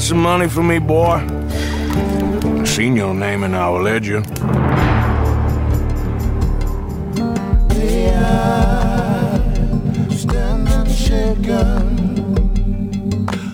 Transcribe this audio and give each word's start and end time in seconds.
got 0.00 0.06
some 0.06 0.22
money 0.22 0.48
for 0.48 0.62
me, 0.62 0.78
boy? 0.78 1.20
I 2.60 2.64
seen 2.64 2.96
your 2.96 3.12
name 3.12 3.44
in 3.44 3.54
our 3.54 3.82
ledger. 3.82 4.22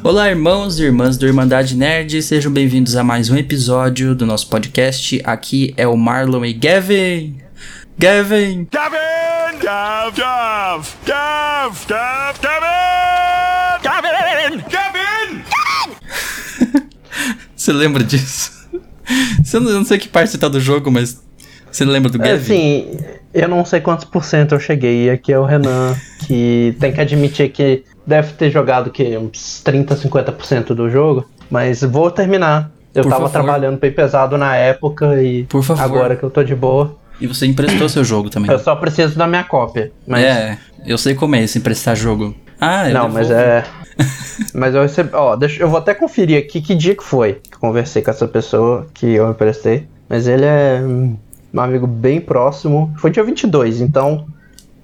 Olá, 0.05 0.31
irmãos 0.31 0.79
e 0.79 0.85
irmãs 0.85 1.19
do 1.19 1.27
Irmandade 1.27 1.77
Nerd, 1.77 2.23
sejam 2.23 2.53
bem-vindos 2.53 2.95
a 2.95 3.03
mais 3.03 3.29
um 3.29 3.37
episódio 3.37 4.15
do 4.15 4.25
nosso 4.25 4.49
podcast. 4.49 5.21
Aqui 5.25 5.75
é 5.77 5.89
o 5.89 5.97
Marlon 5.97 6.45
e 6.45 6.53
Gavin. 6.53 7.41
Gavin! 7.99 8.69
Gavin! 8.71 9.59
Gav, 9.61 10.15
Gav! 10.15 10.95
Gav! 11.05 11.87
Gav! 11.89 12.41
Gavin! 12.41 13.81
Gavin! 13.83 14.65
Gavin! 14.71 14.97
Você 17.67 17.73
lembra 17.73 18.05
disso? 18.05 18.53
Você 19.43 19.59
não, 19.59 19.71
eu 19.71 19.79
não 19.79 19.85
sei 19.85 19.99
que 19.99 20.09
parte 20.09 20.31
você 20.31 20.39
tá 20.39 20.47
do 20.47 20.61
jogo, 20.61 20.89
mas 20.89 21.21
você 21.71 21.85
lembra 21.85 22.09
do 22.11 22.23
É, 22.23 22.29
Gavin? 22.29 22.39
assim, 22.55 22.99
eu 23.35 23.49
não 23.49 23.65
sei 23.65 23.81
quantos 23.81 24.05
por 24.05 24.25
cento 24.25 24.55
eu 24.55 24.61
cheguei. 24.61 25.11
Aqui 25.11 25.33
é 25.33 25.39
o 25.39 25.45
Renan, 25.45 25.97
que 26.27 26.77
tem 26.79 26.93
que 26.93 27.01
admitir 27.01 27.51
que 27.51 27.83
deve 28.07 28.35
ter 28.35 28.51
jogado 28.53 28.91
que, 28.91 29.17
uns 29.19 29.61
30, 29.65 29.97
50% 29.97 30.67
do 30.75 30.89
jogo. 30.89 31.25
Mas 31.51 31.83
vou 31.83 32.09
terminar. 32.11 32.71
Eu 32.95 33.03
Por 33.03 33.11
tava 33.11 33.29
favor. 33.29 33.33
trabalhando 33.45 33.79
bem 33.81 33.91
pesado 33.93 34.39
na 34.39 34.55
época 34.57 35.21
e 35.23 35.43
Por 35.45 35.63
favor. 35.65 35.83
agora 35.83 36.15
que 36.17 36.23
eu 36.23 36.31
tô 36.31 36.43
de 36.45 36.55
boa. 36.55 36.97
E 37.21 37.27
você 37.27 37.47
emprestou 37.47 37.89
seu 37.89 38.05
jogo 38.05 38.31
também. 38.31 38.49
Eu 38.51 38.59
só 38.61 38.77
preciso 38.77 39.17
da 39.19 39.27
minha 39.27 39.43
cópia. 39.45 39.91
Mas, 40.07 40.25
É, 40.25 40.59
eu 40.87 40.97
sei 40.99 41.15
como 41.17 41.35
é 41.35 41.43
isso, 41.43 41.59
emprestar 41.59 41.97
jogo. 41.97 42.33
Ah, 42.61 42.89
eu 42.89 42.95
não, 42.95 43.09
mas 43.09 43.27
devolvo. 43.29 43.49
é. 43.51 43.65
mas 44.55 44.75
eu 44.75 44.83
recebi. 44.83 45.11
Ó, 45.13 45.37
deixa, 45.37 45.63
eu 45.63 45.69
vou 45.69 45.79
até 45.79 45.95
conferir 45.95 46.39
aqui 46.39 46.61
que 46.61 46.75
dia 46.75 46.95
que 46.95 47.03
foi 47.05 47.35
que 47.35 47.55
eu 47.55 47.59
conversei 47.59 48.03
com 48.03 48.11
essa 48.11 48.29
pessoa 48.29 48.87
que 48.95 49.07
eu 49.07 49.31
emprestei. 49.31 49.87
Mas 50.09 50.27
ele 50.29 50.45
é 50.45 50.81
um 50.85 51.17
amigo 51.61 51.87
bem 51.87 52.21
próximo. 52.21 52.95
Foi 52.99 53.11
dia 53.11 53.25
22, 53.25 53.81
então, 53.81 54.27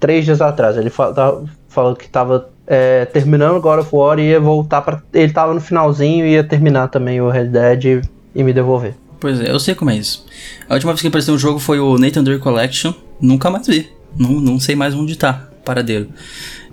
três 0.00 0.24
dias 0.24 0.40
atrás. 0.40 0.76
Ele 0.76 0.90
fa- 0.90 1.12
tá- 1.12 1.38
falou 1.68 1.94
que 1.94 2.08
tava 2.08 2.48
é, 2.66 3.04
terminando 3.04 3.60
God 3.60 3.80
of 3.80 3.88
War 3.94 4.18
e 4.18 4.30
ia 4.30 4.40
voltar 4.40 4.82
pra. 4.82 5.02
Ele 5.12 5.32
tava 5.32 5.52
no 5.54 5.60
finalzinho 5.60 6.26
e 6.26 6.30
ia 6.32 6.42
terminar 6.44 6.88
também 6.88 7.20
o 7.20 7.28
Red 7.28 7.46
Dead 7.46 7.84
e, 7.84 8.02
e 8.34 8.42
me 8.42 8.52
devolver. 8.52 8.94
Pois 9.20 9.40
é, 9.40 9.50
eu 9.50 9.60
sei 9.60 9.74
como 9.76 9.90
é 9.90 9.96
isso. 9.96 10.26
A 10.68 10.74
última 10.74 10.92
vez 10.92 11.00
que 11.00 11.06
eu 11.06 11.08
emprestei 11.10 11.32
um 11.32 11.38
jogo 11.38 11.58
foi 11.60 11.78
o 11.78 11.96
Nathan 11.98 12.24
Drake 12.24 12.40
Collection. 12.42 12.92
Nunca 13.20 13.48
mais 13.50 13.66
vi. 13.68 13.88
Não, 14.18 14.30
não 14.40 14.58
sei 14.58 14.74
mais 14.74 14.94
onde 14.94 15.16
tá. 15.16 15.48
Paradeiro. 15.64 16.08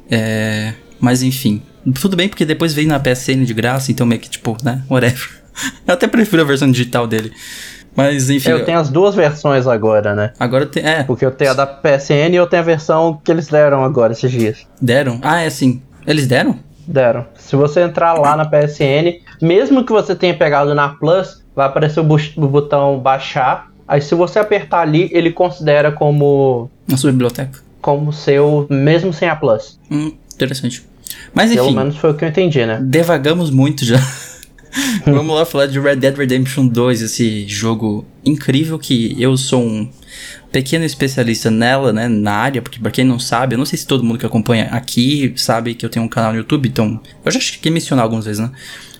É, 0.09 0.73
mas 0.99 1.21
enfim. 1.23 1.61
Tudo 2.01 2.15
bem, 2.15 2.27
porque 2.29 2.45
depois 2.45 2.73
veio 2.73 2.87
na 2.87 2.99
PSN 2.99 3.43
de 3.43 3.53
graça, 3.53 3.91
então 3.91 4.05
meio 4.05 4.21
que 4.21 4.29
tipo, 4.29 4.57
né? 4.63 4.83
Whatever. 4.89 5.29
Eu 5.87 5.93
até 5.93 6.07
prefiro 6.07 6.41
a 6.41 6.45
versão 6.45 6.69
digital 6.71 7.05
dele. 7.07 7.31
Mas 7.95 8.29
enfim. 8.29 8.49
Eu 8.49 8.63
tenho 8.63 8.79
as 8.79 8.89
duas 8.89 9.15
versões 9.15 9.67
agora, 9.67 10.15
né? 10.15 10.31
Agora 10.39 10.65
tem. 10.65 10.85
É, 10.85 11.03
Porque 11.03 11.25
eu 11.25 11.31
tenho 11.31 11.51
a 11.51 11.53
da 11.53 11.65
PSN 11.67 12.31
e 12.31 12.35
eu 12.35 12.47
tenho 12.47 12.61
a 12.61 12.65
versão 12.65 13.19
que 13.23 13.29
eles 13.31 13.47
deram 13.47 13.83
agora 13.83 14.13
esses 14.13 14.31
dias. 14.31 14.65
deram. 14.81 15.19
Ah, 15.21 15.41
é 15.41 15.47
assim. 15.47 15.81
Eles 16.07 16.27
deram? 16.27 16.57
Deram. 16.87 17.25
Se 17.35 17.55
você 17.55 17.81
entrar 17.81 18.13
lá 18.13 18.37
na 18.37 18.45
PSN, 18.45 19.19
mesmo 19.41 19.83
que 19.83 19.91
você 19.91 20.15
tenha 20.15 20.33
pegado 20.37 20.73
na 20.73 20.89
Plus, 20.89 21.43
vai 21.55 21.65
aparecer 21.65 21.99
o, 21.99 22.03
o 22.03 22.47
botão 22.47 22.99
baixar. 22.99 23.69
Aí 23.87 24.01
se 24.01 24.15
você 24.15 24.39
apertar 24.39 24.81
ali, 24.81 25.09
ele 25.11 25.31
considera 25.31 25.91
como 25.91 26.69
Na 26.87 26.95
sua 26.95 27.11
biblioteca. 27.11 27.59
como 27.81 28.13
seu, 28.13 28.65
mesmo 28.69 29.11
sem 29.11 29.27
a 29.27 29.35
Plus. 29.35 29.77
Hum, 29.91 30.13
interessante. 30.33 30.83
Mas 31.33 31.53
Pelo 31.53 31.67
enfim. 31.67 31.77
menos 31.77 31.97
foi 31.97 32.11
o 32.11 32.13
que 32.13 32.25
eu 32.25 32.29
entendi, 32.29 32.65
né? 32.65 32.79
Devagamos 32.81 33.49
muito 33.49 33.85
já. 33.85 33.99
Vamos 35.05 35.35
lá 35.35 35.45
falar 35.45 35.65
de 35.65 35.79
Red 35.79 35.95
Dead 35.95 36.15
Redemption 36.15 36.67
2, 36.67 37.01
esse 37.01 37.47
jogo 37.47 38.05
incrível 38.23 38.77
que 38.77 39.15
eu 39.19 39.35
sou 39.35 39.63
um 39.63 39.89
pequeno 40.51 40.83
especialista 40.85 41.49
nela, 41.51 41.93
né, 41.93 42.07
na 42.07 42.33
área, 42.33 42.61
porque 42.61 42.79
pra 42.79 42.91
quem 42.91 43.05
não 43.05 43.19
sabe, 43.19 43.53
eu 43.53 43.57
não 43.57 43.65
sei 43.65 43.77
se 43.77 43.85
todo 43.85 44.03
mundo 44.03 44.17
que 44.17 44.25
acompanha 44.25 44.65
aqui 44.71 45.31
sabe 45.35 45.75
que 45.75 45.85
eu 45.85 45.89
tenho 45.89 46.05
um 46.05 46.09
canal 46.09 46.31
no 46.31 46.37
YouTube, 46.39 46.67
então 46.67 46.99
eu 47.23 47.31
já 47.31 47.39
cheguei 47.39 47.71
a 47.71 47.73
mencionar 47.73 48.03
algumas 48.03 48.25
vezes, 48.25 48.39
né? 48.39 48.51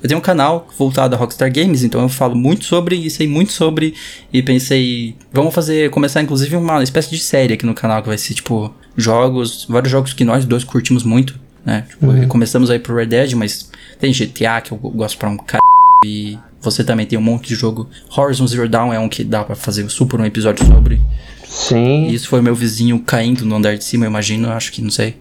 Eu 0.02 0.08
tenho 0.08 0.20
um 0.20 0.24
canal 0.24 0.68
voltado 0.78 1.14
a 1.14 1.18
Rockstar 1.18 1.52
Games, 1.52 1.84
então 1.84 2.02
eu 2.02 2.10
falo 2.10 2.36
muito 2.36 2.66
sobre 2.66 2.96
e 2.96 3.10
sei 3.10 3.28
muito 3.28 3.52
sobre 3.52 3.94
e 4.32 4.42
pensei, 4.42 5.16
vamos 5.34 5.54
fazer, 5.54 5.90
começar 5.90 6.22
inclusive 6.22 6.56
uma 6.56 6.82
espécie 6.84 7.10
de 7.10 7.20
série 7.20 7.54
aqui 7.54 7.66
no 7.66 7.74
canal 7.74 8.02
que 8.02 8.08
vai 8.08 8.18
ser 8.18 8.34
tipo 8.34 8.74
jogos, 8.96 9.66
vários 9.68 9.92
jogos 9.92 10.14
que 10.14 10.24
nós 10.24 10.46
dois 10.46 10.64
curtimos 10.64 11.04
muito, 11.04 11.38
né? 11.66 11.86
Tipo, 11.90 12.28
começamos 12.28 12.70
aí 12.70 12.80
pro 12.80 12.96
Red 12.96 13.08
Dead, 13.08 13.34
mas 13.34 13.70
tem 14.00 14.12
GTA 14.12 14.62
que 14.62 14.72
eu 14.72 14.78
gosto 14.78 15.18
pra 15.18 15.30
um 15.30 15.38
cara 15.38 15.60
e 16.06 16.38
você 16.62 16.84
também 16.84 17.06
tem 17.06 17.18
um 17.18 17.22
monte 17.22 17.50
de 17.50 17.56
jogo. 17.56 17.88
Horizon 18.16 18.48
Zero 18.48 18.68
Dawn 18.70 18.94
é 18.94 19.00
um 19.00 19.10
que 19.10 19.24
dá 19.24 19.44
pra 19.44 19.56
fazer 19.56 19.88
super 19.90 20.20
um 20.20 20.26
episódio 20.26 20.66
sobre. 20.66 21.02
Sim. 21.46 22.08
E 22.08 22.14
isso 22.14 22.28
foi 22.28 22.42
meu 22.42 22.54
vizinho 22.56 23.00
caindo 23.00 23.46
no 23.46 23.56
andar 23.56 23.76
de 23.78 23.84
cima, 23.84 24.06
eu 24.06 24.10
imagino, 24.10 24.52
acho 24.52 24.72
que 24.72 24.82
não 24.82 24.92
sei. 24.92 25.18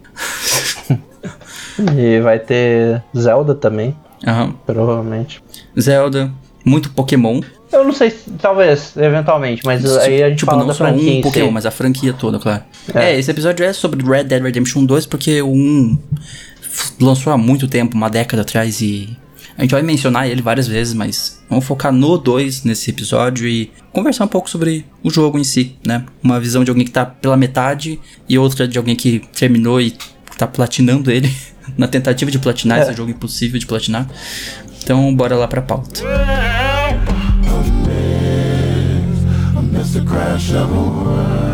E 1.96 2.20
vai 2.20 2.38
ter 2.40 3.02
Zelda 3.16 3.54
também, 3.54 3.96
Aham. 4.26 4.52
provavelmente. 4.66 5.40
Zelda, 5.78 6.28
muito 6.64 6.90
Pokémon. 6.90 7.40
Eu 7.70 7.84
não 7.84 7.92
sei 7.92 8.10
se 8.10 8.30
talvez, 8.40 8.96
eventualmente, 8.96 9.62
mas 9.64 9.84
aí 9.98 10.22
a 10.22 10.28
gente 10.30 10.38
tipo, 10.38 10.50
fala 10.50 10.60
não 10.62 10.68
da 10.68 10.74
só 10.74 10.84
franquia 10.86 11.18
um 11.18 11.20
Pokémon, 11.20 11.46
si. 11.48 11.52
mas 11.52 11.66
a 11.66 11.70
franquia 11.70 12.12
toda, 12.14 12.38
claro. 12.38 12.62
É. 12.94 13.12
É. 13.12 13.18
esse 13.18 13.30
episódio 13.30 13.64
é 13.64 13.72
sobre 13.72 14.02
Red 14.04 14.24
Dead 14.24 14.42
Redemption 14.42 14.84
2, 14.86 15.04
porque 15.06 15.42
o 15.42 15.50
1 15.52 15.98
f- 16.62 16.92
lançou 17.00 17.32
há 17.32 17.36
muito 17.36 17.68
tempo, 17.68 17.94
uma 17.96 18.08
década 18.08 18.40
atrás, 18.42 18.80
e 18.80 19.14
a 19.56 19.62
gente 19.62 19.72
vai 19.72 19.82
mencionar 19.82 20.28
ele 20.28 20.40
várias 20.40 20.66
vezes, 20.66 20.94
mas 20.94 21.42
vamos 21.50 21.64
focar 21.66 21.92
no 21.92 22.16
2 22.16 22.64
nesse 22.64 22.88
episódio 22.90 23.46
e 23.46 23.70
conversar 23.92 24.24
um 24.24 24.28
pouco 24.28 24.48
sobre 24.48 24.86
o 25.02 25.10
jogo 25.10 25.38
em 25.38 25.44
si, 25.44 25.76
né? 25.84 26.04
Uma 26.22 26.40
visão 26.40 26.64
de 26.64 26.70
alguém 26.70 26.84
que 26.86 26.90
tá 26.92 27.04
pela 27.04 27.36
metade 27.36 28.00
e 28.28 28.38
outra 28.38 28.66
de 28.66 28.78
alguém 28.78 28.96
que 28.96 29.20
terminou 29.36 29.78
e 29.80 29.94
tá 30.38 30.46
platinando 30.46 31.10
ele, 31.10 31.30
na 31.76 31.86
tentativa 31.88 32.30
de 32.30 32.38
platinar 32.38 32.78
É. 32.78 32.82
esse 32.82 32.94
jogo 32.94 33.10
impossível 33.10 33.58
de 33.58 33.66
platinar. 33.66 34.08
Então, 34.82 35.14
bora 35.14 35.34
lá 35.36 35.46
pra 35.46 35.60
pauta. 35.60 36.00
Mr. 39.88 40.06
Crash 40.06 40.52
of 40.52 40.70
a 40.70 40.74
world. 40.74 41.48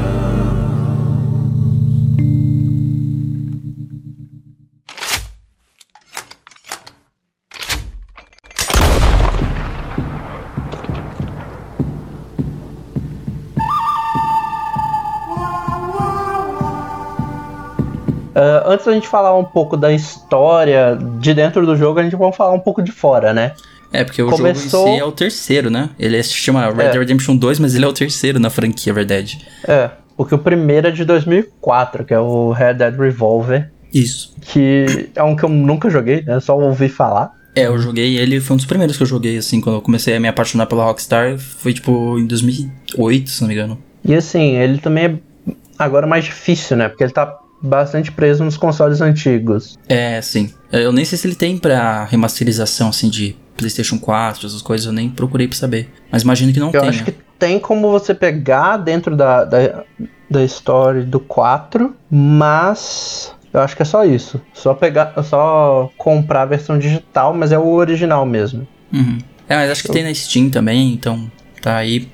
Ah, 18.35 18.65
antes 18.67 18.85
da 18.85 18.93
gente 18.93 19.07
falar 19.07 19.37
um 19.39 19.45
pouco 19.45 19.77
da 19.77 19.93
história 19.93 20.99
de 21.21 21.33
dentro 21.33 21.65
do 21.65 21.77
jogo, 21.77 22.01
a 22.01 22.03
gente 22.03 22.17
vai 22.17 22.33
falar 22.33 22.53
um 22.53 22.59
pouco 22.59 22.83
de 22.83 22.91
fora, 22.91 23.33
né? 23.33 23.53
É, 23.95 24.03
porque 24.05 24.21
o 24.23 24.29
Começou- 24.29 24.81
jogo 24.81 24.89
em 24.91 24.95
si 24.97 25.01
é 25.01 25.05
o 25.05 25.13
terceiro, 25.13 25.71
né? 25.71 25.91
Ele 25.99 26.21
se 26.23 26.33
chama 26.35 26.67
Red 26.71 26.83
É. 26.87 26.91
Dead 26.91 26.99
Redemption 26.99 27.37
2, 27.37 27.59
mas 27.61 27.75
ele 27.75 27.85
é 27.85 27.89
o 27.89 27.93
terceiro 27.93 28.41
na 28.41 28.51
franquia, 28.51 28.93
Red 28.93 29.05
Dead. 29.05 29.35
É, 29.69 29.91
porque 30.17 30.35
o 30.35 30.39
primeiro 30.39 30.89
é 30.89 30.91
de 30.91 31.05
2004, 31.05 32.05
que 32.05 32.13
é 32.13 32.19
o 32.19 32.51
Red 32.51 32.75
Dead 32.75 32.97
Revolver, 32.99 33.71
Isso. 33.93 34.35
que 34.41 35.09
é 35.15 35.23
um 35.23 35.37
que 35.37 35.45
eu 35.45 35.49
nunca 35.49 35.89
joguei, 35.89 36.23
né? 36.23 36.41
Só 36.41 36.59
ouvi 36.59 36.89
falar. 36.89 37.33
É, 37.57 37.67
eu 37.69 37.79
joguei 37.79 38.19
ele, 38.19 38.41
foi 38.41 38.55
um 38.55 38.57
dos 38.57 38.67
primeiros 38.67 38.97
que 38.97 39.05
eu 39.05 39.07
joguei, 39.07 39.37
assim, 39.39 39.61
quando 39.61 39.77
eu 39.77 39.81
comecei 39.83 40.17
a 40.17 40.19
me 40.21 40.27
apaixonar 40.27 40.67
pela 40.67 40.85
Rockstar, 40.85 41.39
foi 41.39 41.73
tipo 41.73 42.19
em 42.19 42.27
2008, 42.27 43.31
se 43.31 43.41
não 43.43 43.49
me 43.49 43.55
engano. 43.55 43.79
E 44.05 44.13
assim, 44.15 44.57
ele 44.57 44.79
também 44.79 45.05
é 45.05 45.53
agora 45.79 46.05
mais 46.07 46.25
difícil, 46.25 46.77
né? 46.77 46.89
Porque 46.89 47.05
ele 47.05 47.13
tá 47.13 47.33
bastante 47.63 48.11
preso 48.13 48.43
nos 48.45 48.57
consoles 48.57 49.01
antigos. 49.01 49.79
É, 49.89 50.21
sim. 50.21 50.51
Eu 50.73 50.93
nem 50.93 51.05
sei 51.05 51.17
se 51.17 51.27
ele 51.29 51.37
tem 51.37 51.57
pra 51.57 52.05
remasterização, 52.05 52.89
assim, 52.89 53.09
de 53.09 53.37
PlayStation 53.57 53.99
4, 53.99 54.47
essas 54.47 54.63
coisas, 54.63 54.87
eu 54.87 54.93
nem 54.93 55.09
procurei 55.09 55.47
pra 55.49 55.57
saber. 55.57 55.89
Mas 56.11 56.23
imagino 56.23 56.53
que 56.53 56.61
não 56.61 56.69
Eu 56.69 56.81
tenha. 56.81 56.89
acho 56.91 57.05
que 57.05 57.15
tem 57.39 57.59
como 57.59 57.91
você 57.91 58.15
pegar 58.15 58.77
dentro 58.79 59.17
da, 59.17 59.45
da, 59.45 59.85
da 60.31 60.43
história 60.45 61.03
do 61.03 61.21
4, 61.21 61.95
mas 62.11 63.33
eu 63.53 63.61
acho 63.61 63.77
que 63.77 63.83
é 63.83 63.85
só 63.85 64.05
isso. 64.05 64.41
Só 64.53 64.75
pegar, 64.75 65.15
só 65.23 65.91
comprar 65.97 66.43
a 66.43 66.47
versão 66.47 66.79
digital, 66.79 67.33
mas 67.35 67.53
é 67.53 67.59
o 67.59 67.67
original 67.73 68.25
mesmo. 68.27 68.67
Uhum. 68.93 69.19
É, 69.49 69.57
mas 69.57 69.71
acho 69.71 69.83
que 69.83 69.93
tem 69.93 70.03
na 70.03 70.15
Steam 70.15 70.51
também, 70.51 70.93
então 70.93 71.31
tá 71.63 71.77
aí. 71.77 72.09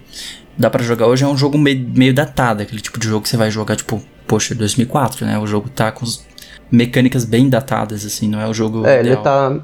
Dá 0.59 0.69
pra 0.69 0.83
jogar. 0.83 1.07
Hoje 1.07 1.25
é 1.25 1.27
um 1.27 1.37
jogo 1.37 1.57
meio, 1.57 1.89
meio 1.95 2.13
datado, 2.13 2.63
aquele 2.63 2.81
tipo 2.83 2.99
de 3.01 3.07
jogo 3.09 3.23
que 3.23 3.29
você 3.29 3.37
vai 3.37 3.51
jogar, 3.51 3.77
tipo, 3.77 4.03
poxa, 4.27 4.55
2004, 4.55 5.25
né? 5.25 5.39
O 5.39 5.47
jogo 5.47 5.71
tá 5.71 5.91
com 5.91 6.05
as 6.05 6.23
mecânicas 6.71 7.25
bem 7.25 7.49
datadas, 7.49 8.05
assim, 8.05 8.29
não 8.29 8.41
é 8.41 8.47
o 8.49 8.53
jogo. 8.53 8.85
É, 8.87 8.99
ele 8.99 9.09
ideal. 9.09 9.23
tá. 9.23 9.61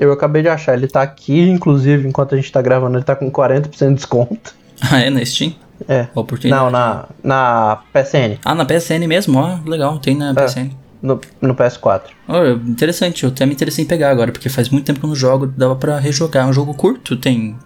Eu 0.00 0.12
acabei 0.12 0.42
de 0.42 0.48
achar, 0.48 0.74
ele 0.74 0.86
tá 0.88 1.02
aqui, 1.02 1.40
inclusive, 1.40 2.06
enquanto 2.08 2.34
a 2.34 2.36
gente 2.36 2.50
tá 2.50 2.60
gravando, 2.62 2.96
ele 2.96 3.04
tá 3.04 3.14
com 3.14 3.30
40% 3.30 3.88
de 3.88 3.94
desconto. 3.94 4.54
Ah, 4.90 5.00
é 5.00 5.08
na 5.08 5.24
Steam? 5.24 5.54
É. 5.88 6.08
Não, 6.50 6.68
na, 6.70 7.06
na 7.22 7.78
PSN. 7.92 8.38
Ah, 8.44 8.54
na 8.54 8.64
PSN 8.66 9.06
mesmo? 9.06 9.38
Ó, 9.38 9.58
legal, 9.66 9.98
tem 9.98 10.14
na 10.16 10.30
É. 10.30 10.34
PSN. 10.34 10.70
no, 11.00 11.20
no 11.40 11.54
PS4. 11.54 12.02
Oh, 12.28 12.44
interessante, 12.68 13.22
eu 13.24 13.30
até 13.30 13.46
me 13.46 13.52
interessei 13.52 13.84
em 13.84 13.88
pegar 13.88 14.10
agora, 14.10 14.32
porque 14.32 14.48
faz 14.48 14.68
muito 14.68 14.84
tempo 14.84 14.98
que 15.00 15.06
eu 15.06 15.08
não 15.08 15.16
jogo, 15.16 15.46
dava 15.46 15.76
pra 15.76 15.98
rejogar. 15.98 16.44
É 16.44 16.48
um 16.48 16.52
jogo 16.52 16.74
curto, 16.74 17.16
tem. 17.16 17.56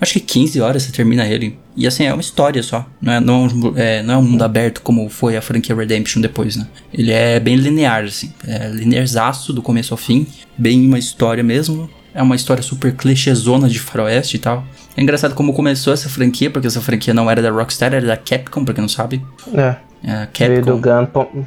Acho 0.00 0.12
que 0.14 0.20
15 0.20 0.60
horas 0.60 0.82
você 0.84 0.92
termina 0.92 1.26
ele. 1.26 1.58
E 1.76 1.86
assim, 1.86 2.04
é 2.04 2.12
uma 2.12 2.20
história 2.20 2.62
só. 2.62 2.86
Não 3.00 3.12
é, 3.12 3.20
não, 3.20 3.34
é 3.34 3.48
um- 3.48 3.72
é, 3.76 4.02
não 4.02 4.14
é 4.14 4.16
um 4.18 4.22
mundo 4.22 4.42
aberto 4.44 4.80
como 4.82 5.08
foi 5.08 5.36
a 5.36 5.42
franquia 5.42 5.74
Redemption 5.74 6.20
depois, 6.20 6.54
né? 6.56 6.66
Ele 6.92 7.10
é 7.12 7.40
bem 7.40 7.56
linear, 7.56 8.04
assim. 8.04 8.32
É 8.46 8.68
linearzaço 8.68 9.52
do 9.52 9.60
começo 9.62 9.92
ao 9.94 9.98
fim. 9.98 10.26
Bem 10.56 10.86
uma 10.86 10.98
história 10.98 11.42
mesmo. 11.42 11.90
É 12.14 12.22
uma 12.22 12.36
história 12.36 12.62
super 12.62 12.94
clichêzona 12.94 13.68
de 13.68 13.78
faroeste 13.78 14.36
e 14.36 14.40
tal. 14.40 14.64
É 14.96 15.02
engraçado 15.02 15.34
como 15.34 15.52
começou 15.52 15.92
essa 15.92 16.08
franquia, 16.08 16.50
porque 16.50 16.66
essa 16.66 16.80
franquia 16.80 17.12
não 17.14 17.30
era 17.30 17.40
da 17.42 17.50
Rockstar, 17.50 17.92
era 17.94 18.06
da 18.06 18.16
Capcom, 18.16 18.64
pra 18.64 18.74
quem 18.74 18.82
não 18.82 18.88
sabe. 18.88 19.20
É. 19.54 19.76
É, 20.04 20.28
Capcom. 20.32 20.80
do. 20.80 21.46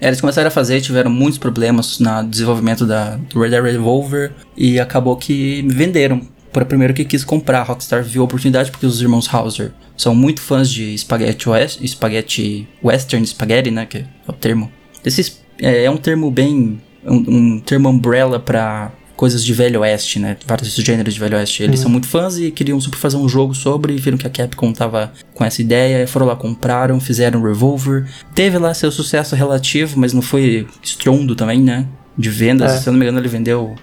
É, 0.00 0.06
eles 0.08 0.20
começaram 0.20 0.48
a 0.48 0.50
fazer, 0.50 0.80
tiveram 0.80 1.10
muitos 1.10 1.38
problemas 1.38 1.98
no 1.98 2.22
desenvolvimento 2.24 2.86
da, 2.86 3.16
do 3.16 3.38
Red 3.40 3.50
Dead 3.50 3.62
Revolver 3.62 4.32
e 4.56 4.80
acabou 4.80 5.14
que 5.16 5.62
venderam 5.68 6.22
para 6.52 6.64
o 6.64 6.66
primeiro 6.66 6.92
que 6.94 7.04
quis 7.04 7.24
comprar. 7.24 7.60
A 7.60 7.64
Rockstar 7.64 8.02
viu 8.02 8.22
a 8.22 8.24
oportunidade 8.24 8.70
porque 8.70 8.86
os 8.86 9.00
irmãos 9.00 9.32
Hauser 9.32 9.72
são 9.96 10.14
muito 10.14 10.40
fãs 10.40 10.70
de 10.70 10.96
spaghetti, 10.98 11.48
west, 11.48 11.80
spaghetti 11.86 12.68
western, 12.82 13.26
spaghetti, 13.26 13.70
né, 13.70 13.86
que 13.86 13.98
é 13.98 14.04
o 14.26 14.32
termo. 14.32 14.70
Esses, 15.04 15.40
é, 15.60 15.84
é 15.84 15.90
um 15.90 15.96
termo 15.96 16.30
bem, 16.30 16.80
um, 17.04 17.14
um 17.56 17.60
termo 17.60 17.88
umbrella 17.88 18.38
para 18.40 18.92
coisas 19.16 19.44
de 19.44 19.52
Velho 19.52 19.80
Oeste, 19.80 20.18
né? 20.18 20.34
Vários 20.46 20.74
gêneros 20.74 21.12
de 21.12 21.20
Velho 21.20 21.36
Oeste. 21.36 21.62
Eles 21.62 21.80
são 21.80 21.90
muito 21.90 22.06
fãs 22.06 22.38
e 22.38 22.50
queriam 22.50 22.80
super 22.80 22.96
fazer 22.96 23.18
um 23.18 23.28
jogo 23.28 23.54
sobre, 23.54 23.94
viram 23.96 24.16
que 24.16 24.26
a 24.26 24.30
Capcom 24.30 24.72
tava 24.72 25.12
com 25.34 25.44
essa 25.44 25.60
ideia, 25.60 26.06
foram 26.06 26.24
lá, 26.24 26.34
compraram, 26.34 26.98
fizeram 26.98 27.40
um 27.40 27.42
Revolver. 27.44 28.06
Teve 28.34 28.56
lá 28.56 28.72
seu 28.72 28.90
sucesso 28.90 29.36
relativo, 29.36 29.98
mas 30.00 30.14
não 30.14 30.22
foi 30.22 30.66
estrondo 30.82 31.36
também, 31.36 31.60
né? 31.60 31.86
De 32.16 32.30
vendas, 32.30 32.72
É. 32.72 32.78
se 32.78 32.88
eu 32.88 32.92
não 32.94 32.98
me 32.98 33.04
engano, 33.04 33.18
ele 33.20 33.28
vendeu. 33.28 33.76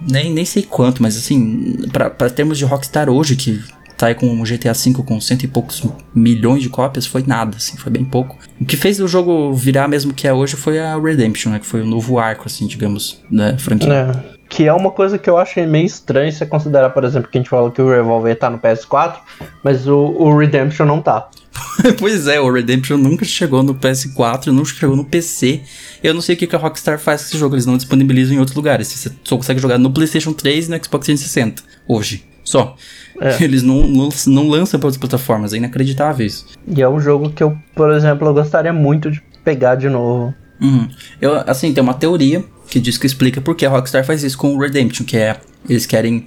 Nem, 0.00 0.32
nem 0.32 0.44
sei 0.44 0.62
quanto, 0.62 1.02
mas 1.02 1.16
assim, 1.16 1.76
pra 1.92 2.30
termos 2.30 2.58
de 2.58 2.64
Rockstar 2.64 3.08
hoje, 3.08 3.36
que 3.36 3.62
tá 3.96 4.08
aí 4.08 4.14
com 4.14 4.40
o 4.40 4.44
GTA 4.44 4.72
V 4.72 4.92
com 5.04 5.20
cento 5.20 5.44
e 5.44 5.48
poucos 5.48 5.82
milhões 6.14 6.62
de 6.62 6.68
cópias, 6.68 7.06
foi 7.06 7.22
nada, 7.26 7.56
assim, 7.56 7.76
foi 7.76 7.92
bem 7.92 8.04
pouco. 8.04 8.36
O 8.60 8.64
que 8.64 8.76
fez 8.76 9.00
o 9.00 9.06
jogo 9.06 9.52
virar 9.54 9.88
mesmo 9.88 10.12
que 10.12 10.26
é 10.26 10.32
hoje 10.32 10.56
foi 10.56 10.80
a 10.80 10.98
Redemption, 10.98 11.52
né? 11.52 11.58
Que 11.58 11.66
foi 11.66 11.82
o 11.82 11.86
novo 11.86 12.18
arco, 12.18 12.44
assim, 12.46 12.66
digamos, 12.66 13.22
da 13.30 13.56
franquia. 13.56 13.92
É. 13.92 14.33
Que 14.54 14.68
é 14.68 14.72
uma 14.72 14.92
coisa 14.92 15.18
que 15.18 15.28
eu 15.28 15.36
acho 15.36 15.58
meio 15.66 15.84
estranho 15.84 16.30
você 16.30 16.46
considerar, 16.46 16.90
por 16.90 17.02
exemplo, 17.02 17.28
que 17.28 17.36
a 17.36 17.40
gente 17.40 17.50
falou 17.50 17.72
que 17.72 17.82
o 17.82 17.90
Revolver 17.90 18.38
tá 18.38 18.48
no 18.48 18.56
PS4, 18.56 19.16
mas 19.64 19.88
o, 19.88 19.96
o 19.96 20.38
Redemption 20.38 20.86
não 20.86 21.02
tá. 21.02 21.28
pois 21.98 22.28
é, 22.28 22.40
o 22.40 22.48
Redemption 22.52 22.96
nunca 22.96 23.24
chegou 23.24 23.64
no 23.64 23.74
PS4, 23.74 24.46
nunca 24.46 24.70
chegou 24.70 24.94
no 24.94 25.04
PC. 25.04 25.60
Eu 26.04 26.14
não 26.14 26.20
sei 26.20 26.36
o 26.36 26.38
que 26.38 26.46
que 26.46 26.54
a 26.54 26.58
Rockstar 26.60 27.00
faz 27.00 27.22
com 27.22 27.28
esse 27.30 27.38
jogo, 27.38 27.56
eles 27.56 27.66
não 27.66 27.76
disponibilizam 27.76 28.36
em 28.36 28.38
outros 28.38 28.56
lugares. 28.56 28.86
Você 28.86 29.10
só 29.24 29.36
consegue 29.36 29.58
jogar 29.58 29.76
no 29.76 29.90
PlayStation 29.90 30.32
3 30.32 30.68
e 30.68 30.70
no 30.70 30.76
Xbox 30.76 31.04
360, 31.06 31.60
hoje, 31.88 32.24
só. 32.44 32.76
É. 33.20 33.34
Eles 33.42 33.64
não, 33.64 33.88
não, 33.88 34.08
não 34.28 34.48
lançam 34.48 34.78
para 34.78 34.86
outras 34.86 35.00
plataformas, 35.00 35.52
é 35.52 35.56
inacreditável 35.56 36.24
isso. 36.24 36.46
E 36.68 36.80
é 36.80 36.88
um 36.88 37.00
jogo 37.00 37.30
que 37.30 37.42
eu, 37.42 37.58
por 37.74 37.90
exemplo, 37.90 38.28
eu 38.28 38.34
gostaria 38.34 38.72
muito 38.72 39.10
de 39.10 39.20
pegar 39.42 39.74
de 39.74 39.88
novo. 39.88 40.32
Uhum. 40.60 40.88
Eu, 41.20 41.42
assim, 41.44 41.74
tem 41.74 41.82
uma 41.82 41.94
teoria 41.94 42.44
que 42.74 42.80
diz 42.80 42.98
que 42.98 43.06
explica 43.06 43.40
por 43.40 43.54
que 43.54 43.64
a 43.64 43.70
Rockstar 43.70 44.04
faz 44.04 44.24
isso 44.24 44.36
com 44.36 44.52
o 44.52 44.58
Redemption, 44.58 45.06
que 45.06 45.16
é 45.16 45.40
eles 45.68 45.86
querem 45.86 46.24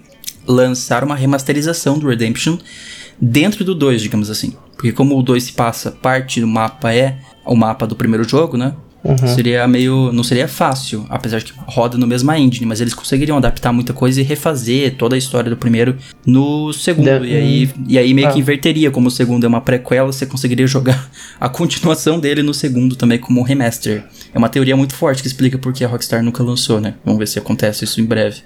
lançar 0.48 1.04
uma 1.04 1.14
remasterização 1.14 2.00
do 2.00 2.08
Redemption 2.08 2.58
dentro 3.20 3.66
do 3.66 3.76
2, 3.76 4.02
digamos 4.02 4.30
assim. 4.30 4.56
Porque 4.74 4.94
como 4.94 5.20
o 5.20 5.22
2 5.22 5.44
se 5.44 5.52
passa, 5.52 5.92
parte 5.92 6.40
do 6.40 6.48
mapa 6.48 6.94
é 6.94 7.20
o 7.46 7.54
mapa 7.54 7.86
do 7.86 7.98
primeiro 7.98 8.24
jogo, 8.24 8.56
né? 8.56 8.74
Seria 9.34 9.68
meio. 9.68 10.12
Não 10.12 10.24
seria 10.24 10.48
fácil, 10.48 11.06
apesar 11.10 11.40
de 11.40 11.46
que 11.54 11.54
roda 11.66 11.98
no 11.98 12.06
mesma 12.08 12.38
engine, 12.38 12.66
mas 12.66 12.82
eles 12.82 12.94
conseguiriam 12.94 13.38
adaptar 13.38 13.72
muita 13.72 13.94
coisa 13.94 14.20
e 14.20 14.24
refazer 14.24 14.96
toda 14.96 15.16
a 15.16 15.18
história 15.18 15.50
do 15.50 15.58
primeiro 15.58 15.96
no 16.26 16.72
segundo. 16.74 17.06
De- 17.22 17.28
E 17.28 17.36
aí, 17.36 17.70
e 17.88 17.98
aí 17.98 18.14
meio 18.14 18.28
Ah. 18.28 18.32
que 18.32 18.40
inverteria, 18.40 18.92
como 18.92 19.08
o 19.08 19.12
segundo 19.12 19.44
é 19.44 19.48
uma 19.48 19.62
prequela, 19.62 20.12
você 20.12 20.26
conseguiria 20.26 20.68
jogar 20.68 21.10
a 21.40 21.48
continuação 21.50 22.20
dele 22.20 22.42
no 22.44 22.54
segundo 22.54 22.96
também 22.96 23.18
como 23.20 23.40
um 23.40 23.44
remaster. 23.44 24.04
É 24.34 24.38
uma 24.38 24.50
teoria 24.50 24.76
muito 24.76 24.94
forte 24.96 25.22
que 25.22 25.28
explica 25.28 25.58
por 25.58 25.72
que 25.74 25.84
a 25.84 25.88
Rockstar 25.88 26.22
nunca 26.24 26.44
lançou, 26.44 26.80
né? 26.82 26.96
Vamos 27.06 27.20
ver 27.20 27.28
se 27.28 27.40
acontece 27.40 27.84
isso 27.86 28.02
em 28.02 28.06
breve. 28.06 28.42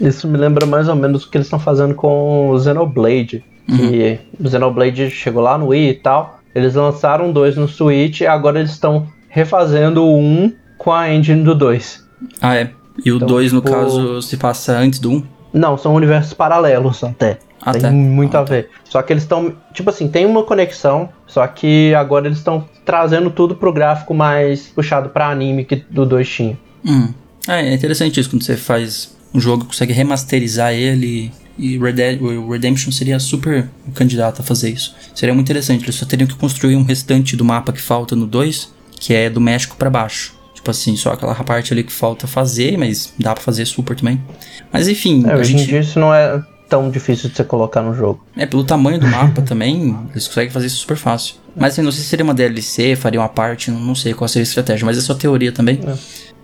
Isso 0.00 0.26
me 0.28 0.36
lembra 0.36 0.66
mais 0.66 0.88
ou 0.88 0.96
menos 0.96 1.24
o 1.24 1.30
que 1.30 1.36
eles 1.36 1.46
estão 1.46 1.58
fazendo 1.60 1.94
com 1.94 2.50
o 2.50 2.60
Xenoblade. 2.60 3.44
Que 3.66 4.18
o 4.38 4.48
Xenoblade 4.50 5.10
chegou 5.10 5.42
lá 5.42 5.56
no 5.56 5.68
Wii 5.68 5.88
e 5.90 5.94
tal. 5.94 6.40
Eles 6.54 6.74
lançaram 6.74 7.32
dois 7.32 7.56
no 7.56 7.66
Switch 7.68 8.20
e 8.20 8.26
agora 8.26 8.58
eles 8.58 8.72
estão 8.72 9.06
refazendo 9.34 10.04
o 10.04 10.18
1 10.18 10.52
com 10.76 10.92
a 10.92 11.10
engine 11.12 11.42
do 11.42 11.54
2. 11.54 12.04
Ah, 12.40 12.54
é. 12.54 12.70
E 13.04 13.10
o 13.10 13.16
Então, 13.16 13.26
2, 13.28 13.50
no 13.50 13.62
tipo- 13.62 13.72
caso, 13.72 14.20
se 14.20 14.36
passa 14.36 14.76
antes 14.76 14.98
do 14.98 15.10
1? 15.10 15.14
Um? 15.16 15.22
Não, 15.54 15.78
são 15.78 15.94
universos 15.94 16.34
paralelos 16.34 17.02
até. 17.02 17.38
Ah, 17.62 17.72
tem 17.72 17.80
tá. 17.80 17.90
muito 17.90 18.36
Ah, 18.36 18.40
a 18.40 18.44
ver. 18.44 18.68
Só 18.84 19.00
que 19.02 19.12
eles 19.12 19.22
estão, 19.22 19.54
tipo 19.72 19.88
assim, 19.88 20.06
tem 20.08 20.26
uma 20.26 20.42
conexão, 20.42 21.08
só 21.26 21.46
que 21.46 21.94
agora 21.94 22.26
eles 22.26 22.38
estão 22.38 22.66
trazendo 22.84 23.30
tudo 23.30 23.54
pro 23.54 23.72
gráfico 23.72 24.12
mais 24.12 24.66
puxado 24.68 25.08
pra 25.08 25.30
anime 25.30 25.64
que 25.64 25.76
do 25.76 26.04
2 26.04 26.28
tinha. 26.28 26.58
Hum. 26.84 27.08
Ah, 27.48 27.56
é 27.62 27.72
interessante 27.72 28.20
isso, 28.20 28.28
quando 28.28 28.42
você 28.44 28.56
faz 28.56 29.16
um 29.32 29.40
jogo, 29.40 29.64
consegue 29.64 29.92
remasterizar 29.94 30.72
ele. 30.74 31.30
E 31.58 31.78
Redemption 31.78 32.90
seria 32.90 33.18
super 33.20 33.68
candidato 33.94 34.40
a 34.40 34.44
fazer 34.44 34.70
isso. 34.70 34.94
Seria 35.14 35.34
muito 35.34 35.46
interessante, 35.46 35.84
eles 35.84 35.94
só 35.94 36.04
teriam 36.06 36.26
que 36.26 36.34
construir 36.34 36.76
um 36.76 36.82
restante 36.82 37.36
do 37.36 37.44
mapa 37.44 37.72
que 37.72 37.80
falta 37.80 38.16
no 38.16 38.26
2, 38.26 38.72
que 39.02 39.12
é 39.12 39.28
do 39.28 39.40
México 39.40 39.74
pra 39.76 39.90
baixo. 39.90 40.32
Tipo 40.54 40.70
assim, 40.70 40.94
só 40.96 41.12
aquela 41.12 41.34
parte 41.34 41.72
ali 41.72 41.82
que 41.82 41.92
falta 41.92 42.28
fazer, 42.28 42.78
mas 42.78 43.12
dá 43.18 43.34
pra 43.34 43.42
fazer 43.42 43.64
super 43.66 43.96
também. 43.96 44.22
Mas 44.72 44.86
enfim, 44.86 45.24
É, 45.26 45.32
a 45.32 45.36
hoje 45.36 45.54
em 45.54 45.58
gente. 45.58 45.68
dia 45.70 45.80
isso 45.80 45.98
não 45.98 46.14
é 46.14 46.40
tão 46.68 46.88
difícil 46.88 47.28
de 47.28 47.34
você 47.36 47.42
colocar 47.42 47.82
no 47.82 47.92
jogo. 47.94 48.24
É, 48.36 48.46
pelo 48.46 48.62
tamanho 48.62 49.00
do 49.00 49.08
mapa 49.08 49.42
também, 49.42 49.98
eles 50.12 50.28
conseguem 50.28 50.50
fazer 50.52 50.68
isso 50.68 50.76
super 50.76 50.96
fácil. 50.96 51.34
Mas 51.56 51.72
assim, 51.72 51.82
não 51.82 51.90
sei 51.90 52.02
se 52.04 52.08
seria 52.10 52.22
uma 52.22 52.32
DLC, 52.32 52.94
faria 52.94 53.18
uma 53.20 53.28
parte, 53.28 53.72
não, 53.72 53.92
sei 53.94 54.14
qual 54.14 54.28
seria 54.28 54.44
a 54.44 54.48
estratégia, 54.48 54.86
mas 54.86 54.96
é 54.96 55.00
só 55.00 55.14
teoria 55.14 55.50
também. 55.50 55.80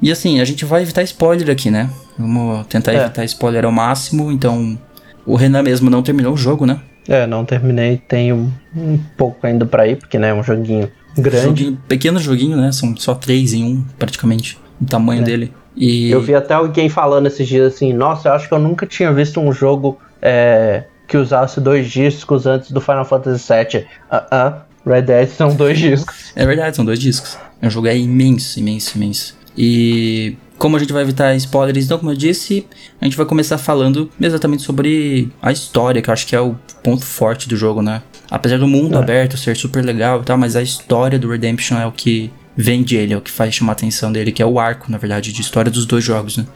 E 0.03 0.11
assim, 0.11 0.41
a 0.41 0.45
gente 0.45 0.65
vai 0.65 0.83
evitar 0.83 1.03
spoiler 1.05 1.49
aqui, 1.51 1.71
né? 1.71 1.89
Vamos 2.19 2.67
tentar 2.67 2.93
É. 2.93 2.97
evitar 3.05 3.25
spoiler 3.25 3.65
ao 3.65 3.73
máximo, 3.73 4.33
então. 4.33 4.77
O 5.25 5.37
Renan 5.37 5.63
mesmo 5.63 5.89
não 5.91 6.03
terminou 6.03 6.33
o 6.35 6.37
jogo, 6.37 6.67
né? 6.67 6.81
É, 7.07 7.25
não 7.27 7.45
terminei, 7.45 7.99
tenho 8.09 8.53
um 8.77 8.99
pouco 9.17 9.47
ainda 9.47 9.65
pra 9.65 9.87
ir, 9.87 9.97
porque 9.97 10.19
né, 10.19 10.29
é 10.31 10.35
um 10.35 10.43
joguinho 10.43 10.91
grande. 11.17 11.45
Joguinho, 11.45 11.79
pequeno 11.89 12.19
joguinho, 12.19 12.57
né? 12.57 12.73
São 12.73 12.97
só 12.97 13.15
três 13.15 13.53
em 13.53 13.65
um, 13.65 13.85
praticamente. 13.99 14.59
O 14.81 14.85
tamanho 14.85 15.25
dele. 15.25 15.53
E. 15.77 16.11
É. 16.11 16.15
Eu 16.15 16.21
vi 16.21 16.35
até 16.35 16.55
alguém 16.55 16.89
falando 16.89 17.27
esses 17.27 17.47
dias 17.47 17.75
assim, 17.75 17.93
nossa, 17.93 18.29
eu 18.29 18.33
acho 18.33 18.49
que 18.49 18.55
eu 18.55 18.59
nunca 18.59 18.87
tinha 18.87 19.13
visto 19.13 19.41
um 19.41 19.53
jogo 19.53 19.99
é, 20.21 20.85
que 21.07 21.17
usasse 21.17 21.61
dois 21.61 21.91
discos 21.91 22.47
antes 22.47 22.71
do 22.71 22.81
Final 22.81 23.05
Fantasy 23.05 23.53
VII. 23.53 23.87
Ah, 24.11 24.27
ah, 24.31 24.63
Red 24.87 25.03
Dead 25.03 25.29
são 25.29 25.55
dois 25.55 25.79
discos. 25.81 26.33
É 26.37 26.45
verdade, 26.47 26.77
são 26.77 26.85
dois 26.85 26.99
discos. 26.99 27.37
É 27.61 27.67
um 27.67 27.71
jogo 27.71 27.89
é 27.89 27.97
imenso, 27.97 28.59
imenso, 28.59 28.97
imenso. 28.97 29.37
E 29.57 30.37
como 30.59 30.77
a 30.77 30.79
gente 30.79 30.93
vai 30.93 31.03
evitar 31.03 31.35
spoilers, 31.37 31.85
então, 31.85 31.99
como 31.99 32.11
eu 32.11 32.17
disse, 32.17 32.67
a 33.01 33.05
gente 33.05 33.17
vai 33.17 33.27
começar 33.27 33.59
falando 33.59 34.11
exatamente 34.21 34.63
sobre 34.63 35.31
a 35.41 35.53
história, 35.53 36.03
que 36.03 36.11
eu 36.11 36.13
acho 36.13 36.27
que 36.27 36.37
é 36.37 36.41
o 36.41 36.57
ponto 36.83 37.05
forte 37.05 37.49
do 37.49 37.57
jogo, 37.57 37.81
né? 37.81 38.03
Apesar 38.31 38.59
do 38.59 38.67
mundo 38.69 38.95
É. 38.97 38.99
aberto 38.99 39.37
ser 39.37 39.57
super 39.57 39.85
legal 39.85 40.21
e 40.21 40.25
tal, 40.25 40.37
mas 40.37 40.55
a 40.57 40.63
história 40.63 41.19
do 41.19 41.31
Redemption 41.31 41.79
é 41.79 41.87
o 41.87 41.93
que 41.93 42.31
vende 42.57 42.97
ele, 42.97 43.15
é 43.15 43.17
o 43.17 43.21
que 43.21 43.31
faz 43.31 43.55
chamar 43.55 43.73
a 43.73 43.75
atenção 43.75 44.13
dele, 44.13 44.33
que 44.33 44.43
é 44.43 44.47
o 44.47 44.59
arco, 44.59 44.91
na 44.91 44.99
verdade, 44.99 45.33
de 45.33 45.41
história 45.41 45.71
dos 45.71 45.87
dois 45.87 46.05
jogos, 46.05 46.37
né? 46.37 46.47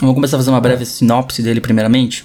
Vamos 0.00 0.14
começar 0.14 0.36
a 0.36 0.38
fazer 0.40 0.50
uma 0.50 0.60
breve 0.60 0.84
sinopse 0.84 1.42
dele 1.42 1.60
primeiramente. 1.60 2.24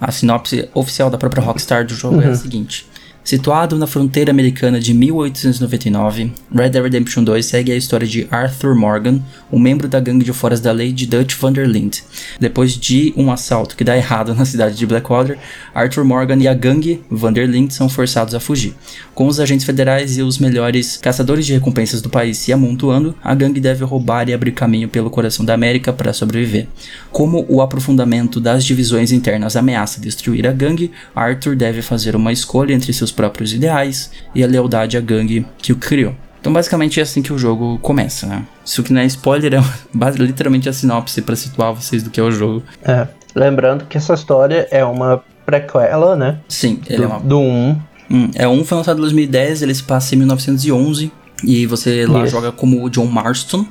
A 0.00 0.12
sinopse 0.12 0.68
oficial 0.74 1.08
da 1.08 1.16
própria 1.16 1.42
Rockstar 1.42 1.86
do 1.86 1.94
jogo 1.94 2.20
é 2.20 2.26
a 2.26 2.34
seguinte. 2.34 2.86
Situado 3.26 3.74
na 3.74 3.88
fronteira 3.88 4.30
americana 4.30 4.78
de 4.78 4.94
1899, 4.94 6.30
Red 6.54 6.68
Dead 6.68 6.80
Redemption 6.84 7.24
2 7.24 7.44
segue 7.44 7.72
a 7.72 7.76
história 7.76 8.06
de 8.06 8.24
Arthur 8.30 8.76
Morgan, 8.76 9.20
um 9.50 9.58
membro 9.58 9.88
da 9.88 9.98
gangue 9.98 10.24
de 10.24 10.32
foras 10.32 10.60
da 10.60 10.70
lei 10.70 10.92
de 10.92 11.08
Dutch 11.08 11.34
Vanderlind. 11.34 12.02
Depois 12.38 12.78
de 12.78 13.12
um 13.16 13.32
assalto 13.32 13.76
que 13.76 13.82
dá 13.82 13.96
errado 13.96 14.32
na 14.32 14.44
cidade 14.44 14.76
de 14.76 14.86
Blackwater, 14.86 15.36
Arthur 15.74 16.04
Morgan 16.04 16.36
e 16.36 16.46
a 16.46 16.54
gangue 16.54 17.02
Vanderlind 17.10 17.72
são 17.72 17.88
forçados 17.88 18.32
a 18.32 18.38
fugir. 18.38 18.76
Com 19.12 19.26
os 19.26 19.40
agentes 19.40 19.66
federais 19.66 20.16
e 20.16 20.22
os 20.22 20.38
melhores 20.38 20.96
caçadores 20.96 21.44
de 21.44 21.52
recompensas 21.52 22.00
do 22.00 22.08
país 22.08 22.38
se 22.38 22.52
amontoando, 22.52 23.12
a 23.24 23.34
gangue 23.34 23.58
deve 23.58 23.82
roubar 23.82 24.28
e 24.28 24.34
abrir 24.34 24.52
caminho 24.52 24.88
pelo 24.88 25.10
coração 25.10 25.44
da 25.44 25.52
América 25.52 25.92
para 25.92 26.12
sobreviver. 26.12 26.68
Como 27.16 27.46
o 27.48 27.62
aprofundamento 27.62 28.38
das 28.38 28.62
divisões 28.62 29.10
internas 29.10 29.56
ameaça 29.56 29.98
destruir 29.98 30.46
a 30.46 30.52
gangue, 30.52 30.92
Arthur 31.14 31.56
deve 31.56 31.80
fazer 31.80 32.14
uma 32.14 32.30
escolha 32.30 32.74
entre 32.74 32.92
seus 32.92 33.10
próprios 33.10 33.54
ideais 33.54 34.10
e 34.34 34.44
a 34.44 34.46
lealdade 34.46 34.98
à 34.98 35.00
gangue 35.00 35.46
que 35.56 35.72
o 35.72 35.76
criou. 35.76 36.14
Então, 36.38 36.52
basicamente, 36.52 37.00
é 37.00 37.02
assim 37.02 37.22
que 37.22 37.32
o 37.32 37.38
jogo 37.38 37.78
começa, 37.78 38.26
né? 38.26 38.44
Isso 38.62 38.82
que 38.82 38.92
não 38.92 39.00
é 39.00 39.06
spoiler, 39.06 39.54
é 39.54 39.60
literalmente 40.22 40.68
a 40.68 40.74
sinopse 40.74 41.22
para 41.22 41.34
situar 41.34 41.72
vocês 41.72 42.02
do 42.02 42.10
que 42.10 42.20
é 42.20 42.22
o 42.22 42.30
jogo. 42.30 42.62
É, 42.84 43.08
lembrando 43.34 43.86
que 43.86 43.96
essa 43.96 44.12
história 44.12 44.68
é 44.70 44.84
uma 44.84 45.24
prequela, 45.46 46.16
né? 46.16 46.38
Sim, 46.50 46.82
do, 46.86 47.02
é 47.02 47.06
uma 47.06 47.18
do 47.18 47.38
1. 47.38 47.80
Hum, 48.10 48.30
é 48.34 48.46
um 48.46 48.62
foi 48.62 48.76
lançado 48.76 48.98
em 48.98 49.00
2010, 49.00 49.62
ele 49.62 49.74
se 49.74 49.82
passa 49.82 50.14
em 50.14 50.18
1911 50.18 51.10
e 51.42 51.64
você 51.64 52.06
lá 52.06 52.24
Isso. 52.24 52.32
joga 52.32 52.52
como 52.52 52.84
o 52.84 52.90
John 52.90 53.06
Marston, 53.06 53.64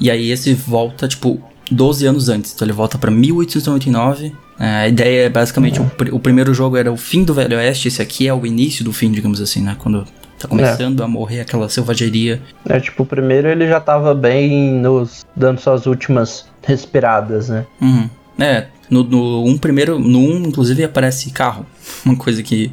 E 0.00 0.10
aí 0.10 0.32
esse 0.32 0.52
volta, 0.52 1.06
tipo, 1.06 1.40
12 1.70 2.06
anos 2.06 2.28
antes. 2.28 2.52
Então 2.54 2.64
ele 2.66 2.72
volta 2.72 2.98
pra 2.98 3.10
1899. 3.10 4.32
É, 4.58 4.64
a 4.66 4.88
ideia 4.88 5.26
é 5.26 5.28
basicamente: 5.28 5.80
o, 5.80 5.84
pr- 5.84 6.12
o 6.14 6.18
primeiro 6.18 6.52
jogo 6.54 6.76
era 6.76 6.92
o 6.92 6.96
fim 6.96 7.24
do 7.24 7.34
Velho 7.34 7.56
Oeste, 7.56 7.88
esse 7.88 8.02
aqui 8.02 8.26
é 8.26 8.34
o 8.34 8.44
início 8.46 8.84
do 8.84 8.92
fim, 8.92 9.10
digamos 9.12 9.40
assim, 9.40 9.62
né? 9.62 9.76
Quando 9.78 10.04
tá 10.38 10.46
começando 10.48 11.00
a 11.02 11.08
morrer 11.08 11.40
aquela 11.40 11.68
selvageria. 11.68 12.40
É, 12.68 12.78
tipo, 12.80 13.02
o 13.02 13.06
primeiro 13.06 13.48
ele 13.48 13.66
já 13.68 13.80
tava 13.80 14.14
bem 14.14 14.72
nos. 14.80 15.24
dando 15.36 15.60
suas 15.60 15.86
últimas 15.86 16.46
respiradas, 16.62 17.48
né? 17.48 17.66
Uhum. 17.80 18.08
É, 18.38 18.66
no, 18.88 19.02
no 19.02 19.44
um 19.44 19.58
primeiro, 19.58 19.98
no 19.98 20.18
um 20.20 20.42
inclusive 20.46 20.84
aparece 20.84 21.30
carro, 21.30 21.66
uma 22.06 22.14
coisa 22.16 22.40
que, 22.42 22.70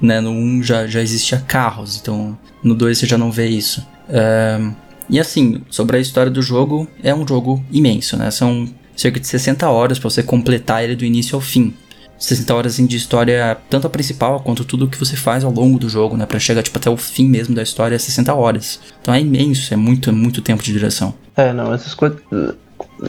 né, 0.00 0.20
no 0.20 0.30
um 0.30 0.62
já, 0.62 0.86
já 0.86 1.00
existia 1.00 1.38
carros, 1.40 1.98
então 2.00 2.38
no 2.62 2.74
dois 2.74 2.98
você 2.98 3.06
já 3.06 3.18
não 3.18 3.30
vê 3.32 3.46
isso. 3.48 3.84
Ahn, 4.08 4.72
e 5.10 5.18
assim, 5.18 5.60
sobre 5.68 5.96
a 5.96 6.00
história 6.00 6.30
do 6.30 6.40
jogo, 6.40 6.88
é 7.02 7.14
um 7.14 7.26
jogo 7.26 7.62
imenso, 7.70 8.16
né, 8.16 8.30
são 8.30 8.68
cerca 8.96 9.18
de 9.18 9.26
60 9.26 9.68
horas 9.68 9.98
pra 9.98 10.08
você 10.10 10.22
completar 10.22 10.84
ele 10.84 10.94
do 10.94 11.04
início 11.04 11.34
ao 11.34 11.40
fim. 11.40 11.74
60 12.18 12.54
horas 12.54 12.74
assim, 12.74 12.86
de 12.86 12.96
história, 12.96 13.56
tanto 13.70 13.86
a 13.86 13.90
principal 13.90 14.40
quanto 14.40 14.62
tudo 14.62 14.86
que 14.86 14.98
você 14.98 15.16
faz 15.16 15.42
ao 15.42 15.50
longo 15.50 15.78
do 15.78 15.88
jogo, 15.88 16.18
né? 16.18 16.26
Pra 16.26 16.38
chegar 16.38 16.62
tipo, 16.62 16.76
até 16.76 16.90
o 16.90 16.96
fim 16.96 17.26
mesmo 17.26 17.54
da 17.54 17.62
história, 17.62 17.94
é 17.94 17.98
60 17.98 18.34
horas. 18.34 18.78
Então 19.00 19.14
é 19.14 19.20
imenso, 19.20 19.72
é 19.72 19.76
muito, 19.76 20.10
é 20.10 20.12
muito 20.12 20.42
tempo 20.42 20.62
de 20.62 20.74
duração. 20.74 21.14
É, 21.34 21.50
não, 21.50 21.72
essas 21.72 21.94
coisas. 21.94 22.20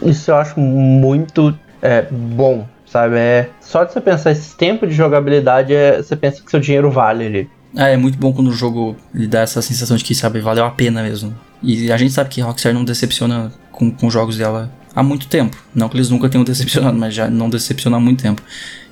Isso 0.02 0.32
eu 0.32 0.36
acho 0.36 0.58
muito 0.58 1.54
é, 1.82 2.04
bom, 2.10 2.66
sabe? 2.86 3.18
É, 3.18 3.50
só 3.60 3.84
de 3.84 3.92
você 3.92 4.00
pensar 4.00 4.32
esse 4.32 4.56
tempo 4.56 4.88
de 4.88 4.94
jogabilidade, 4.94 5.74
é, 5.74 5.98
você 5.98 6.16
pensa 6.16 6.42
que 6.42 6.50
seu 6.50 6.62
dinheiro 6.62 6.90
vale 6.90 7.26
ali. 7.26 7.50
Ah, 7.76 7.90
é 7.90 7.98
muito 7.98 8.18
bom 8.18 8.32
quando 8.32 8.48
o 8.48 8.54
jogo 8.54 8.96
lhe 9.14 9.28
dá 9.28 9.42
essa 9.42 9.62
sensação 9.62 9.98
de 9.98 10.06
que, 10.06 10.16
sabe, 10.16 10.40
valeu 10.40 10.64
a 10.64 10.72
pena 10.72 11.04
mesmo. 11.04 11.36
E 11.64 11.92
a 11.92 11.98
gente 11.98 12.14
sabe 12.14 12.30
que 12.30 12.42
Rockstar 12.42 12.74
não 12.74 12.84
decepciona 12.84 13.52
com, 13.72 13.92
com 13.92 14.10
jogos 14.10 14.38
dela 14.38 14.72
há 14.96 15.04
muito 15.04 15.28
tempo. 15.28 15.58
Não 15.74 15.90
que 15.90 15.96
eles 15.96 16.10
nunca 16.10 16.30
tenham 16.30 16.44
decepcionado, 16.46 16.98
mas 16.98 17.14
já 17.14 17.30
não 17.30 17.50
decepciona 17.50 17.98
há 17.98 18.00
muito 18.00 18.22
tempo. 18.22 18.42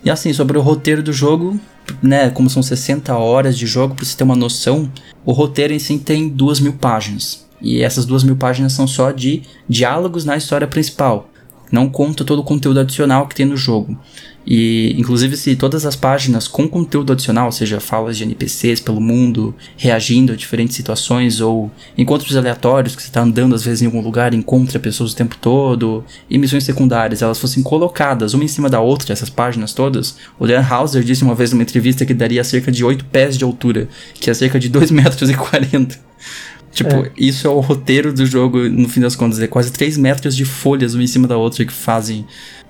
E 0.03 0.09
assim, 0.09 0.31
sobre 0.33 0.57
o 0.57 0.61
roteiro 0.61 1.03
do 1.03 1.11
jogo, 1.11 1.59
né, 2.01 2.29
como 2.29 2.49
são 2.49 2.63
60 2.63 3.15
horas 3.17 3.57
de 3.57 3.67
jogo, 3.67 3.95
pra 3.95 4.05
você 4.05 4.15
ter 4.15 4.23
uma 4.23 4.35
noção, 4.35 4.89
o 5.25 5.31
roteiro 5.31 5.73
em 5.73 5.79
si 5.79 5.97
tem 5.97 6.29
duas 6.29 6.59
mil 6.59 6.73
páginas. 6.73 7.47
E 7.61 7.81
essas 7.81 8.05
duas 8.05 8.23
mil 8.23 8.37
páginas 8.37 8.73
são 8.73 8.87
só 8.87 9.11
de 9.11 9.43
diálogos 9.67 10.23
na 10.23 10.37
história 10.37 10.67
principal. 10.67 11.29
Não 11.71 11.89
conta 11.89 12.23
todo 12.23 12.39
o 12.39 12.43
conteúdo 12.43 12.79
adicional 12.79 13.27
que 13.27 13.35
tem 13.35 13.45
no 13.45 13.57
jogo. 13.57 13.97
E, 14.49 14.95
inclusive, 14.97 15.37
se 15.37 15.55
todas 15.55 15.85
as 15.85 15.95
páginas 15.95 16.47
com 16.47 16.67
conteúdo 16.67 17.13
adicional, 17.13 17.45
ou 17.45 17.51
seja, 17.51 17.79
falas 17.79 18.17
de 18.17 18.23
NPCs 18.23 18.79
pelo 18.79 18.99
mundo, 18.99 19.53
reagindo 19.77 20.33
a 20.33 20.35
diferentes 20.35 20.75
situações, 20.75 21.39
ou 21.39 21.69
encontros 21.95 22.35
aleatórios, 22.35 22.95
que 22.95 23.03
você 23.03 23.09
está 23.09 23.21
andando 23.21 23.53
às 23.53 23.63
vezes 23.63 23.83
em 23.83 23.85
algum 23.85 24.01
lugar 24.01 24.33
encontra 24.33 24.79
pessoas 24.79 25.11
o 25.11 25.15
tempo 25.15 25.37
todo, 25.39 26.03
e 26.27 26.39
missões 26.39 26.63
secundárias, 26.63 27.21
elas 27.21 27.37
fossem 27.37 27.61
colocadas 27.61 28.33
uma 28.33 28.43
em 28.43 28.47
cima 28.47 28.67
da 28.67 28.79
outra, 28.79 29.13
essas 29.13 29.29
páginas 29.29 29.71
todas, 29.71 30.17
o 30.39 30.47
Dan 30.47 30.65
Hauser 30.67 31.03
disse 31.03 31.23
uma 31.23 31.35
vez 31.35 31.51
numa 31.51 31.61
entrevista 31.61 32.03
que 32.03 32.13
daria 32.15 32.43
cerca 32.43 32.71
de 32.71 32.83
8 32.83 33.05
pés 33.05 33.37
de 33.37 33.43
altura, 33.43 33.87
que 34.15 34.31
é 34.31 34.33
cerca 34.33 34.59
de 34.59 34.67
2 34.67 34.89
metros 34.91 35.29
e 35.29 35.35
40. 35.35 35.95
Tipo, 36.71 36.95
É. 36.95 37.11
isso 37.17 37.45
é 37.45 37.49
o 37.49 37.59
roteiro 37.59 38.11
do 38.11 38.25
jogo, 38.25 38.57
no 38.69 38.87
fim 38.89 38.99
das 38.99 39.15
contas. 39.15 39.39
É 39.39 39.47
quase 39.47 39.71
3 39.71 39.97
metros 39.97 40.35
de 40.35 40.45
folhas 40.45 40.93
uma 40.93 41.03
em 41.03 41.07
cima 41.07 41.27
da 41.27 41.35
outra 41.37 41.65
que 41.65 41.73
fazem 41.73 42.25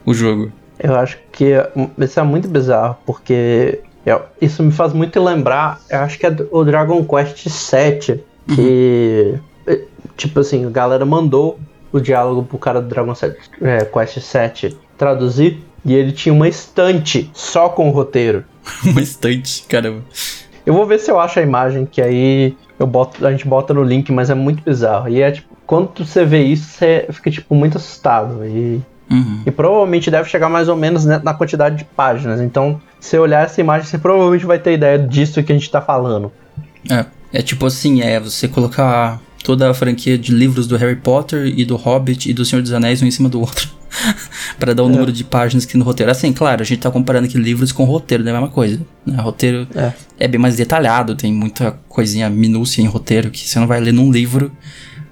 o 0.05 0.13
jogo. 0.13 0.51
Eu 0.79 0.95
acho 0.95 1.17
que 1.31 1.53
isso 1.97 2.19
é 2.19 2.23
muito 2.23 2.47
bizarro, 2.47 2.97
porque 3.05 3.81
eu- 4.05 4.21
isso 4.41 4.63
me 4.63 4.71
faz 4.71 4.93
muito 4.93 5.21
lembrar, 5.21 5.79
eu 5.89 5.99
acho 5.99 6.17
que 6.17 6.25
é 6.25 6.35
o 6.51 6.63
Dragon 6.63 7.03
Quest 7.03 7.45
VII, 7.47 8.21
que, 8.55 9.35
eh, 9.67 9.81
tipo 10.15 10.39
assim, 10.39 10.65
a 10.65 10.69
galera 10.69 11.05
mandou 11.05 11.59
o 11.91 11.99
diálogo 11.99 12.43
pro 12.43 12.57
cara 12.57 12.81
do 12.81 12.87
Dragon 12.87 13.13
é, 13.61 13.85
Quest 13.85 14.17
VII 14.19 14.77
traduzir, 14.97 15.59
e 15.83 15.93
ele 15.93 16.11
tinha 16.11 16.33
uma 16.33 16.47
estante 16.47 17.29
só 17.33 17.69
com 17.69 17.89
o 17.89 17.91
roteiro. 17.91 18.43
Uma 18.85 19.01
estante, 19.01 19.63
caramba. 19.67 20.03
Eu 20.65 20.73
vou 20.73 20.85
ver 20.85 20.99
se 20.99 21.09
eu 21.09 21.19
acho 21.19 21.39
a 21.39 21.41
imagem, 21.41 21.85
que 21.85 22.01
aí 22.01 22.55
eu 22.77 22.85
boto, 22.85 23.25
a 23.25 23.31
gente 23.31 23.47
bota 23.47 23.73
no 23.73 23.81
link, 23.83 24.11
mas 24.11 24.29
é 24.29 24.35
muito 24.35 24.61
bizarro. 24.63 25.09
E 25.09 25.21
é 25.21 25.31
tipo, 25.31 25.47
quando 25.65 26.05
você 26.05 26.23
vê 26.25 26.43
isso, 26.43 26.65
você 26.69 27.07
fica 27.11 27.31
tipo 27.31 27.55
muito 27.55 27.77
assustado. 27.77 28.45
E 28.45 28.79
Uhum. 29.11 29.41
e 29.45 29.49
provavelmente 29.49 30.11
deve 30.11 30.29
chegar 30.29 30.49
mais 30.49 30.69
ou 30.69 30.75
menos 30.75 31.03
né, 31.03 31.19
na 31.23 31.33
quantidade 31.33 31.77
de 31.77 31.83
páginas. 31.83 32.39
Então, 32.39 32.79
se 32.99 33.09
você 33.09 33.17
olhar 33.17 33.43
essa 33.43 33.59
imagem, 33.59 33.87
você 33.87 33.97
provavelmente 33.97 34.45
vai 34.45 34.59
ter 34.59 34.73
ideia 34.73 34.99
disso 34.99 35.41
que 35.41 35.51
a 35.51 35.55
gente 35.55 35.69
tá 35.69 35.81
falando. 35.81 36.31
É, 36.89 37.05
é 37.33 37.41
tipo 37.41 37.65
assim, 37.65 38.01
é 38.01 38.19
você 38.19 38.47
colocar 38.47 39.19
toda 39.43 39.69
a 39.69 39.73
franquia 39.73 40.17
de 40.17 40.31
livros 40.31 40.67
do 40.67 40.77
Harry 40.77 40.95
Potter 40.95 41.47
e 41.47 41.65
do 41.65 41.75
Hobbit 41.75 42.29
e 42.29 42.33
do 42.33 42.45
Senhor 42.45 42.61
dos 42.61 42.71
Anéis 42.71 43.01
um 43.01 43.05
em 43.05 43.11
cima 43.11 43.29
do 43.29 43.39
outro. 43.39 43.69
Pra 44.59 44.73
dar 44.73 44.83
o 44.83 44.89
número 44.89 45.11
de 45.11 45.23
páginas 45.23 45.65
que 45.65 45.75
no 45.77 45.83
roteiro. 45.83 46.11
Assim, 46.11 46.31
claro, 46.31 46.61
a 46.61 46.65
gente 46.65 46.79
tá 46.79 46.91
comparando 46.91 47.25
aqui 47.25 47.37
livros 47.37 47.71
com 47.71 47.83
roteiro, 47.85 48.23
não 48.23 48.31
é 48.31 48.35
a 48.35 48.39
mesma 48.39 48.53
coisa. 48.53 48.79
Né? 49.05 49.19
Roteiro 49.21 49.67
É. 49.73 49.93
é 50.19 50.27
bem 50.27 50.39
mais 50.39 50.55
detalhado, 50.55 51.15
tem 51.15 51.33
muita 51.33 51.71
coisinha 51.87 52.29
minúcia 52.29 52.81
em 52.81 52.85
roteiro 52.85 53.31
que 53.31 53.47
você 53.47 53.59
não 53.59 53.67
vai 53.67 53.79
ler 53.79 53.91
num 53.91 54.11
livro. 54.11 54.51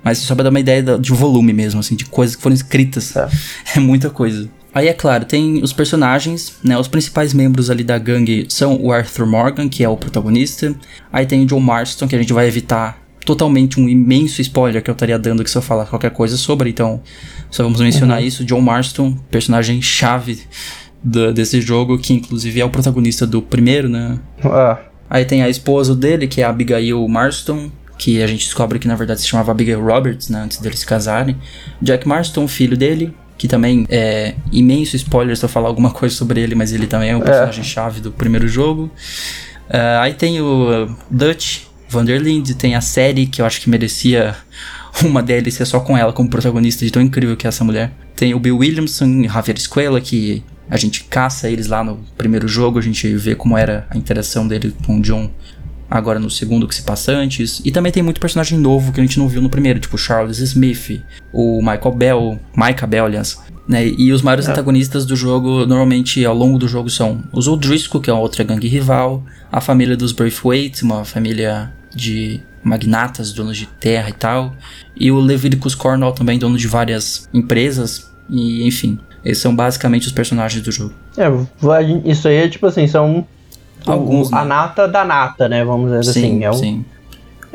Mas 0.03 0.19
só 0.19 0.35
pra 0.35 0.43
dar 0.43 0.49
uma 0.49 0.59
ideia 0.59 0.81
de 0.97 1.11
volume 1.11 1.53
mesmo, 1.53 1.79
assim, 1.79 1.95
de 1.95 2.05
coisas 2.05 2.35
que 2.35 2.41
foram 2.41 2.55
escritas. 2.55 3.15
É. 3.15 3.27
É 3.75 3.79
muita 3.79 4.09
coisa. 4.09 4.49
Aí, 4.73 4.87
é 4.87 4.93
claro, 4.93 5.25
tem 5.25 5.61
os 5.63 5.73
personagens, 5.73 6.53
né? 6.63 6.77
Os 6.77 6.87
principais 6.87 7.33
membros 7.33 7.69
ali 7.69 7.83
da 7.83 7.97
gangue 7.97 8.45
são 8.49 8.79
o 8.79 8.91
Arthur 8.91 9.25
Morgan, 9.25 9.67
que 9.67 9.83
é 9.83 9.89
o 9.89 9.97
protagonista. 9.97 10.75
Aí 11.11 11.25
tem 11.25 11.43
o 11.43 11.45
John 11.45 11.59
Marston, 11.59 12.07
que 12.07 12.15
a 12.15 12.19
gente 12.19 12.31
vai 12.31 12.47
evitar 12.47 13.01
totalmente 13.25 13.79
um 13.79 13.89
imenso 13.89 14.39
spoiler 14.41 14.81
que 14.81 14.89
eu 14.89 14.93
estaria 14.93 15.19
dando 15.19 15.43
que 15.43 15.49
se 15.49 15.57
eu 15.57 15.61
falar 15.61 15.85
qualquer 15.85 16.11
coisa 16.11 16.37
sobre. 16.37 16.69
Então, 16.69 17.01
só 17.49 17.63
vamos 17.63 17.81
mencionar 17.81 18.23
isso. 18.23 18.45
John 18.45 18.61
Marston, 18.61 19.17
personagem 19.29 19.81
chave 19.81 20.39
desse 21.03 21.59
jogo, 21.59 21.97
que 21.97 22.13
inclusive 22.13 22.61
é 22.61 22.65
o 22.65 22.69
protagonista 22.69 23.25
do 23.25 23.41
primeiro, 23.41 23.89
né? 23.89 24.17
Ah, 24.43 24.79
Aí 25.09 25.23
tem 25.25 25.41
a 25.41 25.49
esposa 25.49 25.95
dele, 25.95 26.27
que 26.27 26.41
é 26.41 26.43
a 26.43 26.49
Abigail 26.49 27.07
Marston, 27.07 27.71
que 27.97 28.21
a 28.21 28.27
gente 28.27 28.45
descobre 28.45 28.79
que 28.79 28.87
na 28.87 28.95
verdade 28.95 29.21
se 29.21 29.27
chamava 29.27 29.51
Abigail 29.51 29.83
Roberts, 29.83 30.29
né, 30.29 30.41
antes 30.41 30.59
deles 30.59 30.79
se 30.79 30.85
casarem. 30.85 31.37
Jack 31.81 32.07
Marston, 32.07 32.47
filho 32.47 32.77
dele, 32.77 33.13
que 33.37 33.47
também 33.47 33.85
é 33.89 34.35
imenso 34.51 34.95
spoiler 34.95 35.35
se 35.35 35.45
eu 35.45 35.49
falar 35.49 35.67
alguma 35.67 35.91
coisa 35.91 36.15
sobre 36.15 36.41
ele, 36.41 36.55
mas 36.55 36.73
ele 36.73 36.87
também 36.87 37.09
é 37.09 37.17
um 37.17 37.21
personagem 37.21 37.63
chave 37.63 37.99
do 37.99 38.11
primeiro 38.11 38.47
jogo. 38.47 38.91
Ah, 39.69 40.01
aí 40.03 40.13
tem 40.13 40.41
o 40.41 40.85
uh, 40.85 40.95
Dutch 41.09 41.63
Vanderlinde, 41.89 42.55
tem 42.55 42.75
a 42.75 42.81
série 42.81 43.27
que 43.27 43.41
eu 43.41 43.45
acho 43.45 43.61
que 43.61 43.69
merecia 43.69 44.35
uma 45.03 45.21
DLC 45.21 45.65
só 45.65 45.79
com 45.79 45.97
ela 45.97 46.11
como 46.13 46.29
protagonista, 46.29 46.85
de 46.85 46.91
tão 46.91 47.01
incrível 47.01 47.35
que 47.35 47.47
é 47.47 47.49
essa 47.49 47.63
mulher. 47.63 47.91
Tem 48.15 48.33
o 48.33 48.39
Bill 48.39 48.57
Williamson 48.57 49.23
e 49.23 49.27
Javier 49.27 49.57
Escuela, 49.57 50.01
que 50.01 50.43
a 50.69 50.77
gente 50.77 51.03
caça 51.05 51.49
eles 51.49 51.67
lá 51.67 51.83
no 51.83 51.97
primeiro 52.17 52.47
jogo, 52.47 52.77
a 52.77 52.81
gente 52.81 53.15
vê 53.15 53.35
como 53.35 53.57
era 53.57 53.87
a 53.89 53.97
interação 53.97 54.47
dele 54.47 54.75
com 54.85 54.97
o 54.97 55.01
John 55.01 55.29
agora 55.89 56.19
no 56.19 56.29
segundo 56.29 56.67
que 56.67 56.75
se 56.75 56.83
passa 56.83 57.11
antes. 57.11 57.61
E 57.63 57.71
também 57.71 57.91
tem 57.91 58.03
muito 58.03 58.19
personagem 58.19 58.57
novo 58.57 58.91
que 58.91 58.99
a 58.99 59.03
gente 59.03 59.19
não 59.19 59.27
viu 59.27 59.41
no 59.41 59.49
primeiro, 59.49 59.79
tipo 59.79 59.97
Charles 59.97 60.39
Smith, 60.39 61.01
o 61.31 61.59
Michael 61.61 61.95
Bell, 61.95 62.39
Micah 62.55 62.87
Bell, 62.87 63.05
aliás. 63.05 63.39
Né? 63.67 63.87
E 63.97 64.13
os 64.13 64.21
maiores 64.21 64.47
antagonistas 64.47 65.05
do 65.05 65.15
jogo, 65.15 65.65
normalmente 65.65 66.23
ao 66.25 66.33
longo 66.33 66.57
do 66.57 66.67
jogo, 66.67 66.89
são 66.89 67.23
os 67.33 67.47
O'Driscoll, 67.47 68.01
que 68.01 68.09
é 68.09 68.13
outra 68.13 68.43
gangue 68.43 68.67
rival, 68.67 69.23
a 69.51 69.59
família 69.59 69.97
dos 69.97 70.13
Braithwaite, 70.13 70.83
uma 70.83 71.03
família 71.03 71.73
de 71.93 72.39
magnatas, 72.63 73.33
donos 73.33 73.57
de 73.57 73.65
terra 73.65 74.09
e 74.09 74.13
tal, 74.13 74.53
e 74.95 75.11
o 75.11 75.19
Leviticus 75.19 75.75
Cornwall 75.75 76.11
também, 76.13 76.37
dono 76.39 76.57
de 76.57 76.67
várias 76.67 77.27
empresas, 77.33 78.11
e 78.29 78.65
enfim. 78.65 78.99
Esses 79.23 79.41
são 79.41 79.53
basicamente 79.53 80.07
os 80.07 80.13
personagens 80.13 80.63
do 80.63 80.71
jogo. 80.71 80.93
é, 81.73 82.09
isso 82.09 82.27
aí 82.27 82.35
é 82.35 82.47
tipo 82.47 82.65
assim, 82.65 82.87
são 82.87 83.25
o- 83.89 83.93
Alguns, 83.93 84.31
a 84.33 84.41
né? 84.41 84.45
nata 84.45 84.87
da 84.87 85.03
nata, 85.05 85.47
né? 85.49 85.63
Vamos 85.63 85.91
dizer 85.91 86.11
assim. 86.11 86.43
É 86.43 86.49
o, 86.49 86.53
sim. 86.53 86.83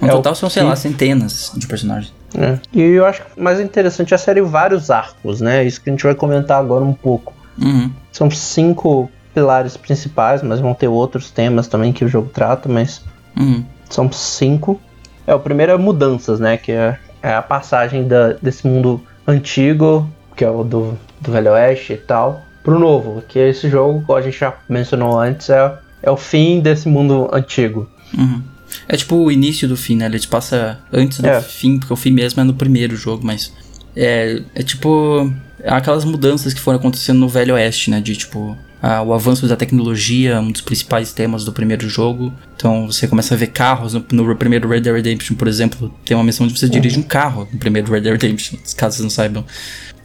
No 0.01 0.09
é 0.09 0.12
o 0.12 0.17
total 0.17 0.35
são, 0.35 0.49
sei 0.51 0.62
que- 0.62 0.69
lá, 0.69 0.77
centenas 0.77 1.53
de 1.55 1.67
personagens. 1.67 2.12
É. 2.35 2.59
E 2.73 2.81
eu 2.81 3.05
acho 3.05 3.23
que 3.23 3.41
o 3.41 3.43
mais 3.45 3.61
interessante 3.61 4.12
é 4.12 4.15
a 4.15 4.19
série 4.19 4.41
vários 4.41 4.91
arcos, 4.91 5.41
né? 5.41 5.65
Isso 5.65 5.81
que 5.81 5.91
a 5.91 5.93
gente 5.93 6.03
vai 6.03 6.15
comentar 6.15 6.59
agora 6.59 6.83
um 6.85 6.95
pouco. 6.95 7.33
Uhum. 7.61 7.91
São 8.11 8.31
cinco 8.31 9.11
pilares 9.35 9.77
principais, 9.77 10.43
mas 10.43 10.59
vão 10.61 10.73
ter 10.75 10.89
outros 10.89 11.31
temas 11.31 11.67
também 11.69 11.93
que 11.93 12.05
o 12.05 12.09
jogo 12.09 12.31
trata, 12.33 12.69
mas 12.69 13.03
Uhum. 13.39 13.62
são 13.89 14.11
cinco. 14.11 14.81
É, 15.27 15.35
o 15.35 15.39
primeiro 15.41 15.73
é 15.73 15.77
mudanças, 15.77 16.41
né? 16.41 16.57
Que 16.57 16.73
é, 16.73 16.99
é 17.23 17.35
a 17.35 17.43
passagem 17.43 18.09
da- 18.09 18.33
desse 18.41 18.67
mundo 18.67 19.01
antigo, 19.27 20.09
que 20.37 20.45
é 20.45 20.51
o 20.51 20.65
do, 20.65 20.99
do 21.21 21.31
Velho 21.33 21.53
Oeste 21.53 21.93
e 21.93 21.97
tal, 21.97 22.43
pro 22.65 22.79
novo, 22.79 23.23
que 23.29 23.39
é 23.39 23.49
esse 23.49 23.69
jogo, 23.69 24.03
como 24.07 24.19
a 24.19 24.23
gente 24.23 24.39
já 24.39 24.55
mencionou 24.69 25.19
antes, 25.19 25.49
é, 25.51 25.73
é 26.03 26.11
o 26.11 26.17
fim 26.17 26.61
desse 26.61 26.89
mundo 26.89 27.29
antigo. 27.33 27.89
Uhum. 28.17 28.43
É 28.89 28.97
tipo 28.97 29.17
o 29.17 29.31
início 29.31 29.69
do 29.69 29.77
fim, 29.77 29.97
né? 29.97 30.07
Ele 30.07 30.19
te 30.19 30.29
passa 30.29 30.81
antes 30.93 31.21
do 31.21 31.27
É. 31.29 31.41
fim, 31.41 31.79
porque 31.79 31.93
o 31.93 31.97
fim 31.97 32.11
mesmo 32.11 32.41
é 32.41 32.45
no 32.45 32.55
primeiro 32.55 32.97
jogo, 32.97 33.25
mas. 33.25 33.53
É, 33.95 34.43
é 34.55 34.63
tipo. 34.63 35.33
Aquelas 35.65 36.05
mudanças 36.05 36.53
que 36.53 36.61
foram 36.61 36.79
acontecendo 36.79 37.19
no 37.21 37.29
Velho 37.29 37.55
Oeste, 37.55 37.91
né? 37.91 38.01
De 38.01 38.17
tipo. 38.17 38.57
ah, 38.83 39.01
o 39.01 39.13
avanço 39.15 39.47
da 39.47 39.55
tecnologia, 39.55 40.41
um 40.41 40.51
dos 40.51 40.61
principais 40.61 41.13
temas 41.13 41.45
do 41.45 41.53
primeiro 41.53 41.89
jogo. 41.89 42.33
Então 42.57 42.87
você 42.89 43.07
começa 43.07 43.33
a 43.35 43.37
ver 43.37 43.49
carros 43.49 43.95
no, 43.95 44.05
no 44.11 44.35
primeiro 44.35 44.69
Red 44.69 44.81
Dead 44.81 44.95
Redemption, 44.97 45.37
por 45.37 45.47
exemplo, 45.47 45.95
tem 46.05 46.17
uma 46.17 46.25
missão 46.25 46.49
de 46.49 46.59
você 46.59 46.69
dirigir 46.69 46.99
um 46.99 47.03
carro 47.05 47.47
no 47.53 47.59
primeiro 47.61 47.93
Red 47.93 48.01
Dead 48.01 48.13
Redemption, 48.21 48.59
caso 48.77 48.97
vocês 48.97 49.05
não 49.05 49.11
saibam. 49.11 49.45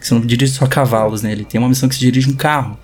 Você 0.00 0.14
não 0.14 0.20
dirige 0.20 0.52
só 0.52 0.64
cavalos 0.68 1.22
nele, 1.22 1.44
tem 1.44 1.58
uma 1.58 1.68
missão 1.68 1.88
que 1.88 1.96
você 1.96 2.00
dirige 2.02 2.30
um 2.30 2.36
carro. 2.36 2.78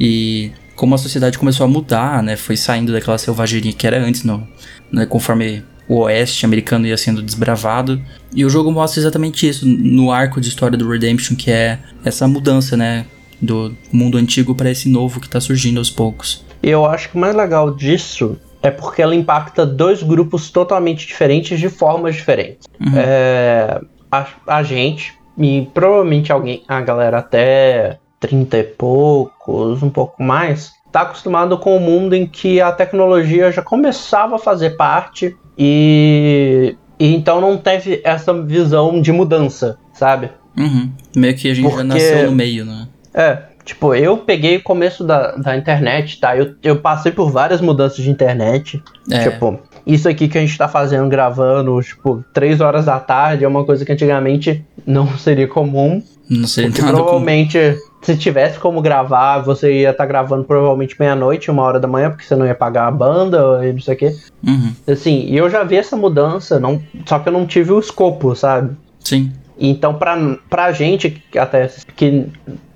E 0.00 0.50
como 0.74 0.94
a 0.94 0.98
sociedade 0.98 1.38
começou 1.38 1.64
a 1.64 1.68
mudar, 1.68 2.22
né, 2.22 2.36
foi 2.36 2.56
saindo 2.56 2.92
daquela 2.92 3.18
selvageria 3.18 3.72
que 3.72 3.86
era 3.86 3.98
antes, 3.98 4.24
no, 4.24 4.46
né, 4.92 5.06
conforme 5.06 5.64
o 5.88 6.00
oeste 6.00 6.44
americano 6.46 6.86
ia 6.86 6.96
sendo 6.96 7.22
desbravado. 7.22 8.00
E 8.34 8.44
o 8.44 8.50
jogo 8.50 8.72
mostra 8.72 9.00
exatamente 9.00 9.48
isso 9.48 9.66
no 9.66 10.10
arco 10.10 10.40
de 10.40 10.48
história 10.48 10.76
do 10.76 10.88
Redemption, 10.88 11.36
que 11.36 11.50
é 11.50 11.78
essa 12.04 12.26
mudança, 12.26 12.76
né, 12.76 13.06
do 13.40 13.76
mundo 13.92 14.16
antigo 14.16 14.54
para 14.54 14.70
esse 14.70 14.88
novo 14.88 15.20
que 15.20 15.28
tá 15.28 15.40
surgindo 15.40 15.78
aos 15.78 15.90
poucos. 15.90 16.44
E 16.62 16.70
eu 16.70 16.86
acho 16.86 17.10
que 17.10 17.16
o 17.16 17.20
mais 17.20 17.34
legal 17.34 17.70
disso 17.74 18.38
é 18.62 18.70
porque 18.70 19.02
ela 19.02 19.14
impacta 19.14 19.66
dois 19.66 20.02
grupos 20.02 20.50
totalmente 20.50 21.06
diferentes 21.06 21.60
de 21.60 21.68
formas 21.68 22.14
diferentes. 22.14 22.66
É, 22.96 23.80
a, 24.10 24.26
a 24.46 24.62
gente, 24.62 25.12
e 25.36 25.68
provavelmente 25.74 26.32
alguém, 26.32 26.62
a 26.66 26.80
galera 26.80 27.18
até 27.18 27.98
30 28.26 28.56
e 28.58 28.62
poucos, 28.64 29.82
um 29.82 29.90
pouco 29.90 30.22
mais, 30.22 30.72
tá 30.90 31.02
acostumado 31.02 31.58
com 31.58 31.76
o 31.76 31.80
mundo 31.80 32.14
em 32.14 32.26
que 32.26 32.58
a 32.58 32.72
tecnologia 32.72 33.52
já 33.52 33.60
começava 33.60 34.36
a 34.36 34.38
fazer 34.38 34.70
parte 34.76 35.36
e, 35.58 36.74
e 36.98 37.14
então 37.14 37.38
não 37.40 37.58
teve 37.58 38.00
essa 38.02 38.32
visão 38.42 38.98
de 39.02 39.12
mudança, 39.12 39.76
sabe? 39.92 40.30
Uhum. 40.56 40.90
Meio 41.14 41.36
que 41.36 41.50
a 41.50 41.54
gente 41.54 41.64
já 41.64 41.70
Porque- 41.70 41.84
nasceu 41.86 42.26
no 42.30 42.32
meio, 42.32 42.64
né? 42.64 42.88
É, 43.12 43.38
tipo, 43.64 43.94
eu 43.94 44.16
peguei 44.16 44.56
o 44.56 44.62
começo 44.62 45.04
da, 45.04 45.32
da 45.32 45.54
internet, 45.56 46.18
tá? 46.18 46.34
Eu, 46.36 46.54
eu 46.62 46.76
passei 46.80 47.12
por 47.12 47.30
várias 47.30 47.60
mudanças 47.60 48.02
de 48.02 48.10
internet. 48.10 48.82
É. 49.10 49.28
Tipo, 49.28 49.60
isso 49.86 50.08
aqui 50.08 50.28
que 50.28 50.38
a 50.38 50.40
gente 50.40 50.56
tá 50.56 50.68
fazendo, 50.68 51.08
gravando, 51.08 51.80
tipo, 51.82 52.24
3 52.32 52.60
horas 52.60 52.86
da 52.86 52.98
tarde, 52.98 53.44
é 53.44 53.48
uma 53.48 53.64
coisa 53.64 53.84
que 53.84 53.92
antigamente 53.92 54.64
não 54.86 55.06
seria 55.18 55.46
comum. 55.46 56.02
Não 56.28 56.46
sei 56.46 56.66
Porque 56.66 56.80
nada 56.80 56.94
provavelmente, 56.94 57.58
se 58.00 58.16
tivesse 58.16 58.58
como 58.58 58.80
gravar, 58.80 59.40
você 59.40 59.80
ia 59.80 59.90
estar 59.90 60.06
gravando 60.06 60.44
provavelmente 60.44 60.96
meia-noite, 60.98 61.50
uma 61.50 61.62
hora 61.62 61.78
da 61.78 61.86
manhã, 61.86 62.10
porque 62.10 62.24
você 62.24 62.34
não 62.34 62.46
ia 62.46 62.54
pagar 62.54 62.86
a 62.86 62.90
banda 62.90 63.60
e 63.66 63.72
não 63.72 63.80
sei 63.80 63.94
o 63.94 63.98
quê. 63.98 64.16
Uhum. 64.46 64.72
Assim, 64.88 65.26
e 65.26 65.36
eu 65.36 65.50
já 65.50 65.62
vi 65.62 65.76
essa 65.76 65.96
mudança, 65.96 66.58
não, 66.58 66.80
só 67.04 67.18
que 67.18 67.28
eu 67.28 67.32
não 67.32 67.46
tive 67.46 67.72
o 67.72 67.78
escopo, 67.78 68.34
sabe? 68.34 68.74
Sim. 69.00 69.32
Então, 69.58 69.94
pra, 69.94 70.16
pra 70.48 70.72
gente 70.72 71.10
que 71.10 71.38
até 71.38 71.68
que 71.94 72.26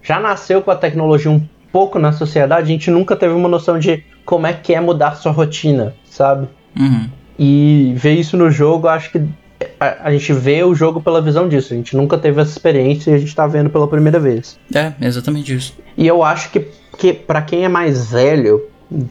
já 0.02 0.20
nasceu 0.20 0.60
com 0.60 0.70
a 0.70 0.76
tecnologia 0.76 1.30
um 1.30 1.40
pouco 1.72 1.98
na 1.98 2.12
sociedade, 2.12 2.62
a 2.62 2.72
gente 2.72 2.90
nunca 2.90 3.16
teve 3.16 3.32
uma 3.32 3.48
noção 3.48 3.78
de 3.78 4.04
como 4.24 4.46
é 4.46 4.52
que 4.52 4.74
é 4.74 4.80
mudar 4.80 5.14
sua 5.14 5.32
rotina, 5.32 5.94
sabe? 6.04 6.48
Uhum. 6.78 7.08
E 7.38 7.92
ver 7.97 8.14
isso 8.14 8.37
no 8.37 8.50
jogo, 8.50 8.88
acho 8.88 9.11
que 9.12 9.23
a, 9.80 10.08
a 10.08 10.12
gente 10.12 10.32
vê 10.32 10.62
o 10.62 10.75
jogo 10.75 11.00
pela 11.00 11.20
visão 11.20 11.49
disso. 11.49 11.73
A 11.73 11.76
gente 11.76 11.97
nunca 11.97 12.16
teve 12.18 12.40
essa 12.40 12.50
experiência 12.50 13.11
e 13.11 13.14
a 13.14 13.18
gente 13.18 13.35
tá 13.35 13.47
vendo 13.47 13.70
pela 13.70 13.87
primeira 13.88 14.18
vez. 14.18 14.58
É, 14.75 14.92
exatamente 15.00 15.54
isso. 15.54 15.75
E 15.97 16.06
eu 16.06 16.23
acho 16.23 16.50
que, 16.50 16.66
que 16.97 17.12
para 17.12 17.42
quem 17.42 17.64
é 17.64 17.68
mais 17.68 18.11
velho, 18.11 18.62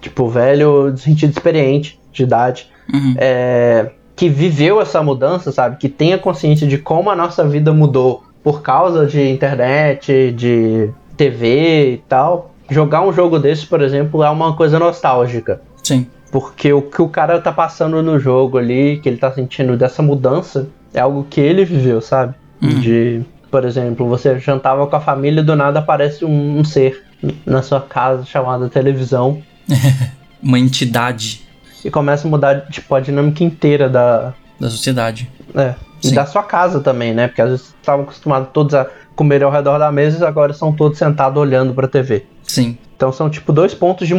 tipo, 0.02 0.28
velho 0.30 0.92
no 0.92 0.98
sentido 0.98 1.32
experiente, 1.32 2.00
de 2.12 2.24
idade, 2.24 2.68
Uhum. 2.94 3.16
é, 3.18 3.92
que 4.16 4.30
viveu 4.30 4.80
essa 4.80 5.04
mudança, 5.04 5.52
sabe? 5.52 5.76
Que 5.76 5.90
tenha 5.90 6.18
consciência 6.18 6.66
de 6.66 6.78
como 6.78 7.10
a 7.10 7.16
nossa 7.16 7.46
vida 7.48 7.74
mudou 7.74 8.24
por 8.42 8.62
causa 8.62 9.06
de 9.06 9.30
internet, 9.30 10.32
de 10.32 10.90
TV 11.18 11.94
e 11.94 11.98
tal. 12.08 12.54
Jogar 12.70 13.02
um 13.02 13.12
jogo 13.12 13.38
desse, 13.40 13.66
por 13.66 13.82
exemplo, 13.82 14.24
é 14.24 14.30
uma 14.30 14.56
coisa 14.56 14.80
nostálgica. 14.80 15.62
Sim. 15.84 16.08
Porque 16.32 16.74
o 16.74 16.82
que 16.82 17.02
o 17.02 17.10
cara 17.10 17.40
tá 17.40 17.52
passando 17.52 18.02
no 18.04 18.20
jogo 18.20 18.58
ali, 18.58 19.00
que 19.00 19.08
ele 19.08 19.18
tá 19.18 19.32
sentindo 19.32 19.78
dessa 19.78 20.02
mudança, 20.02 20.68
é 20.94 21.00
algo 21.00 21.26
que 21.30 21.40
ele 21.40 21.64
viveu, 21.64 22.02
sabe? 22.02 22.36
De, 22.60 23.22
por 23.52 23.64
exemplo, 23.64 24.08
você 24.08 24.38
jantava 24.40 24.86
com 24.88 24.96
a 24.96 25.00
família 25.00 25.42
e 25.42 25.44
do 25.44 25.56
nada 25.56 25.80
aparece 25.80 26.26
um, 26.26 26.60
um 26.60 26.64
ser 26.64 27.04
na 27.46 27.62
sua 27.62 27.82
casa 27.82 28.26
chamado 28.26 28.70
televisão 28.70 29.42
Uma 30.42 30.60
entidade 30.60 31.48
e 31.84 31.92
começa 31.92 32.28
a 32.28 32.32
mudar 32.32 32.68
tipo, 32.70 32.94
a 32.94 33.00
dinâmica 33.00 33.44
inteira 33.44 33.90
da, 33.90 34.34
da 34.60 34.70
sociedade. 34.70 35.30
É. 35.56 35.76
E 36.04 36.10
Sim. 36.10 36.16
da 36.16 36.26
sua 36.26 36.44
casa 36.44 36.80
também, 36.80 37.14
né? 37.14 37.28
Porque 37.28 37.42
às 37.42 37.50
vezes 37.50 37.66
estavam 37.68 38.04
acostumados 38.04 38.50
todos 38.54 38.74
a 38.76 38.88
comer 39.16 39.44
ao 39.44 39.52
redor 39.52 39.80
da 39.80 39.92
mesa 39.92 40.24
e 40.24 40.28
agora 40.28 40.54
são 40.54 40.72
todos 40.72 40.98
sentados 40.98 41.42
olhando 41.42 41.74
pra 41.74 41.88
TV. 41.88 42.26
Sim. 42.44 42.78
Então 42.98 43.12
são 43.14 43.30
tipo 43.30 43.54
dois 43.54 43.76
pontos 43.76 44.08
de 44.08 44.16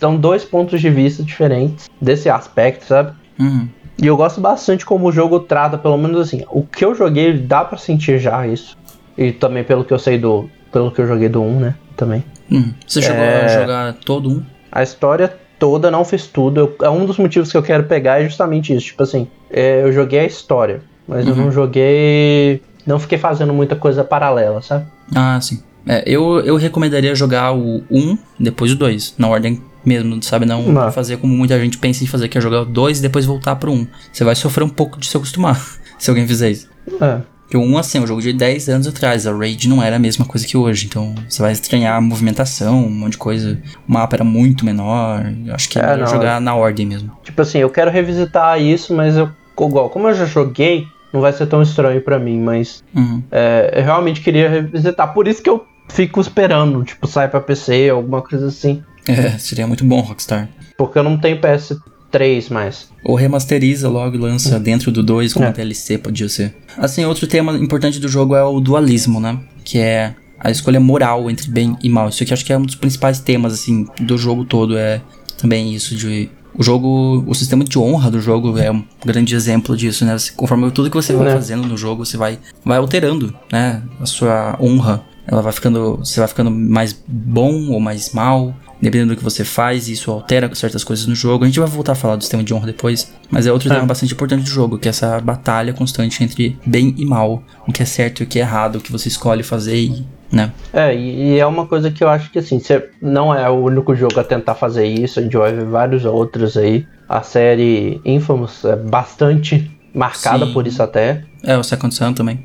são 0.00 0.16
dois 0.16 0.42
pontos 0.42 0.80
de 0.80 0.88
vista 0.88 1.22
diferentes 1.22 1.88
desse 2.00 2.30
aspecto, 2.30 2.86
sabe? 2.86 3.12
Uhum. 3.38 3.68
E 4.00 4.06
eu 4.06 4.16
gosto 4.16 4.40
bastante 4.40 4.86
como 4.86 5.06
o 5.06 5.12
jogo 5.12 5.38
trata, 5.40 5.76
pelo 5.76 5.98
menos 5.98 6.18
assim, 6.18 6.42
o 6.50 6.62
que 6.62 6.82
eu 6.84 6.94
joguei 6.94 7.36
dá 7.38 7.62
pra 7.62 7.76
sentir 7.76 8.18
já 8.18 8.46
isso. 8.46 8.74
E 9.18 9.30
também 9.32 9.62
pelo 9.62 9.84
que 9.84 9.92
eu 9.92 9.98
sei 9.98 10.18
do 10.18 10.48
pelo 10.72 10.90
que 10.90 11.02
eu 11.02 11.06
joguei 11.06 11.28
do 11.28 11.42
1, 11.42 11.60
né? 11.60 11.74
Também. 11.94 12.24
Uhum. 12.50 12.72
Você 12.86 13.02
chegou 13.02 13.22
a 13.22 13.26
É. 13.26 13.48
jogar 13.60 13.92
todo 14.04 14.30
um? 14.30 14.42
A 14.72 14.82
história 14.82 15.30
toda, 15.58 15.90
não 15.90 16.02
fiz 16.02 16.26
tudo. 16.26 16.58
Eu- 16.60 16.76
é 16.86 16.88
um 16.88 17.04
dos 17.04 17.18
motivos 17.18 17.52
que 17.52 17.56
eu 17.58 17.62
quero 17.62 17.84
pegar 17.84 18.20
é 18.22 18.24
justamente 18.24 18.74
isso. 18.74 18.86
Tipo 18.86 19.02
assim, 19.02 19.28
é, 19.50 19.82
eu 19.82 19.92
joguei 19.92 20.20
a 20.20 20.24
história, 20.24 20.80
mas 21.06 21.26
eu 21.28 21.36
não 21.36 21.52
joguei. 21.52 22.62
Não 22.86 22.98
fiquei 22.98 23.18
fazendo 23.18 23.52
muita 23.52 23.76
coisa 23.76 24.02
paralela, 24.02 24.62
sabe? 24.62 24.86
Ah, 25.14 25.38
sim. 25.40 25.62
É, 25.86 26.02
eu, 26.06 26.40
eu 26.40 26.56
recomendaria 26.56 27.14
jogar 27.14 27.52
o 27.52 27.82
1, 27.90 28.18
depois 28.38 28.72
o 28.72 28.76
2, 28.76 29.14
na 29.18 29.28
ordem 29.28 29.60
mesmo, 29.84 30.22
sabe? 30.22 30.46
Não 30.46 30.62
Não. 30.62 30.92
fazer 30.92 31.16
como 31.16 31.34
muita 31.34 31.58
gente 31.58 31.78
pensa 31.78 32.04
em 32.04 32.06
fazer, 32.06 32.28
que 32.28 32.38
é 32.38 32.40
jogar 32.40 32.60
o 32.62 32.64
2 32.64 32.98
e 32.98 33.02
depois 33.02 33.24
voltar 33.24 33.56
pro 33.56 33.72
1. 33.72 33.86
Você 34.12 34.22
vai 34.24 34.34
sofrer 34.34 34.62
um 34.64 34.68
pouco 34.68 34.98
de 34.98 35.06
se 35.08 35.16
acostumar, 35.16 35.60
se 35.98 36.08
alguém 36.10 36.26
fizer 36.26 36.50
isso. 36.50 36.68
É. 37.00 37.20
Porque 37.42 37.56
o 37.56 37.60
1, 37.60 37.78
assim, 37.78 37.98
é 37.98 38.00
um 38.00 38.06
jogo 38.06 38.22
de 38.22 38.32
10 38.32 38.68
anos 38.70 38.86
atrás. 38.86 39.26
A 39.26 39.36
Raid 39.36 39.68
não 39.68 39.82
era 39.82 39.96
a 39.96 39.98
mesma 39.98 40.24
coisa 40.24 40.46
que 40.46 40.56
hoje. 40.56 40.86
Então, 40.86 41.14
você 41.28 41.42
vai 41.42 41.52
estranhar 41.52 41.96
a 41.96 42.00
movimentação, 42.00 42.86
um 42.86 42.90
monte 42.90 43.12
de 43.12 43.18
coisa. 43.18 43.60
O 43.86 43.92
mapa 43.92 44.16
era 44.16 44.24
muito 44.24 44.64
menor. 44.64 45.30
Eu 45.44 45.54
acho 45.54 45.68
que 45.68 45.78
é, 45.78 45.82
É, 45.82 45.90
melhor 45.92 46.08
jogar 46.08 46.40
na 46.40 46.54
ordem 46.54 46.86
mesmo. 46.86 47.10
Tipo 47.22 47.42
assim, 47.42 47.58
eu 47.58 47.68
quero 47.68 47.90
revisitar 47.90 48.58
isso, 48.58 48.94
mas 48.94 49.16
eu. 49.18 49.28
Igual, 49.60 49.90
como 49.90 50.08
eu 50.08 50.14
já 50.14 50.24
joguei, 50.24 50.86
não 51.12 51.20
vai 51.20 51.30
ser 51.30 51.44
tão 51.46 51.60
estranho 51.60 52.00
pra 52.00 52.18
mim, 52.18 52.40
mas 52.40 52.82
Uhum. 52.94 53.22
é, 53.30 53.74
eu 53.76 53.84
realmente 53.84 54.22
queria 54.22 54.48
revisitar. 54.48 55.12
Por 55.12 55.28
isso 55.28 55.42
que 55.42 55.50
eu 55.50 55.62
fico 55.92 56.20
esperando, 56.20 56.82
tipo, 56.84 57.06
sai 57.06 57.28
pra 57.28 57.40
PC, 57.40 57.90
alguma 57.90 58.22
coisa 58.22 58.46
assim. 58.46 58.82
É, 59.06 59.30
seria 59.38 59.66
muito 59.66 59.84
bom, 59.84 60.00
Rockstar. 60.00 60.48
Porque 60.76 60.98
eu 60.98 61.02
não 61.02 61.18
tenho 61.18 61.40
PS3 61.40 62.50
mais. 62.50 62.88
Ou 63.04 63.14
remasteriza 63.14 63.88
logo 63.88 64.14
e 64.14 64.18
lança 64.18 64.58
dentro 64.60 64.90
do 64.92 65.02
2 65.02 65.32
como 65.34 65.46
É. 65.46 65.52
DLC, 65.52 65.98
podia 65.98 66.28
ser. 66.28 66.54
Assim, 66.76 67.04
outro 67.04 67.26
tema 67.26 67.52
importante 67.58 67.98
do 67.98 68.08
jogo 68.08 68.34
é 68.36 68.44
o 68.44 68.60
dualismo, 68.60 69.20
né? 69.20 69.38
Que 69.64 69.78
é 69.78 70.14
a 70.38 70.50
escolha 70.50 70.80
moral 70.80 71.30
entre 71.30 71.50
bem 71.50 71.76
e 71.82 71.88
mal. 71.88 72.08
Isso 72.08 72.22
aqui 72.22 72.32
acho 72.32 72.44
que 72.44 72.52
é 72.52 72.58
um 72.58 72.62
dos 72.64 72.74
principais 72.74 73.20
temas, 73.20 73.52
assim, 73.54 73.86
do 74.00 74.16
jogo 74.16 74.44
todo. 74.44 74.76
É 74.76 75.00
também 75.36 75.74
isso 75.74 75.94
de. 75.96 76.30
O 76.54 76.62
jogo, 76.62 77.24
o 77.26 77.34
sistema 77.34 77.64
de 77.64 77.78
honra 77.78 78.10
do 78.10 78.20
jogo 78.20 78.58
é 78.58 78.70
um 78.70 78.84
grande 79.06 79.34
exemplo 79.34 79.74
disso, 79.74 80.04
né? 80.04 80.18
Você- 80.18 80.32
Conforme 80.32 80.70
tudo 80.70 80.90
que 80.90 80.96
você 80.96 81.14
vai 81.14 81.28
Né. 81.28 81.32
fazendo 81.32 81.66
no 81.66 81.78
jogo, 81.78 82.04
você 82.04 82.18
vai, 82.18 82.38
vai 82.62 82.76
alterando, 82.76 83.34
né? 83.50 83.82
A 83.98 84.04
sua 84.04 84.56
honra. 84.60 85.02
Ela 85.26 85.40
vai 85.42 85.52
ficando. 85.52 85.98
Você 85.98 86.18
vai 86.20 86.28
ficando 86.28 86.50
mais 86.50 86.92
bom 87.06 87.70
ou 87.70 87.80
mais 87.80 88.12
mal. 88.12 88.54
Dependendo 88.80 89.14
do 89.14 89.16
que 89.16 89.22
você 89.22 89.44
faz, 89.44 89.88
isso 89.88 90.10
altera 90.10 90.52
certas 90.56 90.82
coisas 90.82 91.06
no 91.06 91.14
jogo. 91.14 91.44
A 91.44 91.46
gente 91.46 91.60
vai 91.60 91.68
voltar 91.68 91.92
a 91.92 91.94
falar 91.94 92.16
do 92.16 92.22
sistema 92.24 92.42
de 92.42 92.52
honra 92.52 92.66
depois. 92.66 93.12
Mas 93.30 93.46
é 93.46 93.52
outro 93.52 93.70
É. 93.70 93.74
tema 93.74 93.86
bastante 93.86 94.12
importante 94.12 94.42
do 94.42 94.48
jogo, 94.50 94.76
que 94.76 94.88
é 94.88 94.90
essa 94.90 95.20
batalha 95.20 95.72
constante 95.72 96.24
entre 96.24 96.58
bem 96.66 96.92
e 96.98 97.04
mal. 97.06 97.44
O 97.68 97.72
que 97.72 97.80
é 97.80 97.86
certo 97.86 98.20
e 98.20 98.24
o 98.24 98.26
que 98.26 98.40
é 98.40 98.42
errado, 98.42 98.76
o 98.76 98.80
que 98.80 98.90
você 98.90 99.06
escolhe 99.08 99.44
fazer 99.44 99.76
e. 99.76 100.04
né? 100.32 100.50
É, 100.72 100.92
e, 100.92 101.34
e 101.34 101.38
é 101.38 101.46
uma 101.46 101.64
coisa 101.66 101.92
que 101.92 102.02
eu 102.02 102.08
acho 102.08 102.28
que 102.32 102.40
assim, 102.40 102.58
você 102.58 102.90
não 103.00 103.32
é 103.32 103.48
o 103.48 103.54
único 103.62 103.94
jogo 103.94 104.18
a 104.18 104.24
tentar 104.24 104.56
fazer 104.56 104.84
isso, 104.86 105.20
a 105.20 105.22
gente 105.22 105.36
vai 105.36 105.52
ver 105.54 105.66
vários 105.66 106.04
outros 106.04 106.56
aí. 106.56 106.84
A 107.08 107.22
série 107.22 108.00
Infamous 108.04 108.64
é 108.64 108.74
bastante 108.74 109.70
marcada 109.94 110.46
Sim. 110.46 110.52
por 110.54 110.66
isso 110.66 110.82
até, 110.82 111.22
É, 111.44 111.56
o 111.56 111.62
Second 111.62 111.94
Sun 111.94 112.14
também. 112.14 112.40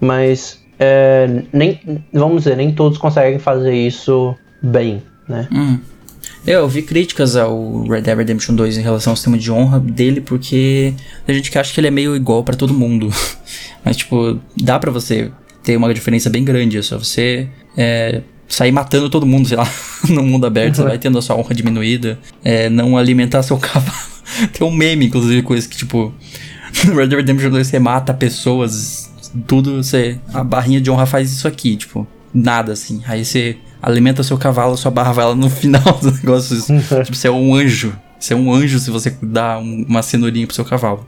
mas 0.00 0.64
é, 0.78 1.42
nem, 1.52 1.80
vamos 2.12 2.44
dizer, 2.44 2.56
nem 2.56 2.72
todos 2.72 2.98
conseguem 2.98 3.38
fazer 3.38 3.74
isso 3.74 4.34
bem, 4.62 5.02
né? 5.28 5.48
Hum. 5.52 5.78
Eu 6.46 6.68
vi 6.68 6.82
críticas 6.82 7.34
ao 7.34 7.82
Red 7.82 8.02
Dead 8.02 8.16
Redemption 8.16 8.54
2 8.54 8.78
em 8.78 8.82
relação 8.82 9.12
ao 9.12 9.16
sistema 9.16 9.36
de 9.36 9.50
honra 9.50 9.80
dele, 9.80 10.20
porque 10.20 10.94
tem 11.26 11.34
gente 11.34 11.50
que 11.50 11.58
acha 11.58 11.74
que 11.74 11.80
ele 11.80 11.88
é 11.88 11.90
meio 11.90 12.14
igual 12.14 12.44
pra 12.44 12.54
todo 12.54 12.72
mundo. 12.72 13.10
Mas, 13.84 13.96
tipo, 13.96 14.38
dá 14.56 14.78
pra 14.78 14.90
você 14.92 15.30
ter 15.64 15.76
uma 15.76 15.92
diferença 15.92 16.30
bem 16.30 16.44
grande. 16.44 16.78
É 16.78 16.82
só 16.82 16.98
você 16.98 17.48
é, 17.76 18.22
sair 18.46 18.70
matando 18.70 19.10
todo 19.10 19.26
mundo, 19.26 19.46
sei 19.48 19.56
lá, 19.56 19.68
no 20.08 20.22
mundo 20.22 20.46
aberto. 20.46 20.76
Você 20.76 20.82
vai 20.84 20.98
tendo 20.98 21.18
a 21.18 21.22
sua 21.22 21.36
honra 21.36 21.52
diminuída. 21.52 22.16
É, 22.44 22.68
não 22.70 22.96
alimentar 22.96 23.42
seu 23.42 23.58
cavalo. 23.58 23.92
tem 24.52 24.66
um 24.66 24.70
meme, 24.70 25.06
inclusive, 25.06 25.42
com 25.42 25.54
isso 25.54 25.68
que, 25.68 25.76
tipo, 25.76 26.14
no 26.84 26.94
Red 26.94 27.08
Dead 27.08 27.18
Redemption 27.18 27.50
2 27.50 27.66
você 27.66 27.78
mata 27.80 28.14
pessoas, 28.14 29.05
tudo, 29.46 29.82
você. 29.82 30.18
A 30.32 30.42
barrinha 30.44 30.80
de 30.80 30.90
honra 30.90 31.06
faz 31.06 31.32
isso 31.32 31.46
aqui, 31.48 31.76
tipo, 31.76 32.06
nada 32.32 32.72
assim. 32.72 33.02
Aí 33.06 33.24
você 33.24 33.56
alimenta 33.82 34.22
seu 34.22 34.36
cavalo, 34.38 34.76
sua 34.76 34.90
barra 34.90 35.12
vai 35.12 35.24
lá 35.26 35.34
no 35.34 35.48
final 35.50 35.82
do 36.00 36.10
negócio. 36.12 36.56
tipo, 37.04 37.14
você 37.14 37.28
é 37.28 37.30
um 37.30 37.54
anjo. 37.54 37.92
Você 38.18 38.32
é 38.32 38.36
um 38.36 38.52
anjo 38.52 38.78
se 38.78 38.90
você 38.90 39.16
dá 39.22 39.58
um- 39.58 39.84
uma 39.88 40.02
cenourinha 40.02 40.46
pro 40.46 40.56
seu 40.56 40.64
cavalo. 40.64 41.06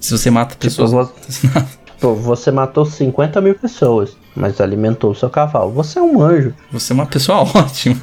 Se 0.00 0.12
você 0.12 0.30
mata 0.30 0.54
pessoas. 0.56 0.92
vo- 0.92 1.12
Pô, 2.00 2.14
você 2.14 2.52
matou 2.52 2.86
50 2.86 3.40
mil 3.40 3.56
pessoas, 3.56 4.16
mas 4.36 4.60
alimentou 4.60 5.10
o 5.10 5.14
seu 5.16 5.28
cavalo. 5.28 5.72
Você 5.72 5.98
é 5.98 6.02
um 6.02 6.22
anjo. 6.22 6.54
Você 6.70 6.92
é 6.92 6.94
uma 6.94 7.06
pessoa 7.06 7.38
ótima. 7.58 7.96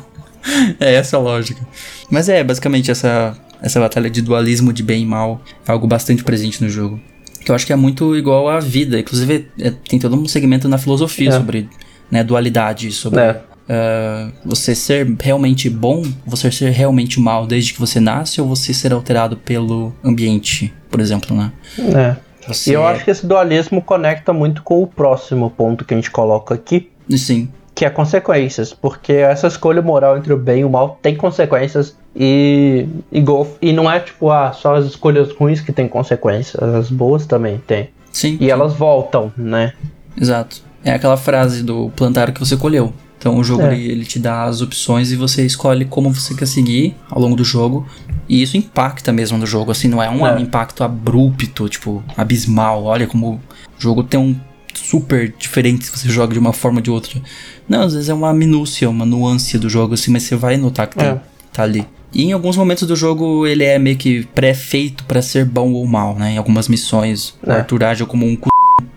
é 0.81 0.95
essa 0.95 1.15
a 1.15 1.19
lógica. 1.19 1.65
Mas 2.11 2.27
é, 2.27 2.43
basicamente, 2.43 2.91
essa, 2.91 3.37
essa 3.61 3.79
batalha 3.79 4.09
de 4.09 4.21
dualismo 4.21 4.73
de 4.73 4.83
bem 4.83 5.03
e 5.03 5.05
mal 5.05 5.41
é 5.65 5.71
algo 5.71 5.87
bastante 5.87 6.25
presente 6.25 6.61
no 6.61 6.69
jogo. 6.69 6.99
Que 7.45 7.51
eu 7.51 7.55
acho 7.55 7.65
que 7.65 7.71
é 7.71 7.75
muito 7.75 8.15
igual 8.15 8.49
à 8.49 8.59
vida. 8.59 8.99
Inclusive, 8.99 9.47
é- 9.59 9.71
tem 9.87 9.99
todo 9.99 10.15
um 10.19 10.27
segmento 10.27 10.67
na 10.67 10.77
filosofia 10.79 11.29
É. 11.29 11.31
sobre 11.31 11.69
né, 12.11 12.23
dualidade, 12.23 12.91
sobre 12.91 13.19
É. 13.21 13.41
ah, 13.69 14.31
você 14.43 14.73
ser 14.75 15.07
realmente 15.21 15.69
bom, 15.69 16.03
você 16.25 16.51
ser 16.51 16.69
realmente 16.71 17.19
mal 17.19 17.47
desde 17.47 17.73
que 17.73 17.79
você 17.79 17.99
nasce, 17.99 18.41
ou 18.41 18.47
você 18.47 18.73
ser 18.73 18.91
alterado 18.93 19.37
pelo 19.37 19.93
ambiente, 20.03 20.73
por 20.89 20.99
exemplo, 20.99 21.35
né? 21.35 21.51
É. 21.79 22.15
Você 22.47 22.69
E 22.71 22.73
eu 22.73 22.85
acho 22.85 23.03
que 23.03 23.09
esse 23.09 23.25
dualismo 23.25 23.81
conecta 23.81 24.31
muito 24.31 24.61
com 24.61 24.83
o 24.83 24.87
próximo 24.87 25.49
ponto 25.49 25.83
que 25.83 25.93
a 25.95 25.97
gente 25.97 26.11
coloca 26.11 26.53
aqui, 26.53 26.89
Sim, 27.17 27.49
que 27.75 27.83
é 27.85 27.89
consequências, 27.89 28.73
porque 28.73 29.11
essa 29.13 29.47
escolha 29.47 29.81
moral 29.81 30.17
entre 30.17 30.31
o 30.31 30.37
bem 30.37 30.61
e 30.61 30.65
o 30.65 30.69
mal 30.69 30.97
tem 31.01 31.13
consequências 31.15 31.95
e 32.15 32.87
igual 33.11 33.45
e 33.61 33.73
não 33.73 33.91
é 33.91 33.99
tipo 33.99 34.31
ah, 34.31 34.53
só 34.53 34.75
as 34.75 34.85
escolhas 34.85 35.31
ruins 35.33 35.59
que 35.59 35.73
têm 35.73 35.87
consequências, 35.87 36.63
as 36.63 36.89
boas 36.89 37.25
também 37.25 37.57
têm. 37.67 37.89
sim. 38.11 38.37
E 38.39 38.49
elas 38.49 38.73
voltam, 38.73 39.31
né? 39.37 39.73
Exato. 40.19 40.61
É 40.85 40.93
aquela 40.93 41.17
frase 41.17 41.61
do 41.63 41.91
plantar 41.95 42.31
que 42.31 42.39
você 42.39 42.55
colheu. 42.55 42.93
Então 43.17 43.37
o 43.37 43.43
jogo 43.43 43.63
É. 43.63 43.73
ele, 43.73 43.91
ele 43.91 44.05
te 44.05 44.19
dá 44.19 44.43
as 44.43 44.61
opções 44.61 45.11
e 45.11 45.15
você 45.15 45.45
escolhe 45.45 45.83
como 45.83 46.13
você 46.13 46.33
quer 46.35 46.45
seguir 46.47 46.95
ao 47.09 47.19
longo 47.19 47.35
do 47.35 47.43
jogo. 47.43 47.85
E 48.29 48.41
isso 48.41 48.55
impacta 48.55 49.11
mesmo 49.11 49.37
no 49.37 49.45
jogo, 49.45 49.71
assim, 49.71 49.87
não 49.87 50.01
é 50.01 50.09
um 50.09 50.25
É. 50.25 50.39
impacto 50.39 50.83
abrupto, 50.83 51.67
tipo, 51.67 52.03
abismal. 52.15 52.83
Olha 52.83 53.05
como 53.07 53.31
o 53.33 53.39
jogo 53.77 54.03
tem 54.03 54.19
um 54.19 54.35
super 54.79 55.33
diferente 55.37 55.85
se 55.85 55.91
você 55.97 56.09
joga 56.09 56.33
de 56.33 56.39
uma 56.39 56.53
forma 56.53 56.79
ou 56.79 56.83
de 56.83 56.91
outra. 56.91 57.21
Não, 57.67 57.81
às 57.81 57.93
vezes 57.93 58.09
é 58.09 58.13
uma 58.13 58.33
minúcia, 58.33 58.89
uma 58.89 59.05
nuance 59.05 59.57
do 59.57 59.69
jogo, 59.69 59.93
assim, 59.93 60.11
mas 60.11 60.23
você 60.23 60.35
vai 60.35 60.57
notar 60.57 60.87
que 60.87 60.97
tem, 60.97 61.07
É. 61.07 61.19
tá 61.53 61.63
ali. 61.63 61.85
E 62.13 62.23
em 62.23 62.31
alguns 62.31 62.55
momentos 62.55 62.87
do 62.87 62.95
jogo 62.95 63.45
ele 63.45 63.63
é 63.63 63.77
meio 63.77 63.97
que 63.97 64.25
pré-feito 64.33 65.03
pra 65.05 65.21
ser 65.21 65.43
bom 65.45 65.71
ou 65.73 65.85
mal, 65.85 66.15
né? 66.15 66.31
Em 66.33 66.37
algumas 66.37 66.67
missões, 66.69 67.33
o 67.45 67.51
É. 67.51 67.55
Arthur 67.57 67.83
age 67.83 68.05
como 68.05 68.25
um 68.25 68.35
c... 68.35 68.41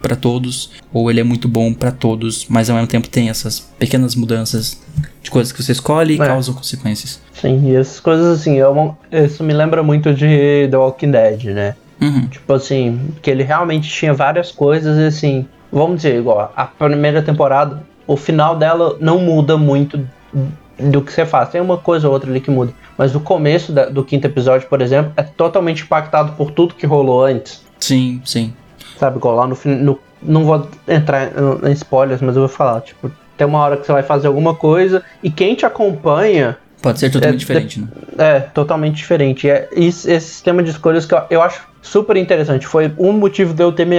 pra 0.01 0.15
todos, 0.15 0.71
ou 0.93 1.11
ele 1.11 1.19
é 1.21 1.25
muito 1.25 1.49
bom 1.49 1.73
pra 1.73 1.91
todos, 1.91 2.47
mas 2.49 2.71
ao 2.71 2.77
mesmo 2.77 2.89
tempo 2.89 3.09
tem 3.09 3.29
essas 3.29 3.59
pequenas 3.79 4.15
mudanças 4.15 4.81
de 5.23 5.31
coisas 5.31 5.53
que 5.53 5.63
você 5.63 5.73
escolhe 5.73 6.15
e 6.17 6.21
É. 6.21 6.27
causam 6.27 6.55
consequências. 6.55 7.21
Sim, 7.33 7.69
e 7.71 7.75
essas 7.75 7.99
coisas 8.01 8.39
assim, 8.41 8.59
é 8.59 8.69
uma- 8.69 8.97
isso 9.13 9.43
me 9.43 9.53
lembra 9.53 9.83
muito 9.83 10.15
de 10.15 10.69
The 10.71 10.77
Walking 10.77 11.11
Dead, 11.11 11.45
né? 11.47 11.75
Uhum. 12.01 12.29
Tipo 12.29 12.53
assim, 12.53 13.01
que 13.21 13.29
ele 13.29 13.43
realmente 13.43 13.89
tinha 13.91 14.15
várias 14.15 14.53
coisas 14.53 14.97
e 14.97 15.05
assim, 15.07 15.47
vamos 15.73 15.97
dizer, 15.97 16.17
igual, 16.19 16.53
a 16.57 16.65
primeira 16.67 17.23
temporada, 17.23 17.83
o 18.07 18.17
final 18.17 18.57
dela 18.57 18.97
não 19.01 19.19
muda 19.19 19.57
muito 19.57 20.01
do 20.79 21.03
que 21.03 21.13
você 21.13 21.27
faz. 21.27 21.49
Tem 21.51 21.61
uma 21.61 21.77
coisa 21.77 22.07
ou 22.07 22.15
outra 22.15 22.31
ali 22.31 22.41
que 22.41 22.51
muda. 22.51 22.73
Mas 22.97 23.15
o 23.15 23.21
começo 23.21 23.73
da- 23.73 23.87
do 23.87 24.05
quinto 24.05 24.27
episódio, 24.27 24.69
por 24.69 24.81
exemplo, 24.81 25.13
é 25.17 25.23
totalmente 25.23 25.83
impactado 25.83 26.33
por 26.33 26.51
tudo 26.51 26.75
que 26.75 26.87
rolou 26.87 27.25
antes. 27.25 27.65
Sim, 27.81 28.21
sim. 28.25 28.53
Sabe, 28.99 29.17
igual 29.19 29.35
lá 29.35 29.47
no 29.47 29.55
final. 29.55 29.99
Não 30.23 30.45
vou 30.45 30.69
entrar 30.87 31.31
em- 31.65 31.73
spoilers, 31.73 32.21
mas 32.21 32.35
eu 32.37 32.43
vou 32.43 32.49
falar. 32.49 32.81
Tipo, 32.81 33.11
tem 33.37 33.47
uma 33.47 33.59
hora 33.61 33.77
que 33.77 33.87
você 33.87 33.93
vai 33.93 34.03
fazer 34.03 34.27
alguma 34.27 34.55
coisa 34.55 35.03
e 35.23 35.31
quem 35.31 35.55
te 35.55 35.65
acompanha 35.67 36.57
Pode 36.81 37.01
ser 37.01 37.11
totalmente 37.11 37.37
É, 37.37 37.39
diferente, 37.41 37.81
né? 37.81 37.89
é, 38.19 38.41
totalmente 38.41 38.95
diferente. 38.97 39.51
É, 39.51 39.69
isso- 39.75 40.09
esse 40.09 40.29
sistema 40.29 40.63
de 40.63 40.71
escolhas 40.71 41.05
que 41.05 41.13
eu, 41.15 41.21
eu 41.31 41.43
acho 41.43 41.61
super 41.83 42.17
interessante. 42.17 42.67
Foi 42.69 42.93
um 42.97 43.13
motivo 43.13 43.53
de 43.53 43.63
eu 43.65 43.73
ter 43.73 43.85
me, 43.85 43.97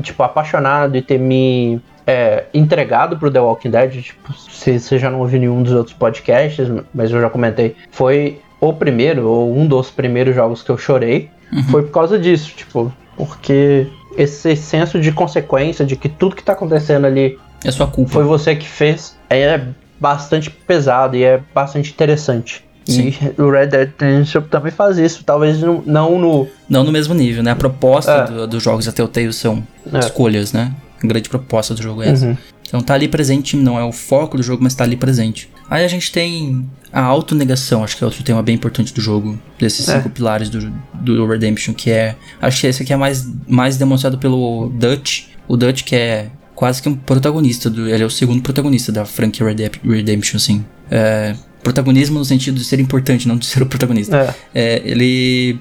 tipo, 0.00 0.22
apaixonado 0.22 0.96
e 0.96 1.02
ter 1.02 1.18
me 1.18 1.80
é, 2.06 2.44
entregado 2.54 3.16
pro 3.18 3.30
The 3.30 3.40
Walking 3.40 3.70
Dead. 3.70 4.02
Tipo, 4.02 4.32
se 4.34 4.78
você 4.78 4.98
já 4.98 5.10
não 5.10 5.20
ouviu 5.20 5.40
nenhum 5.40 5.62
dos 5.62 5.72
outros 5.72 5.96
podcasts, 5.96 6.66
mas 6.94 7.10
eu 7.10 7.20
já 7.20 7.28
comentei. 7.28 7.76
Foi 7.90 8.40
o 8.60 8.72
primeiro, 8.72 9.26
ou 9.28 9.56
um 9.56 9.66
dos 9.66 9.90
primeiros 9.90 10.34
jogos 10.34 10.62
que 10.62 10.70
eu 10.70 10.78
chorei. 10.78 11.30
Foi 11.70 11.82
por 11.82 11.92
causa 11.92 12.18
disso, 12.18 12.52
tipo, 12.56 12.90
porque 13.16 13.86
esse 14.16 14.56
senso 14.56 14.98
de 15.00 15.12
consequência, 15.12 15.84
de 15.84 15.96
que 15.96 16.08
tudo 16.08 16.34
que 16.34 16.42
tá 16.42 16.52
acontecendo 16.52 17.06
ali 17.06 17.38
É 17.64 17.70
sua 17.70 17.86
culpa. 17.86 18.10
foi 18.10 18.24
você 18.24 18.56
que 18.56 18.66
fez, 18.66 19.18
é 19.28 19.60
bastante 20.00 20.50
pesado 20.50 21.16
e 21.16 21.22
é 21.24 21.40
bastante 21.54 21.90
interessante. 21.90 22.64
Sim. 22.84 23.14
E 23.38 23.40
o 23.40 23.50
Red 23.50 23.66
Dead 23.68 23.90
Redemption 23.98 24.42
também 24.42 24.72
faz 24.72 24.98
isso, 24.98 25.22
talvez 25.24 25.60
não, 25.60 25.82
não 25.86 26.18
no. 26.18 26.48
Não 26.68 26.84
no 26.84 26.90
mesmo 26.92 27.14
nível, 27.14 27.42
né? 27.42 27.52
A 27.52 27.56
proposta 27.56 28.10
É. 28.12 28.24
do- 28.26 28.46
dos 28.46 28.62
jogos 28.62 28.86
da 28.86 28.92
Telltale 28.92 29.32
são 29.32 29.62
É. 29.92 29.98
escolhas, 30.00 30.52
né? 30.52 30.72
A 31.02 31.06
grande 31.06 31.28
proposta 31.28 31.74
do 31.74 31.82
jogo 31.82 32.02
é 32.02 32.08
essa. 32.10 32.26
Uhum. 32.26 32.36
Então 32.66 32.80
tá 32.80 32.94
ali 32.94 33.06
presente, 33.06 33.56
não 33.56 33.78
é 33.78 33.84
o 33.84 33.92
foco 33.92 34.36
do 34.38 34.42
jogo, 34.42 34.62
mas 34.64 34.74
tá 34.74 34.82
ali 34.84 34.96
presente. 34.96 35.50
Aí 35.68 35.84
a 35.84 35.88
gente 35.88 36.10
tem 36.10 36.66
a 36.92 37.02
autonegação, 37.02 37.84
acho 37.84 37.96
que 37.96 38.02
é 38.02 38.06
outro 38.06 38.22
tema 38.22 38.42
bem 38.42 38.54
importante 38.54 38.92
do 38.94 39.00
jogo, 39.00 39.38
desses 39.58 39.88
É. 39.88 39.96
cinco 39.96 40.08
pilares 40.10 40.48
do, 40.48 40.72
do 40.94 41.26
Redemption, 41.26 41.74
que 41.74 41.90
é. 41.90 42.16
Acho 42.40 42.60
que 42.62 42.66
esse 42.66 42.82
aqui 42.82 42.92
é 42.92 42.96
mais, 42.96 43.26
mais 43.46 43.76
demonstrado 43.76 44.16
pelo 44.18 44.70
Dutch. 44.74 45.24
O 45.46 45.56
Dutch, 45.56 45.82
que 45.84 45.94
é 45.94 46.28
quase 46.54 46.80
que 46.80 46.88
um 46.88 46.94
protagonista, 46.94 47.68
do, 47.68 47.88
ele 47.88 48.02
é 48.02 48.06
o 48.06 48.10
segundo 48.10 48.40
protagonista 48.42 48.90
da 48.90 49.04
franquia 49.04 49.46
Redemption, 49.84 50.36
assim. 50.36 50.64
É, 50.90 51.34
protagonismo 51.62 52.18
no 52.18 52.24
sentido 52.24 52.56
de 52.58 52.64
ser 52.64 52.80
importante, 52.80 53.26
não 53.28 53.36
de 53.36 53.46
ser 53.46 53.62
o 53.62 53.66
protagonista. 53.66 54.34
É. 54.54 54.60
É, 54.76 54.82
ele. 54.84 55.58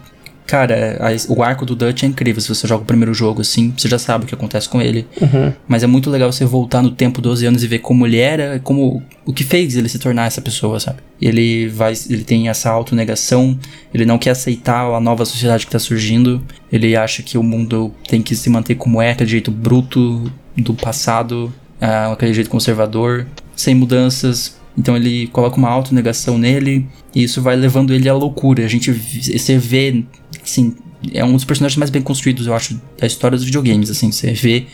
Cara, 0.48 0.98
a- 1.00 1.32
o 1.34 1.42
arco 1.44 1.66
do 1.66 1.76
Dutch 1.78 2.04
é 2.04 2.08
incrível. 2.08 2.42
Se 2.42 2.50
você 2.50 2.68
joga 2.68 2.84
o 2.84 2.86
primeiro 2.86 3.14
jogo 3.14 3.40
assim, 3.40 3.74
você 3.78 3.88
já 3.88 3.98
sabe 3.98 4.26
o 4.26 4.28
que 4.28 4.36
acontece 4.36 4.68
com 4.68 4.82
ele. 4.82 5.08
Uhum. 5.22 5.54
Mas 5.66 5.82
é 5.82 5.88
muito 5.88 6.10
legal 6.10 6.30
você 6.30 6.44
voltar 6.44 6.82
no 6.82 6.92
tempo 6.92 7.22
12 7.22 7.46
anos 7.46 7.64
e 7.64 7.68
ver 7.68 7.80
como 7.80 8.06
ele 8.06 8.18
era, 8.18 8.60
como 8.60 9.02
o 9.26 9.32
que 9.32 9.46
fez 9.46 9.78
ele 9.78 9.88
se 9.88 9.98
tornar 9.98 10.26
essa 10.26 10.42
pessoa, 10.42 10.78
sabe? 10.78 10.98
Ele 11.22 11.70
vai, 11.70 11.94
ele 12.10 12.26
tem 12.26 12.50
essa 12.50 12.70
autonegação, 12.70 13.58
ele 13.94 14.04
não 14.06 14.18
quer 14.18 14.32
aceitar 14.32 14.82
a 14.94 15.00
nova 15.00 15.24
sociedade 15.24 15.66
que 15.66 15.72
tá 15.72 15.80
surgindo. 15.80 16.42
Ele 16.70 16.98
acha 16.98 17.24
que 17.24 17.38
o 17.38 17.44
mundo 17.44 17.94
tem 18.10 18.22
que 18.22 18.36
se 18.36 18.50
manter 18.50 18.76
como 18.76 19.02
é, 19.02 19.12
aquele 19.12 19.30
jeito 19.30 19.52
bruto 19.52 20.30
do 20.58 20.74
passado, 20.74 21.54
ah, 21.80 22.12
aquele 22.12 22.34
jeito 22.34 22.50
conservador, 22.50 23.26
sem 23.56 23.74
mudanças. 23.74 24.60
Então 24.78 24.96
ele 24.96 25.28
coloca 25.28 25.58
uma 25.58 25.70
autonegação 25.70 26.38
nele 26.38 26.88
e 27.14 27.24
isso 27.24 27.42
vai 27.42 27.56
levando 27.56 27.94
ele 27.94 28.08
à 28.08 28.14
loucura. 28.14 28.64
A 28.64 28.68
gente 28.68 28.92
você 28.92 29.58
vê 29.58 30.04
assim, 30.42 30.76
é 31.14 31.24
um 31.26 31.34
dos 31.34 31.44
personagens 31.44 31.78
mais 31.78 31.90
bem 31.90 32.02
construídos, 32.02 32.48
eu 32.48 32.54
acho, 32.54 32.80
da 32.98 33.06
história 33.08 33.36
dos 33.38 33.46
videogames, 33.46 33.90
assim, 33.90 34.12
você 34.12 34.32
vê 34.34 34.66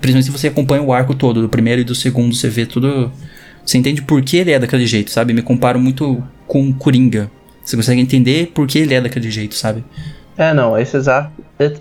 Principalmente 0.00 0.24
se 0.26 0.30
você 0.30 0.48
acompanha 0.48 0.82
o 0.82 0.92
arco 0.92 1.14
todo, 1.14 1.42
do 1.42 1.48
primeiro 1.48 1.80
e 1.82 1.84
do 1.84 1.94
segundo, 1.94 2.34
você 2.34 2.48
vê 2.48 2.64
tudo. 2.66 3.10
Você 3.64 3.76
entende 3.78 4.02
por 4.02 4.22
que 4.22 4.36
ele 4.38 4.50
é 4.50 4.58
daquele 4.58 4.86
jeito, 4.86 5.10
sabe? 5.10 5.32
Me 5.34 5.42
comparo 5.42 5.78
muito 5.78 6.22
com 6.46 6.72
Coringa. 6.72 7.30
Você 7.62 7.76
consegue 7.76 8.00
entender 8.00 8.50
por 8.54 8.66
que 8.66 8.78
ele 8.78 8.94
é 8.94 9.00
daquele 9.00 9.30
jeito, 9.30 9.54
sabe? 9.54 9.84
É, 10.36 10.54
não, 10.54 10.78
esses, 10.78 11.06
a- 11.06 11.30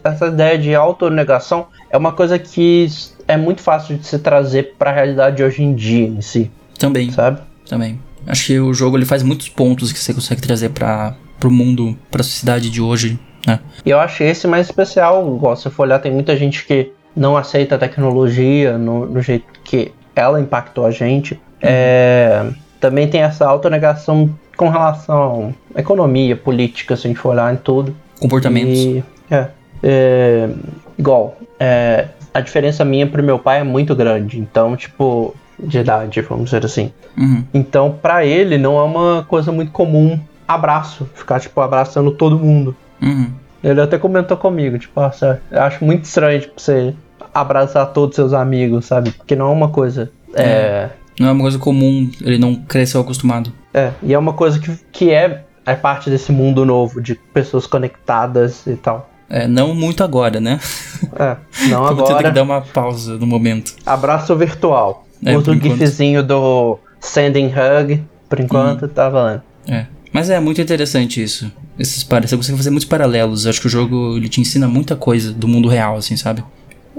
essa 0.04 0.28
ideia 0.28 0.58
de 0.58 0.76
autonegação 0.76 1.68
é 1.90 1.98
uma 1.98 2.12
coisa 2.12 2.38
que 2.38 2.88
é 3.28 3.38
muito 3.38 3.62
fácil 3.62 3.98
de 3.98 4.06
se 4.06 4.20
trazer 4.20 4.74
pra 4.78 4.92
realidade 4.92 5.38
de 5.38 5.44
hoje 5.44 5.64
em 5.64 5.74
dia 5.74 6.06
em 6.06 6.22
si, 6.22 6.52
Também, 6.78 7.10
sabe? 7.12 7.40
Também. 7.70 8.00
Acho 8.28 8.48
que 8.48 8.60
o 8.60 8.74
jogo 8.74 8.98
ele 8.98 9.06
faz 9.06 9.24
muitos 9.24 9.48
pontos 9.48 9.94
que 9.94 10.00
você 10.00 10.14
consegue 10.14 10.42
trazer 10.42 10.70
para 10.70 11.16
pro 11.40 11.50
mundo, 11.50 11.98
pra 12.12 12.22
sociedade 12.22 12.70
de 12.70 12.82
hoje, 12.82 13.18
né? 13.48 13.60
E 13.86 13.90
eu 13.90 14.00
acho 14.00 14.24
esse 14.24 14.46
mais 14.46 14.66
especial, 14.66 15.36
igual 15.36 15.56
se 15.56 15.64
você 15.64 15.70
for 15.70 15.84
olhar, 15.84 16.00
tem 16.00 16.12
muita 16.12 16.36
gente 16.36 16.66
que 16.66 16.92
não 17.16 17.38
aceita 17.38 17.76
a 17.76 17.78
tecnologia 17.78 18.78
no, 18.78 19.06
no 19.06 19.22
jeito 19.22 19.46
que 19.64 19.94
ela 20.14 20.42
impactou 20.42 20.86
a 20.86 20.92
gente. 20.92 21.40
É, 21.62 22.46
também 22.80 23.08
tem 23.08 23.22
essa 23.22 23.46
autonegação 23.46 24.30
com 24.58 24.68
relação 24.68 25.54
à 25.74 25.80
economia, 25.80 26.36
política, 26.36 26.96
se 26.98 27.08
a 27.08 27.10
gente 27.10 27.20
for 27.20 27.30
olhar 27.30 27.54
em 27.54 27.58
tudo. 27.58 27.96
Comportamentos. 28.20 28.78
E, 28.78 29.04
é, 29.32 29.48
é, 29.82 30.50
igual, 30.98 31.38
é, 31.58 32.10
a 32.34 32.42
diferença 32.42 32.84
minha 32.84 33.08
pro 33.08 33.24
meu 33.24 33.40
pai 33.40 33.60
é 33.60 33.64
muito 33.64 33.96
grande, 33.96 34.38
então, 34.40 34.76
tipo, 34.76 35.34
de 35.62 35.80
idade, 35.80 36.22
vamos 36.22 36.46
dizer 36.46 36.66
assim. 36.66 36.92
Uhum. 37.18 37.44
Então, 37.54 37.98
pra 38.02 38.26
ele, 38.26 38.58
não 38.58 38.78
é 38.78 38.84
uma 38.84 39.26
coisa 39.28 39.52
muito 39.52 39.72
comum 39.72 40.20
abraço, 40.48 41.08
ficar, 41.14 41.40
tipo, 41.40 41.60
abraçando 41.62 42.12
todo 42.12 42.40
mundo. 42.40 42.76
Uhum. 43.02 43.32
Ele 43.64 43.82
até 43.82 43.98
comentou 43.98 44.38
comigo, 44.38 44.80
tipo, 44.80 45.00
nossa, 45.00 45.42
eu 45.52 45.62
acho 45.62 45.84
muito 45.84 46.06
estranho, 46.06 46.42
tipo, 46.42 46.60
você 46.60 46.96
abraçar 47.34 47.86
todos 47.94 48.16
seus 48.16 48.34
amigos, 48.34 48.86
sabe? 48.86 49.12
Porque 49.12 49.36
não 49.36 49.48
é 49.48 49.52
uma 49.52 49.70
coisa. 49.70 50.12
É. 50.34 50.90
Não 51.20 51.28
é 51.28 51.32
uma 51.32 51.42
coisa 51.42 51.60
comum, 51.60 52.10
ele 52.22 52.38
não 52.38 52.56
cresceu 52.56 53.02
acostumado. 53.02 53.52
É, 53.74 53.92
e 54.02 54.14
é 54.14 54.18
uma 54.18 54.34
coisa 54.34 54.58
que, 54.58 54.76
que 54.92 55.12
é, 55.12 55.44
é 55.66 55.76
parte 55.76 56.10
desse 56.10 56.32
mundo 56.32 56.66
novo, 56.66 57.02
de 57.02 57.16
pessoas 57.16 57.68
conectadas 57.68 58.66
e 58.66 58.76
tal. 58.76 59.10
É, 59.30 59.48
não 59.48 59.76
muito 59.76 60.04
agora, 60.04 60.40
né? 60.40 60.60
É, 61.16 61.36
não 61.70 61.84
Vamos 61.94 62.04
ter 62.04 62.14
que 62.14 62.20
agora. 62.20 62.32
dar 62.32 62.42
uma 62.42 62.62
pausa 62.62 63.18
no 63.18 63.28
momento. 63.28 63.76
Abraço 63.86 64.36
virtual. 64.36 65.06
É, 65.26 65.36
Outro 65.36 65.54
enquanto. 65.54 65.78
gifzinho 65.78 66.24
do, 66.24 66.80
Sending 67.00 67.48
Hug, 67.48 68.04
por 68.30 68.40
enquanto, 68.40 68.84
Uhum. 68.84 68.88
tá 68.90 69.10
valendo. 69.10 69.42
É. 69.68 69.86
Mas 70.12 70.30
é 70.30 70.40
muito 70.40 70.60
interessante 70.62 71.22
isso. 71.22 71.52
Esses 71.78 72.04
par... 72.04 72.26
Você 72.28 72.36
consegue 72.36 72.58
fazer 72.58 72.70
muitos 72.72 72.88
paralelos. 72.88 73.46
Acho 73.46 73.62
que 73.62 73.68
o 73.68 73.70
jogo 73.70 74.18
ele 74.18 74.28
te 74.28 74.42
ensina 74.42 74.68
muita 74.68 74.96
coisa 74.96 75.32
do 75.32 75.48
mundo 75.48 75.68
real, 75.68 75.96
assim, 75.98 76.18
sabe? 76.18 76.44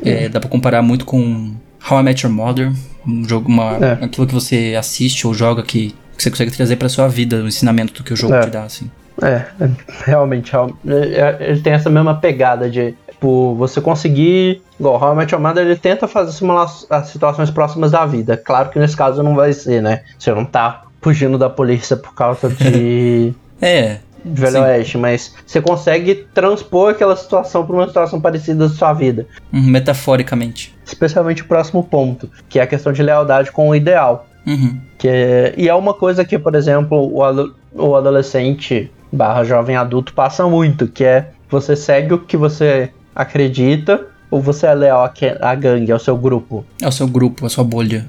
É, 0.03 0.29
dá 0.29 0.39
pra 0.41 0.49
comparar 0.49 0.81
muito 0.83 1.05
com 1.05 1.55
How 1.91 2.01
I 2.01 2.03
Met 2.03 2.25
Your 2.25 2.35
Mother. 2.35 2.73
Um 3.07 3.27
jogo, 3.29 3.49
uma... 3.49 3.77
É. 3.85 4.05
aquilo 4.05 4.27
que 4.27 4.35
você 4.35 4.75
assiste 4.79 5.27
ou 5.27 5.35
joga 5.35 5.63
que, 5.63 5.95
que 6.17 6.23
você 6.23 6.31
consegue 6.31 6.51
trazer 6.53 6.77
pra 6.77 6.89
sua 6.89 7.09
vida, 7.09 7.43
o 7.43 7.49
ensinamento 7.49 7.93
do 7.95 8.05
que 8.05 8.13
o 8.13 8.17
jogo 8.17 8.35
É. 8.35 8.41
te 8.43 8.51
dá, 8.51 8.63
assim. 8.65 8.91
É, 9.23 9.45
é, 9.61 9.71
realmente, 10.07 10.53
real- 10.53 10.75
é, 10.87 11.37
ele 11.51 11.61
tem 11.61 11.73
essa 11.75 11.91
mesma 11.91 12.15
pegada 12.15 12.71
de, 12.71 12.95
tipo, 13.21 13.55
você 13.55 13.81
conseguir. 13.81 14.63
Igual 14.79 15.01
How 15.01 15.13
I 15.13 15.17
Met 15.17 15.35
Your 15.35 15.43
Mother, 15.43 15.65
ele 15.67 15.77
tenta 15.77 16.09
fazer 16.09 16.33
simula 16.33 16.67
as 16.89 17.09
situações 17.09 17.51
próximas 17.51 17.91
da 17.91 18.07
vida. 18.07 18.37
Claro 18.37 18.71
que 18.71 18.79
nesse 18.79 18.97
caso 18.97 19.23
não 19.23 19.35
vai 19.35 19.53
ser, 19.53 19.83
né? 19.83 20.03
Você 20.19 20.33
não 20.33 20.45
tá 20.45 20.85
fugindo 21.03 21.37
da 21.37 21.51
polícia 21.51 21.97
por 21.97 22.15
causa 22.15 22.49
de. 22.49 23.33
É, 23.63 23.99
de 24.25 24.41
Velho 24.41 24.53
Sim. 24.55 24.61
Oeste, 24.63 24.97
mas 24.97 25.35
você 25.47 25.61
consegue 25.61 26.15
transpor 26.33 26.93
aquela 26.93 27.15
situação 27.15 27.67
para 27.67 27.77
uma 27.77 27.87
situação 27.87 28.19
parecida 28.19 28.67
da 28.67 28.75
sua 28.75 28.95
vida. 28.95 29.27
uhum, 29.53 29.61
metaforicamente. 29.65 30.75
Especialmente 30.83 31.43
o 31.43 31.45
próximo 31.45 31.85
ponto, 31.85 32.31
que 32.49 32.59
é 32.59 32.63
a 32.63 32.67
questão 32.67 32.91
de 32.91 33.03
lealdade 33.03 33.53
com 33.53 33.69
o 33.69 33.75
ideal. 33.75 34.27
Uhum. 34.47 34.81
Que 34.97 35.09
é, 35.09 35.55
e 35.59 35.69
é 35.69 35.75
uma 35.75 35.93
coisa 35.93 36.25
que, 36.25 36.39
por 36.39 36.55
exemplo, 36.55 37.15
o, 37.15 37.23
ado- 37.23 37.55
o 37.75 37.95
adolescente 37.95 38.91
barra 39.13 39.45
jovem 39.45 39.77
adulto 39.77 40.15
passa 40.15 40.47
muito, 40.49 40.89
que 40.89 41.05
é 41.05 41.33
você 41.51 41.77
segue 41.77 42.15
o 42.15 42.19
que 42.19 42.39
você 42.39 42.89
acredita 43.21 44.07
ou 44.31 44.41
você 44.41 44.67
é 44.67 44.75
leal 44.75 45.13
a 45.41 45.55
gangue, 45.55 45.91
ao 45.91 45.99
seu 45.99 46.17
grupo. 46.17 46.65
É 46.81 46.87
o 46.87 46.93
seu 46.93 47.07
grupo, 47.07 47.45
a 47.47 47.49
sua 47.49 47.65
bolha. 47.65 48.09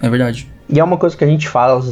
É 0.00 0.08
verdade. 0.08 0.46
E 0.68 0.78
é 0.78 0.84
uma 0.84 0.96
coisa 0.96 1.16
que 1.16 1.24
a 1.24 1.26
gente 1.26 1.48
fala 1.48 1.82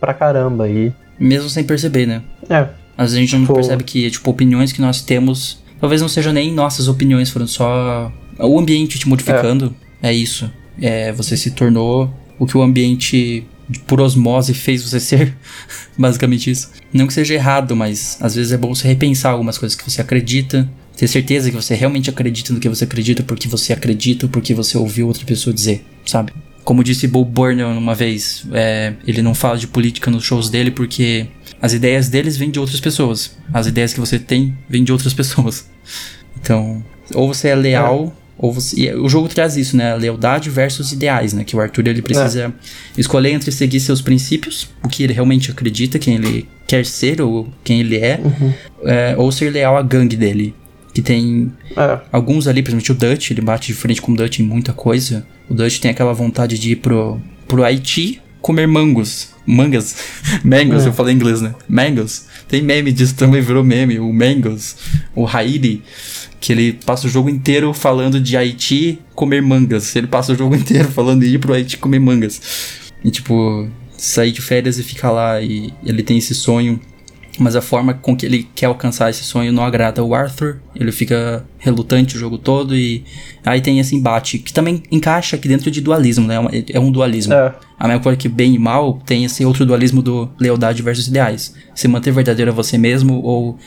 pra 0.00 0.14
caramba 0.14 0.68
e... 0.68 0.92
Mesmo 1.18 1.48
sem 1.48 1.64
perceber, 1.64 2.06
né? 2.06 2.22
É, 2.48 2.66
Às 2.96 3.12
vezes 3.12 3.16
a 3.16 3.20
gente 3.20 3.32
não 3.34 3.42
Tipo- 3.42 3.54
percebe 3.54 3.84
que, 3.84 4.10
tipo, 4.10 4.30
opiniões 4.30 4.72
que 4.72 4.80
nós 4.80 5.02
temos. 5.02 5.62
Talvez 5.80 6.00
não 6.00 6.08
sejam 6.08 6.32
nem 6.32 6.52
nossas 6.52 6.88
opiniões, 6.88 7.30
foram 7.30 7.46
só 7.46 8.12
o 8.38 8.58
ambiente 8.58 8.98
te 8.98 9.08
modificando. 9.08 9.74
É, 10.02 10.12
isso. 10.12 10.50
É, 10.80 11.12
você 11.12 11.36
se 11.36 11.50
tornou 11.52 12.12
o 12.38 12.46
que 12.46 12.56
o 12.56 12.62
ambiente, 12.62 13.44
por 13.86 14.00
osmose, 14.00 14.54
fez 14.54 14.88
você 14.88 15.00
ser. 15.00 15.36
Basicamente 15.98 16.50
isso. 16.50 16.70
Não 16.92 17.06
que 17.06 17.12
seja 17.12 17.34
errado, 17.34 17.74
mas 17.74 18.16
às 18.20 18.34
vezes 18.34 18.52
é 18.52 18.56
bom 18.56 18.74
você 18.74 18.86
repensar 18.86 19.30
algumas 19.32 19.58
coisas 19.58 19.76
que 19.76 19.88
você 19.88 20.00
acredita. 20.00 20.68
Ter 20.98 21.06
certeza 21.06 21.48
que 21.48 21.54
você 21.54 21.76
realmente 21.76 22.10
acredita 22.10 22.52
no 22.52 22.58
que 22.58 22.68
você 22.68 22.82
acredita, 22.82 23.22
porque 23.22 23.46
você 23.46 23.72
acredita, 23.72 24.26
porque 24.26 24.52
você 24.52 24.76
ouviu 24.76 25.06
outra 25.06 25.24
pessoa 25.24 25.54
dizer, 25.54 25.84
sabe? 26.04 26.32
Como 26.64 26.82
disse 26.82 27.06
Bob 27.06 27.30
Burnham 27.30 27.78
uma 27.78 27.94
vez, 27.94 28.44
é, 28.52 28.94
ele 29.06 29.22
não 29.22 29.32
fala 29.32 29.56
de 29.56 29.68
política 29.68 30.10
nos 30.10 30.24
shows 30.24 30.50
dele 30.50 30.72
porque 30.72 31.28
as 31.62 31.72
ideias 31.72 32.08
deles 32.08 32.36
vêm 32.36 32.50
de 32.50 32.58
outras 32.58 32.80
pessoas. 32.80 33.38
As 33.54 33.68
ideias 33.68 33.94
que 33.94 34.00
você 34.00 34.18
tem 34.18 34.58
vêm 34.68 34.82
de 34.82 34.90
outras 34.90 35.14
pessoas. 35.14 35.70
Então, 36.36 36.84
ou 37.14 37.32
você 37.32 37.50
é 37.50 37.54
leal, 37.54 38.12
ou 38.36 38.52
você. 38.52 38.80
e 38.80 38.92
o 38.92 39.08
jogo 39.08 39.28
traz 39.28 39.56
isso, 39.56 39.76
né? 39.76 39.94
Lealdade 39.94 40.50
versus 40.50 40.90
ideais, 40.90 41.32
né? 41.32 41.44
Que 41.44 41.54
o 41.54 41.60
Arthur 41.60 41.86
ele 41.86 42.02
precisa 42.02 42.52
escolher 42.96 43.30
entre 43.30 43.52
seguir 43.52 43.78
seus 43.78 44.02
princípios, 44.02 44.68
o 44.82 44.88
que 44.88 45.04
ele 45.04 45.12
realmente 45.12 45.48
acredita, 45.52 45.96
quem 45.96 46.16
ele 46.16 46.48
quer 46.66 46.84
ser 46.84 47.22
ou 47.22 47.48
quem 47.62 47.78
ele 47.78 47.98
é, 47.98 48.20
é, 48.84 49.14
ou 49.16 49.30
ser 49.30 49.50
leal 49.50 49.76
à 49.76 49.82
gangue 49.82 50.16
dele. 50.16 50.56
Que 50.92 51.02
tem 51.02 51.52
é, 51.76 52.00
Alguns 52.10 52.46
ali, 52.46 52.62
principalmente 52.62 52.92
o 52.92 52.94
Dutch, 52.94 53.30
ele 53.30 53.40
bate 53.40 53.68
de 53.68 53.74
frente 53.74 54.00
com 54.00 54.12
o 54.12 54.16
Dutch 54.16 54.40
em 54.40 54.42
muita 54.42 54.72
coisa. 54.72 55.26
O 55.48 55.54
Dutch 55.54 55.78
tem 55.78 55.90
aquela 55.90 56.12
vontade 56.12 56.58
de 56.58 56.72
ir 56.72 56.76
pro, 56.76 57.20
pro 57.46 57.64
Haiti 57.64 58.20
comer 58.40 58.66
mangos. 58.66 59.30
Mangas? 59.46 59.96
Mangos, 60.44 60.84
eu 60.84 60.92
falei 60.92 61.14
em 61.14 61.16
inglês, 61.16 61.40
né? 61.40 61.54
Mangos. 61.68 62.26
Tem 62.46 62.62
meme 62.62 62.92
disso 62.92 63.14
também, 63.14 63.40
virou 63.40 63.64
meme. 63.64 63.98
O 63.98 64.12
Mangos, 64.12 64.76
o 65.14 65.26
Haiti, 65.26 65.82
que 66.40 66.52
ele 66.52 66.74
passa 66.84 67.06
o 67.06 67.10
jogo 67.10 67.30
inteiro 67.30 67.72
falando 67.72 68.20
de 68.20 68.36
Haiti 68.36 68.98
comer 69.14 69.42
mangas. 69.42 69.94
Ele 69.96 70.06
passa 70.06 70.32
o 70.32 70.36
jogo 70.36 70.54
inteiro 70.54 70.88
falando 70.90 71.22
de 71.22 71.34
ir 71.34 71.38
pro 71.38 71.54
Haiti 71.54 71.78
comer 71.78 71.98
mangas. 71.98 72.40
E 73.04 73.10
tipo, 73.10 73.68
sair 73.96 74.32
de 74.32 74.40
férias 74.40 74.78
e 74.78 74.82
ficar 74.82 75.10
lá 75.10 75.40
e 75.40 75.72
ele 75.84 76.02
tem 76.02 76.18
esse 76.18 76.34
sonho 76.34 76.80
mas 77.38 77.54
a 77.56 77.60
forma 77.62 77.94
com 77.94 78.16
que 78.16 78.26
ele 78.26 78.48
quer 78.54 78.66
alcançar 78.66 79.10
esse 79.10 79.24
sonho 79.24 79.52
não 79.52 79.64
agrada 79.64 80.02
o 80.04 80.14
Arthur. 80.14 80.60
Ele 80.74 80.92
fica 80.92 81.44
relutante 81.58 82.16
o 82.16 82.18
jogo 82.18 82.38
todo 82.38 82.74
e 82.76 83.04
aí 83.44 83.60
tem 83.60 83.78
esse 83.78 83.94
embate 83.96 84.38
que 84.38 84.52
também 84.52 84.82
encaixa 84.90 85.36
aqui 85.36 85.48
dentro 85.48 85.70
de 85.70 85.80
dualismo, 85.80 86.26
né? 86.26 86.36
É 86.68 86.76
É 86.76 86.80
um 86.80 86.90
dualismo. 86.92 87.32
é, 87.34 87.54
A 87.78 87.86
mesma 87.88 88.02
coisa 88.02 88.16
que 88.18 88.28
bem 88.28 88.54
e 88.54 88.58
mal 88.58 89.00
tem 89.06 89.24
esse 89.24 89.44
outro 89.44 89.64
dualismo 89.66 90.02
do 90.02 90.28
lealdade 90.38 90.82
versus 90.82 91.06
ideais. 91.08 91.54
Se 91.74 91.86
manter 91.88 92.10
verdadeiro 92.12 92.50
a 92.50 92.54
você 92.54 92.76
mesmo 92.76 93.20
ou 93.22 93.58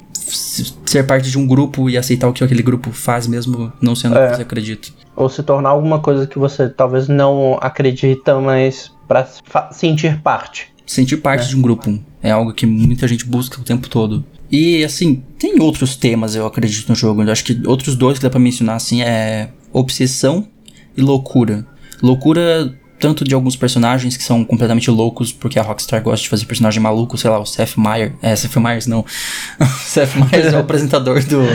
ser 0.86 1.04
parte 1.06 1.30
de 1.30 1.38
um 1.38 1.48
grupo 1.48 1.90
e 1.90 1.98
aceitar 1.98 2.28
o 2.28 2.34
que 2.34 2.44
aquele 2.44 2.62
grupo 2.64 2.92
faz 2.92 3.28
mesmo 3.28 3.72
não 3.82 3.96
sendo 3.96 4.16
o 4.16 4.18
É. 4.18 4.30
que 4.30 4.36
você 4.38 4.42
acredita. 4.42 4.90
ou 5.16 5.28
se 5.30 5.44
tornar 5.44 5.70
alguma 5.70 6.00
coisa 6.00 6.26
que 6.26 6.40
você 6.40 6.70
talvez 6.70 7.08
não 7.10 7.58
acredita, 7.62 8.40
mas 8.40 8.92
pra 9.08 9.26
fa- 9.44 9.70
sentir 9.72 10.20
parte. 10.22 10.71
Sentir 10.86 11.18
parte 11.18 11.48
de 11.48 11.56
um 11.56 11.62
grupo 11.62 12.00
é 12.22 12.32
algo 12.32 12.54
que 12.54 12.66
muita 12.66 13.08
gente 13.08 13.26
busca 13.26 13.60
o 13.60 13.64
tempo 13.64 13.90
todo. 13.90 14.26
E 14.52 14.84
assim, 14.84 15.24
tem 15.40 15.60
outros 15.62 15.96
temas, 15.96 16.36
eu 16.36 16.46
acredito, 16.46 16.90
no 16.90 16.96
jogo. 16.96 17.24
Eu 17.24 17.32
acho 17.32 17.44
que 17.44 17.62
outros 17.66 17.96
dois 17.96 18.18
que 18.18 18.24
dá 18.24 18.30
pra 18.30 18.40
mencionar, 18.40 18.76
assim, 18.76 19.02
é 19.02 19.50
obsessão 19.72 20.48
e 20.96 21.02
loucura. 21.02 21.66
Loucura 22.02 22.76
tanto 23.02 23.24
de 23.24 23.34
alguns 23.34 23.56
personagens 23.56 24.16
que 24.16 24.24
são 24.24 24.46
completamente 24.46 24.92
loucos, 24.92 25.34
porque 25.34 25.58
a 25.58 25.64
Rockstar 25.64 26.04
gosta 26.04 26.22
de 26.22 26.30
fazer 26.30 26.46
personagem 26.46 26.80
maluco, 26.80 27.18
sei 27.18 27.32
lá, 27.32 27.40
o 27.40 27.46
Seth 27.46 27.76
Meyers. 27.76 28.14
É, 28.22 28.36
Seth 28.36 28.56
Meyers 28.58 28.86
não. 28.86 29.00
o 29.00 29.66
Seth 29.84 30.16
Meyers 30.16 30.54
é 30.54 30.58
o 30.58 30.60
apresentador 30.60 31.24
do. 31.24 31.42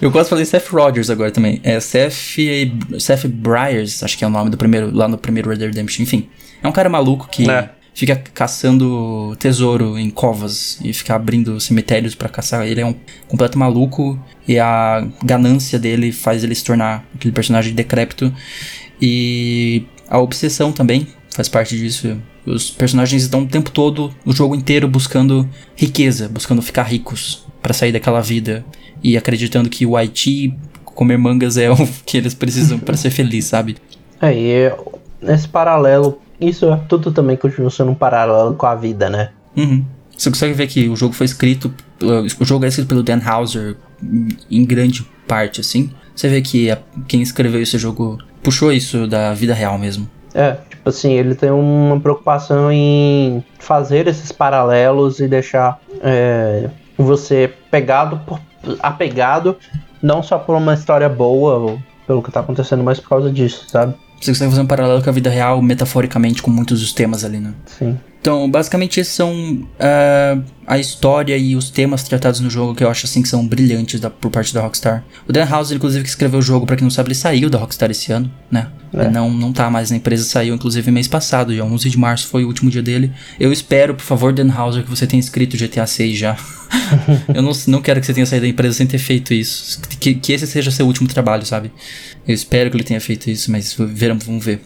Eu 0.00 0.10
quase 0.10 0.30
falei 0.30 0.44
Seth 0.44 0.68
Rogers 0.68 1.10
agora 1.10 1.30
também. 1.30 1.60
É 1.62 1.78
Seth, 1.78 2.36
Seth 2.98 3.26
Briars, 3.26 4.02
acho 4.02 4.16
que 4.16 4.24
é 4.24 4.26
o 4.26 4.30
nome 4.30 4.50
do 4.50 4.56
primeiro, 4.56 4.90
lá 4.92 5.06
no 5.06 5.18
primeiro 5.18 5.50
Red 5.50 5.58
Dead 5.58 5.68
Redemption. 5.68 6.02
Enfim, 6.02 6.28
é 6.62 6.68
um 6.68 6.72
cara 6.72 6.88
maluco 6.88 7.28
que 7.30 7.50
É. 7.50 7.70
fica 7.94 8.16
caçando 8.16 9.36
tesouro 9.38 9.98
em 9.98 10.08
covas 10.10 10.78
e 10.82 10.92
fica 10.92 11.14
abrindo 11.14 11.60
cemitérios 11.60 12.14
pra 12.14 12.28
caçar. 12.28 12.66
Ele 12.66 12.80
é 12.80 12.86
um 12.86 12.94
completo 13.28 13.58
maluco 13.58 14.18
e 14.46 14.58
a 14.58 15.06
ganância 15.22 15.78
dele 15.78 16.12
faz 16.12 16.42
ele 16.44 16.54
se 16.54 16.64
tornar 16.64 17.04
aquele 17.14 17.32
personagem 17.32 17.74
decrépito. 17.74 18.32
E 19.00 19.84
a 20.08 20.18
obsessão 20.18 20.72
também 20.72 21.06
faz 21.34 21.48
parte 21.48 21.76
disso. 21.76 22.16
Os 22.46 22.70
personagens 22.70 23.22
estão 23.22 23.42
o 23.42 23.46
tempo 23.46 23.70
todo, 23.70 24.12
o 24.24 24.32
jogo 24.32 24.54
inteiro, 24.54 24.88
buscando 24.88 25.48
riqueza, 25.76 26.28
buscando 26.28 26.60
ficar 26.62 26.82
ricos 26.84 27.44
pra 27.62 27.72
sair 27.72 27.92
daquela 27.92 28.20
vida 28.20 28.64
e 29.02 29.16
acreditando 29.16 29.68
que 29.70 29.86
o 29.86 29.96
Haiti 29.96 30.54
comer 30.84 31.16
mangas 31.18 31.56
é 31.56 31.70
o 31.72 31.76
que 32.04 32.16
eles 32.16 32.34
precisam 32.34 32.78
pra 32.78 32.96
ser 32.96 33.10
feliz, 33.10 33.44
sabe? 33.46 33.76
É, 34.20 34.32
e 34.34 34.72
nesse 35.20 35.48
paralelo, 35.48 36.20
isso 36.48 36.66
é 36.66 36.76
tudo 36.88 37.10
também 37.12 37.36
continua 37.36 37.70
sendo 37.70 37.90
um 37.90 37.94
paralelo 37.94 38.54
com 38.54 38.66
a 38.66 38.74
vida, 38.74 39.08
né? 39.10 39.30
Uhum. 39.56 39.84
Você 40.16 40.30
consegue 40.30 40.52
ver 40.54 40.66
que 40.66 40.88
o 40.88 40.96
jogo 40.96 41.14
foi 41.14 41.24
escrito. 41.26 41.72
uh, 42.02 42.26
O 42.40 42.44
jogo 42.44 42.64
é 42.64 42.68
escrito 42.68 42.88
pelo 42.88 43.02
Dan 43.02 43.20
Houser 43.26 43.76
em- 44.02 44.28
em 44.50 44.64
grande 44.64 45.02
parte, 45.26 45.60
assim. 45.60 45.90
Você 46.14 46.28
vê 46.28 46.40
que 46.42 46.70
a- 46.70 46.78
quem 47.08 47.22
escreveu 47.22 47.60
esse 47.62 47.78
jogo 47.78 48.18
puxou 48.42 48.72
isso 48.72 49.06
da 49.06 49.32
vida 49.34 49.54
real 49.54 49.78
mesmo. 49.78 50.08
É, 50.34 50.52
tipo 50.70 50.88
assim, 50.88 51.12
ele 51.12 51.34
tem 51.34 51.50
uma 51.50 51.98
preocupação 52.00 52.70
em 52.72 53.42
fazer 53.58 54.06
esses 54.08 54.30
paralelos 54.32 55.20
e 55.20 55.28
deixar 55.28 55.78
é, 56.02 56.68
você 56.98 57.52
pegado 57.70 58.18
por, 58.26 58.40
apegado 58.80 59.56
não 60.02 60.22
só 60.22 60.38
por 60.38 60.56
uma 60.56 60.74
história 60.74 61.08
boa 61.08 61.54
ou 61.56 61.78
pelo 62.06 62.22
que 62.22 62.30
tá 62.32 62.40
acontecendo, 62.40 62.82
mas 62.82 62.98
por 62.98 63.08
causa 63.08 63.30
disso, 63.30 63.64
sabe? 63.68 63.94
Você 64.22 64.30
consegue 64.30 64.50
fazer 64.50 64.62
um 64.62 64.66
paralelo 64.66 65.02
com 65.02 65.10
a 65.10 65.12
vida 65.12 65.28
real, 65.28 65.60
metaforicamente, 65.60 66.40
com 66.40 66.50
muitos 66.50 66.80
dos 66.80 66.92
temas 66.92 67.24
ali, 67.24 67.40
né? 67.40 67.52
Sim. 67.66 67.98
Então, 68.22 68.48
basicamente, 68.48 69.00
esses 69.00 69.12
são 69.12 69.66
ah, 69.80 70.38
a 70.64 70.78
história 70.78 71.36
e 71.36 71.56
os 71.56 71.70
temas 71.70 72.04
tratados 72.04 72.38
no 72.38 72.48
jogo 72.48 72.72
que 72.72 72.84
eu 72.84 72.88
acho 72.88 73.04
assim 73.04 73.20
que 73.20 73.28
são 73.28 73.44
brilhantes 73.44 73.98
da- 73.98 74.10
por 74.10 74.30
parte 74.30 74.54
da 74.54 74.60
Rockstar. 74.60 75.02
O 75.28 75.32
Dan 75.32 75.44
House, 75.44 75.72
inclusive, 75.72 76.04
que 76.04 76.08
escreveu 76.08 76.38
o 76.38 76.42
jogo, 76.42 76.64
pra 76.64 76.76
quem 76.76 76.84
não 76.84 76.90
sabe, 76.90 77.08
ele 77.08 77.16
saiu 77.16 77.50
da 77.50 77.58
Rockstar 77.58 77.90
esse 77.90 78.12
ano, 78.12 78.32
né? 78.48 78.68
É. 78.94 79.08
Não, 79.10 79.28
não 79.28 79.52
tá 79.52 79.68
mais 79.68 79.90
na 79.90 79.96
empresa, 79.96 80.22
saiu 80.22 80.54
inclusive 80.54 80.88
mês 80.92 81.08
passado, 81.08 81.52
dia 81.52 81.64
11 81.64 81.90
de 81.90 81.98
março 81.98 82.28
foi 82.28 82.44
o 82.44 82.46
último 82.46 82.70
dia 82.70 82.82
dele. 82.82 83.10
Eu 83.40 83.52
espero, 83.52 83.92
por 83.94 84.04
favor, 84.04 84.32
Dan 84.32 84.52
Houser, 84.56 84.84
que 84.84 84.90
você 84.90 85.04
tenha 85.04 85.18
escrito 85.18 85.56
GTA 85.56 85.84
6 85.84 86.16
já. 86.16 86.36
eu 87.34 87.42
não, 87.42 87.50
não 87.66 87.82
quero 87.82 87.98
que 88.00 88.06
você 88.06 88.14
tenha 88.14 88.26
saído 88.26 88.46
da 88.46 88.50
empresa 88.50 88.76
sem 88.76 88.86
ter 88.86 88.98
feito 88.98 89.34
isso. 89.34 89.80
Que, 89.98 90.14
que 90.14 90.32
esse 90.32 90.46
seja 90.46 90.70
seu 90.70 90.86
último 90.86 91.08
trabalho, 91.08 91.44
sabe? 91.44 91.72
Eu 92.28 92.34
espero 92.34 92.70
que 92.70 92.76
ele 92.76 92.84
tenha 92.84 93.00
feito 93.00 93.28
isso, 93.28 93.50
mas 93.50 93.74
veremos, 93.76 94.24
vamos 94.24 94.44
ver. 94.44 94.60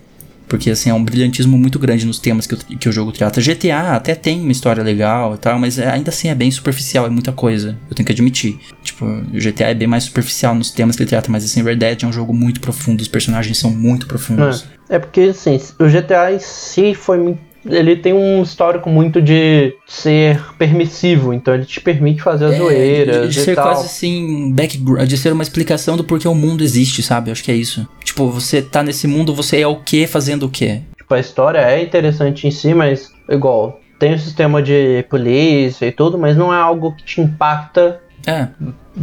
Porque, 0.49 0.71
assim, 0.71 0.91
é 0.91 0.95
um 0.95 1.03
brilhantismo 1.03 1.59
muito 1.59 1.79
grande 1.79 2.07
nos 2.07 2.19
temas 2.19 2.47
que 2.47 2.55
o, 2.55 2.59
que 2.59 2.89
o 2.89 2.93
jogo 2.93 3.11
trata. 3.13 3.41
GTA 3.41 3.97
até 3.97 4.15
tem 4.15 4.41
uma 4.41 4.53
história 4.53 4.83
legal 4.83 5.35
e 5.35 5.39
tal, 5.39 5.59
mas 5.59 5.79
é- 5.79 5.89
ainda 5.91 6.11
assim 6.11 6.29
é 6.29 6.35
bem 6.35 6.51
superficial, 6.51 7.05
é 7.07 7.11
muita 7.11 7.33
coisa. 7.33 7.77
Eu 7.91 7.97
tenho 7.97 8.07
que 8.07 8.13
admitir. 8.13 8.59
Tipo, 8.83 9.05
o 9.07 9.41
GTA 9.41 9.71
é 9.71 9.75
bem 9.75 9.89
mais 9.89 10.05
superficial 10.05 10.55
nos 10.55 10.71
temas 10.71 10.95
que 10.97 11.03
ele 11.03 11.11
trata, 11.11 11.31
mas, 11.31 11.45
assim, 11.45 11.63
Red 11.63 11.77
Dead 11.77 12.03
é 12.03 12.07
um 12.07 12.13
jogo 12.13 12.33
muito 12.33 12.61
profundo, 12.61 13.01
os 13.01 13.09
personagens 13.09 13.59
são 13.59 13.71
muito 13.71 14.07
profundos. 14.07 14.65
É 14.89 14.99
porque, 14.99 15.21
assim, 15.23 15.61
o 15.81 15.89
GTA 15.89 16.33
em 16.33 16.39
si 16.39 16.95
foi. 16.95 17.37
Ele 17.69 17.97
tem 17.97 18.13
um 18.13 18.45
histórico 18.45 18.89
muito 18.89 19.21
de 19.21 19.75
ser 19.89 20.41
permissivo, 20.57 21.35
então 21.35 21.53
ele 21.53 21.65
te 21.65 21.81
permite 21.81 22.23
fazer 22.23 22.45
as 22.45 22.55
É, 22.55 22.59
zoeiras 22.59 23.35
de 23.35 23.41
e 23.41 23.45
ser 23.45 23.57
tal. 23.57 23.65
quase 23.73 23.87
assim, 23.87 24.53
background, 24.53 25.09
de 25.09 25.19
ser 25.19 25.33
uma 25.33 25.43
explicação 25.43 25.97
do 25.97 26.05
porquê 26.05 26.29
o 26.29 26.35
mundo 26.35 26.63
existe, 26.63 27.03
sabe? 27.03 27.29
Eu 27.29 27.33
acho 27.33 27.43
que 27.43 27.51
é 27.51 27.57
isso. 27.57 27.85
Tipo, 28.17 28.31
você 28.31 28.63
tá 28.63 28.83
nesse 28.83 29.07
mundo, 29.07 29.35
você 29.35 29.61
é 29.61 29.67
o 29.67 29.77
que 29.77 30.07
fazendo 30.07 30.47
o 30.47 30.49
quê? 30.49 30.81
Tipo, 30.97 31.13
a 31.13 31.21
história 31.21 31.59
é 31.59 31.83
interessante 31.83 32.47
em 32.47 32.51
si, 32.51 32.73
mas, 32.73 33.13
igual, 33.29 33.79
tem 33.99 34.15
o 34.15 34.19
sistema 34.19 34.63
de 34.63 35.05
polícia 35.11 35.85
e 35.85 35.93
tudo, 35.93 36.17
mas 36.17 36.35
não 36.35 36.51
é 36.51 36.57
algo 36.57 36.97
que 36.97 37.05
te 37.05 37.21
impacta 37.21 38.01
É, 38.27 38.49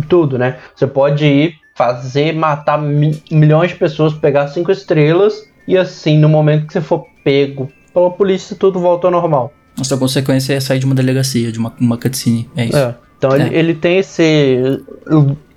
tudo, 0.10 0.40
né? 0.40 0.58
Você 0.76 0.88
pode 0.88 1.28
ir 1.28 1.54
fazer, 1.76 2.34
matar 2.34 2.82
mi- 2.82 3.22
milhões 3.32 3.70
de 3.70 3.78
pessoas, 3.78 4.16
pegar 4.16 4.48
cinco 4.48 4.72
estrelas, 4.72 5.48
e 5.68 5.78
assim, 5.78 6.18
no 6.18 6.28
momento 6.28 6.66
que 6.66 6.74
você 6.74 6.82
for 6.82 7.06
pego 7.24 7.72
pela 7.94 8.10
polícia, 8.10 8.56
tudo 8.56 8.80
volta 8.80 9.06
ao 9.06 9.12
normal. 9.12 9.54
a 9.80 9.84
sua 9.84 10.00
consequência 10.00 10.54
é 10.56 10.60
sair 10.60 10.80
de 10.80 10.88
uma 10.88 10.96
delegacia, 10.96 11.52
de 11.52 11.60
uma, 11.60 11.72
uma 11.80 12.00
cutscene. 12.00 12.50
É 12.56 12.66
isso. 12.66 12.78
É. 12.78 12.96
Então 13.20 13.32
É. 13.36 13.42
Ele, 13.46 13.56
ele 13.56 13.74
tem 13.76 14.00
esse 14.00 14.82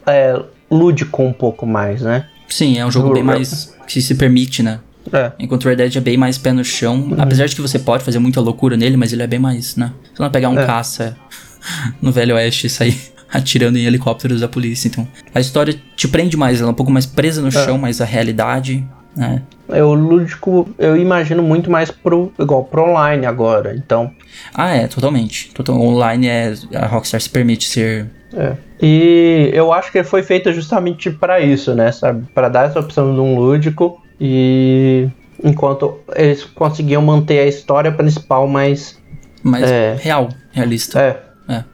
é, 0.07 0.39
lúdico 0.71 1.23
um 1.23 1.33
pouco 1.33 1.65
mais, 1.67 2.03
né? 2.03 2.29
Sim, 2.49 2.79
é 2.79 2.87
um 2.87 2.91
jogo 2.91 3.13
bem 3.13 3.23
mais 3.23 3.75
que 3.87 4.01
se 4.01 4.15
permite, 4.15 4.63
né? 4.63 4.81
É. 5.13 5.33
Enquanto 5.39 5.65
o 5.65 5.69
Red 5.69 5.77
Dead 5.77 5.97
é 5.97 6.01
bem 6.01 6.17
mais 6.17 6.37
pé 6.37 6.53
no 6.53 6.65
chão, 6.65 6.97
Uhum. 6.97 7.17
apesar 7.19 7.47
de 7.47 7.55
que 7.55 7.61
você 7.63 7.79
pode 7.79 8.03
fazer 8.03 8.19
muita 8.19 8.41
loucura 8.41 8.77
nele, 8.77 8.97
mas 8.97 9.13
ele 9.13 9.23
é 9.23 9.27
bem 9.27 9.39
mais, 9.39 9.77
né? 9.77 9.93
Você 10.03 10.11
não 10.21 10.25
vai 10.27 10.31
pegar 10.31 10.49
um 10.49 10.59
É. 10.59 10.67
caça 10.67 11.17
no 12.03 12.11
Velho 12.11 12.35
Oeste 12.35 12.67
e 12.67 12.71
sair 12.71 12.97
atirando 13.33 13.77
em 13.79 13.85
helicópteros 13.85 14.41
da 14.41 14.49
polícia, 14.49 14.89
então. 14.89 15.07
A 15.35 15.41
história 15.41 15.75
te 15.97 16.09
prende 16.09 16.37
mais, 16.37 16.61
ela 16.61 16.71
é 16.71 16.73
um 16.73 16.75
pouco 16.75 16.91
mais 16.91 17.07
presa 17.07 17.41
É. 17.41 17.45
no 17.45 17.53
chão, 17.53 17.79
mas 17.79 18.01
a 18.01 18.05
realidade, 18.05 18.85
né? 19.17 19.43
É, 19.69 19.83
o 19.83 19.95
lúdico 19.95 20.69
eu 20.79 20.97
imagino 20.97 21.43
muito 21.43 21.71
mais 21.71 21.91
pro, 21.91 22.33
igual, 22.39 22.65
pro 22.65 22.83
online 22.91 23.27
agora. 23.27 23.75
Então, 23.77 24.11
Ah, 24.55 24.71
é, 24.75 24.87
totalmente. 24.87 25.51
Total, 25.55 25.81
online 25.81 26.27
é. 26.29 26.55
A 26.75 26.87
Rockstar 26.87 27.21
se 27.21 27.29
permite 27.31 27.69
ser. 27.69 28.07
É. 28.35 28.57
E 28.83 29.51
eu 29.53 29.73
acho 29.73 29.91
que 29.91 29.99
ele 29.99 30.07
foi 30.07 30.23
feito 30.23 30.53
justamente 30.53 31.11
pra 31.11 31.41
isso, 31.41 31.75
né? 31.75 31.91
Sabe? 31.93 32.27
Pra 32.35 32.49
dar 32.49 32.69
essa 32.69 32.79
opção 32.81 33.15
de 33.15 33.21
um 33.21 33.37
lúdico 33.37 34.03
e 34.21 35.09
enquanto 35.43 35.99
eles 36.15 36.45
conseguiam 36.45 37.01
manter 37.03 37.39
a 37.41 37.47
história 37.47 37.91
principal 37.93 38.47
mais 38.47 38.99
mais 39.43 39.71
É. 39.71 39.97
real, 40.01 40.29
realista. 40.53 41.01
é, 41.49 41.65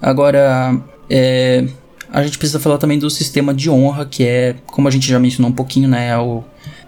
Agora, 0.00 0.76
é, 1.10 1.64
a 2.10 2.22
gente 2.22 2.38
precisa 2.38 2.58
falar 2.58 2.78
também 2.78 2.98
do 2.98 3.08
sistema 3.10 3.52
de 3.54 3.70
honra, 3.70 4.04
que 4.04 4.24
é, 4.24 4.54
como 4.66 4.88
a 4.88 4.90
gente 4.90 5.08
já 5.08 5.18
mencionou 5.18 5.50
um 5.50 5.54
pouquinho, 5.54 5.88
né? 5.88 6.08
É 6.08 6.18
o, 6.18 6.42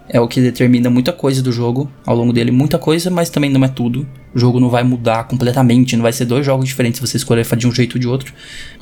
é 0.08 0.20
o 0.20 0.26
que 0.28 0.40
determina 0.40 0.90
muita 0.90 1.12
coisa 1.12 1.42
do 1.42 1.52
jogo 1.52 1.90
ao 2.04 2.14
longo 2.16 2.32
dele. 2.32 2.50
Muita 2.50 2.78
coisa, 2.78 3.10
mas 3.10 3.30
também 3.30 3.50
não 3.50 3.64
é 3.64 3.68
tudo. 3.68 4.06
O 4.34 4.38
jogo 4.38 4.58
não 4.58 4.68
vai 4.68 4.82
mudar 4.82 5.24
completamente, 5.24 5.96
não 5.96 6.02
vai 6.02 6.12
ser 6.12 6.24
dois 6.24 6.44
jogos 6.44 6.66
diferentes 6.66 7.00
se 7.00 7.06
você 7.06 7.16
escolher 7.16 7.46
de 7.56 7.66
um 7.66 7.72
jeito 7.72 7.94
ou 7.94 8.00
de 8.00 8.08
outro. 8.08 8.32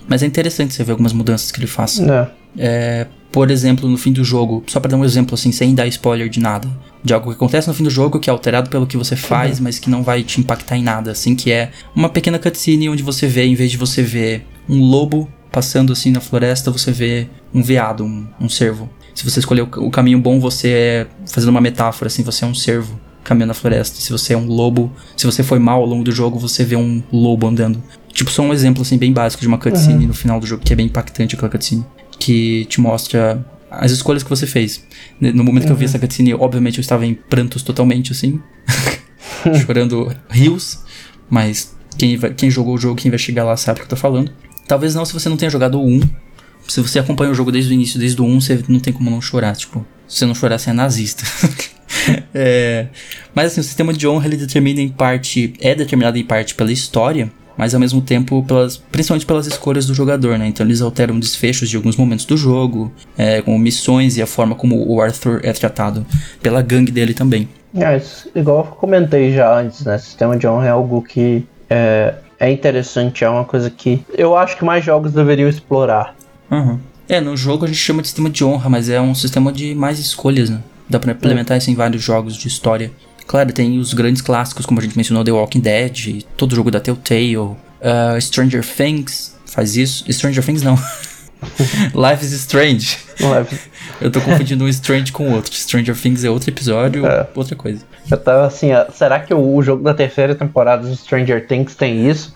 Mas 0.09 0.23
é 0.23 0.27
interessante 0.27 0.75
você 0.75 0.83
ver 0.83 0.93
algumas 0.93 1.12
mudanças 1.12 1.53
que 1.53 1.59
ele 1.61 1.67
faz. 1.67 1.99
é. 2.01 2.29
É, 2.59 3.07
por 3.31 3.51
exemplo, 3.51 3.88
no 3.88 3.97
fim 3.97 4.12
do 4.12 4.23
jogo, 4.23 4.62
só 4.67 4.79
pra 4.79 4.91
dar 4.91 4.97
um 4.99 5.05
exemplo 5.05 5.35
assim, 5.35 5.51
sem 5.51 5.75
dar 5.75 5.87
spoiler 5.87 6.29
de 6.29 6.38
nada, 6.38 6.69
de 7.03 7.15
algo 7.15 7.31
que 7.31 7.37
acontece 7.37 7.67
no 7.67 7.73
fim 7.73 7.83
do 7.83 7.88
jogo 7.88 8.21
que 8.21 8.29
é 8.29 8.33
alterado 8.33 8.69
pelo 8.69 8.87
que 8.87 8.97
você 8.97 9.17
faz, 9.17 9.59
mas 9.59 9.79
que 9.79 9.88
não 9.88 10.03
vai 10.03 10.23
te 10.23 10.38
impactar 10.38 10.77
em 10.77 10.83
nada, 10.83 11.12
assim, 11.12 11.35
que 11.35 11.51
é 11.51 11.71
uma 11.97 12.11
pequena 12.11 12.38
cutscene 12.38 12.91
onde 12.91 13.03
você 13.03 13.27
vê, 13.27 13.45
em 13.45 13.55
vez 13.55 13.71
de 13.71 13.79
você 13.79 14.03
ver 14.03 14.47
um 14.69 14.83
lobo 14.83 15.33
passando 15.51 15.93
assim 15.93 16.11
na 16.11 16.21
floresta, 16.21 16.71
você 16.71 16.93
vê 16.93 17.27
um 17.55 17.62
veado, 17.62 18.05
um, 18.05 18.27
um 18.38 18.49
cervo. 18.51 18.88
Se 19.15 19.25
você 19.25 19.41
escolher 19.41 19.62
o, 19.62 19.87
o 19.87 19.91
caminho 19.91 20.19
bom, 20.19 20.38
você 20.38 20.69
é, 20.69 21.07
fazendo 21.27 21.51
uma 21.51 21.61
metáfora, 21.61 22.09
assim, 22.09 22.23
você 22.23 22.45
é 22.45 22.49
um 22.49 22.55
cervo 22.55 22.99
caminhando 23.25 23.49
na 23.49 23.55
floresta. 23.55 24.01
Se 24.01 24.11
você 24.11 24.35
é 24.35 24.37
um 24.37 24.47
lobo, 24.47 24.93
se 25.17 25.27
você 25.27 25.43
foi 25.43 25.59
mal 25.59 25.81
ao 25.81 25.87
longo 25.87 26.05
do 26.05 26.13
jogo, 26.13 26.39
você 26.39 26.65
vê 26.65 26.77
um 26.77 27.03
lobo 27.13 27.47
andando. 27.47 27.83
Tipo, 28.13 28.31
só 28.31 28.43
um 28.43 28.53
exemplo, 28.53 28.83
assim, 28.83 28.99
bem 28.99 29.13
básico 29.13 29.41
de 29.41 29.49
uma 29.49 29.59
cutscene 29.59 30.07
no 30.07 30.15
final 30.15 30.39
do 30.39 30.47
jogo, 30.47 30.63
que 30.63 30.73
é 30.73 30.77
bem 30.77 30.87
impactante 30.87 31.35
aquela 31.35 31.51
cutscene 31.51 31.85
que 32.19 32.67
te 32.67 32.81
mostra 32.81 33.45
as 33.71 33.91
escolhas 33.91 34.23
que 34.23 34.31
você 34.31 34.47
fez. 34.47 34.85
No 35.21 35.43
momento 35.43 35.67
que 35.67 35.73
eu 35.73 35.77
vi 35.77 35.87
essa 35.87 35.99
cutscene, 35.99 36.35
obviamente 36.35 36.79
eu 36.79 36.83
estava 36.83 37.07
em 37.07 37.15
prantos 37.15 37.63
totalmente, 37.63 38.13
assim. 38.13 38.41
chorando 39.65 40.15
rios. 40.31 40.81
Mas 41.29 41.75
quem, 41.97 42.19
quem 42.37 42.51
jogou 42.51 42.75
o 42.75 42.79
jogo, 42.79 42.97
quem 42.97 43.11
vai 43.11 43.19
chegar 43.19 43.45
lá 43.45 43.57
sabe 43.57 43.79
o 43.79 43.81
que 43.81 43.87
eu 43.87 43.91
tô 43.91 43.97
falando. 43.97 44.31
Talvez 44.69 44.95
não 44.95 45.05
se 45.05 45.13
você 45.13 45.29
não 45.29 45.37
tenha 45.37 45.51
jogado 45.51 45.81
o 45.81 45.87
1. 45.87 46.01
Se 46.69 46.81
você 46.81 46.99
acompanha 46.99 47.33
o 47.33 47.35
jogo 47.35 47.51
desde 47.51 47.73
o 47.73 47.75
início, 47.75 47.99
desde 47.99 48.21
o 48.21 48.25
1, 48.25 48.41
você 48.41 48.65
não 48.69 48.79
tem 48.79 48.93
como 48.93 49.11
não 49.11 49.21
chorar. 49.21 49.57
Tipo, 49.57 49.85
se 50.07 50.19
você 50.19 50.27
não 50.27 50.35
chorar, 50.35 50.59
você 50.59 50.71
é 50.71 50.73
nazista. 50.73 51.25
É, 52.35 52.87
mas 53.35 53.53
assim, 53.53 53.61
o 53.61 53.65
sistema 53.65 53.93
de 53.93 54.09
honra 54.09 54.27
ele 54.27 54.38
determina 54.38 54.81
em 54.81 54.88
parte, 54.88 55.53
é 55.61 55.75
determinado 55.75 56.17
em 56.17 56.25
parte 56.25 56.55
pela 56.55 56.73
história, 56.73 57.31
mas 57.57 57.75
ao 57.75 57.81
mesmo 57.81 58.01
tempo 58.01 58.43
pelas, 58.43 58.79
principalmente 58.79 59.27
pelas 59.27 59.47
escolhas 59.47 59.87
do 59.87 59.95
jogador, 59.95 60.38
né? 60.38 60.47
Então 60.47 60.65
eles 60.65 60.81
alteram 60.81 61.21
desfechos 61.21 61.69
de 61.69 61.77
alguns 61.77 61.95
momentos 61.95 62.25
do 62.25 62.37
jogo, 62.37 62.91
é, 63.17 63.43
como 63.43 63.59
missões 63.59 64.17
e 64.17 64.23
a 64.23 64.27
forma 64.27 64.55
como 64.55 64.88
o 64.88 65.01
Arthur 65.03 65.41
é 65.43 65.53
tratado 65.53 66.07
pela 66.43 66.62
gangue 66.62 66.91
dele 66.91 67.12
também. 67.12 67.49
É, 67.75 68.01
igual 68.35 68.59
eu 68.59 68.65
comentei 68.65 69.33
já 69.33 69.59
antes, 69.59 69.85
né? 69.85 69.99
Sistema 69.99 70.37
de 70.37 70.47
honra 70.47 70.67
é 70.67 70.71
algo 70.71 71.03
que 71.03 71.45
é, 71.69 72.15
é 72.38 72.51
interessante, 72.51 73.25
é 73.25 73.29
uma 73.29 73.45
coisa 73.45 73.71
que 73.71 74.05
eu 74.12 74.37
acho 74.37 74.57
que 74.57 74.65
mais 74.65 74.85
jogos 74.85 75.12
deveriam 75.12 75.49
explorar. 75.49 76.15
É, 77.09 77.21
no 77.21 77.37
jogo 77.37 77.65
a 77.65 77.69
gente 77.69 77.79
chama 77.79 78.03
de 78.03 78.09
sistema 78.09 78.31
de 78.31 78.45
honra, 78.45 78.69
mas 78.69 78.88
é 78.88 79.01
um 79.01 79.15
sistema 79.15 79.53
de 79.53 79.75
mais 79.75 79.99
escolhas, 79.99 80.51
né? 80.51 80.61
Dá 80.93 81.01
pra 81.01 81.13
implementar 81.13 81.57
isso 81.57 81.71
em 81.71 81.75
vários 81.75 82.03
jogos 82.03 82.37
de 82.37 82.47
história. 82.49 82.93
Claro, 83.27 83.51
tem 83.51 83.79
os 83.79 83.95
grandes 83.95 84.21
clássicos, 84.21 84.67
como 84.67 84.79
a 84.79 84.83
gente 84.83 84.95
mencionou, 84.95 85.25
The 85.25 85.33
Walking 85.33 85.61
Dead, 85.61 86.23
todo 86.37 86.55
jogo 86.55 86.71
da 86.71 86.81
Telltale, 86.81 87.37
uh, 87.39 87.57
Stranger 88.21 88.63
Things 88.63 89.35
faz 89.47 89.75
isso. 89.75 90.05
Stranger 90.13 90.45
Things 90.45 90.63
não. 90.63 90.75
Life 91.95 92.23
is 92.25 92.33
Strange. 92.33 92.99
É? 93.21 94.05
Eu 94.05 94.11
tô 94.11 94.21
confundindo 94.21 94.65
um 94.65 94.69
Strange 94.69 95.11
com 95.13 95.31
outro. 95.33 95.55
Stranger 95.55 95.97
Things 95.97 96.25
é 96.25 96.31
outro 96.31 96.51
episódio, 96.51 97.07
É. 97.07 97.27
outra 97.35 97.57
coisa. 97.57 97.81
Eu 98.11 98.19
tava 98.19 98.47
assim, 98.47 98.73
ó, 98.73 98.91
será 98.91 99.19
que 99.21 99.33
o, 99.33 99.55
o 99.57 99.63
jogo 99.63 99.83
da 99.83 99.95
terceira 99.95 100.35
temporada 100.35 100.87
de 100.89 100.97
Stranger 100.97 101.47
Things 101.47 101.75
tem 101.75 102.11
isso? 102.11 102.35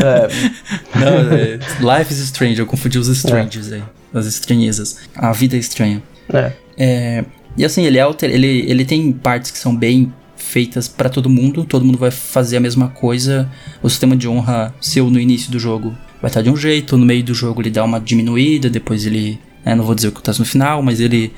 É, 0.00 0.28
Não, 0.98 1.92
é, 1.92 1.98
Life 1.98 2.12
is 2.12 2.18
Strange, 2.18 2.58
eu 2.58 2.66
confundi 2.66 2.98
os 2.98 3.06
Strangers 3.08 3.70
aí. 3.72 3.84
As 4.12 4.26
estranhezas. 4.26 4.98
A 5.14 5.32
vida 5.32 5.54
é 5.54 5.58
estranha. 5.60 6.02
é. 6.76 7.24
E 7.56 7.64
assim, 7.64 7.84
ele, 7.84 7.98
é 7.98 8.00
alter, 8.00 8.30
ele, 8.30 8.64
ele 8.68 8.84
tem 8.84 9.12
partes 9.12 9.50
que 9.50 9.58
são 9.58 9.74
bem 9.74 10.12
feitas 10.36 10.86
pra 10.88 11.08
todo 11.08 11.30
mundo, 11.30 11.64
todo 11.64 11.84
mundo 11.84 11.98
vai 11.98 12.10
fazer 12.10 12.56
a 12.56 12.60
mesma 12.60 12.88
coisa. 12.88 13.48
O 13.82 13.88
sistema 13.88 14.16
de 14.16 14.28
honra 14.28 14.74
seu 14.80 15.10
no 15.10 15.18
início 15.18 15.50
do 15.50 15.58
jogo 15.58 15.94
vai 16.20 16.28
estar 16.28 16.42
de 16.42 16.50
um 16.50 16.56
jeito, 16.56 16.96
no 16.96 17.06
meio 17.06 17.22
do 17.22 17.34
jogo 17.34 17.62
ele 17.62 17.70
dá 17.70 17.84
uma 17.84 18.00
diminuída, 18.00 18.68
depois 18.68 19.06
ele. 19.06 19.38
né, 19.64 19.74
não 19.74 19.84
vou 19.84 19.94
dizer 19.94 20.08
o 20.08 20.12
que 20.12 20.18
acontece 20.18 20.40
no 20.40 20.46
final, 20.46 20.82
mas 20.82 21.00
ele. 21.00 21.32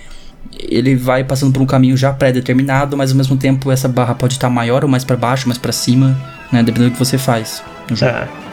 Ele 0.60 0.94
vai 0.94 1.24
passando 1.24 1.52
por 1.52 1.60
um 1.60 1.66
caminho 1.66 1.96
já 1.96 2.12
pré-determinado, 2.12 2.96
mas 2.96 3.10
ao 3.10 3.16
mesmo 3.16 3.36
tempo 3.36 3.70
essa 3.70 3.88
barra 3.88 4.14
pode 4.14 4.34
estar 4.34 4.48
maior 4.48 4.84
ou 4.84 4.88
mais 4.88 5.04
pra 5.04 5.16
baixo, 5.16 5.48
mais 5.48 5.58
pra 5.58 5.72
cima, 5.72 6.16
né? 6.52 6.62
Dependendo 6.62 6.90
do 6.90 6.92
que 6.92 6.98
você 6.98 7.18
faz 7.18 7.64
no 7.90 7.96
jogo. 7.96 8.12
é. 8.12 8.45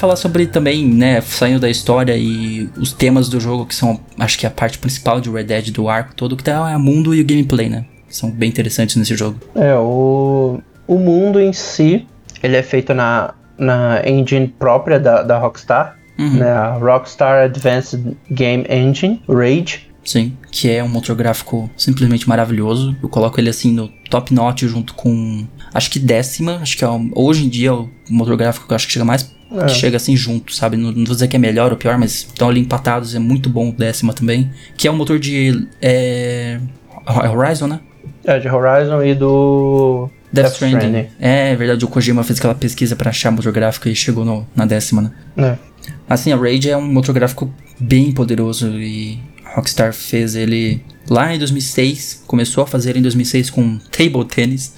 Falar 0.00 0.16
sobre 0.16 0.46
também, 0.46 0.86
né, 0.86 1.20
saindo 1.20 1.60
da 1.60 1.68
história 1.68 2.16
e 2.16 2.68
os 2.78 2.92
temas 2.92 3.28
do 3.28 3.38
jogo, 3.38 3.66
que 3.66 3.74
são, 3.74 4.00
acho 4.18 4.38
que 4.38 4.46
a 4.46 4.50
parte 4.50 4.78
principal 4.78 5.20
de 5.20 5.30
Red 5.30 5.44
Dead, 5.44 5.70
do 5.70 5.88
arco 5.88 6.14
todo, 6.14 6.36
que 6.36 6.42
tá 6.42 6.70
é 6.70 6.76
o 6.76 6.80
mundo 6.80 7.14
e 7.14 7.20
o 7.20 7.24
gameplay, 7.24 7.68
né? 7.68 7.84
São 8.08 8.30
bem 8.30 8.48
interessantes 8.48 8.96
nesse 8.96 9.14
jogo. 9.14 9.38
É, 9.54 9.74
o, 9.76 10.60
o 10.88 10.98
mundo 10.98 11.38
em 11.38 11.52
si, 11.52 12.06
ele 12.42 12.56
é 12.56 12.62
feito 12.62 12.92
na, 12.94 13.34
na 13.56 14.02
engine 14.04 14.48
própria 14.48 14.98
da, 14.98 15.22
da 15.22 15.38
Rockstar, 15.38 15.96
né, 16.18 16.50
a 16.50 16.72
Rockstar 16.72 17.44
Advanced 17.44 18.16
Game 18.30 18.66
Engine, 18.68 19.22
Rage. 19.28 19.90
Sim, 20.04 20.36
que 20.50 20.70
é 20.70 20.82
um 20.82 20.88
motor 20.88 21.14
gráfico 21.14 21.70
simplesmente 21.76 22.28
maravilhoso. 22.28 22.96
Eu 23.02 23.08
coloco 23.08 23.40
ele 23.40 23.48
assim 23.48 23.72
no 23.72 23.88
top 24.10 24.34
notch 24.34 24.62
junto 24.62 24.94
com, 24.94 25.46
acho 25.72 25.90
que 25.90 25.98
décima, 25.98 26.56
acho 26.56 26.76
que 26.76 26.84
é 26.84 26.88
hoje 27.14 27.46
em 27.46 27.48
dia 27.48 27.68
é 27.68 27.72
o 27.72 27.88
motor 28.08 28.36
gráfico 28.36 28.66
que 28.66 28.72
eu 28.72 28.76
acho 28.76 28.86
que 28.86 28.92
chega 28.92 29.04
mais, 29.04 29.30
que 29.66 29.68
chega 29.74 29.96
assim 29.96 30.16
junto, 30.16 30.54
sabe? 30.54 30.76
Não, 30.76 30.92
não 30.92 31.04
vou 31.04 31.14
dizer 31.14 31.26
que 31.28 31.36
é 31.36 31.38
melhor 31.38 31.70
ou 31.72 31.76
pior, 31.76 31.98
mas 31.98 32.12
estão 32.28 32.48
ali 32.48 32.60
empatados, 32.60 33.14
é 33.14 33.18
muito 33.18 33.48
bom 33.50 33.70
o 33.70 33.72
décima 33.72 34.12
também. 34.12 34.50
Que 34.76 34.86
é 34.86 34.90
um 34.90 34.96
motor 34.96 35.18
de, 35.18 35.66
é, 35.82 36.58
Horizon, 37.06 37.66
né? 37.66 37.80
É, 38.24 38.38
de 38.38 38.48
Horizon 38.48 39.02
e 39.02 39.14
do 39.14 40.08
Death, 40.32 40.44
Death 40.44 40.52
Stranding. 40.54 40.76
Stranding. 40.76 41.08
É, 41.18 41.50
é 41.52 41.56
verdade, 41.56 41.84
o 41.84 41.88
Kojima 41.88 42.22
fez 42.22 42.38
aquela 42.38 42.54
pesquisa 42.54 42.94
pra 42.94 43.10
achar 43.10 43.30
motor 43.30 43.52
gráfico 43.52 43.88
e 43.88 43.94
chegou 43.94 44.24
no- 44.24 44.46
na 44.54 44.66
décima, 44.66 45.02
né? 45.02 45.10
É. 45.36 45.70
Assim, 46.08 46.32
a 46.32 46.36
Rage 46.36 46.68
é 46.70 46.76
um 46.76 46.86
motor 46.92 47.14
gráfico 47.14 47.52
bem 47.78 48.12
poderoso 48.12 48.68
e 48.78 49.18
Rockstar 49.54 49.92
fez 49.92 50.34
ele 50.36 50.82
lá 51.08 51.34
em 51.34 51.38
2006, 51.38 52.22
começou 52.26 52.62
a 52.62 52.66
fazer 52.66 52.90
ele 52.90 52.98
em 53.00 53.02
2006 53.02 53.50
com 53.50 53.78
Table 53.90 54.24
Tennis. 54.26 54.74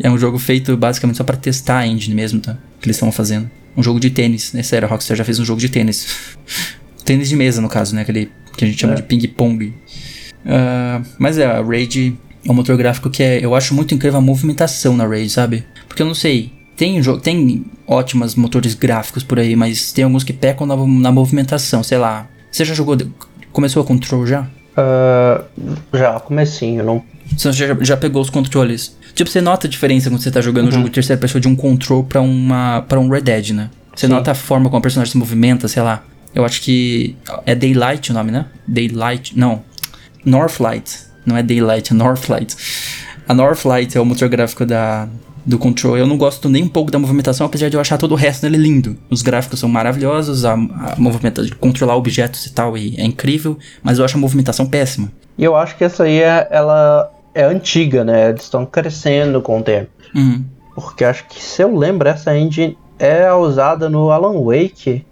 É 0.00 0.10
um 0.10 0.18
jogo 0.18 0.38
feito 0.38 0.76
basicamente 0.76 1.16
só 1.16 1.24
pra 1.24 1.36
testar 1.36 1.78
a 1.78 1.86
engine 1.86 2.14
mesmo, 2.14 2.40
tá? 2.40 2.56
Que 2.80 2.86
eles 2.86 2.96
estavam 2.96 3.12
fazendo. 3.12 3.50
Um 3.76 3.82
jogo 3.82 3.98
de 3.98 4.10
tênis, 4.10 4.54
é 4.54 4.62
sério, 4.62 4.86
a 4.86 4.90
Rockstar 4.90 5.16
já 5.16 5.24
fez 5.24 5.38
um 5.40 5.44
jogo 5.44 5.60
de 5.60 5.68
tênis. 5.68 6.36
tênis 7.04 7.28
de 7.28 7.36
mesa, 7.36 7.60
no 7.60 7.68
caso, 7.68 7.94
né? 7.94 8.02
Aquele 8.02 8.30
que 8.56 8.64
a 8.64 8.68
gente 8.68 8.80
chama 8.80 8.92
É. 8.94 8.96
de 8.96 9.02
ping-pong. 9.02 9.74
Ah, 10.46 11.02
mas 11.18 11.38
é, 11.38 11.46
a 11.46 11.60
Rage 11.62 12.16
é 12.46 12.50
um 12.50 12.54
motor 12.54 12.76
gráfico 12.76 13.10
que 13.10 13.22
é, 13.22 13.44
eu 13.44 13.54
acho 13.54 13.74
muito 13.74 13.94
incrível 13.94 14.18
a 14.18 14.22
movimentação 14.22 14.96
na 14.96 15.06
Rage, 15.06 15.30
sabe? 15.30 15.64
Porque 15.88 16.02
eu 16.02 16.06
não 16.06 16.14
sei, 16.14 16.52
tem, 16.76 17.00
tem 17.22 17.64
ótimos 17.86 18.34
motores 18.34 18.74
gráficos 18.74 19.22
por 19.22 19.38
aí, 19.38 19.56
mas 19.56 19.92
tem 19.92 20.04
alguns 20.04 20.22
que 20.24 20.32
pecam 20.32 20.66
na, 20.66 20.76
na 20.76 21.10
movimentação, 21.12 21.82
sei 21.82 21.98
lá. 21.98 22.28
Você 22.50 22.64
já 22.64 22.74
jogou, 22.74 22.96
começou 23.52 23.82
a 23.82 23.86
Control 23.86 24.26
já? 24.26 24.46
Ah, 24.76 25.42
já, 25.92 26.20
comecinho, 26.20 26.84
não. 26.84 27.02
Você 27.36 27.50
já, 27.52 27.76
já 27.80 27.96
pegou 27.96 28.20
os 28.22 28.28
controles? 28.30 28.96
Tipo, 29.14 29.30
você 29.30 29.40
nota 29.40 29.66
a 29.66 29.70
diferença 29.70 30.10
quando 30.10 30.20
você 30.20 30.30
tá 30.30 30.40
jogando 30.40 30.68
um 30.68 30.72
jogo 30.72 30.88
de 30.88 30.94
terceira 30.94 31.20
pessoa 31.20 31.40
de 31.40 31.46
um 31.46 31.54
control 31.54 32.02
pra, 32.04 32.20
uma, 32.20 32.82
pra 32.88 32.98
um 32.98 33.08
Red 33.08 33.20
Dead, 33.20 33.50
né? 33.50 33.70
Você 33.94 34.06
Sim. 34.06 34.12
nota 34.12 34.32
a 34.32 34.34
forma 34.34 34.68
como 34.68 34.78
o 34.80 34.82
personagem 34.82 35.12
se 35.12 35.18
movimenta, 35.18 35.68
sei 35.68 35.82
lá. 35.82 36.02
Eu 36.34 36.44
acho 36.44 36.60
que 36.62 37.16
é 37.46 37.54
Daylight 37.54 38.10
o 38.10 38.14
nome, 38.14 38.32
né? 38.32 38.46
Daylight, 38.66 39.38
não. 39.38 39.62
Northlight. 40.24 40.98
Não 41.24 41.36
é 41.36 41.42
Daylight, 41.42 41.92
é 41.92 41.94
Northlight. 41.94 42.56
A 43.28 43.32
Northlight 43.32 43.96
é 43.96 44.00
o 44.00 44.04
motor 44.04 44.28
gráfico 44.28 44.66
da, 44.66 45.08
do 45.46 45.58
Control. 45.58 45.96
Eu 45.96 46.08
não 46.08 46.18
gosto 46.18 46.48
nem 46.48 46.64
um 46.64 46.68
pouco 46.68 46.90
da 46.90 46.98
movimentação, 46.98 47.46
apesar 47.46 47.68
de 47.68 47.76
eu 47.76 47.80
achar 47.80 47.98
todo 47.98 48.12
o 48.12 48.16
resto 48.16 48.42
dele 48.42 48.56
lindo. 48.56 48.96
Os 49.08 49.22
gráficos 49.22 49.60
são 49.60 49.68
maravilhosos, 49.68 50.44
a, 50.44 50.54
a 50.54 50.94
movimentação 50.98 51.48
de 51.48 51.54
controlar 51.54 51.94
objetos 51.96 52.46
e 52.46 52.52
tal 52.52 52.76
e 52.76 52.96
é 52.98 53.04
incrível, 53.04 53.56
mas 53.80 53.98
eu 53.98 54.04
acho 54.04 54.16
a 54.16 54.20
movimentação 54.20 54.66
péssima. 54.66 55.10
E 55.38 55.44
eu 55.44 55.54
acho 55.54 55.76
que 55.76 55.84
essa 55.84 56.04
aí 56.04 56.18
é, 56.18 56.48
ela 56.50 57.10
é 57.34 57.44
antiga, 57.44 58.04
né? 58.04 58.30
Eles 58.30 58.42
estão 58.44 58.64
crescendo 58.64 59.40
com 59.42 59.58
o 59.58 59.62
tempo. 59.62 59.90
Uhum. 60.14 60.44
Porque 60.74 61.04
acho 61.04 61.24
que, 61.28 61.42
se 61.42 61.62
eu 61.62 61.76
lembro, 61.76 62.08
essa 62.08 62.36
engine 62.36 62.76
é 62.98 63.32
usada 63.32 63.88
no 63.88 64.10
Alan 64.10 64.40
Wake 64.44 65.04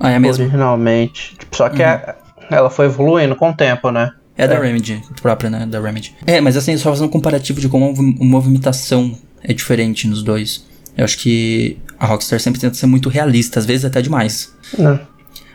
Ah, 0.00 0.10
é 0.12 0.18
mesmo. 0.18 0.42
originalmente. 0.44 1.36
Tipo, 1.38 1.56
só 1.56 1.68
que 1.68 1.82
é- 1.82 2.14
ela 2.50 2.70
foi 2.70 2.86
evoluindo 2.86 3.34
com 3.36 3.50
o 3.50 3.54
tempo, 3.54 3.90
né? 3.90 4.12
É 4.38 4.46
da 4.46 4.58
Remedy, 4.58 5.02
própria, 5.22 5.48
né? 5.48 5.64
Da 5.66 5.80
Remedy. 5.80 6.14
É, 6.26 6.40
mas 6.40 6.56
assim, 6.56 6.76
só 6.76 6.90
fazendo 6.90 7.06
um 7.06 7.10
comparativo 7.10 7.58
de 7.60 7.68
como 7.68 7.86
a 7.86 7.88
mov- 7.88 8.16
movimentação 8.20 9.16
é 9.42 9.52
diferente 9.54 10.06
nos 10.06 10.22
dois. 10.22 10.66
Eu 10.96 11.04
acho 11.04 11.18
que 11.18 11.78
a 11.98 12.04
Rockstar 12.06 12.38
sempre 12.40 12.60
tenta 12.60 12.74
ser 12.74 12.86
muito 12.86 13.08
realista, 13.08 13.58
às 13.58 13.64
vezes 13.66 13.84
até 13.86 14.02
demais. 14.02 14.54
Né? 14.78 15.00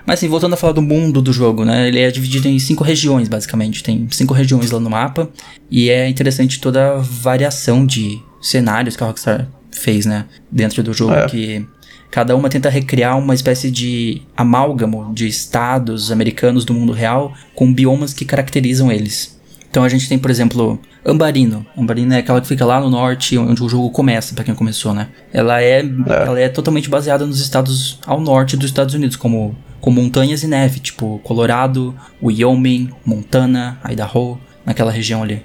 Mas 0.05 0.19
assim, 0.19 0.27
voltando 0.27 0.53
a 0.53 0.57
falar 0.57 0.73
do 0.73 0.81
mundo 0.81 1.21
do 1.21 1.31
jogo, 1.31 1.63
né? 1.63 1.87
Ele 1.87 1.99
é 1.99 2.09
dividido 2.11 2.47
em 2.47 2.57
cinco 2.59 2.83
regiões, 2.83 3.27
basicamente. 3.27 3.83
Tem 3.83 4.07
cinco 4.11 4.33
regiões 4.33 4.71
lá 4.71 4.79
no 4.79 4.89
mapa. 4.89 5.29
E 5.69 5.89
é 5.89 6.07
interessante 6.09 6.59
toda 6.59 6.95
a 6.95 6.97
variação 6.97 7.85
de 7.85 8.19
cenários 8.41 8.95
que 8.95 9.03
a 9.03 9.07
Rockstar 9.07 9.47
fez, 9.71 10.05
né? 10.05 10.25
Dentro 10.51 10.81
do 10.83 10.93
jogo, 10.93 11.13
É. 11.13 11.27
que 11.27 11.65
cada 12.09 12.35
uma 12.35 12.49
tenta 12.49 12.69
recriar 12.69 13.17
uma 13.17 13.33
espécie 13.33 13.71
de 13.71 14.21
amálgamo 14.35 15.13
de 15.13 15.27
estados 15.27 16.11
americanos 16.11 16.65
do 16.65 16.73
mundo 16.73 16.91
real 16.91 17.33
com 17.55 17.71
biomas 17.73 18.13
que 18.13 18.25
caracterizam 18.25 18.91
eles. 18.91 19.39
Então 19.69 19.83
a 19.85 19.89
gente 19.89 20.09
tem, 20.09 20.19
por 20.19 20.29
exemplo, 20.29 20.77
Ambarino. 21.05 21.65
Ambarino 21.77 22.13
é 22.13 22.17
aquela 22.17 22.41
que 22.41 22.47
fica 22.47 22.65
lá 22.65 22.81
no 22.81 22.89
norte, 22.89 23.37
onde 23.37 23.63
o 23.63 23.69
jogo 23.69 23.89
começa, 23.91 24.35
pra 24.35 24.43
quem 24.43 24.53
começou, 24.53 24.93
né? 24.93 25.07
Ela 25.31 25.61
é, 25.63 25.79
ela 26.09 26.39
é 26.39 26.49
totalmente 26.49 26.89
baseada 26.89 27.25
nos 27.25 27.39
estados 27.39 27.97
ao 28.05 28.19
norte 28.19 28.57
dos 28.57 28.65
Estados 28.65 28.93
Unidos, 28.93 29.15
como, 29.15 29.55
com 29.81 29.91
montanhas 29.91 30.43
e 30.43 30.47
neve, 30.47 30.79
tipo 30.79 31.19
Colorado, 31.23 31.93
Wyoming, 32.23 32.89
Montana, 33.05 33.79
Idaho, 33.89 34.39
naquela 34.65 34.91
região 34.91 35.23
ali. 35.23 35.43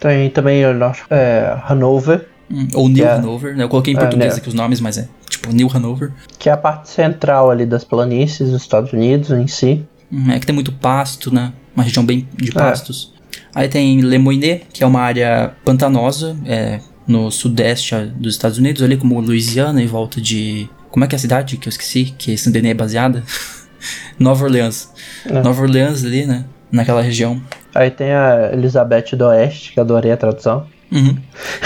Tem 0.00 0.30
também, 0.30 0.64
acho, 0.64 1.04
é, 1.10 1.56
Hanover, 1.68 2.28
Hum, 2.50 2.68
Ou 2.74 2.86
New 2.88 3.06
É. 3.06 3.12
Hanover, 3.12 3.56
né? 3.56 3.64
Eu 3.64 3.68
coloquei 3.68 3.94
em 3.94 3.96
É, 3.96 4.00
português 4.00 4.34
né? 4.34 4.38
aqui 4.38 4.48
os 4.48 4.52
nomes, 4.54 4.78
mas 4.78 4.98
é 4.98 5.08
tipo 5.30 5.50
New 5.52 5.70
Hanover. 5.72 6.12
que 6.38 6.50
é 6.50 6.52
a 6.52 6.56
parte 6.56 6.90
central 6.90 7.50
ali 7.50 7.64
das 7.64 7.82
planícies 7.82 8.50
dos 8.50 8.60
Estados 8.60 8.92
Unidos 8.92 9.30
em 9.30 9.46
si. 9.46 9.82
Hum, 10.12 10.30
É 10.30 10.38
que 10.38 10.44
tem 10.44 10.54
muito 10.54 10.70
pasto, 10.70 11.32
né? 11.34 11.50
Uma 11.74 11.82
região 11.84 12.04
bem 12.04 12.28
de 12.36 12.52
pastos. 12.52 13.10
Aí 13.54 13.68
tem 13.68 14.02
Lemoyne, 14.02 14.62
que 14.70 14.84
é 14.84 14.86
uma 14.86 15.00
área 15.00 15.52
pantanosa, 15.64 16.36
é, 16.44 16.80
no 17.06 17.30
sudeste 17.30 17.94
dos 18.16 18.34
Estados 18.34 18.58
Unidos, 18.58 18.82
ali 18.82 18.98
como 18.98 19.18
Louisiana, 19.20 19.80
em 19.82 19.86
volta 19.86 20.20
de. 20.20 20.68
Como 20.92 21.04
é 21.04 21.08
que 21.08 21.14
é 21.14 21.18
a 21.18 21.20
cidade 21.20 21.56
que 21.56 21.66
eu 21.66 21.70
esqueci? 21.70 22.14
Que 22.16 22.36
Saint-Denis 22.38 22.70
é 22.70 22.74
baseada? 22.74 23.24
Nova 24.20 24.44
Orleans. 24.44 24.90
É. 25.26 25.40
Nova 25.42 25.60
Orleans 25.62 26.04
ali, 26.04 26.24
né? 26.26 26.44
Naquela 26.70 27.02
região. 27.02 27.42
Aí 27.74 27.90
tem 27.90 28.12
a 28.12 28.50
Elizabeth 28.52 29.16
do 29.16 29.24
Oeste, 29.26 29.72
que 29.72 29.80
eu 29.80 29.82
adorei 29.82 30.12
a 30.12 30.16
tradução. 30.16 30.66
Uhum. 30.92 31.16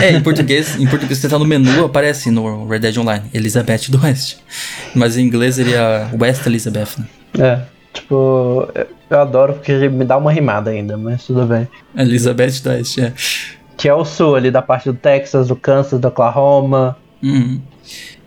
É, 0.00 0.12
em 0.12 0.22
português, 0.22 0.76
em 0.78 0.86
português 0.86 1.18
você 1.18 1.28
tá 1.28 1.36
no 1.38 1.44
menu, 1.44 1.84
aparece 1.84 2.30
no 2.30 2.66
Red 2.68 2.78
Dead 2.78 2.96
Online, 2.96 3.24
Elizabeth 3.34 3.90
do 3.90 4.00
Oeste. 4.04 4.38
Mas 4.94 5.16
em 5.18 5.26
inglês 5.26 5.58
é 5.58 6.08
West 6.18 6.46
Elizabeth, 6.46 6.86
né? 6.98 7.06
É, 7.38 7.60
tipo, 7.92 8.68
eu- 8.72 8.86
eu 9.10 9.20
adoro 9.20 9.54
porque 9.54 9.88
me 9.88 10.04
dá 10.04 10.16
uma 10.16 10.30
rimada 10.30 10.70
ainda, 10.70 10.96
mas 10.96 11.24
tudo 11.24 11.44
bem. 11.44 11.66
Elizabeth 11.96 12.60
do 12.62 12.70
Oeste, 12.70 13.00
é. 13.00 13.12
Que 13.76 13.88
é 13.88 13.94
o 13.94 14.04
sul 14.04 14.36
ali 14.36 14.50
da 14.52 14.62
parte 14.62 14.84
do 14.88 14.94
Texas, 14.94 15.48
do 15.48 15.56
Kansas, 15.56 16.00
do 16.00 16.06
Oklahoma. 16.06 16.96
Uhum. 17.20 17.60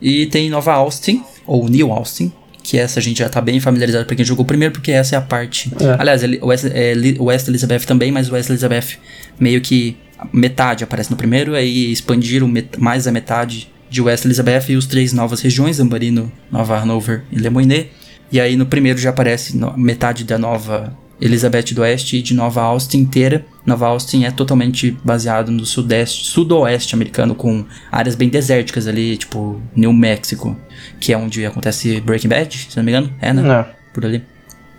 E 0.02 0.26
tem 0.28 0.50
Nova 0.50 0.74
Austin, 0.74 1.24
ou 1.46 1.68
New 1.68 1.92
Austin, 1.92 2.32
que 2.64 2.78
essa 2.78 3.00
a 3.00 3.04
gente 3.04 3.20
já 3.20 3.30
tá 3.30 3.42
bem 3.42 3.60
familiarizado 3.60 4.06
pra 4.06 4.16
quem 4.16 4.26
jogou 4.26 4.46
primeiro, 4.46 4.74
porque 4.74 4.92
essa 4.92 5.16
é 5.16 5.18
a 5.18 5.22
parte. 5.22 5.72
É. 5.80 5.96
Aliás, 6.00 6.22
West, 6.42 6.66
é, 6.66 6.94
West 7.20 7.48
Elizabeth 7.48 7.80
também, 7.80 8.12
mas 8.12 8.32
West 8.32 8.50
Elizabeth 8.50 8.98
meio 9.40 9.60
que 9.62 9.98
metade 10.32 10.84
aparece 10.84 11.10
no 11.10 11.18
primeiro, 11.18 11.56
aí 11.56 11.92
expandiram 11.92 12.52
mais 12.78 13.08
a 13.08 13.12
metade 13.12 13.70
de 13.90 14.02
West 14.02 14.26
Elizabeth 14.26 14.66
e 14.70 14.76
os 14.76 14.86
três 14.86 15.14
novas 15.14 15.42
regiões, 15.42 15.80
Ambarino, 15.80 16.32
Nova 16.52 16.78
Hanover 16.78 17.24
e 17.32 17.40
Lemoyne. 17.40 17.90
E 18.32 18.40
aí 18.40 18.56
no 18.56 18.66
primeiro 18.66 19.00
já 19.00 19.10
aparece 19.10 19.58
metade 19.76 20.24
da 20.24 20.38
nova 20.38 20.96
Elizabeth 21.22 21.74
do 21.74 21.82
Oeste 21.82 22.18
e 22.18 22.22
de 22.22 22.34
Nova 22.34 22.62
Austin 22.62 23.00
inteira. 23.00 23.46
Nova 23.66 23.88
Austin 23.88 24.24
é 24.24 24.32
totalmente 24.32 24.98
baseado 25.04 25.52
no 25.52 25.66
sudeste, 25.66 26.26
sudoeste 26.26 26.96
americano, 26.96 27.36
com 27.36 27.66
áreas 27.92 28.16
bem 28.16 28.30
desérticas 28.30 28.88
ali, 28.88 29.18
tipo 29.18 29.62
New 29.76 29.94
Mexico, 29.94 30.58
que 31.00 31.14
é 31.14 31.18
onde 31.18 31.46
acontece 31.46 32.00
Breaking 32.02 32.30
Bad, 32.30 32.58
se 32.58 32.78
não 32.78 32.84
me 32.84 32.92
engano. 32.92 33.14
É, 33.22 33.34
né? 33.34 33.42
Não. 33.42 33.66
Por 33.94 34.06
ali. 34.06 34.24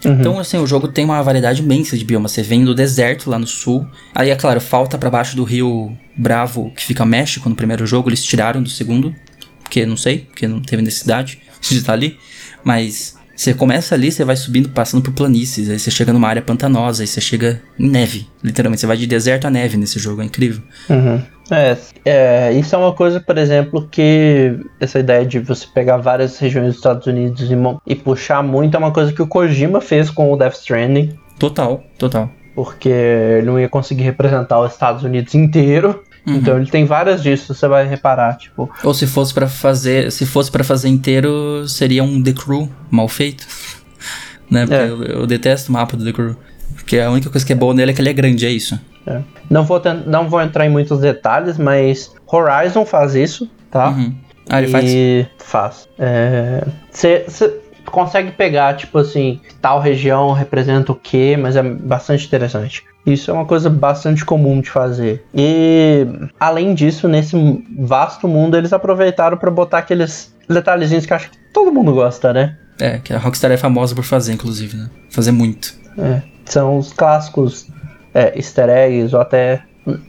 Então, 0.03 0.39
assim, 0.39 0.57
o 0.57 0.67
jogo 0.67 0.89
tem 0.89 1.05
uma 1.05 1.23
variedade 1.23 1.61
imensa 1.61 1.97
de 1.97 2.05
biomas. 2.05 2.33
Você 2.33 2.43
vem 2.43 2.65
do 2.65 2.75
deserto 2.75 3.29
lá 3.29 3.39
no 3.39 3.47
sul. 3.47 3.87
Aí, 4.15 4.31
é 4.31 4.37
claro, 4.37 4.61
falta 4.61 4.97
pra 4.97 5.11
baixo 5.11 5.37
do 5.37 5.45
rio 5.45 5.95
Bravo, 6.17 6.73
que 6.75 6.83
fica 6.83 7.05
México 7.05 7.49
no 7.49 7.55
primeiro 7.55 7.87
jogo. 7.87 8.09
Eles 8.09 8.25
tiraram 8.25 8.63
do 8.63 8.71
segundo. 8.71 9.15
Porque, 9.63 9.85
não 9.85 9.97
sei, 9.97 10.21
porque 10.21 10.49
não 10.49 10.61
teve 10.63 10.83
necessidade 10.83 11.41
de 11.61 11.77
estar 11.77 11.93
ali. 11.93 12.19
Mas 12.65 13.19
você 13.41 13.55
começa 13.55 13.95
ali, 13.95 14.13
você 14.13 14.23
vai 14.23 14.37
subindo, 14.37 14.69
passando 14.69 15.03
por 15.03 15.15
planícies. 15.15 15.71
Aí 15.71 15.79
você 15.79 15.91
chega 15.91 16.13
numa 16.13 16.29
área 16.29 16.43
pantanosa. 16.43 17.03
Aí 17.03 17.07
você 17.07 17.23
chega 17.23 17.63
em 17.79 17.89
neve. 17.89 18.29
Literalmente, 18.45 18.83
você 18.83 18.87
vai 18.87 18.99
de 18.99 19.07
deserto 19.07 19.47
a 19.47 19.51
neve 19.51 19.79
nesse 19.79 19.99
jogo. 19.99 20.21
É 20.21 20.27
incrível. 20.27 20.61
Uhum. 20.91 21.23
É, 21.51 21.77
é, 22.05 22.53
isso 22.53 22.75
é 22.75 22.79
uma 22.79 22.93
coisa, 22.93 23.19
por 23.19 23.39
exemplo, 23.39 23.89
que 23.91 24.61
essa 24.79 24.99
ideia 24.99 25.25
de 25.25 25.39
você 25.39 25.67
pegar 25.75 25.97
várias 25.97 26.39
regiões 26.39 26.67
dos 26.67 26.77
Estados 26.77 27.07
Unidos 27.07 27.51
e, 27.51 27.55
e 27.87 27.97
puxar 27.97 28.43
muito 28.43 28.75
é 28.75 28.79
uma 28.79 28.93
coisa 28.93 29.11
que 29.11 29.23
o 29.23 29.27
Kojima 29.27 29.81
fez 29.81 30.11
com 30.11 30.31
o 30.31 30.37
Death 30.37 30.57
Stranding, 30.57 31.19
Total, 31.39 31.83
total. 31.99 32.31
porque 32.55 32.91
ele 32.91 33.47
não 33.47 33.59
ia 33.59 33.71
conseguir 33.71 34.03
representar 34.03 34.61
os 34.61 34.73
Estados 34.73 35.03
Unidos 35.03 35.35
inteiro. 35.35 36.05
Então 36.27 36.59
ele 36.59 36.71
tem 36.71 36.85
várias 36.85 37.23
disso, 37.23 37.55
você 37.55 37.67
vai 37.67 37.87
reparar, 37.87 38.37
tipo, 38.37 38.71
Ou 38.85 38.93
se 38.95 39.07
fosse 39.07 39.33
pra 39.33 39.49
fazer, 39.49 40.13
se 40.13 40.27
fosse 40.27 40.51
para 40.51 40.63
fazer 40.63 40.89
inteiro, 40.89 41.67
seria 41.67 42.05
um 42.05 42.23
The 42.23 42.33
Crew 42.33 42.69
mal 42.91 43.09
feito. 43.09 43.47
né? 44.51 44.67
Porque 44.67 44.75
É. 44.75 44.89
eu, 44.89 45.03
eu 45.03 45.27
detesto 45.27 45.71
o 45.71 45.73
mapa 45.73 45.97
do 45.97 46.05
The 46.05 46.13
Crew. 46.13 46.37
Porque 46.75 46.99
a 46.99 47.11
única 47.11 47.31
coisa 47.31 47.45
que 47.47 47.53
é 47.53 47.57
boa 47.57 47.75
nele 47.75 47.91
é 47.91 47.95
que 47.95 48.01
ele 48.01 48.11
é 48.11 48.13
grande, 48.13 48.47
é 48.47 48.51
isso. 48.51 48.79
é. 49.07 49.21
não, 49.49 49.65
vou 49.65 49.81
não 50.07 50.29
vou 50.29 50.41
entrar 50.43 50.67
em 50.67 50.71
muitos 50.71 51.01
detalhes, 51.01 51.57
mas 51.59 52.13
Horizon 52.31 52.85
faz 52.85 53.15
isso, 53.15 53.51
tá? 53.71 53.89
Uhum. 53.91 54.15
Ah, 54.49 54.61
ele 54.61 54.71
faz. 54.71 54.85
e 54.89 55.27
faz. 55.39 55.89
Você 56.91 57.25
consegue 57.87 58.33
pegar, 58.33 58.77
tipo 58.77 58.99
assim, 58.99 59.41
tal 59.61 59.81
região 59.81 60.33
representa 60.33 60.93
o 60.93 60.95
quê, 60.95 61.37
mas 61.41 61.57
é 61.57 61.63
bastante 61.63 62.27
interessante. 62.27 62.85
Isso 63.13 63.31
é 63.31 63.35
uma 63.35 63.45
coisa 63.45 63.69
bastante 63.69 64.25
comum 64.25 64.61
de 64.61 64.71
fazer. 64.71 65.25
E 65.35 66.07
além 66.39 66.75
disso, 66.75 67.09
nesse 67.09 67.37
vasto 67.79 68.29
mundo, 68.29 68.57
eles 68.57 68.73
aproveitaram 68.73 69.37
pra 69.37 69.51
botar 69.51 69.79
aqueles 69.79 70.35
detalhezinhos 70.49 71.07
que 71.07 71.13
eu 71.13 71.17
acho 71.17 71.31
que 71.31 71.39
todo 71.53 71.73
mundo 71.73 71.93
gosta, 71.93 72.33
né? 72.33 72.57
É, 72.81 72.99
que 72.99 73.13
a 73.13 73.19
Rockstar 73.19 73.51
é 73.51 73.57
famosa 73.57 73.95
por 73.95 74.05
fazer, 74.05 74.33
inclusive, 74.33 74.77
né? 74.77 74.89
Fazer 75.11 75.33
muito. 75.33 75.75
É, 75.99 76.23
são 76.47 76.79
os 76.79 76.93
clássicos 76.93 77.67
é, 78.15 78.37
easter 78.37 78.69
eggs 78.69 79.15
ou 79.15 79.21
até 79.21 79.63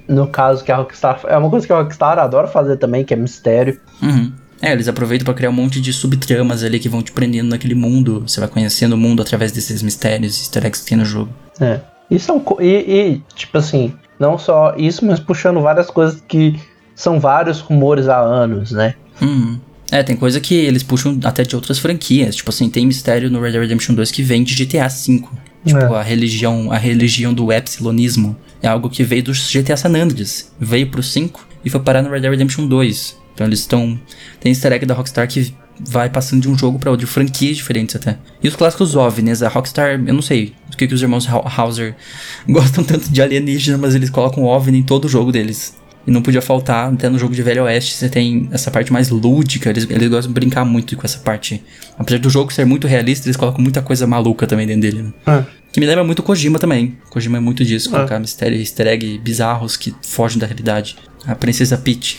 no 0.07 0.27
caso 0.27 0.63
que 0.63 0.71
a 0.71 0.77
Rockstar. 0.77 1.21
É 1.27 1.37
uma 1.37 1.49
coisa 1.49 1.67
que 1.67 1.73
a 1.73 1.77
Rockstar 1.77 2.19
adora 2.19 2.47
fazer 2.47 2.77
também, 2.77 3.03
que 3.03 3.13
é 3.13 3.17
mistério. 3.17 3.79
Uhum. 4.01 4.31
É, 4.61 4.71
eles 4.73 4.87
aproveitam 4.87 5.25
pra 5.25 5.33
criar 5.33 5.49
um 5.49 5.53
monte 5.53 5.81
de 5.81 5.91
subtramas 5.91 6.63
ali 6.63 6.79
que 6.79 6.87
vão 6.87 7.01
te 7.01 7.11
prendendo 7.11 7.49
naquele 7.49 7.73
mundo. 7.73 8.23
Você 8.27 8.39
vai 8.39 8.47
conhecendo 8.47 8.93
o 8.93 8.97
mundo 8.97 9.21
através 9.21 9.51
desses 9.51 9.81
mistérios, 9.81 10.39
easter 10.39 10.65
eggs 10.65 10.83
que 10.83 10.89
tem 10.89 10.97
no 10.97 11.05
jogo. 11.05 11.33
É. 11.59 11.79
E, 12.11 12.19
são, 12.19 12.39
co- 12.39 12.61
e, 12.61 12.67
e, 13.15 13.21
tipo 13.35 13.57
assim, 13.57 13.93
não 14.19 14.37
só 14.37 14.75
isso, 14.77 15.03
mas 15.05 15.19
puxando 15.19 15.61
várias 15.61 15.89
coisas 15.89 16.21
que 16.27 16.59
são 16.93 17.19
vários 17.19 17.59
rumores 17.61 18.07
há 18.09 18.19
anos, 18.19 18.71
né? 18.71 18.93
Uhum. 19.21 19.57
É, 19.89 20.03
tem 20.03 20.15
coisa 20.15 20.39
que 20.39 20.53
eles 20.53 20.83
puxam 20.83 21.17
até 21.23 21.43
de 21.43 21.55
outras 21.55 21.79
franquias. 21.79 22.35
Tipo 22.35 22.49
assim, 22.49 22.69
tem 22.69 22.85
mistério 22.85 23.29
no 23.31 23.41
Red 23.41 23.53
Dead 23.53 23.61
Redemption 23.61 23.95
2 23.95 24.11
que 24.11 24.21
vem 24.21 24.43
de 24.43 24.53
GTA 24.55 24.87
V. 24.87 25.23
Tipo, 25.65 25.77
É. 25.79 25.99
a 25.99 26.01
religião, 26.01 26.71
a 26.71 26.77
religião 26.77 27.33
do 27.33 27.51
epsilonismo 27.51 28.35
é 28.61 28.67
algo 28.67 28.89
que 28.89 29.03
veio 29.03 29.23
dos 29.23 29.51
GTA 29.51 29.75
San 29.77 29.89
Andreas. 29.95 30.51
Veio 30.59 30.87
pro 30.89 31.01
5 31.03 31.47
e 31.63 31.69
foi 31.69 31.79
parar 31.79 32.01
no 32.01 32.09
Red 32.09 32.21
Dead 32.21 32.31
Redemption 32.31 32.67
2. 32.67 33.17
Então 33.33 33.47
eles 33.47 33.59
estão. 33.59 33.99
Tem 34.39 34.51
easter 34.51 34.71
egg 34.73 34.85
da 34.85 34.93
Rockstar 34.93 35.27
que 35.27 35.53
vai 35.79 36.09
passando 36.09 36.41
de 36.41 36.49
um 36.49 36.57
jogo 36.57 36.77
pra 36.77 36.91
outro, 36.91 37.05
de 37.05 37.11
franquias 37.11 37.57
diferentes 37.57 37.95
até. 37.95 38.17
E 38.43 38.47
os 38.47 38.55
clássicos 38.55 38.95
OVNIs, 38.95 39.41
a 39.41 39.47
Rockstar, 39.49 40.01
eu 40.05 40.13
não 40.13 40.21
sei 40.21 40.53
por 40.69 40.77
que 40.77 40.87
que 40.87 40.93
os 40.93 41.01
irmãos 41.01 41.27
Hau- 41.27 41.45
Hauser 41.57 41.95
gostam 42.47 42.83
tanto 42.83 43.09
de 43.09 43.21
alienígena, 43.21 43.77
mas 43.77 43.95
eles 43.95 44.09
colocam 44.09 44.43
OVNI 44.43 44.79
em 44.79 44.83
todo 44.83 45.05
o 45.05 45.09
jogo 45.09 45.31
deles. 45.31 45.75
E 46.05 46.09
não 46.09 46.21
podia 46.23 46.41
faltar, 46.41 46.91
até 46.91 47.07
no 47.09 47.19
jogo 47.19 47.35
de 47.35 47.43
Velho 47.43 47.63
Oeste 47.63 47.93
você 47.93 48.09
tem 48.09 48.49
essa 48.51 48.71
parte 48.71 48.91
mais 48.91 49.09
lúdica, 49.09 49.69
eles, 49.69 49.87
eles 49.87 50.09
gostam 50.09 50.29
de 50.29 50.33
brincar 50.33 50.65
muito 50.65 50.95
com 50.97 51.05
essa 51.05 51.19
parte. 51.19 51.63
Apesar 51.97 52.17
do 52.19 52.27
jogo 52.29 52.51
ser 52.51 52.65
muito 52.65 52.87
realista, 52.87 53.27
eles 53.27 53.37
colocam 53.37 53.61
muita 53.61 53.83
coisa 53.83 54.07
maluca 54.07 54.47
também 54.47 54.65
dentro 54.65 54.81
dele, 54.81 55.03
né? 55.03 55.13
É. 55.27 55.43
Que 55.71 55.79
me 55.79 55.85
lembra 55.85 56.03
muito 56.03 56.23
Kojima 56.23 56.57
também. 56.57 56.97
Kojima 57.11 57.37
é 57.37 57.39
muito 57.39 57.63
disso, 57.63 57.91
colocar 57.91 58.19
mistério, 58.19 58.57
easter 58.59 58.87
egg 58.87 59.19
bizarros 59.19 59.77
que 59.77 59.93
fogem 60.01 60.39
da 60.39 60.47
realidade. 60.47 60.95
A 61.27 61.35
Princesa 61.35 61.77
Peach. 61.77 62.17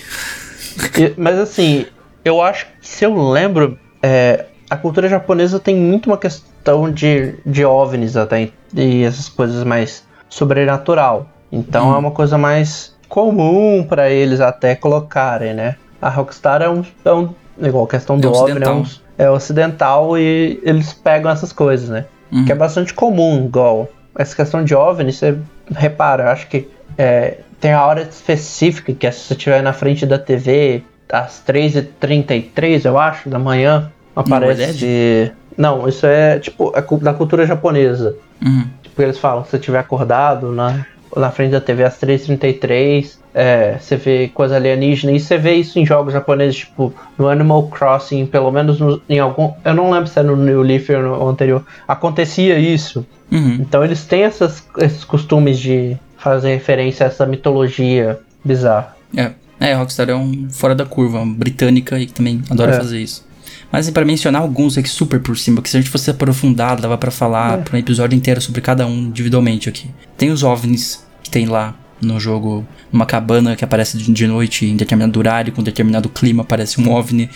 Mas 1.17 1.37
assim, 1.39 1.85
eu 2.25 2.41
acho 2.41 2.66
que 2.66 2.73
se 2.87 3.05
eu 3.05 3.31
lembro, 3.31 3.79
é, 4.03 4.47
a 4.68 4.77
cultura 4.77 5.09
japonesa 5.09 5.59
tem 5.59 5.77
muito 5.77 6.07
uma 6.07 6.18
questão 6.18 6.91
de, 6.91 7.35
de 7.45 7.64
OVNIs 7.64 8.16
até, 8.16 8.51
e 8.75 9.03
essas 9.03 9.29
coisas 9.29 9.64
mais 9.64 10.05
sobrenatural. 10.29 11.27
Então 11.51 11.95
é 11.95 11.99
uma 11.99 12.11
coisa 12.11 12.39
mais 12.39 12.97
comum 13.09 13.85
pra 13.87 14.09
eles 14.09 14.41
até 14.41 14.75
colocarem, 14.75 15.53
né? 15.53 15.77
A 16.01 16.09
Rockstar 16.09 16.62
é 16.62 16.68
um, 16.68 16.83
é 17.05 17.12
um 17.12 17.35
igual 17.61 17.85
a 17.85 17.89
questão 17.89 18.18
do 18.18 18.29
É 18.29 18.31
OVNI, 18.31 18.41
é, 18.41 18.55
ocidental. 18.55 18.77
um, 18.77 18.85
é 19.18 19.31
ocidental 19.31 20.18
e 20.18 20.61
eles 20.62 20.93
pegam 20.95 21.31
essas 21.31 21.53
coisas, 21.53 21.91
né? 21.91 22.07
Uhum. 22.33 22.47
Que 22.47 22.53
é 22.53 22.55
bastante 22.55 22.95
comum, 22.95 23.45
igual 23.45 23.89
essa 24.18 24.35
questão 24.35 24.64
de 24.64 24.75
OVNI, 24.75 25.12
você 25.12 25.39
repara, 25.70 26.25
eu 26.25 26.29
acho 26.29 26.47
que 26.49 26.68
é, 26.97 27.39
tem 27.61 27.73
a 27.73 27.85
hora 27.85 28.03
específica 28.03 28.93
que 28.93 29.07
é 29.07 29.11
se 29.11 29.20
você 29.20 29.35
estiver 29.35 29.62
na 29.62 29.73
frente 29.73 30.05
da 30.05 30.18
TV 30.18 30.83
às 31.13 31.43
3h33, 31.47 32.85
eu 32.85 32.99
acho, 32.99 33.29
da 33.29 33.39
manhã, 33.39 33.91
aparece. 34.17 35.33
Não, 35.57 35.87
isso 35.87 36.07
é 36.07 36.39
tipo 36.39 36.73
é 36.75 36.83
da 37.05 37.13
cultura 37.15 37.47
japonesa. 37.47 38.17
Uhum. 38.45 38.65
Tipo, 38.83 39.03
eles 39.03 39.19
falam, 39.19 39.45
se 39.45 39.51
você 39.51 39.57
estiver 39.59 39.79
acordado 39.79 40.51
na, 40.53 40.85
na 41.17 41.31
frente 41.31 41.51
da 41.53 41.61
TV 41.61 41.85
às 41.85 41.99
3h33, 42.01 43.17
é, 43.35 43.77
você 43.79 43.97
vê 43.97 44.29
coisa 44.29 44.57
alienígena. 44.57 45.13
E 45.13 45.21
você 45.21 45.37
vê 45.39 45.55
isso 45.55 45.79
em 45.79 45.87
jogos 45.87 46.13
japoneses, 46.13 46.57
tipo, 46.61 46.93
no 47.19 47.29
Animal 47.29 47.69
Crossing, 47.69 48.27
pelo 48.27 48.51
menos 48.51 48.81
no- 48.81 49.01
em 49.09 49.19
algum. 49.19 49.53
Eu 49.65 49.75
não 49.75 49.91
lembro 49.91 50.07
se 50.09 50.19
é 50.19 50.23
no 50.23 50.37
New 50.37 50.63
Leaf 50.63 50.91
ou 50.91 51.03
no 51.03 51.29
anterior. 51.29 51.65
Acontecia 51.87 52.59
isso. 52.59 53.07
Uhum. 53.31 53.59
Então 53.61 53.85
eles 53.85 54.05
têm 54.05 54.23
essas- 54.25 54.67
esses 54.79 55.05
costumes 55.05 55.59
de 55.59 55.97
fazer 56.19 56.51
referência 56.55 57.05
a 57.07 57.09
essa 57.09 57.27
mitologia 57.27 58.19
bizarra. 58.45 58.97
É. 59.17 59.33
É, 59.65 59.75
Rockstar 59.75 60.11
é 60.11 60.15
um 60.15 60.49
fora 60.51 60.75
da 60.75 60.85
curva, 60.85 61.25
britânica 61.25 61.99
e 61.99 62.07
que 62.07 62.13
também 62.13 62.43
adora 62.51 62.75
É. 62.75 62.79
fazer 62.79 63.01
isso. 63.01 63.25
Mas 63.71 63.87
assim, 63.87 63.93
pra 63.93 64.05
mencionar 64.05 64.43
alguns 64.43 64.77
aqui 64.77 64.89
super 64.89 65.21
por 65.21 65.39
cima, 65.39 65.63
que 65.63 65.71
se 65.71 65.77
a 65.77 65.81
gente 65.81 65.91
fosse 65.91 66.11
aprofundar, 66.11 66.81
dava 66.81 66.99
pra 66.99 67.11
falar 67.11 67.59
É. 67.59 67.63
por 67.63 67.75
um 67.75 67.79
episódio 67.79 68.17
inteiro 68.17 68.41
sobre 68.41 68.61
cada 68.61 68.87
um 68.87 68.99
individualmente 69.07 69.69
aqui. 69.69 69.89
Tem 70.19 70.31
os 70.31 70.43
OVNIs 70.43 71.05
que 71.23 71.31
tem 71.31 71.47
lá 71.47 71.75
no 72.01 72.19
jogo, 72.19 72.67
uma 72.93 73.07
cabana 73.07 73.55
que 73.55 73.65
aparece 73.65 73.97
de 73.97 74.13
de 74.13 74.27
noite 74.27 74.67
em 74.67 74.77
determinado 74.77 75.17
horário, 75.19 75.53
com 75.53 75.63
determinado 75.63 76.09
clima, 76.09 76.43
aparece 76.43 76.81
um 76.81 76.91
OVNI. 76.91 77.31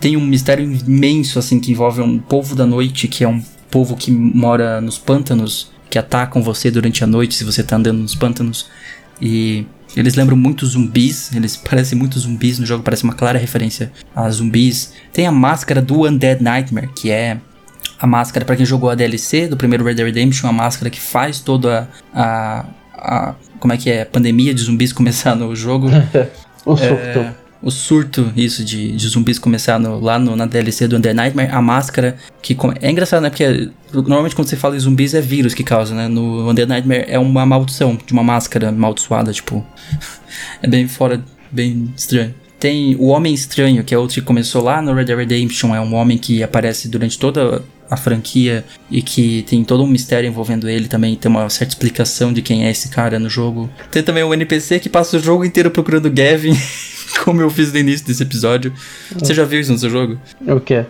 Tem 0.00 0.16
um 0.16 0.24
mistério 0.24 0.64
imenso, 0.64 1.38
assim, 1.40 1.58
que 1.58 1.72
envolve 1.72 2.00
um 2.00 2.18
povo 2.20 2.54
da 2.54 2.64
noite, 2.64 3.08
que 3.08 3.24
é 3.24 3.28
um 3.28 3.42
povo 3.68 3.96
que 3.96 4.12
mora 4.12 4.80
nos 4.80 4.96
pântanos, 4.96 5.72
que 5.90 5.98
atacam 5.98 6.40
você 6.40 6.70
durante 6.70 7.02
a 7.02 7.06
noite 7.06 7.34
se 7.34 7.42
você 7.44 7.62
tá 7.64 7.74
andando 7.76 7.98
nos 7.98 8.14
pântanos. 8.14 8.66
E 9.20 9.66
eles 9.96 10.14
lembram 10.14 10.36
muito 10.36 10.66
zumbis, 10.66 11.34
eles 11.34 11.56
parecem 11.56 11.98
muito 11.98 12.18
zumbis 12.18 12.58
no 12.58 12.66
jogo, 12.66 12.82
parece 12.82 13.04
uma 13.04 13.14
clara 13.14 13.38
referência 13.38 13.90
a 14.14 14.28
zumbis. 14.30 14.92
Tem 15.12 15.26
a 15.26 15.32
máscara 15.32 15.80
do 15.80 16.06
Undead 16.06 16.42
Nightmare, 16.42 16.88
que 16.88 17.10
é 17.10 17.38
a 17.98 18.06
máscara, 18.06 18.44
pra 18.44 18.54
quem 18.54 18.64
jogou 18.64 18.90
a 18.90 18.94
DLC 18.94 19.48
do 19.48 19.56
primeiro 19.56 19.84
Red 19.84 19.94
Dead 19.94 20.06
Redemption, 20.06 20.48
a 20.48 20.52
máscara 20.52 20.88
que 20.88 21.00
faz 21.00 21.40
toda 21.40 21.88
a. 22.14 22.64
a 22.94 23.34
como 23.58 23.72
é 23.72 23.76
que 23.76 23.90
é? 23.90 24.02
A 24.02 24.06
pandemia 24.06 24.54
de 24.54 24.62
zumbis 24.62 24.92
começar 24.94 25.34
no 25.34 25.54
jogo. 25.54 25.88
O 26.66 26.76
surto. 26.76 27.20
É, 27.20 27.34
o 27.60 27.70
surto, 27.70 28.32
isso, 28.36 28.64
de, 28.64 28.92
de 28.92 29.08
zumbis 29.08 29.38
começar 29.38 29.78
no- 29.80 29.98
lá 30.00 30.18
no- 30.18 30.36
na 30.36 30.46
DLC 30.46 30.86
do 30.86 30.96
Under 30.96 31.14
Nightmare, 31.14 31.50
a 31.50 31.60
máscara 31.60 32.16
que... 32.40 32.56
É 32.80 32.90
engraçado, 32.90 33.22
né? 33.22 33.30
Porque 33.30 33.70
normalmente 33.92 34.34
quando 34.36 34.48
você 34.48 34.56
fala 34.56 34.76
em 34.76 34.78
zumbis 34.78 35.12
é 35.14 35.20
vírus 35.20 35.54
que 35.54 35.64
causa, 35.64 35.94
né? 35.94 36.06
No 36.08 36.48
Under 36.48 36.66
Nightmare 36.68 37.04
é 37.08 37.18
uma 37.18 37.44
maldição 37.44 37.98
de 38.06 38.12
uma 38.12 38.22
máscara 38.22 38.68
amaldiçoada, 38.68 39.32
tipo... 39.32 39.66
é 40.62 40.68
bem 40.68 40.86
fora, 40.86 41.20
bem 41.50 41.92
estranho. 41.96 42.34
Tem 42.60 42.96
o 42.96 43.06
Homem 43.06 43.32
Estranho, 43.32 43.84
que 43.84 43.94
é 43.94 43.98
outro 43.98 44.14
que 44.16 44.20
começou 44.20 44.62
lá 44.62 44.82
no 44.82 44.92
Red 44.92 45.04
Dead 45.04 45.16
Redemption, 45.16 45.74
é 45.76 45.80
um 45.80 45.94
homem 45.94 46.18
que 46.18 46.42
aparece 46.42 46.88
durante 46.88 47.16
toda 47.16 47.62
a 47.90 47.96
franquia 47.96 48.64
e 48.90 49.00
que 49.02 49.42
tem 49.48 49.64
todo 49.64 49.82
um 49.82 49.86
mistério 49.86 50.28
envolvendo 50.28 50.68
ele 50.68 50.88
também, 50.88 51.16
tem 51.16 51.30
uma 51.30 51.48
certa 51.48 51.72
explicação 51.74 52.32
de 52.32 52.42
quem 52.42 52.64
é 52.66 52.70
esse 52.70 52.88
cara 52.88 53.18
no 53.18 53.30
jogo. 53.30 53.70
Tem 53.90 54.02
também 54.02 54.22
o 54.22 54.32
NPC 54.34 54.78
que 54.80 54.88
passa 54.88 55.16
o 55.16 55.20
jogo 55.20 55.44
inteiro 55.44 55.70
procurando 55.70 56.10
Gavin, 56.10 56.56
como 57.24 57.40
eu 57.40 57.50
fiz 57.50 57.72
no 57.72 57.78
início 57.78 58.06
desse 58.06 58.22
episódio. 58.22 58.72
Você 59.16 59.32
já 59.34 59.44
viu 59.44 59.60
isso 59.60 59.72
no 59.72 59.78
seu 59.78 59.90
jogo? 59.90 60.18
O 60.46 60.60
quê? 60.60 60.84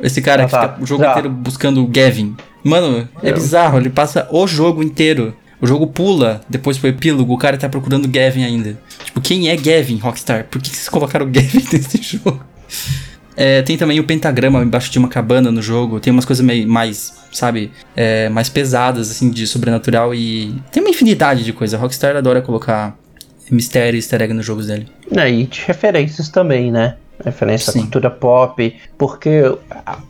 Esse 0.00 0.20
cara 0.22 0.42
Ah, 0.42 0.46
que 0.46 0.50
tá. 0.52 0.68
fica 0.68 0.82
o 0.82 0.86
jogo 0.86 1.02
Já. 1.04 1.10
inteiro 1.10 1.30
buscando 1.30 1.82
o 1.82 1.86
Gavin. 1.86 2.36
Mano, 2.62 3.08
é 3.22 3.30
Eu- 3.30 3.34
bizarro, 3.34 3.78
ele 3.78 3.90
passa 3.90 4.26
o 4.30 4.46
jogo 4.46 4.82
inteiro. 4.82 5.34
O 5.60 5.66
jogo 5.66 5.86
pula, 5.86 6.40
depois 6.48 6.76
pro 6.76 6.88
epílogo, 6.90 7.32
o 7.32 7.38
cara 7.38 7.56
tá 7.56 7.68
procurando 7.68 8.04
o 8.04 8.08
Gavin 8.08 8.42
ainda. 8.44 8.78
Tipo, 9.04 9.20
quem 9.20 9.48
é 9.48 9.56
Gavin, 9.56 9.96
Rockstar? 9.98 10.44
Por 10.50 10.60
que 10.60 10.68
vocês 10.68 10.88
colocaram 10.88 11.26
o 11.26 11.30
Gavin 11.30 11.64
nesse 11.72 12.02
jogo? 12.02 12.40
É, 13.36 13.62
tem 13.62 13.76
também 13.76 13.98
o 13.98 14.04
pentagrama 14.04 14.62
embaixo 14.62 14.90
de 14.90 14.98
uma 14.98 15.08
cabana 15.08 15.50
no 15.50 15.60
jogo. 15.60 15.98
Tem 16.00 16.12
umas 16.12 16.24
coisas 16.24 16.44
meio 16.44 16.68
mais, 16.68 17.12
sabe, 17.32 17.70
é, 17.96 18.28
mais 18.28 18.48
pesadas, 18.48 19.10
assim, 19.10 19.30
de 19.30 19.46
sobrenatural. 19.46 20.14
E 20.14 20.54
tem 20.70 20.82
uma 20.82 20.90
infinidade 20.90 21.44
de 21.44 21.52
coisa. 21.52 21.76
A 21.76 21.80
Rockstar 21.80 22.16
adora 22.16 22.40
colocar 22.40 22.96
mistério 23.50 23.96
e 23.96 23.98
easter 23.98 24.22
egg 24.22 24.32
nos 24.32 24.46
jogos 24.46 24.66
dele. 24.68 24.86
É, 25.16 25.30
e 25.30 25.44
de 25.44 25.62
referências 25.66 26.28
também, 26.28 26.70
né? 26.70 26.96
Referência 27.24 27.72
Sim. 27.72 27.78
à 27.80 27.82
cultura 27.82 28.10
pop. 28.10 28.76
Porque 28.98 29.42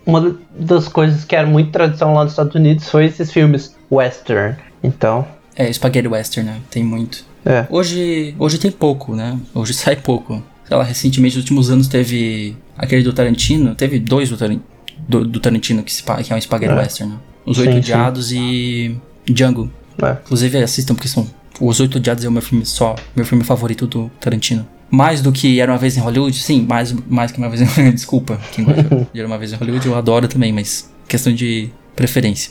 uma 0.07 0.37
das 0.59 0.89
coisas 0.89 1.25
que 1.25 1.35
era 1.35 1.47
muito 1.47 1.71
tradição 1.71 2.15
lá 2.15 2.25
nos 2.25 2.33
Estados 2.33 2.55
Unidos 2.55 2.89
foi 2.89 3.07
esses 3.07 3.31
filmes 3.33 3.75
western. 3.91 4.57
Então, 4.83 5.27
É, 5.57 5.73
Spaghetti 5.73 6.09
Western, 6.09 6.51
né? 6.51 6.57
Tem 6.71 6.83
muito. 6.85 7.25
é. 7.45 7.67
Hoje, 7.71 8.35
hoje 8.39 8.59
tem 8.59 8.71
pouco, 8.71 9.15
né? 9.15 9.39
Hoje 9.55 9.73
sai 9.75 9.97
pouco. 9.97 10.43
Sei 10.67 10.77
lá, 10.77 10.83
recentemente, 10.83 11.37
nos 11.37 11.45
últimos 11.45 11.71
anos, 11.71 11.89
teve 11.89 12.57
aquele 12.77 13.03
do 13.03 13.13
Tarantino. 13.13 13.75
Teve 13.75 13.99
dois 13.99 14.29
do, 14.31 14.37
Taran- 14.37 14.61
do, 15.09 15.25
do 15.27 15.41
Tarantino 15.41 15.83
que, 15.83 15.93
se 15.93 16.03
que 16.03 16.33
é 16.33 16.37
um 16.37 16.41
Spaghetti 16.41 16.73
É. 16.73 16.77
Western, 16.77 17.13
né? 17.13 17.19
Os 17.47 17.57
Sim, 17.59 17.63
Oito. 17.69 17.77
Odiados 17.79 18.33
e 18.33 18.97
Django. 19.27 19.71
é. 20.03 20.13
Inclusive, 20.25 20.59
assistam, 20.63 20.95
porque 20.95 21.09
são... 21.09 21.27
Os 21.61 21.79
Oito 21.81 21.99
Odiados 21.99 22.25
é 22.25 22.29
o 22.29 22.33
meu 22.33 22.43
filme 22.43 22.65
só, 22.67 22.97
meu 23.15 23.25
filme 23.25 23.45
favorito 23.45 23.87
do 23.87 24.11
Tarantino. 24.21 24.67
Mais 24.91 25.21
do 25.23 25.31
que 25.33 25.61
Era 25.61 25.71
Uma 25.73 25.79
Vez 25.79 25.97
em 25.97 26.01
Hollywood? 26.01 26.37
Sim, 26.37 26.63
mais, 26.69 26.93
mais 27.09 27.31
que 27.33 27.39
Uma 27.39 27.49
Vez 27.49 27.61
em 27.61 27.65
Hollywood. 27.65 27.95
Desculpa, 27.97 28.41
quem 28.53 28.65
gosta 28.65 28.83
de 28.83 29.19
Era 29.19 29.27
Uma 29.29 29.39
Vez 29.39 29.53
em 29.53 29.57
Hollywood, 29.57 29.87
eu 29.87 29.95
adoro 29.97 30.27
também, 30.29 30.53
mas 30.53 30.91
questão 31.09 31.33
de 31.33 31.69
preferência. 31.95 32.51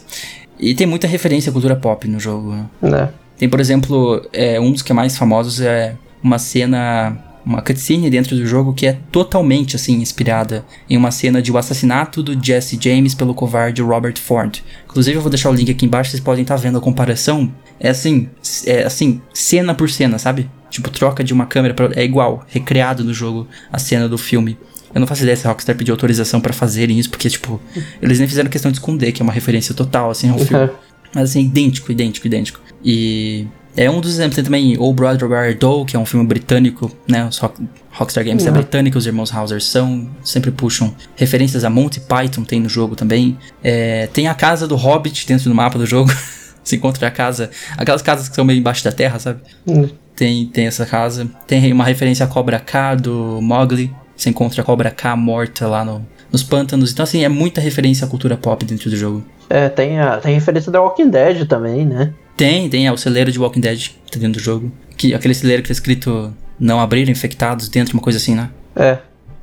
E 0.59 0.73
tem 0.73 0.85
muita 0.87 1.07
referência 1.07 1.49
à 1.49 1.53
cultura 1.53 1.75
pop 1.75 2.07
no 2.07 2.19
jogo, 2.19 2.51
né? 2.53 2.65
Né? 2.81 3.09
Tem, 3.37 3.49
por 3.49 3.59
exemplo, 3.59 4.25
é, 4.31 4.59
um 4.59 4.71
dos 4.71 4.81
que 4.81 4.91
é 4.91 4.95
mais 4.95 5.17
famosos 5.17 5.59
é 5.59 5.95
uma 6.23 6.37
cena, 6.37 7.17
uma 7.45 7.61
cutscene 7.61 8.09
dentro 8.09 8.35
do 8.35 8.45
jogo 8.45 8.73
que 8.73 8.85
é 8.85 8.97
totalmente, 9.11 9.75
assim, 9.75 10.01
inspirada 10.01 10.65
em 10.89 10.95
uma 10.95 11.11
cena 11.11 11.41
de 11.41 11.51
o 11.51 11.57
assassinato 11.57 12.23
do 12.23 12.41
Jesse 12.41 12.77
James 12.79 13.13
pelo 13.13 13.33
covarde 13.33 13.81
Robert 13.81 14.17
Ford. 14.17 14.59
Inclusive, 14.85 15.17
eu 15.17 15.21
vou 15.21 15.29
deixar 15.29 15.49
o 15.49 15.53
link 15.53 15.69
aqui 15.69 15.85
embaixo, 15.85 16.11
vocês 16.11 16.21
podem 16.21 16.43
estar 16.43 16.55
vendo 16.55 16.77
a 16.77 16.81
comparação. 16.81 17.53
É 17.79 17.89
assim, 17.89 18.29
é 18.65 18.83
assim, 18.83 19.21
cena 19.33 19.73
por 19.73 19.89
cena, 19.89 20.17
sabe? 20.17 20.49
Tipo, 20.69 20.89
troca 20.89 21.23
de 21.23 21.33
uma 21.33 21.45
câmera 21.45 21.73
pra... 21.73 21.89
É 21.95 22.03
igual, 22.03 22.45
recriado 22.47 23.03
no 23.03 23.13
jogo 23.13 23.47
a 23.71 23.77
cena 23.77 24.07
do 24.07 24.17
filme. 24.17 24.57
Eu 24.93 24.99
não 24.99 25.07
faço 25.07 25.23
ideia 25.23 25.35
se 25.35 25.45
a 25.47 25.49
Rockstar 25.49 25.75
pediu 25.75 25.93
autorização 25.93 26.39
pra 26.39 26.53
fazerem 26.53 26.99
isso, 26.99 27.09
porque, 27.09 27.29
tipo, 27.29 27.59
eles 28.01 28.19
nem 28.19 28.27
fizeram 28.27 28.49
questão 28.49 28.71
de 28.71 28.77
esconder, 28.77 29.11
que 29.11 29.21
é 29.21 29.23
uma 29.23 29.33
referência 29.33 29.73
total, 29.73 30.11
assim, 30.11 30.29
ao 30.29 30.37
filme. 30.37 30.69
Mas 31.13 31.29
assim, 31.29 31.41
idêntico, 31.41 31.91
idêntico, 31.91 32.25
idêntico. 32.25 32.59
E 32.83 33.47
É 33.75 33.89
um 33.89 33.99
dos 33.99 34.13
exemplos. 34.13 34.35
Tem 34.35 34.43
também 34.43 34.75
O 34.79 34.93
Brother 34.93 35.29
Where 35.29 35.53
Doe, 35.55 35.85
que 35.85 35.95
é 35.95 35.99
um 35.99 36.05
filme 36.05 36.25
britânico, 36.25 36.91
né? 37.07 37.25
Os 37.25 37.37
Rock, 37.39 37.61
Rockstar 37.91 38.23
Games 38.23 38.45
é 38.45 38.49
Uhum. 38.49 38.55
britânico, 38.55 38.97
os 38.97 39.05
irmãos 39.07 39.33
Hauser 39.33 39.61
são. 39.61 40.07
Sempre 40.23 40.51
puxam 40.51 40.93
referências 41.15 41.63
a 41.63 41.69
Monty 41.69 41.99
Python, 41.99 42.43
tem 42.43 42.59
no 42.59 42.69
jogo 42.69 42.95
também. 42.95 43.37
É, 43.63 44.07
tem 44.13 44.27
a 44.27 44.33
casa 44.35 44.67
do 44.67 44.75
Hobbit 44.75 45.25
dentro 45.27 45.49
do 45.49 45.55
mapa 45.55 45.77
do 45.77 45.85
jogo. 45.85 46.11
Se 46.63 46.75
encontra 46.77 47.07
a 47.07 47.11
casa. 47.11 47.49
Aquelas 47.77 48.01
casas 48.01 48.29
que 48.29 48.35
são 48.35 48.45
meio 48.45 48.59
embaixo 48.59 48.83
da 48.83 48.91
terra, 48.91 49.19
sabe? 49.19 49.41
Hum. 49.67 49.89
Tem, 50.15 50.45
tem 50.45 50.65
essa 50.67 50.85
casa. 50.85 51.27
Tem 51.47 51.73
uma 51.73 51.83
referência 51.83 52.23
à 52.25 52.27
Cobra 52.27 52.59
K 52.59 52.95
do 52.95 53.39
Mowgli. 53.41 53.93
Você 54.15 54.29
encontra 54.29 54.61
a 54.61 54.63
Cobra 54.65 54.89
K 54.91 55.15
morta 55.17 55.67
lá 55.67 55.83
no, 55.83 56.05
nos 56.31 56.41
pântanos. 56.43 56.91
Então, 56.93 57.03
assim, 57.03 57.23
é 57.23 57.27
muita 57.27 57.59
referência 57.59 58.05
à 58.05 58.07
cultura 58.09 58.37
pop 58.37 58.63
dentro 58.63 58.89
do 58.89 58.95
jogo. 58.95 59.23
É, 59.49 59.67
tem, 59.67 59.99
a, 59.99 60.17
tem 60.17 60.33
referência 60.35 60.71
da 60.71 60.79
Walking 60.81 61.09
Dead 61.09 61.45
também, 61.47 61.85
né? 61.85 62.13
Tem, 62.35 62.69
tem, 62.69 62.87
é 62.87 62.91
o 62.91 62.97
celeiro 62.97 63.31
de 63.31 63.39
Walking 63.39 63.59
Dead 63.61 63.89
que 64.05 64.11
tá 64.11 64.19
dentro 64.19 64.39
do 64.41 64.43
jogo. 64.43 64.71
Que, 64.97 65.13
aquele 65.13 65.33
celeiro 65.33 65.61
que 65.61 65.69
tá 65.69 65.73
escrito 65.73 66.33
não 66.59 66.79
abrir 66.79 67.09
infectados 67.09 67.67
dentro, 67.69 67.93
uma 67.95 68.01
coisa 68.01 68.17
assim, 68.17 68.35
né? 68.35 68.49
É. 68.75 68.97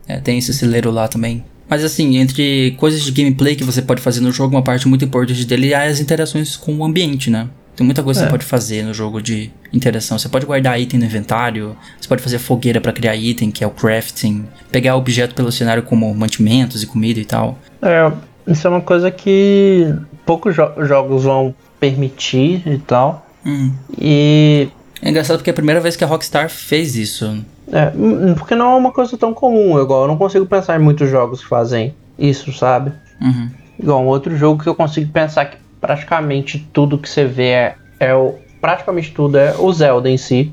É, 0.09 0.17
tem 0.19 0.39
esse 0.39 0.53
celeiro 0.53 0.91
lá 0.91 1.07
também. 1.07 1.45
Mas 1.69 1.85
assim, 1.85 2.17
entre 2.17 2.73
coisas 2.79 3.01
de 3.03 3.13
gameplay 3.13 3.55
que 3.55 3.63
você 3.63 3.81
pode 3.81 4.01
fazer 4.01 4.21
no 4.21 4.33
jogo, 4.33 4.57
uma 4.57 4.63
parte 4.63 4.89
muito 4.89 5.05
importante 5.05 5.45
dele 5.45 5.73
é 5.73 5.87
as 5.87 6.01
interações 6.01 6.57
com 6.57 6.75
o 6.77 6.85
ambiente, 6.85 7.31
né? 7.31 7.49
Tem 7.77 7.85
muita 7.87 8.03
coisa 8.03 8.21
que 8.21 8.25
É. 8.25 8.27
você 8.27 8.31
pode 8.33 8.45
fazer 8.45 8.83
no 8.83 8.93
jogo 8.93 9.23
de 9.23 9.51
interação. 9.73 10.19
Você 10.19 10.29
pode 10.29 10.45
guardar 10.45 10.81
item 10.81 10.99
no 10.99 11.07
inventário, 11.07 11.77
você 12.01 12.09
pode 12.09 12.21
fazer 12.23 12.39
fogueira 12.39 12.81
pra 12.81 12.93
criar 12.93 13.15
item, 13.15 13.51
que 13.53 13.63
é 13.63 13.67
o 13.67 13.71
crafting, 13.71 14.45
pegar 14.73 14.97
objeto 14.97 15.33
pelo 15.35 15.53
cenário 15.53 15.85
como 15.85 16.13
mantimentos 16.13 16.83
e 16.83 16.87
comida 16.87 17.21
e 17.21 17.25
tal. 17.25 17.57
É, 17.81 18.11
isso 18.49 18.67
é 18.67 18.71
uma 18.71 18.81
coisa 18.81 19.09
que 19.11 19.95
poucos 20.27 20.57
jo- 20.57 20.85
jogos 20.85 21.23
vão 21.23 21.55
permitir 21.81 22.63
e 22.67 22.79
tal. 22.79 23.27
Hum. 23.45 23.73
E. 23.99 24.69
É 25.03 25.09
engraçado 25.09 25.39
porque 25.39 25.49
é 25.51 25.53
a 25.53 25.55
primeira 25.55 25.81
vez 25.81 25.97
que 25.97 26.05
a 26.05 26.07
Rockstar 26.07 26.51
fez 26.51 26.95
isso. 26.95 27.43
É, 27.73 27.91
hum, 27.97 28.35
porque 28.35 28.55
não 28.55 28.73
é 28.73 28.77
uma 28.77 28.93
coisa 28.93 29.17
tão 29.17 29.33
comum, 29.33 29.81
igual 29.81 30.03
eu 30.03 30.09
não 30.09 30.17
consigo 30.19 30.45
pensar 30.45 30.79
em 30.79 30.83
muitos 30.83 31.09
jogos 31.09 31.41
que 31.43 31.49
fazem 31.49 31.95
isso, 32.19 32.53
sabe? 32.53 32.93
Uhum. 33.21 33.49
Igual 33.79 34.03
um 34.03 34.07
outro 34.07 34.37
jogo 34.37 34.63
que 34.63 34.69
eu 34.69 34.75
consigo 34.75 35.11
pensar 35.11 35.47
que 35.47 35.57
praticamente 35.81 36.69
tudo 36.73 36.99
que 36.99 37.09
você 37.09 37.25
vê 37.25 37.49
é, 37.49 37.75
é 37.99 38.15
o. 38.15 38.35
Praticamente 38.61 39.11
tudo 39.13 39.39
é 39.39 39.55
o 39.59 39.73
Zelda 39.73 40.11
em 40.11 40.19
si. 40.19 40.53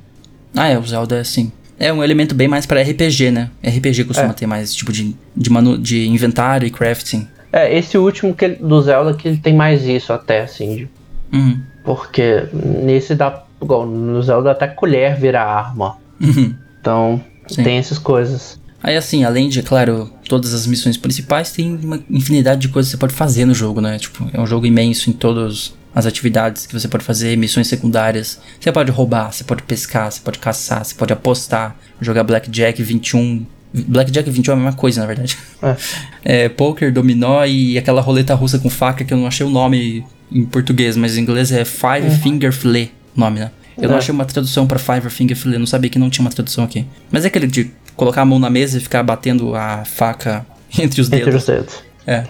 Ah, 0.55 0.67
é, 0.69 0.79
o 0.79 0.83
Zelda, 0.85 1.21
sim. 1.25 1.51
É 1.77 1.91
um 1.91 2.01
elemento 2.03 2.33
bem 2.33 2.47
mais 2.47 2.65
pra 2.65 2.81
RPG, 2.81 3.29
né? 3.31 3.49
RPG 3.61 4.05
costuma 4.05 4.29
É. 4.29 4.33
ter 4.33 4.47
mais 4.47 4.73
tipo 4.73 4.91
de, 4.93 5.13
de, 5.35 5.49
manu, 5.49 5.77
de 5.77 6.07
inventário 6.07 6.65
e 6.65 6.71
crafting. 6.71 7.27
É, 7.51 7.77
esse 7.77 7.97
último 7.97 8.33
que 8.33 8.47
do 8.47 8.81
Zelda 8.81 9.13
que 9.13 9.27
ele 9.27 9.37
tem 9.37 9.53
mais 9.53 9.83
isso 9.85 10.13
até, 10.13 10.41
assim. 10.41 10.75
de- 10.75 10.89
Uhum. 11.31 11.61
porque 11.83 12.47
nesse 12.53 13.15
dá. 13.15 13.43
Igual 13.59 13.87
no 13.87 14.21
Zelda 14.21 14.51
até 14.51 14.67
colher 14.67 15.19
vira 15.19 15.41
arma. 15.41 15.97
Uhum. 16.21 16.53
Então 16.79 17.19
Sim. 17.47 17.63
tem 17.63 17.77
essas 17.77 17.97
coisas. 17.97 18.59
Aí 18.83 18.95
assim, 18.95 19.23
além 19.23 19.49
de, 19.49 19.63
claro, 19.63 20.11
todas 20.29 20.53
as 20.53 20.67
missões 20.67 20.95
principais, 20.95 21.51
tem 21.51 21.75
uma 21.75 21.99
infinidade 22.09 22.61
de 22.61 22.69
coisas 22.69 22.91
que 22.91 22.97
você 22.97 22.99
pode 22.99 23.13
fazer 23.13 23.45
no 23.45 23.55
jogo, 23.55 23.81
né? 23.81 23.97
Tipo, 23.97 24.29
é 24.31 24.39
um 24.39 24.45
jogo 24.45 24.67
imenso 24.67 25.09
em 25.09 25.13
todas 25.13 25.73
as 25.93 26.05
atividades 26.05 26.67
que 26.67 26.73
você 26.73 26.87
pode 26.87 27.03
fazer, 27.03 27.35
missões 27.35 27.67
secundárias. 27.67 28.39
Você 28.59 28.71
pode 28.71 28.91
roubar, 28.91 29.31
você 29.31 29.43
pode 29.43 29.63
pescar, 29.63 30.11
você 30.11 30.21
pode 30.21 30.37
caçar, 30.37 30.85
você 30.85 30.93
pode 30.93 31.11
apostar, 31.11 31.75
jogar 31.99 32.23
Blackjack 32.23 32.83
21. 32.83 33.45
Blackjack 33.73 34.29
21 34.29 34.51
é 34.51 34.53
a 34.53 34.57
mesma 34.57 34.73
coisa, 34.73 35.01
na 35.01 35.07
verdade. 35.07 35.37
É. 35.61 35.75
É, 36.29 36.49
poker, 36.49 36.91
dominó 36.91 37.45
e 37.45 37.77
aquela 37.77 38.01
roleta 38.01 38.35
russa 38.35 38.59
com 38.59 38.69
faca 38.69 39.05
que 39.05 39.13
eu 39.13 39.17
não 39.17 39.27
achei 39.27 39.45
o 39.45 39.49
nome 39.49 40.05
em 40.31 40.45
português, 40.45 40.95
mas 40.97 41.17
em 41.17 41.21
inglês 41.21 41.51
é 41.51 41.63
Five 41.65 42.09
Finger 42.21 42.51
Fillet, 42.51 42.91
o 43.15 43.19
nome, 43.19 43.39
né? 43.39 43.51
Eu 43.77 43.87
não 43.89 43.95
É. 43.95 43.99
achei 43.99 44.13
uma 44.13 44.25
tradução 44.25 44.65
pra 44.65 44.79
Five 44.79 45.09
Finger 45.09 45.37
Fillet, 45.37 45.59
não 45.59 45.67
sabia 45.67 45.89
que 45.89 45.99
não 45.99 46.09
tinha 46.09 46.23
uma 46.25 46.31
tradução 46.31 46.63
aqui. 46.63 46.85
Mas 47.11 47.23
é 47.25 47.27
aquele 47.27 47.47
de 47.47 47.71
colocar 47.95 48.21
a 48.23 48.25
mão 48.25 48.39
na 48.39 48.49
mesa 48.49 48.77
e 48.77 48.81
ficar 48.81 49.03
batendo 49.03 49.55
a 49.55 49.85
faca 49.85 50.45
entre 50.77 50.99
os 51.01 51.07
Entre 51.07 51.25
dedos. 51.25 51.41
os 51.41 51.45
dedos. 51.47 51.75
É. 52.05 52.23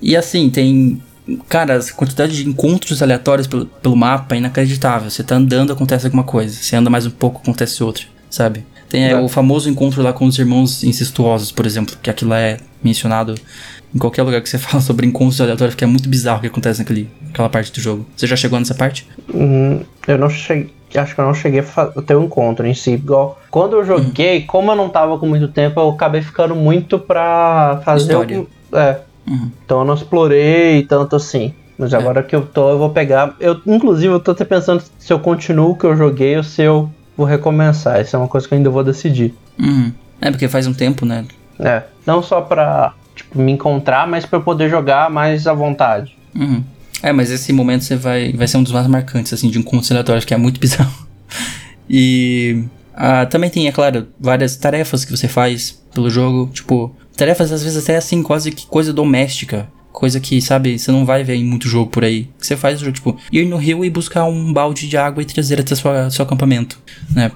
E 0.00 0.16
assim, 0.16 0.50
tem. 0.50 1.02
Cara, 1.48 1.78
a 1.78 1.92
quantidade 1.92 2.36
de 2.36 2.46
encontros 2.48 3.02
aleatórios 3.02 3.46
pelo, 3.46 3.64
pelo 3.66 3.96
mapa 3.96 4.34
é 4.34 4.38
inacreditável. 4.38 5.10
Você 5.10 5.22
tá 5.24 5.36
andando, 5.36 5.72
acontece 5.72 6.04
alguma 6.04 6.22
coisa. 6.24 6.54
Você 6.54 6.76
anda 6.76 6.90
mais 6.90 7.06
um 7.06 7.10
pouco, 7.10 7.40
acontece 7.42 7.82
outra, 7.82 8.04
sabe? 8.28 8.64
Tem 8.90 9.04
é, 9.06 9.12
É. 9.12 9.16
o 9.16 9.26
famoso 9.26 9.68
encontro 9.70 10.02
lá 10.02 10.12
com 10.12 10.26
os 10.26 10.38
irmãos 10.38 10.84
incestuosos, 10.84 11.50
por 11.50 11.64
exemplo, 11.64 11.96
que 12.02 12.10
aquilo 12.10 12.34
é 12.34 12.58
mencionado 12.82 13.34
em 13.94 13.98
qualquer 13.98 14.22
lugar 14.22 14.40
que 14.40 14.48
você 14.48 14.58
fala 14.58 14.82
sobre 14.82 15.06
encontros 15.06 15.40
aleatórios, 15.40 15.74
que 15.74 15.84
é 15.84 15.86
muito 15.86 16.08
bizarro 16.08 16.38
o 16.38 16.40
que 16.42 16.46
acontece 16.48 16.80
naquele, 16.80 17.08
naquela 17.26 17.48
parte 17.48 17.72
do 17.72 17.80
jogo. 17.80 18.04
Você 18.16 18.26
já 18.26 18.36
chegou 18.36 18.58
nessa 18.58 18.74
parte? 18.74 19.06
Hum, 19.32 19.80
eu 20.08 20.18
não 20.18 20.28
cheguei. 20.30 20.72
Acho 20.96 21.12
que 21.14 21.20
eu 21.20 21.24
não 21.24 21.34
cheguei 21.34 21.58
a 21.76 22.02
ter 22.02 22.14
um 22.16 22.24
encontro 22.24 22.64
em 22.64 22.72
si. 22.72 22.92
Igual, 22.92 23.40
quando 23.50 23.74
eu 23.74 23.84
joguei, 23.84 24.42
como 24.42 24.70
eu 24.70 24.76
não 24.76 24.88
tava 24.88 25.18
com 25.18 25.26
muito 25.26 25.48
tempo, 25.48 25.80
eu 25.80 25.88
acabei 25.90 26.22
ficando 26.22 26.54
muito 26.54 27.00
pra 27.00 27.80
fazer. 27.84 28.12
História. 28.12 28.36
algum- 28.36 28.48
é. 28.78 29.00
Uhum. 29.26 29.50
Então 29.64 29.80
eu 29.80 29.84
não 29.84 29.94
explorei 29.94 30.84
tanto 30.84 31.16
assim. 31.16 31.52
Mas 31.76 31.92
agora 31.92 32.22
que 32.22 32.36
eu 32.36 32.42
tô, 32.46 32.70
eu 32.70 32.78
vou 32.78 32.90
pegar. 32.90 33.34
Eu, 33.40 33.60
inclusive, 33.66 34.12
eu 34.12 34.20
tô 34.20 34.30
até 34.30 34.44
pensando 34.44 34.84
se 34.96 35.12
eu 35.12 35.18
continuo 35.18 35.70
o 35.72 35.76
que 35.76 35.84
eu 35.84 35.96
joguei 35.96 36.36
ou 36.36 36.44
se 36.44 36.62
eu 36.62 36.88
vou 37.16 37.26
recomeçar. 37.26 38.00
Isso 38.00 38.14
é 38.14 38.18
uma 38.20 38.28
coisa 38.28 38.46
que 38.46 38.54
eu 38.54 38.58
ainda 38.58 38.70
vou 38.70 38.84
decidir. 38.84 39.34
Uhum. 39.58 39.90
É, 40.20 40.30
porque 40.30 40.46
faz 40.46 40.68
um 40.68 40.72
tempo, 40.72 41.04
né? 41.04 41.24
É. 41.58 41.82
Não 42.06 42.22
só 42.22 42.40
pra 42.40 42.92
tipo, 43.14 43.38
me 43.38 43.52
encontrar, 43.52 44.06
mas 44.06 44.26
pra 44.26 44.38
eu 44.38 44.42
poder 44.42 44.68
jogar 44.68 45.10
mais 45.10 45.46
à 45.46 45.52
vontade. 45.52 46.16
Uhum. 46.34 46.62
É, 47.02 47.12
mas 47.12 47.30
esse 47.30 47.52
momento 47.52 47.84
você 47.84 47.96
vai, 47.96 48.32
vai 48.32 48.48
ser 48.48 48.56
um 48.56 48.62
dos 48.62 48.72
mais 48.72 48.86
marcantes, 48.86 49.32
assim, 49.32 49.50
de 49.50 49.58
encontros 49.58 49.90
aleatórios, 49.90 50.24
que 50.24 50.32
é 50.32 50.36
muito 50.36 50.58
bizarro. 50.60 51.06
E 51.88 52.64
ah, 52.94 53.26
também 53.26 53.50
tem, 53.50 53.66
é 53.66 53.72
claro, 53.72 54.06
várias 54.18 54.56
tarefas 54.56 55.04
que 55.04 55.10
você 55.10 55.28
faz 55.28 55.82
pelo 55.92 56.08
jogo. 56.08 56.50
Tipo, 56.52 56.94
tarefas 57.16 57.52
às 57.52 57.62
vezes 57.62 57.82
até 57.82 57.96
assim, 57.96 58.22
quase 58.22 58.50
que 58.52 58.66
coisa 58.66 58.92
doméstica. 58.92 59.68
Coisa 59.92 60.18
que, 60.18 60.40
sabe, 60.42 60.76
você 60.76 60.90
não 60.90 61.04
vai 61.04 61.22
ver 61.22 61.36
em 61.36 61.44
muito 61.44 61.68
jogo 61.68 61.90
por 61.90 62.04
aí. 62.04 62.24
Que 62.38 62.46
você 62.46 62.56
faz, 62.56 62.80
tipo, 62.80 63.16
ir 63.30 63.46
no 63.46 63.56
rio 63.56 63.84
e 63.84 63.90
buscar 63.90 64.24
um 64.24 64.52
balde 64.52 64.88
de 64.88 64.96
água 64.96 65.22
e 65.22 65.26
trazer 65.26 65.60
até 65.60 65.74
sua, 65.74 66.10
seu 66.10 66.24
acampamento, 66.24 66.80
né? 67.14 67.30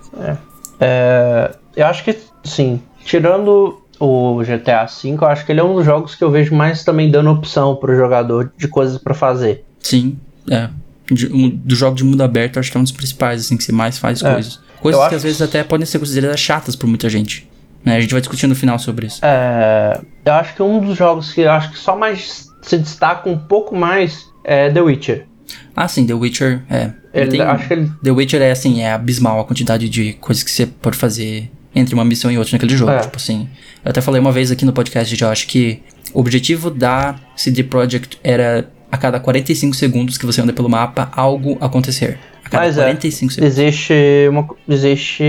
É, 0.81 1.53
eu 1.77 1.87
acho 1.87 2.03
que, 2.03 2.17
sim, 2.43 2.81
tirando 3.05 3.81
o 4.01 4.41
GTA 4.43 4.85
V, 4.87 5.17
eu 5.21 5.25
acho 5.29 5.45
que 5.45 5.53
ele 5.53 5.61
é 5.61 5.65
um 5.65 5.75
dos 5.75 5.85
jogos 5.85 6.15
que 6.15 6.23
eu 6.23 6.31
vejo 6.31 6.55
mais 6.55 6.85
também 6.85 7.11
dando 7.11 7.31
opção 7.31 7.75
pro 7.77 7.95
jogador 7.97 8.53
de 8.57 8.69
coisas 8.69 8.99
pra 8.99 9.15
fazer. 9.15 9.65
Sim, 9.81 10.19
é. 10.51 10.69
De- 11.11 11.33
um- 11.33 11.49
do 11.49 11.75
jogo 11.75 11.97
de 11.97 12.05
mundo 12.05 12.23
aberto, 12.23 12.57
eu 12.57 12.61
acho 12.61 12.71
que 12.71 12.77
é 12.77 12.81
um 12.81 12.83
dos 12.85 12.93
principais, 12.93 13.41
assim, 13.41 13.57
que 13.57 13.65
você 13.65 13.73
mais 13.73 13.99
faz 13.99 14.23
É. 14.23 14.33
coisas. 14.33 14.61
Coisas 14.81 15.03
Eu 15.03 15.09
que 15.09 15.15
às 15.15 15.23
vezes 15.23 15.43
até 15.43 15.65
podem 15.65 15.85
ser 15.87 15.99
consideradas 15.99 16.39
chatas 16.39 16.77
por 16.77 16.87
muita 16.87 17.09
gente. 17.09 17.49
Né? 17.85 17.97
A 17.97 18.01
gente 18.01 18.11
vai 18.13 18.21
discutir 18.21 18.47
no 18.47 18.55
final 18.55 18.79
sobre 18.79 19.07
isso. 19.07 19.21
É, 19.25 20.01
eu 20.25 20.33
acho 20.35 20.55
que 20.55 20.63
um 20.63 20.81
dos 20.81 20.97
jogos 20.97 21.33
que 21.33 21.41
eu 21.41 21.51
acho 21.51 21.71
que 21.73 21.79
só 21.79 21.97
mais 21.97 22.49
se 22.63 22.77
destaca 22.79 23.29
um 23.29 23.39
pouco 23.39 23.75
mais 23.75 24.27
é 24.45 24.71
The 24.71 24.81
Witcher. 24.83 25.27
Ah, 25.75 25.89
sim, 25.89 26.07
The 26.07 26.13
Witcher, 26.15 26.63
é. 26.69 26.91
Ele, 27.15 27.31
Tem- 27.31 27.41
acho 27.41 27.67
que 27.67 27.73
ele 27.73 27.91
The 28.03 28.11
Witcher 28.11 28.43
é 28.43 28.51
assim, 28.51 28.83
é 28.83 28.93
abismal 28.93 29.41
a 29.41 29.45
quantidade 29.45 29.89
de 29.89 30.13
coisas 30.15 30.43
que 30.45 30.51
você 30.51 30.67
pode 30.67 30.97
fazer 30.97 31.51
entre 31.79 31.95
uma 31.95 32.05
missão 32.05 32.31
e 32.31 32.39
outra 32.39 32.53
naquele 32.53 32.77
jogo. 32.77 32.93
É. 32.93 33.01
Tipo 33.01 33.17
assim. 33.17 33.49
Eu 33.85 33.91
até 33.91 34.01
falei 34.01 34.21
uma 34.21 34.33
vez 34.33 34.51
aqui 34.51 34.65
no 34.65 34.73
podcast 34.73 35.17
de 35.17 35.25
acho 35.25 35.47
que 35.47 35.83
o 36.13 36.21
objetivo 36.21 36.71
da 36.71 37.17
CD 37.37 37.63
Projekt 37.63 38.19
era 38.23 38.69
a 38.91 38.97
cada 38.97 39.21
45 39.21 39.77
segundos 39.77 40.17
que 40.19 40.27
você 40.27 40.41
anda 40.41 40.53
pelo 40.53 40.69
mapa, 40.69 41.11
algo 41.15 41.57
acontecer. 41.61 42.19
A 42.45 42.49
cada 42.49 42.65
Mas 42.67 42.79
é. 42.79 42.83
45 42.83 43.33
segundos. 43.33 43.59
existe 43.59 43.95
uma 44.31 44.49
existe 44.69 45.23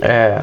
é, 0.00 0.42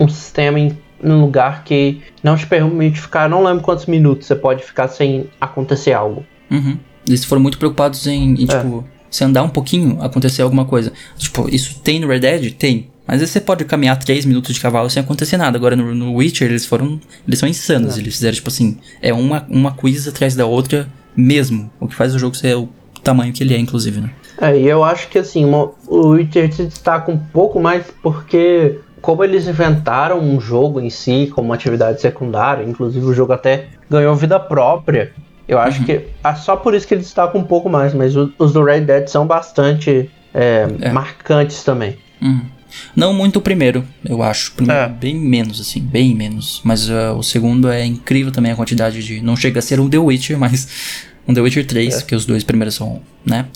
um 0.00 0.08
sistema 0.08 0.58
em 0.58 0.76
um 1.02 1.20
lugar 1.20 1.64
que 1.64 2.00
não 2.22 2.36
te 2.36 2.46
permite 2.46 3.00
ficar, 3.00 3.28
não 3.28 3.42
lembro 3.42 3.62
quantos 3.62 3.86
minutos 3.86 4.26
você 4.26 4.34
pode 4.34 4.62
ficar 4.62 4.88
sem 4.88 5.30
acontecer 5.40 5.92
algo. 5.92 6.24
Uhum. 6.50 6.76
Eles 7.06 7.24
foram 7.24 7.40
muito 7.40 7.56
preocupados 7.58 8.06
em, 8.06 8.34
em, 8.34 8.44
É. 8.44 8.46
tipo, 8.46 8.84
se 9.10 9.24
andar 9.24 9.42
um 9.42 9.48
pouquinho, 9.48 9.96
acontecer 10.02 10.42
alguma 10.42 10.64
coisa. 10.64 10.92
Tipo, 11.16 11.48
isso 11.48 11.80
tem 11.80 12.00
no 12.00 12.08
Red 12.08 12.20
Dead? 12.20 12.52
Tem. 12.54 12.88
Mas 13.10 13.28
você 13.28 13.40
pode 13.40 13.64
caminhar 13.64 13.98
3 13.98 14.24
minutos 14.24 14.54
de 14.54 14.60
cavalo 14.60 14.88
sem 14.88 15.02
acontecer 15.02 15.36
nada. 15.36 15.58
Agora 15.58 15.74
no, 15.74 15.92
no 15.96 16.14
Witcher 16.14 16.48
eles 16.48 16.64
foram. 16.64 17.00
Eles 17.26 17.40
são 17.40 17.48
insanos. 17.48 17.98
Eles 17.98 18.14
fizeram, 18.14 18.34
tipo 18.36 18.48
assim, 18.48 18.78
é 19.02 19.12
uma, 19.12 19.44
uma 19.48 19.72
quiz 19.72 20.06
atrás 20.06 20.36
da 20.36 20.46
outra 20.46 20.86
mesmo. 21.16 21.68
O 21.80 21.88
que 21.88 21.94
faz 21.96 22.14
o 22.14 22.20
jogo 22.20 22.36
ser 22.36 22.54
o 22.56 22.68
tamanho 23.02 23.32
que 23.32 23.42
ele 23.42 23.52
é, 23.52 23.58
inclusive, 23.58 24.00
né? 24.00 24.10
É, 24.40 24.56
e 24.56 24.64
eu 24.64 24.84
acho 24.84 25.08
que 25.08 25.18
assim, 25.18 25.44
o 25.44 25.74
Witcher 26.10 26.54
se 26.54 26.66
destaca 26.66 27.10
um 27.10 27.18
pouco 27.18 27.58
mais 27.58 27.84
porque 28.00 28.78
como 29.02 29.24
eles 29.24 29.48
inventaram 29.48 30.20
um 30.20 30.40
jogo 30.40 30.80
em 30.80 30.88
si 30.88 31.32
como 31.34 31.52
atividade 31.52 32.00
secundária, 32.00 32.62
inclusive 32.62 33.04
o 33.04 33.12
jogo 33.12 33.32
até 33.32 33.66
ganhou 33.90 34.14
vida 34.14 34.38
própria. 34.38 35.12
Eu 35.48 35.58
acho 35.58 35.84
que 35.84 36.06
é 36.22 36.34
só 36.36 36.54
por 36.54 36.74
isso 36.74 36.86
que 36.86 36.94
ele 36.94 37.00
destaca 37.02 37.36
um 37.36 37.42
pouco 37.42 37.68
mais, 37.68 37.92
mas 37.92 38.14
os 38.14 38.52
do 38.52 38.62
Red 38.62 38.82
Dead 38.82 39.08
são 39.08 39.26
bastante 39.26 40.08
é, 40.32 40.68
É. 40.80 40.92
marcantes 40.92 41.64
também. 41.64 41.98
Uhum. 42.22 42.59
Não 42.94 43.12
muito 43.12 43.36
o 43.38 43.40
primeiro, 43.42 43.84
eu 44.04 44.22
acho. 44.22 44.50
O 44.50 44.54
primeiro 44.54 44.80
É. 44.82 44.84
é 44.84 44.88
bem 44.88 45.14
menos, 45.16 45.60
assim, 45.60 45.80
bem 45.80 46.14
menos. 46.14 46.60
Mas 46.64 46.88
uh, 46.88 47.14
o 47.16 47.22
segundo 47.22 47.68
é 47.70 47.84
incrível 47.84 48.32
também 48.32 48.52
a 48.52 48.56
quantidade 48.56 49.02
de. 49.02 49.20
Não 49.20 49.36
chega 49.36 49.58
a 49.58 49.62
ser 49.62 49.80
um 49.80 49.88
The 49.88 49.98
Witcher, 49.98 50.38
mas 50.38 50.68
um 51.26 51.34
The 51.34 51.40
Witcher 51.40 51.66
3, 51.66 51.96
porque 52.02 52.14
os 52.14 52.24
dois 52.26 52.42
primeiros 52.44 52.74
são, 52.74 53.00
né? 53.24 53.46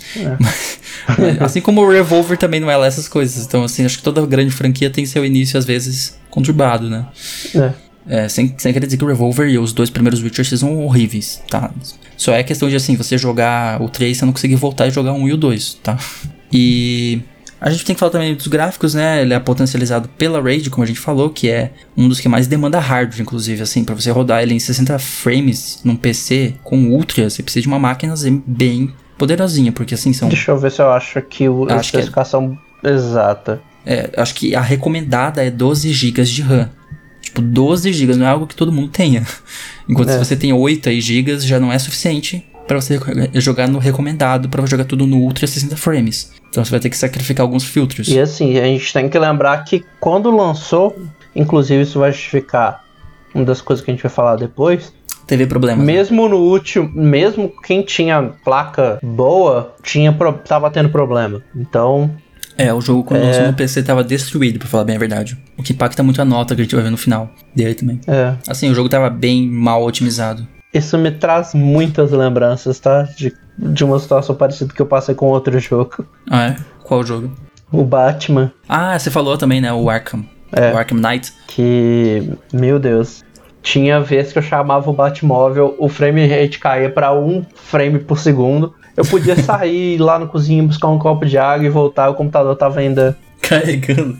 Mas- 0.40 0.74
assim 1.40 1.60
como 1.60 1.80
o 1.82 1.90
Revolver 1.90 2.36
também 2.38 2.60
não 2.60 2.70
é 2.70 2.76
lá 2.76 2.86
essas 2.86 3.08
coisas. 3.08 3.44
Então, 3.44 3.64
assim, 3.64 3.84
acho 3.84 3.98
que 3.98 4.02
toda 4.04 4.24
grande 4.26 4.50
franquia 4.50 4.88
tem 4.90 5.04
seu 5.06 5.24
início, 5.24 5.58
às 5.58 5.64
vezes, 5.64 6.18
conturbado, 6.30 6.88
né? 6.88 7.06
É. 7.54 7.72
É, 8.06 8.28
sem, 8.28 8.54
sem 8.58 8.70
querer 8.70 8.84
dizer 8.84 8.98
que 8.98 9.04
o 9.04 9.08
Revolver 9.08 9.48
e 9.48 9.58
os 9.58 9.72
dois 9.72 9.88
primeiros 9.88 10.22
Witchers 10.22 10.60
são 10.60 10.84
horríveis, 10.84 11.40
tá? 11.48 11.70
Só 12.18 12.34
é 12.34 12.42
questão 12.42 12.68
de, 12.68 12.76
assim, 12.76 12.96
você 12.96 13.16
jogar 13.16 13.80
o 13.80 13.88
3 13.88 14.14
e 14.14 14.20
você 14.20 14.26
não 14.26 14.32
conseguir 14.34 14.56
voltar 14.56 14.86
e 14.86 14.90
jogar 14.90 15.14
um 15.14 15.26
e 15.26 15.32
o 15.32 15.36
2, 15.38 15.78
tá? 15.82 15.98
E... 16.52 17.20
A 17.60 17.70
gente 17.70 17.84
tem 17.84 17.94
que 17.94 18.00
falar 18.00 18.12
também 18.12 18.34
dos 18.34 18.46
gráficos, 18.46 18.92
né? 18.94 19.22
Ele 19.22 19.32
é 19.32 19.38
potencializado 19.38 20.08
pela 20.18 20.40
RAID, 20.40 20.68
como 20.70 20.84
a 20.84 20.86
gente 20.86 20.98
falou, 21.00 21.30
que 21.30 21.48
é 21.48 21.72
um 21.96 22.08
dos 22.08 22.20
que 22.20 22.28
mais 22.28 22.46
demanda 22.46 22.78
hardware, 22.78 23.22
inclusive, 23.22 23.62
assim, 23.62 23.84
pra 23.84 23.94
você 23.94 24.10
rodar 24.10 24.42
ele 24.42 24.52
em 24.54 24.58
60 24.58 24.98
frames 24.98 25.80
num 25.84 25.96
PC 25.96 26.54
com 26.62 26.76
Ultra, 26.90 27.30
você 27.30 27.42
precisa 27.42 27.62
de 27.62 27.68
uma 27.68 27.78
máquina 27.78 28.14
bem 28.46 28.92
poderosinha, 29.16 29.72
porque 29.72 29.94
assim 29.94 30.12
são 30.12 30.28
Deixa 30.28 30.50
eu 30.50 30.58
ver 30.58 30.72
se 30.72 30.82
eu 30.82 30.90
acho 30.90 31.18
aqui 31.18 31.48
o, 31.48 31.64
a 31.64 31.66
que 31.68 31.72
é- 31.74 31.80
especificação 31.80 32.58
exata. 32.82 33.60
É, 33.86 34.10
acho 34.16 34.34
que 34.34 34.54
a 34.54 34.60
recomendada 34.60 35.42
é 35.44 35.50
12 35.50 35.92
GB 35.92 36.22
de 36.24 36.42
RAM. 36.42 36.70
Tipo, 37.20 37.40
12 37.40 37.92
GB 37.92 38.16
não 38.16 38.26
é 38.26 38.28
algo 38.30 38.46
que 38.46 38.54
todo 38.56 38.72
mundo 38.72 38.88
tenha. 38.88 39.26
Enquanto 39.88 40.08
É. 40.10 40.12
se 40.12 40.18
você 40.18 40.36
tem 40.36 40.52
8 40.52 40.88
aí 40.88 41.00
GB 41.00 41.38
já 41.40 41.58
não 41.60 41.72
é 41.72 41.78
suficiente 41.78 42.44
pra 42.66 42.80
você 42.80 42.98
jogar 43.34 43.68
no 43.68 43.78
recomendado, 43.78 44.48
pra 44.48 44.64
jogar 44.66 44.84
tudo 44.84 45.06
no 45.06 45.18
Ultra 45.18 45.46
60 45.46 45.76
frames. 45.76 46.32
Então 46.48 46.64
você 46.64 46.70
vai 46.70 46.80
ter 46.80 46.90
que 46.90 46.96
sacrificar 46.96 47.44
alguns 47.44 47.64
filtros. 47.64 48.08
E 48.08 48.18
assim, 48.18 48.56
a 48.58 48.64
gente 48.64 48.92
tem 48.92 49.08
que 49.08 49.18
lembrar 49.18 49.64
que 49.64 49.84
quando 50.00 50.30
lançou, 50.34 50.96
inclusive 51.34 51.82
isso 51.82 51.98
vai 51.98 52.12
justificar 52.12 52.82
uma 53.34 53.44
das 53.44 53.60
coisas 53.60 53.84
que 53.84 53.90
a 53.90 53.94
gente 53.94 54.02
vai 54.02 54.10
falar 54.12 54.36
depois, 54.36 54.92
Teve 55.26 55.46
problemas. 55.46 55.84
né? 55.84 55.92
mesmo 55.92 56.28
no 56.28 56.36
último, 56.36 56.90
mesmo 56.94 57.50
quem 57.62 57.82
tinha 57.82 58.22
placa 58.44 58.98
boa, 59.02 59.74
tinha 59.82 60.12
pro- 60.12 60.34
tava 60.34 60.70
tendo 60.70 60.88
problema. 60.90 61.42
Então, 61.56 62.10
É, 62.56 62.72
o 62.72 62.80
jogo 62.80 63.02
quando 63.02 63.22
lançou 63.24 63.46
no 63.46 63.54
PC 63.54 63.82
tava 63.82 64.04
destruído, 64.04 64.58
pra 64.60 64.68
falar 64.68 64.84
bem 64.84 64.94
a 64.94 64.98
verdade. 64.98 65.36
O 65.58 65.62
que 65.62 65.72
impacta 65.72 66.02
muito 66.04 66.22
a 66.22 66.24
nota 66.24 66.54
que 66.54 66.60
a 66.60 66.64
gente 66.64 66.74
vai 66.74 66.84
ver 66.84 66.90
no 66.90 66.96
final 66.96 67.28
dele 67.56 67.74
também. 67.74 68.00
é, 68.06 68.34
Assim, 68.46 68.70
o 68.70 68.74
jogo 68.74 68.88
tava 68.88 69.10
bem 69.10 69.48
mal 69.48 69.82
otimizado. 69.84 70.46
Isso 70.74 70.98
me 70.98 71.10
traz 71.10 71.54
muitas 71.54 72.10
lembranças, 72.10 72.78
tá? 72.80 73.02
De, 73.16 73.32
de 73.56 73.84
uma 73.84 73.98
situação 73.98 74.34
parecida 74.34 74.74
que 74.74 74.82
eu 74.82 74.86
passei 74.86 75.14
com 75.14 75.26
outro 75.26 75.58
jogo. 75.58 76.04
Ah, 76.30 76.48
é? 76.48 76.56
Qual 76.82 77.02
jogo? 77.06 77.30
O 77.72 77.82
Batman, 77.84 78.52
Ah, 78.68 78.98
você 78.98 79.10
falou 79.10 79.38
também, 79.38 79.60
né? 79.60 79.72
O 79.72 79.88
Arkham. 79.88 80.24
É. 80.52 80.72
O 80.72 80.76
Arkham 80.76 80.98
Knight. 80.98 81.32
que, 81.48 82.28
meu 82.52 82.78
Deus, 82.78 83.24
tinha 83.62 84.00
vez 84.00 84.32
que 84.32 84.38
eu 84.38 84.42
chamava 84.42 84.88
o 84.90 84.92
Batmóvel, 84.92 85.74
o 85.78 85.88
frame 85.88 86.26
rate 86.26 86.58
caía 86.58 86.90
pra 86.90 87.12
um 87.14 87.44
frame 87.54 87.98
por 87.98 88.18
segundo. 88.18 88.74
Eu 88.96 89.04
podia 89.04 89.34
sair 89.42 89.98
lá 89.98 90.18
no 90.18 90.28
cozinha 90.28 90.62
buscar 90.62 90.88
um 90.88 90.98
copo 90.98 91.24
de 91.26 91.36
água 91.38 91.66
e 91.66 91.70
voltar, 91.70 92.08
o 92.10 92.14
computador 92.14 92.54
tava 92.54 92.78
ainda 92.80 93.16
Carregando. 93.40 94.16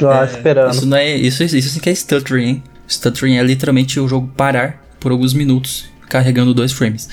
lá 0.00 0.24
esperando. 0.24 0.72
Isso 0.72 0.86
não 0.86 0.96
é. 0.96 1.14
Isso, 1.16 1.42
isso 1.42 1.68
sim 1.68 1.80
que 1.80 1.90
é 1.90 1.94
stuttering, 1.94 2.44
hein? 2.44 2.62
Stuttering 2.88 3.38
é 3.38 3.42
literalmente 3.42 3.98
o 3.98 4.06
jogo 4.06 4.30
parar 4.36 4.84
por 5.00 5.12
alguns 5.12 5.32
minutos, 5.34 5.86
carregando 6.08 6.54
dois 6.54 6.72
frames. 6.72 7.08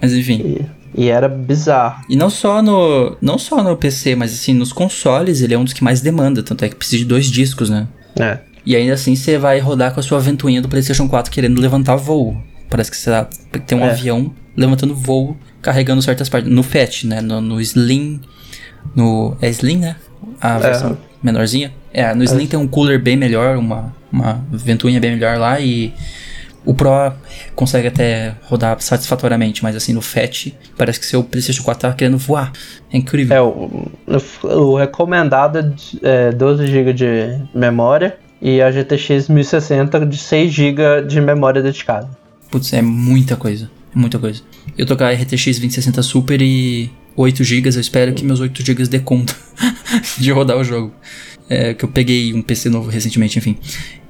Mas 0.00 0.12
enfim. 0.12 0.58
E, 0.94 1.02
e 1.04 1.08
era 1.08 1.28
bizarro. 1.28 2.04
E 2.08 2.16
não 2.16 2.30
só 2.30 2.62
no. 2.62 3.16
Não 3.20 3.38
só 3.38 3.62
no 3.62 3.76
PC, 3.76 4.14
mas 4.14 4.32
assim, 4.32 4.54
nos 4.54 4.72
consoles 4.72 5.40
ele 5.42 5.54
é 5.54 5.58
um 5.58 5.64
dos 5.64 5.72
que 5.72 5.84
mais 5.84 6.00
demanda, 6.00 6.42
tanto 6.42 6.64
é 6.64 6.68
que 6.68 6.76
precisa 6.76 6.98
de 6.98 7.04
dois 7.04 7.26
discos, 7.26 7.68
né? 7.70 7.86
É. 8.18 8.38
E 8.64 8.76
ainda 8.76 8.94
assim 8.94 9.14
você 9.16 9.38
vai 9.38 9.58
rodar 9.58 9.92
com 9.94 10.00
a 10.00 10.02
sua 10.02 10.20
ventoinha 10.20 10.60
do 10.60 10.68
PlayStation 10.68 11.08
4 11.08 11.32
querendo 11.32 11.60
levantar 11.60 11.96
voo. 11.96 12.36
Parece 12.68 12.90
que 12.90 12.96
você 12.96 13.10
tem 13.66 13.78
um 13.78 13.84
É. 13.84 13.90
avião 13.90 14.32
levantando 14.56 14.94
voo, 14.94 15.36
carregando 15.62 16.02
certas 16.02 16.28
partes. 16.28 16.50
No 16.50 16.62
FAT, 16.62 17.04
né? 17.04 17.20
No, 17.20 17.40
no 17.40 17.60
Slim. 17.60 18.20
No. 18.94 19.36
É 19.40 19.48
Slim, 19.48 19.78
né? 19.78 19.96
A 20.40 20.58
versão 20.58 20.98
menorzinha. 21.22 21.72
É, 21.92 22.14
no 22.14 22.22
Slim 22.22 22.46
tem 22.46 22.58
um 22.58 22.68
cooler 22.68 23.00
bem 23.02 23.16
melhor, 23.16 23.56
uma, 23.56 23.94
uma 24.12 24.44
ventoinha 24.50 25.00
bem 25.00 25.12
melhor 25.12 25.38
lá 25.38 25.58
e. 25.60 25.92
O 26.70 26.74
Pro 26.74 27.12
consegue 27.56 27.88
até 27.88 28.34
rodar 28.44 28.80
satisfatoriamente, 28.80 29.60
mas 29.62 29.74
assim, 29.74 29.92
no 29.92 30.00
FAT, 30.00 30.52
parece 30.78 31.00
que 31.00 31.06
seu 31.06 31.24
PlayStation 31.24 31.64
4 31.64 31.88
tá 31.88 31.92
querendo 31.96 32.16
voar. 32.16 32.52
É 32.92 32.96
incrível. 32.96 33.36
É, 33.36 33.40
o, 33.40 33.90
o 34.70 34.76
recomendado 34.76 35.58
é 35.58 35.62
de- 35.62 35.98
é 36.00 36.30
12 36.30 36.66
GB 36.68 36.92
de 36.92 37.38
memória 37.52 38.16
e 38.40 38.62
a 38.62 38.70
GTX 38.70 39.28
1060 39.28 40.06
de 40.06 40.16
6 40.16 40.52
GB 40.52 41.02
de 41.08 41.20
memória 41.20 41.60
dedicada. 41.60 42.08
Putz, 42.50 42.72
é 42.72 42.80
muita 42.82 43.34
coisa. 43.36 43.68
Muita 43.92 44.18
coisa. 44.20 44.40
Eu 44.78 44.86
tô 44.86 44.96
com 44.96 45.02
a 45.02 45.10
RTX 45.10 45.44
2060 45.58 46.02
Super 46.02 46.40
e 46.40 46.88
8 47.16 47.42
GB, 47.42 47.68
eu 47.74 47.80
espero 47.80 48.12
que 48.14 48.24
meus 48.24 48.38
8 48.38 48.64
GB 48.64 48.86
dê 48.86 49.00
conta 49.00 49.34
de 50.18 50.30
rodar 50.30 50.56
o 50.56 50.62
jogo. 50.62 50.92
É, 51.52 51.74
que 51.74 51.84
eu 51.84 51.88
peguei 51.88 52.32
um 52.32 52.40
PC 52.40 52.68
novo 52.68 52.88
recentemente, 52.88 53.36
enfim. 53.36 53.56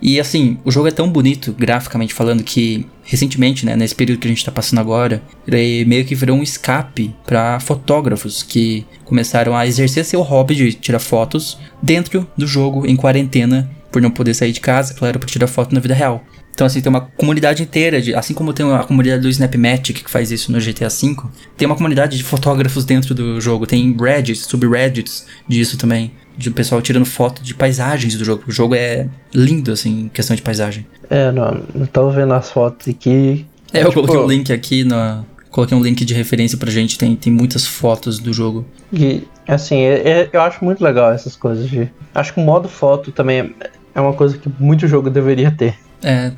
E 0.03 0.21
assim, 0.21 0.59
o 0.63 0.71
jogo 0.71 0.89
é 0.89 0.91
tão 0.91 1.09
bonito, 1.09 1.55
graficamente 1.59 2.13
falando, 2.13 2.45
que 2.45 2.87
recentemente, 3.03 3.65
né, 3.65 3.75
nesse 3.75 3.95
período 3.95 4.21
que 4.21 4.29
a 4.29 4.31
gente 4.31 4.45
tá 4.45 4.53
passando 4.53 4.79
agora, 4.79 5.23
ele 5.49 5.87
meio 5.87 6.05
que 6.05 6.15
virou 6.15 6.37
um 6.37 6.43
escape 6.43 7.15
pra 7.27 7.59
fotógrafos 7.59 8.43
que 8.43 8.85
começaram 9.07 9.57
a 9.57 9.67
exercer 9.67 10.05
seu 10.05 10.21
hobby 10.21 10.55
de 10.55 10.75
tirar 10.75 10.99
fotos 10.99 11.59
dentro 11.83 12.29
do 12.37 12.47
jogo, 12.47 12.87
em 12.87 12.95
quarentena, 12.95 13.71
por 13.91 14.03
não 14.03 14.11
poder 14.11 14.35
sair 14.35 14.53
de 14.53 14.61
casa, 14.61 14.93
claro, 14.93 15.19
pra 15.19 15.27
tirar 15.27 15.47
foto 15.47 15.75
na 15.75 15.81
vida 15.81 15.95
real. 15.95 16.23
Então, 16.53 16.67
assim, 16.67 16.83
tem 16.83 16.91
uma 16.91 17.01
comunidade 17.01 17.63
inteira, 17.63 18.03
de, 18.03 18.15
assim 18.15 18.35
como 18.35 18.53
tem 18.53 18.71
a 18.71 18.85
comunidade 18.85 19.23
do 19.23 19.31
Snapmatic 19.31 20.05
que 20.05 20.11
faz 20.11 20.31
isso 20.31 20.53
no 20.53 20.59
GTA 20.59 20.89
V, 20.89 21.17
tem 21.57 21.65
uma 21.65 21.75
comunidade 21.75 22.19
de 22.19 22.23
fotógrafos 22.23 22.85
dentro 22.85 23.15
do 23.15 23.41
jogo. 23.41 23.67
Tem 23.67 23.97
Reddits, 23.99 24.47
subreddits 24.47 25.25
disso 25.49 25.79
também. 25.79 26.13
De 26.37 26.49
o 26.49 26.53
pessoal 26.53 26.81
tirando 26.81 27.05
foto 27.05 27.43
de 27.43 27.55
paisagens 27.55 28.15
do 28.17 28.25
jogo. 28.25 28.45
O 28.47 28.53
jogo 28.53 28.75
é 28.75 29.07
lindo, 29.35 29.73
assim, 29.73 30.03
em 30.05 30.09
questão 30.09 30.35
de 30.35 30.43
paisagem. 30.43 30.87
É, 31.11 31.31
não, 31.31 31.63
não 31.75 31.87
tô 31.87 32.09
vendo 32.11 32.33
as 32.33 32.51
fotos 32.51 32.89
aqui. 32.89 33.47
É, 33.73 33.83
eu 33.83 33.89
Tipo, 33.89 34.03
coloquei 34.07 34.19
um 34.19 34.27
link 34.29 34.53
aqui 34.53 34.85
na. 34.85 35.25
Coloquei 35.51 35.77
um 35.77 35.83
link 35.83 36.05
de 36.05 36.15
referência 36.15 36.57
pra 36.57 36.71
gente, 36.71 36.97
tem, 36.97 37.17
tem 37.17 37.33
muitas 37.33 37.67
fotos 37.67 38.19
do 38.21 38.33
jogo. 38.33 38.65
E, 38.93 39.25
assim, 39.49 39.79
é- 39.81 40.09
é- 40.23 40.31
eu 40.33 40.41
acho 40.41 40.65
muito 40.65 40.83
legal 40.83 41.13
essas 41.13 41.35
coisas 41.35 41.69
de. 41.69 41.89
Acho 42.15 42.33
que 42.35 42.41
o 42.41 42.45
modo 42.45 42.69
foto 42.69 43.11
também 43.11 43.41
é- 43.41 43.71
é 43.97 44.01
uma 44.01 44.13
coisa 44.13 44.39
que 44.39 44.49
muito 44.61 44.87
jogo 44.87 45.11
deveria 45.11 45.51
ter. 45.51 45.75
É. 46.03 46.31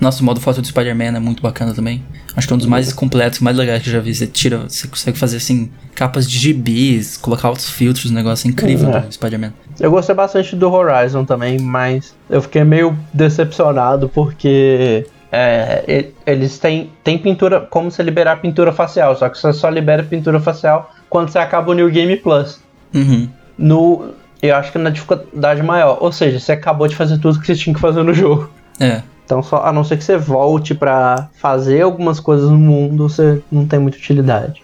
Nossa, 0.00 0.22
o 0.22 0.24
modo 0.24 0.40
foto 0.40 0.60
do 0.60 0.66
Spider-Man 0.66 1.16
é 1.16 1.20
muito 1.20 1.42
bacana 1.42 1.72
também. 1.72 2.02
Acho 2.36 2.46
que 2.46 2.52
é 2.52 2.56
um 2.56 2.58
dos 2.58 2.66
mais 2.66 2.92
completos, 2.92 3.40
mais 3.40 3.56
legais 3.56 3.82
que 3.82 3.88
eu 3.88 3.92
já 3.92 4.00
vi. 4.00 4.14
Você 4.14 4.26
tira, 4.26 4.58
você 4.68 4.88
consegue 4.88 5.16
fazer 5.16 5.36
assim, 5.36 5.70
capas 5.94 6.28
de 6.28 6.36
gibis, 6.38 7.16
colocar 7.16 7.48
outros 7.48 7.70
filtros, 7.70 8.10
um 8.10 8.14
negócio 8.14 8.48
incrível 8.48 8.90
É. 8.90 9.00
do 9.00 9.12
Spider-Man. 9.12 9.52
Eu 9.78 9.90
gostei 9.90 10.14
bastante 10.14 10.54
do 10.56 10.70
Horizon 10.70 11.24
também, 11.24 11.58
mas 11.60 12.14
eu 12.28 12.42
fiquei 12.42 12.64
meio 12.64 12.96
decepcionado 13.12 14.08
porque 14.08 15.06
é, 15.32 16.06
eles 16.26 16.58
têm, 16.58 16.90
têm 17.02 17.18
pintura, 17.18 17.60
como 17.60 17.90
você 17.90 18.02
liberar 18.02 18.36
pintura 18.36 18.72
facial, 18.72 19.16
só 19.16 19.28
que 19.28 19.38
você 19.38 19.52
só 19.52 19.68
libera 19.68 20.02
pintura 20.02 20.38
facial 20.40 20.92
quando 21.08 21.28
você 21.30 21.38
acaba 21.38 21.70
o 21.70 21.74
New 21.74 21.90
Game 21.90 22.16
Plus. 22.16 22.60
Uhum. 22.92 23.28
No, 23.56 24.10
eu 24.42 24.54
acho 24.56 24.70
que 24.72 24.78
na 24.78 24.90
dificuldade 24.90 25.62
maior, 25.62 25.98
ou 26.00 26.12
seja, 26.12 26.38
você 26.38 26.52
acabou 26.52 26.86
de 26.88 26.94
fazer 26.96 27.18
tudo 27.18 27.40
que 27.40 27.46
você 27.46 27.54
tinha 27.54 27.74
que 27.74 27.80
fazer 27.80 28.02
no 28.02 28.12
jogo. 28.12 28.50
É. 28.78 29.02
Então, 29.24 29.42
só, 29.42 29.64
a 29.64 29.72
não 29.72 29.82
ser 29.82 29.96
que 29.96 30.04
você 30.04 30.16
volte 30.16 30.74
pra 30.74 31.28
fazer 31.34 31.80
algumas 31.80 32.20
coisas 32.20 32.50
no 32.50 32.58
mundo, 32.58 33.08
você 33.08 33.42
não 33.50 33.66
tem 33.66 33.78
muita 33.78 33.96
utilidade. 33.96 34.62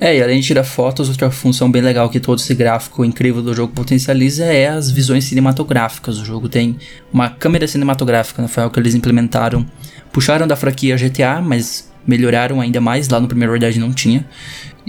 É, 0.00 0.16
e 0.16 0.22
além 0.22 0.40
de 0.40 0.46
tirar 0.46 0.64
fotos, 0.64 1.10
outra 1.10 1.30
função 1.30 1.70
bem 1.70 1.82
legal 1.82 2.08
que 2.08 2.18
todo 2.18 2.38
esse 2.38 2.54
gráfico 2.54 3.04
incrível 3.04 3.42
do 3.42 3.54
jogo 3.54 3.74
potencializa 3.74 4.46
é 4.46 4.68
as 4.68 4.90
visões 4.90 5.24
cinematográficas. 5.24 6.18
O 6.18 6.24
jogo 6.24 6.48
tem 6.48 6.78
uma 7.12 7.28
câmera 7.28 7.68
cinematográfica, 7.68 8.40
né? 8.40 8.48
foi 8.48 8.62
algo 8.62 8.72
que 8.72 8.80
eles 8.80 8.94
implementaram. 8.94 9.66
Puxaram 10.10 10.48
da 10.48 10.56
franquia 10.56 10.96
GTA, 10.96 11.42
mas 11.42 11.92
melhoraram 12.06 12.62
ainda 12.62 12.80
mais. 12.80 13.10
Lá 13.10 13.20
no 13.20 13.28
primeiro 13.28 13.52
Red 13.52 13.58
Dead 13.58 13.76
não 13.76 13.92
tinha. 13.92 14.26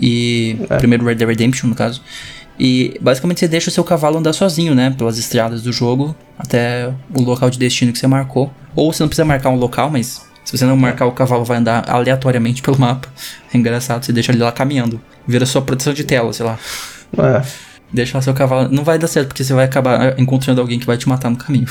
E. 0.02 0.58
Primeiro 0.78 1.04
Red 1.04 1.16
Dead 1.16 1.28
Redemption, 1.28 1.68
no 1.68 1.76
caso. 1.76 2.02
E 2.58 2.98
basicamente 3.02 3.42
você 3.42 3.50
deixa 3.50 3.70
o 3.70 3.74
seu 3.74 3.84
cavalo 3.84 4.18
andar 4.18 4.32
sozinho, 4.32 4.74
né? 4.74 4.96
Pelas 4.98 5.18
estradas 5.18 5.62
do 5.62 5.74
jogo 5.74 6.16
até 6.40 6.94
o 7.14 7.22
local 7.22 7.50
de 7.50 7.60
destino 7.60 7.92
que 7.92 8.00
você 8.00 8.08
marcou. 8.08 8.50
Ou 8.76 8.92
você 8.92 9.04
não 9.04 9.08
precisa 9.08 9.26
marcar 9.26 9.50
um 9.50 9.56
local, 9.56 9.90
mas 9.90 10.26
se 10.44 10.58
você 10.58 10.66
não 10.66 10.76
marcar, 10.76 11.06
o 11.06 11.12
cavalo 11.12 11.46
vai 11.46 11.58
andar 11.58 11.90
aleatoriamente 11.90 12.62
pelo 12.62 12.80
mapa. 12.80 13.08
É 13.54 13.58
engraçado, 13.58 14.04
você 14.04 14.12
deixa 14.12 14.32
ele 14.32 14.44
lá 14.44 14.52
caminhando. 14.52 15.00
Vira 15.28 15.46
sua 15.46 15.62
proteção 15.62 15.94
de 15.94 16.04
tela, 16.04 16.34
sei 16.34 16.46
lá. 16.46 16.58
É. 17.18 17.42
Deixa 17.92 18.18
lá 18.18 18.22
seu 18.22 18.34
cavalo. 18.34 18.70
Não 18.70 18.84
vai 18.84 18.98
dar 18.98 19.08
certo, 19.08 19.30
porque 19.30 19.44
você 19.44 19.54
vai 19.54 19.66
acabar 19.66 20.20
encontrando 20.20 20.60
alguém 20.60 20.80
que 20.80 20.86
vai 20.86 20.98
te 20.98 21.08
matar 21.08 21.30
no 21.30 21.38
caminho. 21.38 21.68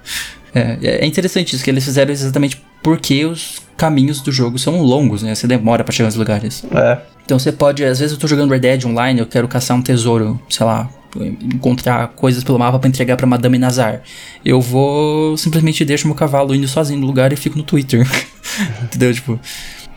é, 0.54 0.78
é 0.82 1.06
interessante 1.06 1.54
isso, 1.54 1.64
que 1.64 1.70
eles 1.70 1.84
fizeram 1.84 2.10
exatamente 2.10 2.62
porque 2.82 3.24
os 3.24 3.60
caminhos 3.76 4.20
do 4.20 4.32
jogo 4.32 4.58
são 4.58 4.80
longos, 4.82 5.22
né? 5.22 5.34
Você 5.34 5.46
demora 5.46 5.84
pra 5.84 5.92
chegar 5.92 6.06
nos 6.06 6.16
lugares. 6.16 6.64
É. 6.74 6.98
Então 7.24 7.38
você 7.38 7.52
pode, 7.52 7.84
às 7.84 7.98
vezes 7.98 8.14
eu 8.14 8.18
tô 8.18 8.26
jogando 8.26 8.50
Red 8.50 8.60
Dead 8.60 8.84
online, 8.86 9.20
eu 9.20 9.26
quero 9.26 9.46
caçar 9.46 9.76
um 9.76 9.82
tesouro, 9.82 10.40
sei 10.48 10.64
lá, 10.64 10.88
encontrar 11.42 12.08
coisas 12.08 12.42
pelo 12.42 12.58
mapa 12.58 12.78
pra 12.78 12.88
entregar 12.88 13.16
pra 13.16 13.26
Madame 13.26 13.58
Nazar. 13.58 14.02
Eu 14.44 14.60
vou 14.60 15.36
simplesmente 15.36 15.84
deixo 15.84 16.06
meu 16.06 16.16
cavalo 16.16 16.54
indo 16.54 16.66
sozinho 16.66 17.00
no 17.00 17.06
lugar 17.06 17.32
e 17.32 17.36
fico 17.36 17.58
no 17.58 17.64
Twitter. 17.64 18.06
Entendeu? 18.82 19.12
Tipo, 19.12 19.38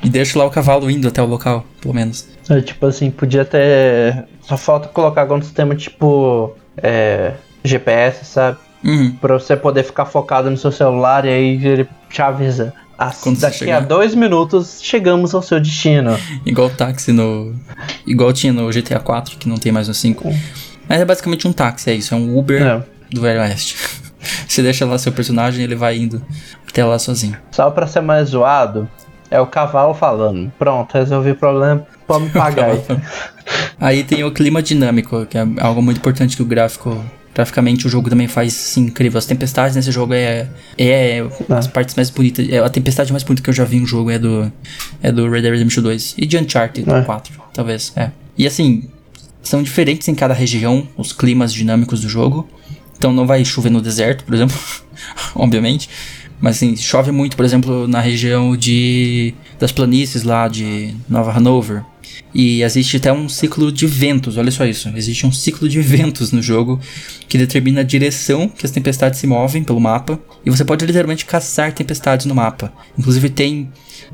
E 0.03 0.09
deixa 0.09 0.37
lá 0.37 0.45
o 0.45 0.49
cavalo 0.49 0.89
indo 0.89 1.07
até 1.07 1.21
o 1.21 1.25
local, 1.25 1.65
pelo 1.79 1.93
menos. 1.93 2.27
É, 2.49 2.59
tipo 2.61 2.85
assim, 2.85 3.09
podia 3.09 3.45
ter. 3.45 4.25
Só 4.41 4.57
falta 4.57 4.87
colocar 4.89 5.21
algum 5.21 5.41
sistema 5.41 5.75
tipo. 5.75 6.53
É, 6.77 7.33
GPS, 7.63 8.25
sabe? 8.25 8.57
Uhum. 8.83 9.11
Pra 9.21 9.33
você 9.37 9.55
poder 9.55 9.83
ficar 9.83 10.05
focado 10.05 10.49
no 10.49 10.57
seu 10.57 10.71
celular 10.71 11.25
e 11.25 11.29
aí 11.29 11.65
ele 11.65 11.87
te 12.09 12.21
avisa. 12.21 12.73
Você 13.13 13.31
daqui 13.41 13.57
chegar. 13.59 13.77
a 13.77 13.79
dois 13.79 14.13
minutos 14.13 14.79
chegamos 14.81 15.33
ao 15.33 15.41
seu 15.41 15.59
destino. 15.59 16.15
Igual 16.45 16.67
o 16.67 16.69
táxi 16.69 17.11
no. 17.11 17.55
Igual 18.05 18.31
tinha 18.31 18.53
no 18.53 18.69
GTA 18.69 18.99
4, 18.99 19.37
que 19.37 19.49
não 19.49 19.55
tem 19.57 19.71
mais 19.71 19.87
no 19.87 19.93
5. 19.93 20.31
Mas 20.87 21.01
é 21.01 21.05
basicamente 21.05 21.47
um 21.47 21.53
táxi, 21.53 21.89
é 21.89 21.93
isso. 21.95 22.13
É 22.13 22.17
um 22.17 22.37
Uber 22.37 22.61
É. 22.61 22.83
do 23.09 23.21
Velho 23.21 23.39
Oeste. 23.41 23.75
Você 24.47 24.61
deixa 24.61 24.85
lá 24.85 24.99
seu 24.99 25.11
personagem 25.11 25.63
ele 25.63 25.73
vai 25.75 25.97
indo 25.97 26.21
até 26.69 26.85
lá 26.85 26.99
sozinho. 26.99 27.35
Só 27.49 27.71
pra 27.71 27.87
ser 27.87 28.01
mais 28.01 28.29
zoado, 28.29 28.87
é 29.31 29.41
o 29.41 29.47
cavalo 29.47 29.95
falando. 29.95 30.51
Pronto, 30.59 30.93
resolvi 30.93 31.31
o 31.31 31.35
problema, 31.35 31.83
pode 32.05 32.25
me 32.25 32.29
pagar. 32.31 32.77
Aí 33.79 34.03
tem 34.03 34.23
o 34.23 34.31
clima 34.31 34.61
dinâmico, 34.61 35.25
que 35.25 35.39
é 35.39 35.47
algo 35.59 35.81
muito 35.81 35.97
importante 35.97 36.35
que 36.35 36.43
o 36.43 36.45
gráfico. 36.45 37.03
Graficamente 37.33 37.87
o 37.87 37.89
jogo 37.89 38.09
também 38.09 38.27
faz 38.27 38.53
assim, 38.53 38.85
incrível. 38.85 39.17
As 39.17 39.25
tempestades 39.25 39.75
nesse 39.75 39.91
jogo 39.91 40.13
é. 40.13 40.47
É 40.77 41.25
as 41.49 41.67
partes 41.67 41.95
mais 41.95 42.09
bonitas. 42.09 42.47
É, 42.49 42.59
a 42.59 42.69
tempestade 42.69 43.11
mais 43.11 43.23
bonita 43.23 43.41
que 43.41 43.49
eu 43.49 43.53
já 43.53 43.63
vi 43.63 43.77
em 43.77 43.81
um 43.81 43.87
jogo 43.87 44.11
é 44.11 44.19
do. 44.19 44.51
É 45.01 45.11
do 45.11 45.29
Red 45.29 45.41
Dead 45.41 45.53
Redemption 45.53 45.81
2. 45.83 46.15
E 46.17 46.25
de 46.25 46.37
Uncharted 46.37 46.89
É. 46.89 47.01
4, 47.01 47.33
talvez. 47.53 47.93
É. 47.95 48.11
E 48.37 48.45
assim, 48.45 48.89
são 49.41 49.63
diferentes 49.63 50.07
em 50.07 50.15
cada 50.15 50.33
região, 50.33 50.87
os 50.97 51.13
climas 51.13 51.53
dinâmicos 51.53 52.01
do 52.01 52.09
jogo. 52.09 52.47
Então 52.97 53.11
não 53.13 53.25
vai 53.25 53.43
chover 53.45 53.71
no 53.71 53.81
deserto, 53.81 54.23
por 54.23 54.33
exemplo. 54.33 54.57
obviamente. 55.35 55.89
Mas 56.39 56.55
assim, 56.55 56.75
chove 56.75 57.11
muito, 57.11 57.35
por 57.35 57.45
exemplo, 57.45 57.87
na 57.87 58.01
região 58.01 58.57
de 58.57 59.33
das 59.59 59.71
planícies 59.71 60.23
lá 60.23 60.47
de 60.47 60.93
Nova 61.07 61.31
Hanover. 61.31 61.83
E 62.33 62.63
existe 62.63 62.97
até 62.97 63.11
um 63.11 63.27
ciclo 63.27 63.71
de 63.71 63.85
ventos, 63.85 64.37
olha 64.37 64.51
só 64.51 64.65
isso. 64.65 64.89
Existe 64.95 65.25
um 65.25 65.31
ciclo 65.31 65.67
de 65.67 65.81
ventos 65.81 66.31
no 66.31 66.41
jogo 66.41 66.79
que 67.27 67.37
determina 67.37 67.81
a 67.81 67.83
direção 67.83 68.47
que 68.47 68.65
as 68.65 68.71
tempestades 68.71 69.19
se 69.19 69.27
movem 69.27 69.63
pelo 69.63 69.79
mapa. 69.79 70.19
E 70.45 70.49
você 70.49 70.63
pode 70.63 70.85
literalmente 70.85 71.25
caçar 71.25 71.73
tempestades 71.73 72.25
no 72.25 72.33
mapa. 72.33 72.71
Inclusive 72.97 73.29
tem 73.29 73.69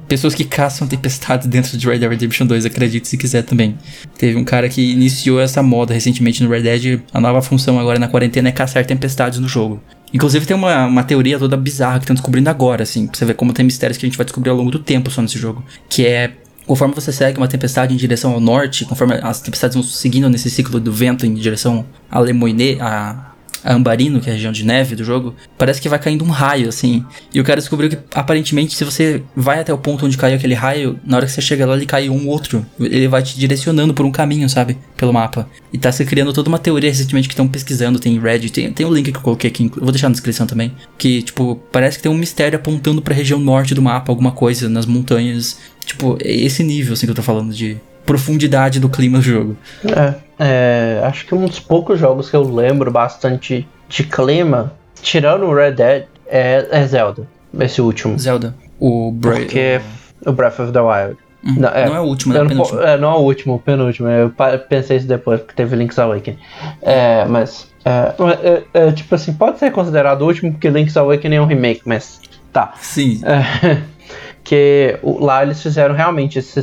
pessoas 0.07 0.33
que 0.33 0.43
caçam 0.43 0.87
tempestades 0.87 1.47
dentro 1.47 1.77
de 1.77 1.87
Red 1.87 1.99
Dead 1.99 2.09
Redemption 2.09 2.47
2, 2.47 2.65
acredite 2.65 3.07
se 3.07 3.17
quiser 3.17 3.43
também. 3.43 3.77
Teve 4.17 4.37
um 4.37 4.43
cara 4.43 4.67
que 4.69 4.81
iniciou 4.81 5.39
essa 5.39 5.61
moda 5.61 5.93
recentemente 5.93 6.43
no 6.43 6.49
Red 6.49 6.61
Dead. 6.61 7.01
A 7.13 7.19
nova 7.19 7.41
função 7.41 7.79
agora 7.79 7.99
na 7.99 8.07
quarentena 8.07 8.49
é 8.49 8.51
caçar 8.51 8.85
tempestades 8.85 9.39
no 9.39 9.47
jogo. 9.47 9.81
Inclusive 10.13 10.45
tem 10.45 10.55
uma, 10.55 10.85
uma 10.85 11.03
teoria 11.03 11.37
toda 11.37 11.57
bizarra 11.57 11.99
que 11.99 12.03
estão 12.03 12.15
descobrindo 12.15 12.49
agora, 12.49 12.83
assim. 12.83 13.07
Pra 13.07 13.17
você 13.17 13.25
ver 13.25 13.33
como 13.33 13.53
tem 13.53 13.65
mistérios 13.65 13.97
que 13.97 14.05
a 14.05 14.09
gente 14.09 14.17
vai 14.17 14.25
descobrir 14.25 14.49
ao 14.49 14.55
longo 14.55 14.71
do 14.71 14.79
tempo 14.79 15.11
só 15.11 15.21
nesse 15.21 15.37
jogo. 15.37 15.63
Que 15.89 16.05
é 16.05 16.31
Conforme 16.67 16.93
você 16.93 17.13
segue 17.13 17.37
uma 17.37 17.47
tempestade 17.47 17.93
em 17.93 17.97
direção 17.97 18.33
ao 18.33 18.41
norte, 18.41 18.83
conforme 18.83 19.15
as 19.23 19.39
tempestades 19.39 19.73
vão 19.75 19.83
seguindo 19.83 20.29
nesse 20.29 20.49
ciclo 20.49 20.79
do 20.81 20.91
vento 20.91 21.25
em 21.25 21.33
direção 21.33 21.85
a 22.11 22.19
Lemoine, 22.19 22.77
a, 22.81 23.31
a 23.67 23.73
Ambarino, 23.73 24.21
que 24.21 24.29
é 24.29 24.31
a 24.31 24.35
região 24.35 24.51
de 24.53 24.63
neve 24.63 24.95
do 24.95 25.03
jogo, 25.03 25.35
parece 25.57 25.81
que 25.81 25.89
vai 25.89 25.99
caindo 25.99 26.23
um 26.23 26.29
raio, 26.29 26.69
assim. 26.69 27.03
E 27.33 27.41
o 27.41 27.43
cara 27.43 27.59
descobriu 27.59 27.89
que, 27.89 27.97
aparentemente, 28.15 28.73
se 28.73 28.85
você 28.85 29.21
vai 29.35 29.59
até 29.59 29.73
o 29.73 29.77
ponto 29.77 30.05
onde 30.05 30.17
caiu 30.17 30.37
aquele 30.37 30.53
raio, 30.53 30.97
na 31.05 31.17
hora 31.17 31.25
que 31.25 31.33
você 31.33 31.41
chega 31.41 31.65
lá, 31.65 31.75
ele 31.75 31.85
cai 31.85 32.09
um 32.09 32.29
outro. 32.29 32.65
Ele 32.79 33.09
vai 33.09 33.21
te 33.21 33.37
direcionando 33.37 33.93
por 33.93 34.05
um 34.05 34.11
caminho, 34.11 34.49
sabe? 34.49 34.77
Pelo 34.95 35.11
mapa. 35.11 35.49
E 35.73 35.77
tá 35.77 35.91
se 35.91 36.05
criando 36.05 36.31
toda 36.31 36.47
uma 36.47 36.57
teoria 36.57 36.89
recentemente 36.89 37.27
que 37.27 37.33
estão 37.33 37.45
pesquisando, 37.45 37.99
tem 37.99 38.17
Reddit, 38.17 38.53
tem, 38.53 38.71
tem 38.71 38.85
o 38.85 38.93
link 38.93 39.11
que 39.11 39.17
eu 39.17 39.21
coloquei 39.21 39.49
aqui, 39.49 39.69
vou 39.75 39.91
deixar 39.91 40.07
na 40.07 40.13
descrição 40.13 40.47
também. 40.47 40.71
Que, 40.97 41.21
tipo, 41.21 41.61
parece 41.69 41.97
que 41.97 42.03
tem 42.03 42.11
um 42.11 42.17
mistério 42.17 42.57
apontando 42.57 43.01
pra 43.01 43.13
região 43.13 43.37
norte 43.37 43.75
do 43.75 43.81
mapa, 43.81 44.13
alguma 44.13 44.31
coisa 44.31 44.69
nas 44.69 44.85
montanhas. 44.85 45.57
Tipo, 45.85 46.17
é 46.21 46.31
esse 46.33 46.63
nível, 46.63 46.93
assim, 46.93 47.05
que 47.05 47.11
eu 47.11 47.15
tô 47.15 47.21
falando 47.21 47.53
de 47.53 47.75
profundidade 48.05 48.79
do 48.79 48.87
clima 48.87 49.17
do 49.17 49.25
jogo. 49.25 49.57
É, 49.83 50.15
é, 50.39 51.01
acho 51.03 51.25
que 51.25 51.33
um 51.33 51.45
dos 51.45 51.59
poucos 51.59 51.99
jogos 51.99 52.29
que 52.29 52.35
eu 52.35 52.43
lembro 52.43 52.91
bastante 52.91 53.67
de 53.87 54.03
clima, 54.03 54.73
tirando 55.01 55.45
o 55.45 55.53
Red 55.53 55.71
Dead, 55.71 56.05
é, 56.27 56.67
é 56.69 56.85
Zelda. 56.85 57.27
Esse 57.59 57.81
último. 57.81 58.17
Zelda. 58.19 58.53
O 58.79 59.11
Bra 59.11 59.35
Porque 59.35 59.81
o 60.25 60.31
Breath 60.31 60.59
of 60.59 60.71
the 60.71 60.81
Wild. 60.81 61.17
Uhum. 61.43 61.55
Não 61.59 61.95
é 61.95 61.99
o 61.99 62.03
último, 62.03 62.33
né? 62.33 62.39
não, 62.39 62.47
po- 62.47 62.53
penúltimo. 62.53 62.81
é, 62.81 62.97
não 62.97 63.11
é 63.11 63.15
o 63.15 63.19
último, 63.19 63.55
o 63.55 63.59
penúltimo. 63.59 64.09
Eu 64.09 64.33
pensei 64.67 64.97
isso 64.97 65.07
depois, 65.07 65.39
porque 65.39 65.55
teve 65.55 65.75
Link's 65.75 65.97
Awakening. 65.97 66.37
É, 66.81 67.25
mas. 67.25 67.71
É, 67.85 68.13
é, 68.43 68.87
é, 68.87 68.91
tipo 68.91 69.15
assim, 69.15 69.33
pode 69.33 69.59
ser 69.59 69.71
considerado 69.71 70.23
o 70.23 70.25
último, 70.25 70.51
porque 70.51 70.69
Link's 70.69 70.97
Awakening 70.97 71.37
é 71.37 71.41
um 71.41 71.45
remake, 71.45 71.81
mas. 71.85 72.19
Tá. 72.51 72.73
Sim. 72.81 73.21
É, 73.23 73.77
que 74.43 74.97
lá 75.03 75.43
eles 75.43 75.61
fizeram 75.61 75.95
realmente 75.95 76.39
essa 76.39 76.61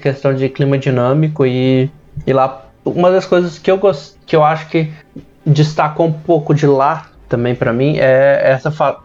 questão 0.00 0.34
de 0.34 0.48
clima 0.48 0.78
dinâmico 0.78 1.44
e, 1.46 1.90
e 2.26 2.32
lá 2.32 2.63
uma 2.84 3.10
das 3.10 3.24
coisas 3.26 3.58
que 3.58 3.70
eu 3.70 3.78
gosto, 3.78 4.18
que 4.26 4.34
eu 4.36 4.44
acho 4.44 4.68
que 4.68 4.92
destacou 5.44 6.06
um 6.06 6.12
pouco 6.12 6.54
de 6.54 6.66
lá 6.66 7.06
também 7.28 7.54
pra 7.54 7.72
mim 7.72 7.96
é 7.98 8.40
essa 8.44 8.70
fa- 8.70 8.98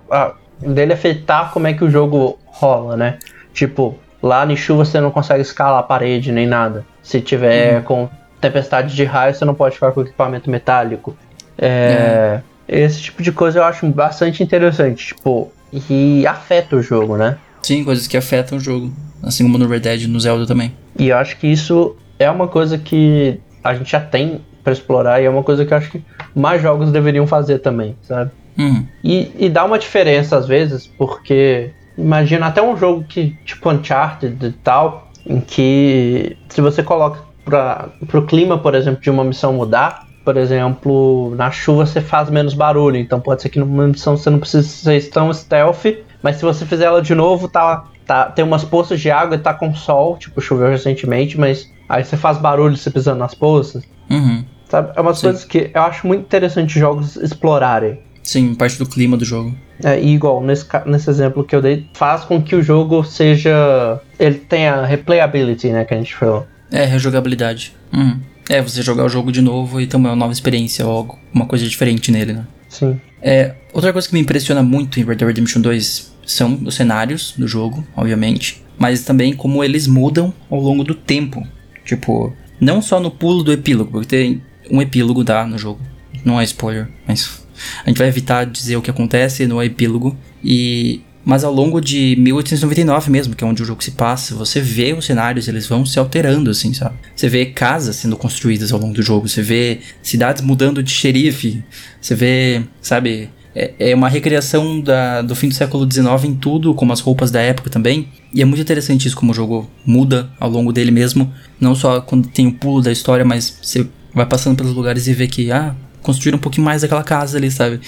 dele 0.59 0.93
afetar 0.93 1.51
como 1.51 1.67
é 1.67 1.73
que 1.73 1.84
o 1.84 1.89
jogo 1.89 2.38
rola, 2.45 2.95
né? 2.97 3.17
Tipo, 3.53 3.97
lá 4.21 4.45
em 4.45 4.55
chuva 4.55 4.86
você 4.86 4.99
não 4.99 5.11
consegue 5.11 5.41
escalar 5.41 5.80
a 5.80 5.84
parede 5.84 6.32
nem 6.32 6.45
nada. 6.45 6.86
Se 7.01 7.21
tiver 7.21 7.84
com 7.84 8.09
tempestade 8.41 8.95
de 8.95 9.03
raio, 9.03 9.34
você 9.34 9.43
não 9.45 9.53
pode 9.55 9.75
ficar 9.75 9.91
com 9.91 10.01
equipamento 10.01 10.49
metálico. 10.49 11.15
É, 11.57 12.39
Esse 12.67 13.01
tipo 13.01 13.21
de 13.23 13.32
coisa 13.32 13.59
eu 13.59 13.63
acho 13.63 13.86
bastante 13.88 14.43
interessante, 14.43 15.07
tipo, 15.07 15.51
e 15.89 16.25
afeta 16.27 16.75
o 16.75 16.82
jogo, 16.82 17.17
né? 17.17 17.38
Sim, 17.61 17.84
coisas 17.84 18.07
que 18.07 18.15
afetam 18.17 18.57
o 18.57 18.61
jogo. 18.61 18.91
Assim 19.21 19.43
como 19.43 19.57
no 19.57 19.67
Red 19.67 19.80
Dead 19.82 20.03
no 20.07 20.19
Zelda 20.19 20.45
também. 20.45 20.73
E 20.97 21.09
eu 21.09 21.17
acho 21.17 21.38
que 21.38 21.47
isso 21.47 21.95
é 22.17 22.30
uma 22.30 22.47
coisa 22.47 22.77
que 22.77 23.39
a 23.64 23.74
gente 23.74 23.91
já 23.91 23.99
tem 23.99 24.41
pra 24.64 24.74
explorar 24.74 25.22
e 25.22 25.26
é 25.26 25.30
uma 25.30 25.43
coisa 25.43 25.66
que 25.66 25.74
eu 25.74 25.78
acho 25.78 25.91
que 25.91 26.03
mais 26.36 26.62
jogos 26.62 26.91
deveriam 26.91 27.26
fazer 27.26 27.60
também, 27.60 27.95
sabe? 28.01 28.32
Uhum. 28.57 28.86
E, 29.03 29.32
e 29.38 29.49
dá 29.49 29.64
uma 29.64 29.80
diferença 29.80 30.38
às 30.38 30.47
vezes, 30.47 30.86
porque 30.86 31.72
imagina 31.97 32.47
até 32.47 32.62
um 32.62 32.76
jogo 32.78 33.03
que, 33.03 33.38
tipo 33.45 33.70
Uncharted 33.70 34.45
e 34.45 34.51
tal, 34.51 35.10
em 35.26 35.39
que 35.39 36.38
se 36.49 36.62
você 36.62 36.84
coloca 36.84 37.22
para 37.45 37.89
pro 38.07 38.26
clima, 38.26 38.57
por 38.57 38.76
exemplo, 38.76 39.01
de 39.01 39.10
uma 39.10 39.24
missão 39.24 39.53
mudar, 39.53 40.07
por 40.24 40.38
exemplo, 40.38 41.34
na 41.36 41.49
chuva 41.49 41.86
você 41.86 42.01
faz 42.01 42.30
menos 42.30 42.53
barulho, 42.53 42.97
então 42.97 43.20
pode 43.20 43.41
ser 43.41 43.49
que 43.49 43.60
numa 43.60 43.88
missão 43.88 44.18
você 44.18 44.30
não 44.30 44.39
precise 44.39 44.68
ser 44.68 45.10
tão 45.10 45.34
stealth, 45.34 45.86
mas 46.22 46.36
se 46.36 46.43
você 46.43 46.66
fizer 46.66 46.86
ela 46.86 47.01
de 47.01 47.16
novo, 47.16 47.47
tá, 47.47 47.86
tá 48.05 48.26
tem 48.26 48.43
umas 48.43 48.64
poças 48.64 48.99
de 48.99 49.10
água 49.10 49.36
e 49.36 49.39
tá 49.39 49.53
com 49.53 49.74
sol, 49.74 50.18
tipo 50.18 50.41
choveu 50.41 50.70
recentemente, 50.70 51.39
mas 51.39 51.72
aí 51.90 52.04
você 52.06 52.16
faz 52.16 52.38
barulho 52.38 52.78
você 52.78 52.90
pisando 52.92 53.20
nas 53.20 53.34
poças, 53.34 53.84
Uhum. 54.10 54.46
sabe? 54.70 54.92
É 54.96 55.02
umas 55.02 55.18
Sim. 55.18 55.24
coisas 55.28 55.44
que 55.44 55.72
eu 55.74 55.82
acho 55.82 56.06
muito 56.08 56.22
interessante 56.22 56.80
jogos 56.80 57.16
explorarem. 57.18 58.00
Sim, 58.24 58.54
parte 58.54 58.78
do 58.78 58.86
clima 58.86 59.18
do 59.18 59.26
jogo. 59.26 59.56
É, 59.84 60.00
e 60.00 60.14
igual, 60.14 60.44
nesse, 60.44 60.66
nesse 60.86 61.10
exemplo 61.10 61.44
que 61.44 61.56
eu 61.56 61.62
dei, 61.62 61.88
faz 61.96 62.24
com 62.24 62.40
que 62.42 62.56
o 62.56 62.62
jogo 62.62 63.04
seja. 63.04 64.00
Ele 64.20 64.36
tenha 64.36 64.86
replayability, 64.86 65.70
né? 65.70 65.84
Que 65.86 65.94
a 65.94 65.98
gente 65.98 66.14
falou. 66.16 66.46
É, 66.72 66.86
rejogabilidade. 66.86 67.74
Uhum. 67.92 68.20
É, 68.50 68.62
você 68.62 68.82
jogar 68.84 69.06
o 69.06 69.10
jogo 69.10 69.32
de 69.32 69.42
novo 69.42 69.80
e 69.82 69.88
ter 69.88 69.96
uma 69.96 70.16
nova 70.16 70.32
experiência 70.34 70.86
ou 70.86 70.92
algo, 70.96 71.20
uma 71.34 71.46
coisa 71.46 71.66
diferente 71.68 72.12
nele, 72.12 72.34
né? 72.34 72.46
Sim. 72.68 73.00
É, 73.22 73.56
outra 73.74 73.92
coisa 73.92 74.08
que 74.08 74.14
me 74.14 74.20
impressiona 74.20 74.62
muito 74.62 75.00
em 75.00 75.04
Red 75.04 75.16
Dead 75.16 75.28
Redemption 75.28 75.62
2 75.62 76.16
são 76.26 76.60
os 76.66 76.76
cenários 76.76 77.34
do 77.38 77.48
jogo, 77.48 77.84
obviamente, 77.96 78.64
mas 78.78 79.04
também 79.04 79.34
como 79.34 79.64
eles 79.64 79.88
mudam 79.88 80.32
ao 80.52 80.60
longo 80.60 80.84
do 80.84 80.94
tempo. 80.94 81.46
Tipo, 81.90 82.32
não 82.62 82.84
só 82.84 83.00
no 83.00 83.10
pulo 83.10 83.44
do 83.44 83.52
epílogo, 83.52 83.90
porque 83.90 84.08
tem 84.08 84.44
um 84.70 84.80
epílogo 84.80 85.24
dá 85.24 85.44
no 85.48 85.58
jogo. 85.58 85.82
Não 86.24 86.40
é 86.40 86.44
spoiler, 86.44 86.88
mas 87.08 87.42
a 87.84 87.90
gente 87.90 87.98
vai 87.98 88.08
evitar 88.08 88.46
dizer 88.46 88.78
o 88.78 88.82
que 88.82 88.92
acontece 88.92 89.48
no 89.48 89.62
epílogo 89.64 90.16
e 90.44 91.02
mas 91.26 91.44
ao 91.44 91.54
longo 91.54 91.82
de 91.82 92.16
1899 92.18 93.12
mesmo, 93.12 93.36
que 93.36 93.44
é 93.44 93.48
onde 93.48 93.62
o 93.62 93.66
jogo 93.66 93.84
se 93.84 93.92
passa, 93.92 94.34
você 94.34 94.62
vê 94.62 94.94
os 94.94 95.06
cenários, 95.06 95.48
eles 95.48 95.68
vão 95.68 95.86
se 95.86 96.00
alterando, 96.00 96.50
assim, 96.50 96.74
sabe? 96.74 96.96
Você 97.16 97.28
vê 97.28 97.46
casas 97.48 97.98
sendo 97.98 98.16
construídas 98.16 98.72
ao 98.72 98.80
longo 98.80 98.94
do 98.94 99.02
jogo, 99.04 99.28
você 99.28 99.42
vê 99.42 99.80
cidades 100.02 100.42
mudando 100.42 100.82
de 100.82 100.92
xerife, 100.92 101.64
você 102.02 102.16
vê, 102.16 102.64
sabe, 102.82 103.30
é, 103.56 103.91
é 103.91 103.95
uma 103.95 104.10
recriação 104.10 104.80
da, 104.80 105.22
do 105.22 105.36
fim 105.36 105.50
do 105.50 105.54
século 105.54 105.89
XIX 105.89 106.26
em 106.26 106.36
tudo, 106.36 106.74
como 106.74 106.93
as 106.93 107.00
roupas 107.00 107.32
da 107.32 107.41
época 107.41 107.70
também. 107.70 108.08
E 108.34 108.41
é 108.41 108.45
muito 108.45 108.62
interessante 108.62 109.08
isso, 109.08 109.16
como 109.16 109.32
o 109.32 109.36
jogo 109.36 109.70
muda 109.86 110.30
ao 110.39 110.50
longo 110.50 110.72
dele 110.72 110.91
mesmo. 110.91 111.32
Não 111.60 111.76
só 111.76 112.02
quando 112.02 112.28
tem 112.28 112.47
o 112.47 112.54
pulo 112.54 112.82
da 112.82 112.91
história, 112.91 113.26
mas 113.26 113.58
você 113.62 113.88
vai 114.14 114.26
passando 114.26 114.58
pelos 114.58 114.74
lugares 114.74 115.08
e 115.08 115.14
vê 115.14 115.28
que, 115.28 115.52
ah, 115.52 115.76
construíram 116.02 116.38
um 116.38 116.41
pouquinho 116.41 116.66
mais 116.66 116.82
daquela 116.82 117.04
casa 117.04 117.38
ali, 117.38 117.50
sabe? 117.50 117.80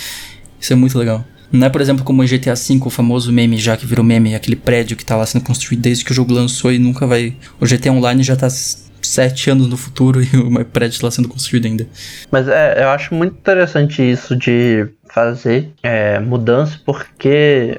Isso 0.59 0.73
é 0.73 0.75
muito 0.75 0.97
legal. 0.97 1.23
Não 1.51 1.67
é, 1.67 1.69
por 1.69 1.81
exemplo, 1.81 2.03
como 2.05 2.21
o 2.21 2.25
GTA 2.25 2.55
V, 2.55 2.79
o 2.85 2.89
famoso 2.89 3.31
meme 3.31 3.57
já 3.57 3.75
que 3.75 3.85
virou 3.85 4.05
meme, 4.05 4.35
aquele 4.35 4.55
prédio 4.55 4.95
que 4.95 5.03
tá 5.03 5.17
lá 5.17 5.25
sendo 5.25 5.43
construído 5.43 5.81
desde 5.81 6.05
que 6.05 6.11
o 6.11 6.15
jogo 6.15 6.33
lançou 6.33 6.71
e 6.71 6.79
nunca 6.79 7.05
vai. 7.05 7.35
O 7.59 7.65
GTA 7.65 7.91
Online 7.91 8.23
já 8.23 8.37
tá 8.37 8.47
sete 9.11 9.49
anos 9.49 9.67
no 9.67 9.75
futuro 9.75 10.21
e 10.23 10.37
o 10.37 10.65
prédio 10.65 11.01
tá 11.01 11.07
lá 11.07 11.11
sendo 11.11 11.27
construído 11.27 11.65
ainda. 11.65 11.85
Mas 12.31 12.47
é, 12.47 12.83
eu 12.83 12.89
acho 12.89 13.13
muito 13.13 13.33
interessante 13.33 14.01
isso 14.01 14.35
de 14.35 14.87
fazer 15.13 15.69
é, 15.83 16.17
mudança, 16.19 16.79
porque 16.85 17.77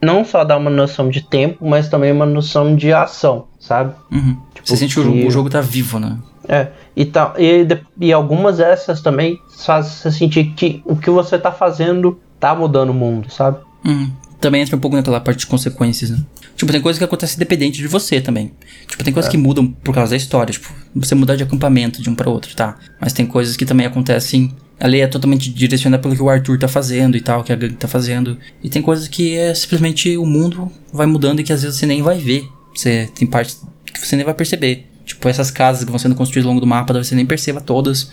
não 0.00 0.24
só 0.24 0.44
dá 0.44 0.56
uma 0.56 0.70
noção 0.70 1.10
de 1.10 1.20
tempo, 1.20 1.68
mas 1.68 1.88
também 1.88 2.10
uma 2.10 2.24
noção 2.24 2.74
de 2.74 2.92
ação, 2.92 3.46
sabe? 3.60 3.94
Uhum. 4.10 4.36
Você 4.64 4.76
sente 4.76 4.94
que 4.94 5.00
o 5.00 5.04
jogo, 5.04 5.26
o 5.26 5.30
jogo 5.30 5.50
tá 5.50 5.60
vivo, 5.60 5.98
né? 5.98 6.16
É, 6.48 6.68
e, 6.94 7.04
tá, 7.04 7.34
e, 7.36 7.66
e 8.00 8.12
algumas 8.12 8.58
dessas 8.58 9.02
também 9.02 9.38
fazem 9.58 9.90
você 9.90 10.10
sentir 10.10 10.52
que 10.54 10.80
o 10.84 10.96
que 10.96 11.10
você 11.10 11.38
tá 11.38 11.52
fazendo 11.52 12.18
tá 12.40 12.54
mudando 12.54 12.90
o 12.90 12.94
mundo, 12.94 13.30
sabe? 13.30 13.58
Uhum. 13.84 14.10
Também 14.40 14.62
entra 14.62 14.76
um 14.76 14.78
pouco 14.78 14.96
naquela 14.96 15.20
parte 15.20 15.40
de 15.40 15.46
consequências, 15.46 16.10
né? 16.10 16.18
Tipo, 16.56 16.72
tem 16.72 16.80
coisa 16.80 16.98
que 16.98 17.04
acontece 17.04 17.36
independente 17.36 17.78
de 17.78 17.88
você 17.88 18.20
também. 18.20 18.52
Tipo, 18.88 19.04
tem 19.04 19.12
coisas 19.12 19.30
que 19.30 19.36
mudam 19.36 19.66
por 19.66 19.94
causa 19.94 20.10
da 20.10 20.16
história. 20.16 20.52
Tipo, 20.52 20.72
você 20.94 21.14
mudar 21.14 21.36
de 21.36 21.42
acampamento 21.42 22.02
de 22.02 22.08
um 22.08 22.14
pra 22.14 22.30
outro, 22.30 22.54
tá? 22.54 22.78
Mas 23.00 23.12
tem 23.12 23.26
coisas 23.26 23.56
que 23.56 23.64
também 23.64 23.86
acontecem. 23.86 24.54
A 24.78 24.86
lei 24.86 25.00
é 25.00 25.06
totalmente 25.06 25.50
direcionada 25.50 26.02
pelo 26.02 26.14
que 26.14 26.22
o 26.22 26.28
Arthur 26.28 26.58
tá 26.58 26.68
fazendo 26.68 27.16
e 27.16 27.20
tal, 27.20 27.42
que 27.42 27.52
a 27.52 27.56
gangue 27.56 27.76
tá 27.76 27.88
fazendo. 27.88 28.38
E 28.62 28.68
tem 28.68 28.82
coisas 28.82 29.08
que 29.08 29.36
é 29.36 29.54
simplesmente 29.54 30.16
o 30.16 30.26
mundo 30.26 30.70
vai 30.92 31.06
mudando 31.06 31.40
e 31.40 31.42
que 31.42 31.52
às 31.52 31.62
vezes 31.62 31.78
você 31.78 31.86
nem 31.86 32.02
vai 32.02 32.18
ver. 32.18 32.46
Você 32.74 33.08
tem 33.14 33.26
partes 33.26 33.62
que 33.92 34.06
você 34.06 34.16
nem 34.16 34.24
vai 34.24 34.34
perceber. 34.34 34.86
Tipo, 35.04 35.28
essas 35.28 35.50
casas 35.50 35.84
que 35.84 35.90
vão 35.90 35.98
sendo 35.98 36.14
construídas 36.14 36.46
ao 36.46 36.50
longo 36.50 36.60
do 36.60 36.66
mapa, 36.66 36.88
talvez 36.88 37.06
você 37.06 37.14
nem 37.14 37.24
perceba 37.24 37.60
todas. 37.60 38.10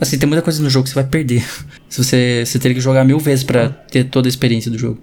Assim, 0.00 0.18
tem 0.18 0.28
muita 0.28 0.42
coisa 0.42 0.62
no 0.62 0.68
jogo 0.68 0.84
que 0.84 0.90
você 0.90 0.94
vai 0.94 1.04
perder. 1.04 1.44
Se 1.88 2.02
você, 2.02 2.44
você 2.44 2.58
teria 2.58 2.74
que 2.74 2.80
jogar 2.80 3.04
mil 3.04 3.18
vezes 3.18 3.44
pra 3.44 3.68
ter 3.68 4.04
toda 4.04 4.28
a 4.28 4.30
experiência 4.30 4.70
do 4.70 4.78
jogo. 4.78 4.98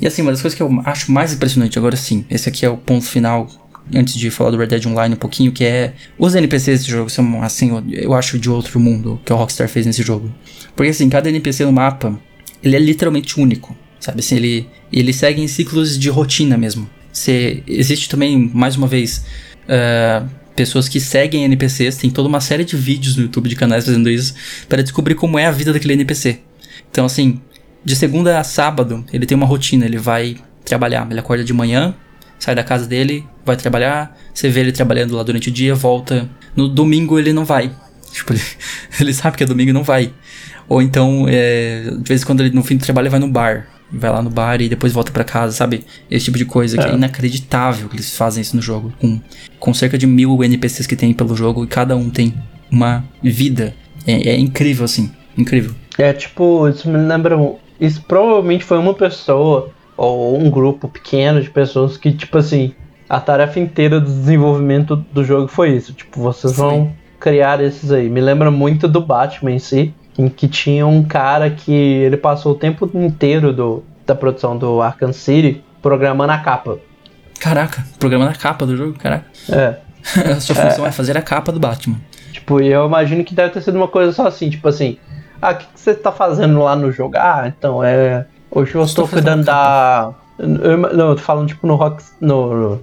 E 0.00 0.06
assim, 0.06 0.22
uma 0.22 0.30
das 0.30 0.42
coisas 0.42 0.56
que 0.56 0.62
eu 0.62 0.70
acho 0.84 1.10
mais 1.10 1.32
impressionante, 1.32 1.78
agora 1.78 1.96
sim, 1.96 2.24
esse 2.30 2.48
aqui 2.48 2.66
é 2.66 2.68
o 2.70 2.76
ponto 2.76 3.04
final, 3.06 3.48
antes 3.94 4.14
de 4.14 4.30
falar 4.30 4.50
do 4.50 4.56
Red 4.58 4.66
Dead 4.66 4.86
Online 4.86 5.14
um 5.14 5.18
pouquinho, 5.18 5.52
que 5.52 5.64
é. 5.64 5.94
Os 6.18 6.34
NPCs 6.34 6.80
desse 6.80 6.90
jogo 6.90 7.08
são, 7.08 7.42
assim, 7.42 7.70
eu- 7.92 8.12
acho 8.14 8.38
de 8.38 8.50
outro 8.50 8.78
mundo 8.78 9.20
que 9.24 9.32
a 9.32 9.36
Rockstar 9.36 9.68
fez 9.68 9.86
nesse 9.86 10.02
jogo. 10.02 10.32
Porque 10.74 10.90
assim, 10.90 11.08
cada 11.08 11.28
NPC 11.28 11.64
no 11.64 11.72
mapa, 11.72 12.18
ele 12.62 12.76
é 12.76 12.78
literalmente 12.78 13.40
único. 13.40 13.76
Sabe 13.98 14.20
assim, 14.20 14.36
ele, 14.36 14.68
ele 14.92 15.12
segue 15.12 15.40
em 15.40 15.48
ciclos 15.48 15.98
de 15.98 16.08
rotina 16.10 16.56
mesmo. 16.56 16.88
Você, 17.12 17.62
existe 17.66 18.08
também, 18.10 18.50
mais 18.52 18.76
uma 18.76 18.86
vez, 18.86 19.24
ah, 19.68 20.26
pessoas 20.54 20.88
que 20.88 21.00
seguem 21.00 21.44
NPCs, 21.44 21.96
tem 21.96 22.10
toda 22.10 22.28
uma 22.28 22.40
série 22.40 22.64
de 22.64 22.76
vídeos 22.76 23.16
no 23.16 23.22
YouTube 23.22 23.48
de 23.48 23.56
canais 23.56 23.84
fazendo 23.86 24.10
isso, 24.10 24.34
para 24.68 24.82
descobrir 24.82 25.14
como 25.14 25.38
é 25.38 25.46
a 25.46 25.50
vida 25.50 25.72
daquele 25.72 25.94
NPC. 25.94 26.40
Então, 26.90 27.04
assim, 27.06 27.40
de 27.86 27.94
segunda 27.94 28.40
a 28.40 28.42
sábado, 28.42 29.04
ele 29.12 29.24
tem 29.24 29.36
uma 29.36 29.46
rotina, 29.46 29.86
ele 29.86 29.96
vai 29.96 30.36
trabalhar. 30.64 31.06
Ele 31.08 31.20
acorda 31.20 31.44
de 31.44 31.52
manhã, 31.52 31.94
sai 32.36 32.52
da 32.52 32.64
casa 32.64 32.84
dele, 32.84 33.24
vai 33.44 33.56
trabalhar, 33.56 34.18
você 34.34 34.48
vê 34.48 34.58
ele 34.58 34.72
trabalhando 34.72 35.14
lá 35.14 35.22
durante 35.22 35.50
o 35.50 35.52
dia, 35.52 35.72
volta. 35.72 36.28
No 36.56 36.68
domingo 36.68 37.16
ele 37.16 37.32
não 37.32 37.44
vai. 37.44 37.70
Tipo, 38.10 38.32
ele, 38.32 38.42
ele 38.98 39.12
sabe 39.12 39.36
que 39.36 39.44
é 39.44 39.46
domingo 39.46 39.70
e 39.70 39.72
não 39.72 39.84
vai. 39.84 40.10
Ou 40.68 40.82
então, 40.82 41.26
é, 41.28 41.90
de 41.96 42.08
vez 42.08 42.22
em 42.22 42.26
quando 42.26 42.40
ele 42.40 42.50
no 42.50 42.64
fim 42.64 42.76
do 42.76 42.82
trabalho 42.82 43.04
ele 43.04 43.10
vai 43.10 43.20
no 43.20 43.28
bar. 43.28 43.68
Vai 43.92 44.10
lá 44.10 44.20
no 44.20 44.30
bar 44.30 44.60
e 44.60 44.68
depois 44.68 44.92
volta 44.92 45.12
pra 45.12 45.22
casa, 45.22 45.52
sabe? 45.52 45.84
Esse 46.10 46.24
tipo 46.24 46.38
de 46.38 46.44
coisa 46.44 46.76
que 46.76 46.84
é 46.88 46.92
inacreditável 46.92 47.88
que 47.88 47.94
eles 47.94 48.16
fazem 48.16 48.42
isso 48.42 48.56
no 48.56 48.62
jogo. 48.62 48.92
Com, 48.98 49.20
com 49.60 49.74
cerca 49.74 49.96
de 49.96 50.08
mil 50.08 50.42
NPCs 50.42 50.88
que 50.88 50.96
tem 50.96 51.12
pelo 51.12 51.36
jogo 51.36 51.62
e 51.62 51.68
cada 51.68 51.94
um 51.94 52.10
tem 52.10 52.34
uma 52.68 53.04
vida. 53.22 53.76
É, 54.04 54.30
é 54.30 54.36
incrível, 54.36 54.84
assim. 54.84 55.12
Incrível. 55.38 55.72
É 55.98 56.12
tipo, 56.12 56.68
isso 56.68 56.88
me 56.88 56.98
lembra. 56.98 57.36
Isso 57.80 58.02
provavelmente 58.02 58.64
foi 58.64 58.78
uma 58.78 58.94
pessoa 58.94 59.70
ou 59.96 60.38
um 60.38 60.50
grupo 60.50 60.88
pequeno 60.88 61.40
de 61.40 61.50
pessoas 61.50 61.96
que, 61.96 62.12
tipo 62.12 62.36
assim, 62.38 62.74
a 63.08 63.20
tarefa 63.20 63.58
inteira 63.60 64.00
do 64.00 64.06
desenvolvimento 64.06 64.96
do 64.96 65.24
jogo 65.24 65.48
foi 65.48 65.70
isso. 65.70 65.92
Tipo, 65.92 66.20
vocês 66.20 66.54
Foi. 66.54 66.66
vão 66.66 66.92
criar 67.18 67.62
esses 67.62 67.90
aí. 67.90 68.08
Me 68.08 68.20
lembra 68.20 68.50
muito 68.50 68.86
do 68.86 69.00
Batman 69.00 69.52
em 69.52 69.58
si, 69.58 69.94
em 70.18 70.28
que 70.28 70.48
tinha 70.48 70.86
um 70.86 71.02
cara 71.02 71.50
que 71.50 71.72
ele 71.72 72.16
passou 72.16 72.52
o 72.52 72.54
tempo 72.54 72.90
inteiro 72.94 73.52
do, 73.52 73.84
da 74.06 74.14
produção 74.14 74.56
do 74.56 74.82
Arkham 74.82 75.12
City 75.12 75.62
programando 75.80 76.32
a 76.32 76.38
capa. 76.38 76.78
Caraca, 77.40 77.84
programa 77.98 78.24
na 78.24 78.34
capa 78.34 78.66
do 78.66 78.76
jogo, 78.76 78.98
caraca. 78.98 79.26
É. 79.50 79.76
A 80.32 80.40
sua 80.40 80.54
função 80.54 80.86
é 80.86 80.92
fazer 80.92 81.16
a 81.16 81.22
capa 81.22 81.50
do 81.50 81.58
Batman. 81.58 81.96
Tipo, 82.32 82.60
e 82.60 82.68
eu 82.68 82.86
imagino 82.86 83.24
que 83.24 83.34
deve 83.34 83.50
ter 83.50 83.60
sido 83.60 83.74
uma 83.76 83.88
coisa 83.88 84.12
só 84.12 84.26
assim, 84.26 84.48
tipo 84.48 84.68
assim, 84.68 84.98
ah, 85.40 85.50
o 85.52 85.56
que, 85.56 85.66
que 85.66 85.80
você 85.80 85.94
tá 85.94 86.10
fazendo 86.12 86.60
lá 86.62 86.74
no 86.76 86.90
jogo? 86.92 87.14
Ah, 87.16 87.44
então 87.46 87.82
é. 87.82 88.26
Hoje 88.50 88.74
eu 88.74 88.82
Estou 88.84 89.06
cuidando 89.08 89.44
da. 89.44 90.10
Eu, 90.38 90.76
não, 90.76 91.08
eu 91.10 91.16
tô 91.16 91.22
falando 91.22 91.48
tipo 91.48 91.66
no 91.66 91.74
Rock. 91.76 92.02
No, 92.20 92.80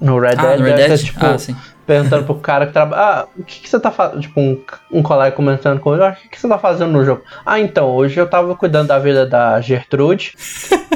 no 0.00 0.18
Red 0.18 0.34
Ah, 0.38 0.42
Dead, 0.42 0.58
no 0.58 0.64
Red 0.64 0.72
deve 0.76 0.82
ser, 0.82 0.88
Dead? 0.88 1.04
tipo, 1.14 1.26
Ah, 1.26 1.38
sim. 1.38 1.56
perguntando 1.86 2.24
pro 2.24 2.34
cara 2.36 2.66
que 2.66 2.72
trabalha. 2.72 3.02
Ah, 3.02 3.26
o 3.38 3.42
que, 3.44 3.60
que 3.60 3.68
você 3.68 3.78
tá 3.78 3.90
fazendo? 3.90 4.20
Tipo, 4.22 4.40
um, 4.40 4.58
um 4.92 5.02
colega 5.02 5.34
comentando 5.36 5.80
com 5.80 5.94
ele, 5.94 6.04
ah, 6.04 6.10
o 6.10 6.22
que, 6.22 6.28
que 6.28 6.40
você 6.40 6.48
tá 6.48 6.58
fazendo 6.58 6.92
no 6.92 7.04
jogo? 7.04 7.22
Ah, 7.44 7.60
então, 7.60 7.88
hoje 7.94 8.18
eu 8.18 8.26
tava 8.28 8.54
cuidando 8.56 8.88
da 8.88 8.98
vida 8.98 9.26
da 9.26 9.60
Gertrude. 9.60 10.32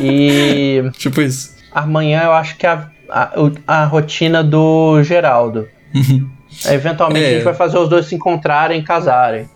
e 0.01 0.83
Tipo 0.99 1.21
isso. 1.21 1.55
amanhã 1.75 2.23
eu 2.25 2.33
acho 2.33 2.57
que 2.57 2.67
a, 2.67 2.89
a, 3.11 3.31
a 3.67 3.85
rotina 3.85 4.43
do 4.43 5.03
Geraldo. 5.03 5.69
Eventualmente 6.67 7.25
É. 7.25 7.29
a 7.29 7.33
gente 7.35 7.45
vai 7.45 7.55
fazer 7.55 7.79
os 7.79 7.89
dois 7.89 8.07
se 8.07 8.15
encontrarem 8.15 8.81
e 8.81 8.83
casarem. 8.83 9.49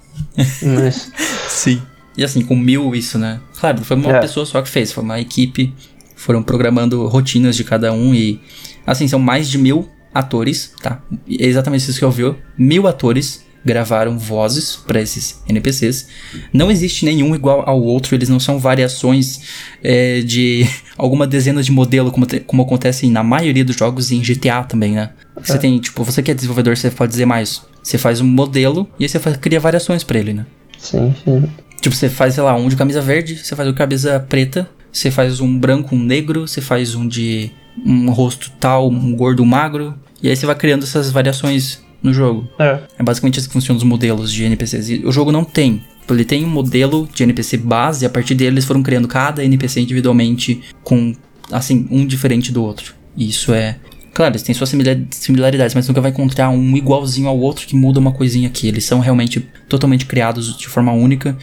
Mas, 0.63 1.13
Sim. 1.49 1.83
E 2.17 2.25
assim, 2.25 2.43
com 2.43 2.57
mil 2.57 2.95
isso, 2.95 3.19
né? 3.19 3.41
Claro, 3.59 3.79
não 3.79 3.85
foi 3.85 3.97
uma 3.97 4.11
É. 4.17 4.21
pessoa 4.21 4.47
só 4.47 4.63
que 4.63 4.69
fez, 4.69 4.91
foi 4.93 5.05
uma 5.05 5.21
equipe. 5.21 5.73
Foram 6.15 6.43
programando 6.43 7.07
rotinas 7.07 7.57
de 7.57 7.63
cada 7.65 7.93
um 7.93 8.15
e. 8.15 8.41
Assim, 8.87 9.07
são 9.07 9.19
mais 9.19 9.49
de 9.51 9.59
mil 9.59 9.89
atores, 10.15 10.73
tá? 10.83 11.03
É 11.29 11.47
exatamente 11.47 11.89
isso 11.91 11.99
que 11.99 12.05
eu 12.05 12.11
vi. 12.11 12.35
Mil 12.57 12.87
atores 12.87 13.45
gravaram 13.63 14.17
vozes 14.17 14.77
para 14.77 15.01
esses 15.03 15.43
NPCs. 15.49 16.07
Não 16.53 16.71
existe 16.71 17.05
nenhum 17.05 17.35
igual 17.35 17.69
ao 17.69 17.83
outro, 17.83 18.15
eles 18.15 18.29
não 18.29 18.39
são 18.41 18.59
variações 18.61 19.41
é, 19.83 20.21
de 20.21 20.65
alguma 20.97 21.27
dezena 21.27 21.63
de 21.63 21.73
modelo, 21.73 22.11
como, 22.13 22.25
te- 22.25 22.41
como 22.41 22.63
acontece 22.63 23.11
na 23.11 23.23
maioria 23.25 23.65
dos 23.65 23.75
jogos 23.77 24.11
e 24.13 24.17
em 24.17 24.21
GTA 24.23 24.63
também, 24.63 24.93
né? 24.93 25.11
Você 25.45 25.59
tem, 25.59 25.79
tipo, 25.81 26.03
você 26.05 26.23
que 26.23 26.31
é 26.31 26.35
desenvolvedor, 26.35 26.77
você 26.77 26.91
pode 26.91 27.11
dizer 27.11 27.27
mais. 27.27 27.61
Você 27.87 27.99
faz 27.99 28.21
um 28.21 28.27
modelo 28.27 28.89
e 28.99 29.05
aí 29.05 29.09
você 29.09 29.21
faz- 29.21 29.37
cria 29.37 29.61
variações 29.61 30.03
para 30.03 30.19
ele, 30.19 30.33
né? 30.35 30.45
sim, 30.77 31.15
sim. 31.25 31.45
Tipo, 31.81 31.95
você 31.95 32.09
faz, 32.09 32.35
sei 32.35 32.43
lá, 32.43 32.57
um 32.57 32.69
de 32.69 32.75
camisa 32.75 33.01
verde, 33.01 33.37
você 33.37 33.55
faz 33.55 33.69
um 33.69 33.71
de 33.73 33.79
camisa 33.79 34.19
preta, 34.19 34.69
você 34.93 35.09
faz 35.09 35.41
um 35.41 35.57
branco, 35.57 35.95
um 35.95 36.03
negro, 36.03 36.49
você 36.49 36.61
faz 36.61 36.97
um 36.97 37.07
de 37.07 37.51
um 37.85 38.11
rosto 38.11 38.51
tal, 38.59 38.89
um 38.91 39.15
gordo, 39.15 39.41
um 39.45 39.47
magro, 39.47 39.95
e 40.21 40.29
aí 40.29 40.35
você 40.35 40.47
vai 40.47 40.57
criando 40.57 40.83
essas 40.83 41.13
variações 41.13 41.81
no 42.03 42.13
jogo. 42.13 42.49
É. 42.59 42.81
É 42.99 43.03
basicamente 43.05 43.39
assim 43.39 43.47
que 43.47 43.53
funcionam 43.53 43.79
os 43.79 43.85
modelos 43.85 44.33
de 44.33 44.43
NPCs. 44.45 44.89
E 44.91 45.03
o 45.07 45.13
jogo 45.13 45.31
não 45.31 45.45
tem. 45.45 45.81
Ele 46.11 46.25
tem 46.25 46.45
um 46.45 46.49
modelo 46.49 47.09
de 47.15 47.23
NPC 47.23 47.57
base, 47.57 48.05
e 48.05 48.07
a 48.07 48.11
partir 48.11 48.35
dele 48.35 48.55
eles 48.57 48.65
foram 48.65 48.83
criando 48.83 49.07
cada 49.07 49.45
NPC 49.45 49.81
individualmente 49.81 50.61
com, 50.83 51.15
assim, 51.53 51.87
um 51.89 52.05
diferente 52.05 52.51
do 52.51 52.65
outro. 52.65 52.95
E 53.17 53.29
isso 53.29 53.55
é. 53.55 53.77
Claro, 54.17 54.33
eles 54.33 54.43
têm 54.43 54.55
suas 54.55 54.71
simila- 54.71 54.99
similaridades, 55.11 55.75
mas 55.75 55.87
nunca 55.87 56.01
vai 56.01 56.11
encontrar 56.11 56.49
um 56.49 56.75
igualzinho 56.75 57.29
ao 57.29 57.39
outro 57.39 57.67
que 57.67 57.77
muda 57.77 58.01
uma 58.01 58.13
coisinha 58.13 58.49
aqui. 58.49 58.67
Eles 58.67 58.83
são 58.83 58.99
realmente 58.99 59.47
totalmente 59.69 60.07
criados 60.07 60.57
de 60.57 60.67
forma 60.69 60.91
única. 60.91 61.37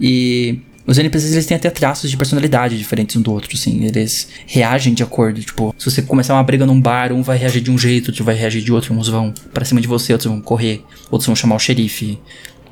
E 0.00 0.60
os 0.86 0.96
NPCs 0.96 1.34
eles 1.34 1.44
têm 1.44 1.54
até 1.54 1.68
traços 1.68 2.10
de 2.10 2.16
personalidade 2.16 2.78
diferentes 2.78 3.14
um 3.16 3.20
do 3.20 3.30
outro, 3.30 3.50
assim. 3.52 3.84
Eles 3.84 4.26
reagem 4.46 4.94
de 4.94 5.02
acordo. 5.02 5.38
Tipo, 5.38 5.74
se 5.76 5.90
você 5.90 6.00
começar 6.00 6.32
uma 6.32 6.42
briga 6.42 6.64
num 6.64 6.80
bar, 6.80 7.12
um 7.12 7.22
vai 7.22 7.36
reagir 7.36 7.60
de 7.60 7.70
um 7.70 7.76
jeito, 7.76 8.08
outro 8.08 8.24
vai 8.24 8.34
reagir 8.34 8.62
de 8.62 8.72
outro. 8.72 8.94
Uns 8.94 9.06
vão 9.06 9.34
pra 9.52 9.66
cima 9.66 9.82
de 9.82 9.86
você, 9.86 10.14
outros 10.14 10.32
vão 10.32 10.40
correr, 10.40 10.82
outros 11.10 11.26
vão 11.26 11.36
chamar 11.36 11.56
o 11.56 11.58
xerife, 11.58 12.18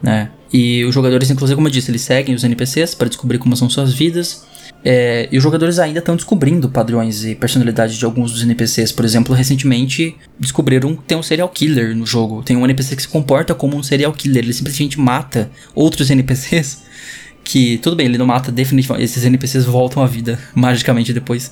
né? 0.03 0.31
E 0.51 0.83
os 0.87 0.95
jogadores, 0.95 1.31
inclusive, 1.31 1.57
como 1.57 1.69
eu 1.69 1.73
disse, 1.73 1.91
eles 1.91 2.01
seguem 2.01 2.35
os 2.35 2.43
NPCs 2.43 2.95
para 2.95 3.07
descobrir 3.09 3.37
como 3.37 3.55
são 3.55 3.69
suas 3.69 3.93
vidas. 3.93 4.47
É, 4.85 5.29
e 5.31 5.37
os 5.37 5.43
jogadores 5.43 5.79
ainda 5.79 6.01
estão 6.01 6.17
descobrindo 6.17 6.69
padrões 6.69 7.25
e 7.25 7.35
personalidade 7.35 7.97
de 7.97 8.05
alguns 8.05 8.33
dos 8.33 8.43
NPCs. 8.43 8.93
Por 8.93 9.05
exemplo, 9.05 9.35
recentemente 9.35 10.17
descobriram 10.39 10.97
que 10.97 11.03
tem 11.05 11.17
um 11.17 11.23
serial 11.23 11.49
killer 11.49 11.97
no 11.97 12.05
jogo. 12.05 12.43
Tem 12.43 12.57
um 12.57 12.65
NPC 12.65 12.97
que 12.97 13.03
se 13.03 13.09
comporta 13.09 13.55
como 13.55 13.77
um 13.77 13.83
serial 13.83 14.13
killer. 14.13 14.43
Ele 14.43 14.53
simplesmente 14.53 14.99
mata 14.99 15.51
outros 15.75 16.11
NPCs. 16.11 16.83
Que, 17.45 17.79
tudo 17.79 17.97
bem, 17.97 18.07
ele 18.07 18.19
não 18.19 18.27
mata 18.27 18.53
definitivamente. 18.53 19.05
Esses 19.05 19.25
NPCs 19.25 19.65
voltam 19.65 20.03
à 20.03 20.07
vida 20.07 20.39
magicamente 20.55 21.13
depois. 21.13 21.51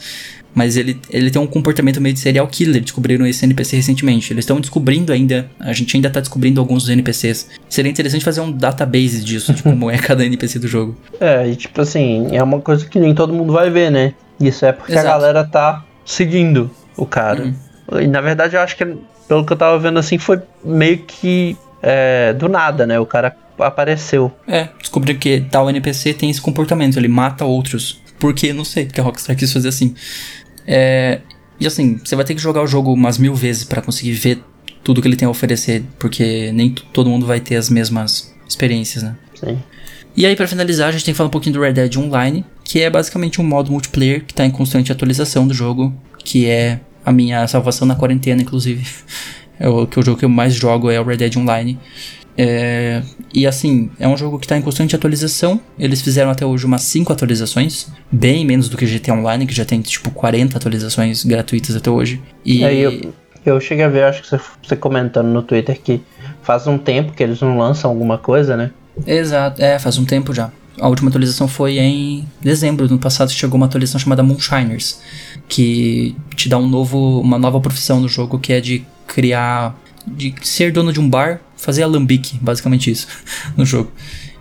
Mas 0.55 0.77
ele, 0.77 1.01
ele 1.11 1.31
tem 1.31 1.41
um 1.41 1.47
comportamento 1.47 2.01
meio 2.01 2.15
de 2.15 2.21
serial 2.21 2.47
killer. 2.47 2.83
Descobriram 2.83 3.27
esse 3.27 3.45
NPC 3.45 3.77
recentemente. 3.77 4.33
Eles 4.33 4.43
estão 4.45 4.61
descobrindo 4.61 5.13
ainda. 5.13 5.51
A 5.59 5.73
gente 5.73 5.97
ainda 5.97 6.11
tá 6.11 6.21
descobrindo 6.21 6.61
alguns 6.61 6.83
dos 6.83 6.91
NPCs. 6.91 7.49
Seria 7.69 7.91
interessante 7.91 8.25
fazer 8.25 8.41
um 8.41 8.51
database 8.51 9.23
disso, 9.23 9.53
de 9.53 9.63
como 9.63 9.91
é 9.91 9.97
cada 9.99 10.25
NPC 10.25 10.59
do 10.59 10.69
jogo. 10.69 10.97
É, 11.21 11.49
e 11.49 11.57
tipo 11.57 11.81
assim, 11.81 12.29
é 12.33 12.43
uma 12.43 12.61
coisa 12.61 12.85
que 12.87 12.99
nem 12.99 13.15
todo 13.15 13.33
mundo 13.33 13.53
vai 13.53 13.71
ver, 13.71 13.91
né? 13.91 14.15
Isso 14.41 14.65
é 14.65 14.73
porque 14.73 14.93
Exato. 14.93 15.09
a 15.09 15.11
galera 15.11 15.45
tá 15.45 15.85
seguindo 16.05 16.71
o 16.97 17.07
cara. 17.07 17.45
Uhum. 17.45 18.01
E 18.01 18.07
na 18.07 18.21
verdade 18.21 18.57
eu 18.57 18.61
acho 18.61 18.77
que, 18.77 18.85
pelo 19.29 19.45
que 19.45 19.53
eu 19.53 19.57
tava 19.57 19.79
vendo 19.79 19.99
assim, 19.99 20.19
foi 20.19 20.41
meio 20.65 20.99
que 20.99 21.57
é, 21.83 22.33
do 22.33 22.49
nada, 22.49 22.87
né? 22.87 22.99
O 22.99 23.07
cara 23.07 23.37
apareceu. 23.59 24.33
É, 24.47 24.69
descobrir 24.79 25.15
que 25.15 25.41
tal 25.51 25.69
NPC 25.69 26.15
tem 26.15 26.31
esse 26.31 26.41
comportamento, 26.41 26.99
ele 26.99 27.09
mata 27.09 27.45
outros. 27.45 28.01
Por 28.21 28.35
quê? 28.35 28.53
Não 28.53 28.65
sei, 28.65 28.85
porque 28.85 29.01
a 29.01 29.05
Rockstar 29.05 29.35
quis 29.35 29.53
fazer 29.53 29.69
assim. 29.69 29.95
É, 30.67 31.21
e 31.59 31.67
assim, 31.67 31.99
você 32.05 32.15
vai 32.15 32.25
ter 32.25 32.35
que 32.35 32.41
jogar 32.41 32.63
o 32.63 32.67
jogo 32.67 32.93
umas 32.93 33.19
mil 33.19 33.35
vezes 33.35 33.65
pra 33.65 33.83
conseguir 33.83 34.13
ver 34.13 34.45
tudo 34.85 35.03
que 35.03 35.09
ele 35.09 35.17
tem 35.17 35.27
a 35.27 35.31
oferecer, 35.31 35.83
porque 35.99 36.53
nem 36.53 36.71
todo 36.93 37.11
mundo 37.11 37.27
vai 37.27 37.41
ter 37.41 37.57
as 37.57 37.69
mesmas 37.69 38.33
experiências, 38.49 39.03
né? 39.03 39.17
Sim. 39.35 39.59
E 40.17 40.27
aí, 40.27 40.37
pra 40.37 40.47
finalizar, 40.47 40.89
a 40.89 40.93
gente 40.93 41.05
tem 41.05 41.15
que 41.15 41.19
falar 41.19 41.29
um 41.29 41.31
pouquinho 41.33 41.55
do 41.55 41.61
Red 41.61 41.73
Dead 41.73 41.97
Online, 41.97 42.45
que 42.65 42.81
é 42.81 42.91
basicamente 42.91 43.41
um 43.41 43.45
modo 43.45 43.71
multiplayer 43.71 44.25
que 44.25 44.35
tá 44.35 44.45
em 44.45 44.51
constante 44.51 44.93
atualização 44.93 45.47
do 45.47 45.55
jogo, 45.55 45.95
que 46.25 46.47
é 46.47 46.81
a 47.05 47.13
minha 47.13 47.47
salvação 47.47 47.87
na 47.87 47.95
quarentena, 47.95 48.43
inclusive. 48.43 48.87
É 49.63 49.69
o 49.69 49.87
que 49.87 50.01
o 50.01 50.03
jogo 50.03 50.19
que 50.19 50.25
eu 50.25 50.29
mais 50.31 50.55
jogo 50.55 50.91
é 50.91 50.99
o 50.99 51.05
Red 51.05 51.19
Dead 51.19 51.37
Online. 51.37 51.79
É, 52.43 53.03
e 53.35 53.47
assim, 53.47 53.91
é 53.99 54.09
um 54.09 54.17
jogo 54.17 54.39
que 54.39 54.47
está 54.47 54.57
em 54.57 54.63
constante 54.63 54.97
atualização. 54.97 55.61
Eles 55.79 56.01
fizeram 56.01 56.31
até 56.31 56.47
hoje 56.47 56.65
umas 56.65 56.81
5 56.83 57.13
atualizações, 57.13 57.89
bem 58.11 58.47
menos 58.47 58.71
do 58.71 58.79
que 58.79 58.87
GTA 58.87 59.13
Online, 59.13 59.47
que 59.47 59.55
já 59.55 59.67
tem 59.67 59.83
tipo 59.83 60.11
40 60.11 60.57
atualizações 60.57 61.23
gratuitas 61.23 61.77
até 61.77 61.91
hoje. 61.91 62.19
E 62.43 62.65
Aí 62.65 62.81
eu, 62.81 63.13
eu 63.45 63.61
cheguei 63.61 63.85
a 63.85 63.89
ver, 63.89 64.05
acho 64.05 64.23
que 64.23 64.29
você, 64.29 64.41
você 64.63 64.75
comentando 64.75 65.27
no 65.27 65.43
Twitter 65.43 65.79
que 65.79 66.01
faz 66.43 66.67
um 66.67 66.79
tempo 66.79 67.13
que 67.13 67.23
eles 67.23 67.41
não 67.43 67.59
lançam 67.59 67.91
alguma 67.91 68.17
coisa, 68.17 68.57
né? 68.57 68.71
Exato, 69.07 69.63
é, 69.63 69.79
faz 69.79 69.99
um 69.99 70.07
tempo 70.07 70.33
já. 70.33 70.51
A 70.81 70.89
última 70.89 71.11
atualização 71.11 71.47
foi 71.47 71.79
em 71.79 72.27
dezembro 72.41 72.89
do 72.89 72.95
ano 72.95 73.01
passado, 73.01 73.31
chegou 73.31 73.59
uma 73.59 73.67
atualização 73.67 74.01
chamada 74.01 74.23
Moonshiners, 74.23 74.99
que 75.47 76.17
te 76.35 76.49
dá 76.49 76.57
um 76.57 76.67
novo, 76.67 77.21
uma 77.21 77.39
nova 77.39 77.61
profissão 77.61 78.01
no 78.01 78.09
jogo, 78.09 78.39
que 78.39 78.51
é 78.51 78.63
de 78.63 78.83
criar, 79.07 79.79
de 80.07 80.35
ser 80.41 80.73
dono 80.73 80.91
de 80.91 80.99
um 80.99 81.09
bar, 81.09 81.39
fazer 81.61 81.83
alambique, 81.83 82.39
basicamente 82.41 82.91
isso, 82.91 83.07
no 83.57 83.65
jogo. 83.65 83.93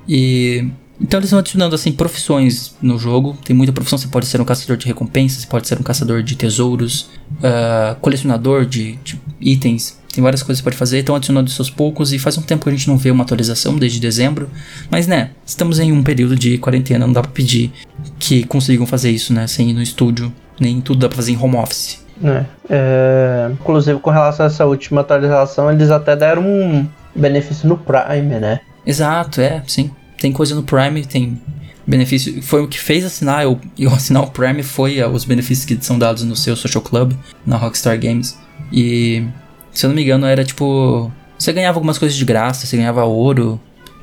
E 0.07 0.67
então 1.01 1.17
eles 1.17 1.27
estão 1.27 1.39
adicionando 1.39 1.75
assim 1.75 1.91
profissões 1.91 2.75
no 2.81 2.97
jogo. 2.97 3.37
Tem 3.43 3.55
muita 3.55 3.71
profissão. 3.71 3.97
Você 3.97 4.07
pode 4.07 4.25
ser 4.25 4.41
um 4.41 4.45
caçador 4.45 4.75
de 4.75 4.85
recompensas, 4.85 5.41
você 5.41 5.47
pode 5.47 5.67
ser 5.67 5.79
um 5.79 5.83
caçador 5.83 6.21
de 6.21 6.35
tesouros, 6.35 7.09
ah, 7.41 7.95
colecionador 8.01 8.65
de, 8.65 8.99
de 9.03 9.19
itens. 9.39 9.97
Tem 10.13 10.23
várias 10.23 10.43
coisas 10.43 10.59
que 10.59 10.63
você 10.63 10.71
pode 10.71 10.77
fazer. 10.77 10.99
Estão 10.99 11.15
adicionando 11.15 11.49
aos 11.57 11.69
poucos 11.69 12.11
e 12.11 12.19
faz 12.19 12.37
um 12.37 12.41
tempo 12.41 12.63
que 12.63 12.69
a 12.69 12.73
gente 12.73 12.87
não 12.87 12.97
vê 12.97 13.11
uma 13.11 13.23
atualização 13.23 13.77
desde 13.77 13.99
dezembro. 13.99 14.49
Mas 14.89 15.07
né, 15.07 15.31
estamos 15.45 15.79
em 15.79 15.91
um 15.91 16.03
período 16.03 16.35
de 16.35 16.57
quarentena, 16.57 17.05
não 17.05 17.13
dá 17.13 17.21
pra 17.21 17.31
pedir 17.31 17.71
que 18.17 18.43
consigam 18.43 18.85
fazer 18.85 19.11
isso, 19.11 19.31
né, 19.31 19.47
sem 19.47 19.69
ir 19.69 19.73
no 19.73 19.81
estúdio. 19.81 20.33
Nem 20.59 20.81
tudo 20.81 20.99
dá 20.99 21.07
pra 21.07 21.15
fazer 21.15 21.31
em 21.31 21.37
home 21.37 21.55
office. 21.55 22.03
É, 22.21 22.45
é, 22.69 23.49
inclusive 23.53 23.97
com 23.99 24.09
relação 24.09 24.45
a 24.45 24.47
essa 24.47 24.65
última 24.65 25.01
atualização, 25.01 25.71
eles 25.71 25.89
até 25.89 26.17
deram 26.17 26.43
um 26.45 26.85
benefício 27.19 27.67
no 27.67 27.77
Prime, 27.77 28.39
né? 28.39 28.59
Exato, 28.85 29.41
é, 29.41 29.61
sim. 29.67 29.91
Tem 30.19 30.31
coisa 30.31 30.55
no 30.55 30.63
Prime, 30.63 31.05
tem 31.05 31.39
benefício. 31.85 32.41
Foi 32.41 32.61
o 32.61 32.67
que 32.67 32.79
fez 32.79 33.05
assinar, 33.05 33.43
eu, 33.43 33.59
eu 33.77 33.91
assinar 33.91 34.23
o 34.23 34.27
Prime 34.31 34.63
foi 34.63 35.01
ah, 35.01 35.07
os 35.07 35.25
benefícios 35.25 35.65
que 35.65 35.77
são 35.83 35.97
dados 35.97 36.23
no 36.23 36.35
seu 36.35 36.55
Social 36.55 36.83
Club, 36.83 37.13
na 37.45 37.57
Rockstar 37.57 37.99
Games. 37.99 38.37
E, 38.71 39.25
se 39.71 39.85
eu 39.85 39.89
não 39.89 39.95
me 39.95 40.03
engano, 40.03 40.25
era 40.25 40.43
tipo. 40.43 41.11
Você 41.37 41.53
ganhava 41.53 41.77
algumas 41.77 41.97
coisas 41.97 42.17
de 42.17 42.25
graça, 42.25 42.65
você 42.67 42.75
ganhava 42.75 43.03
ouro 43.05 43.59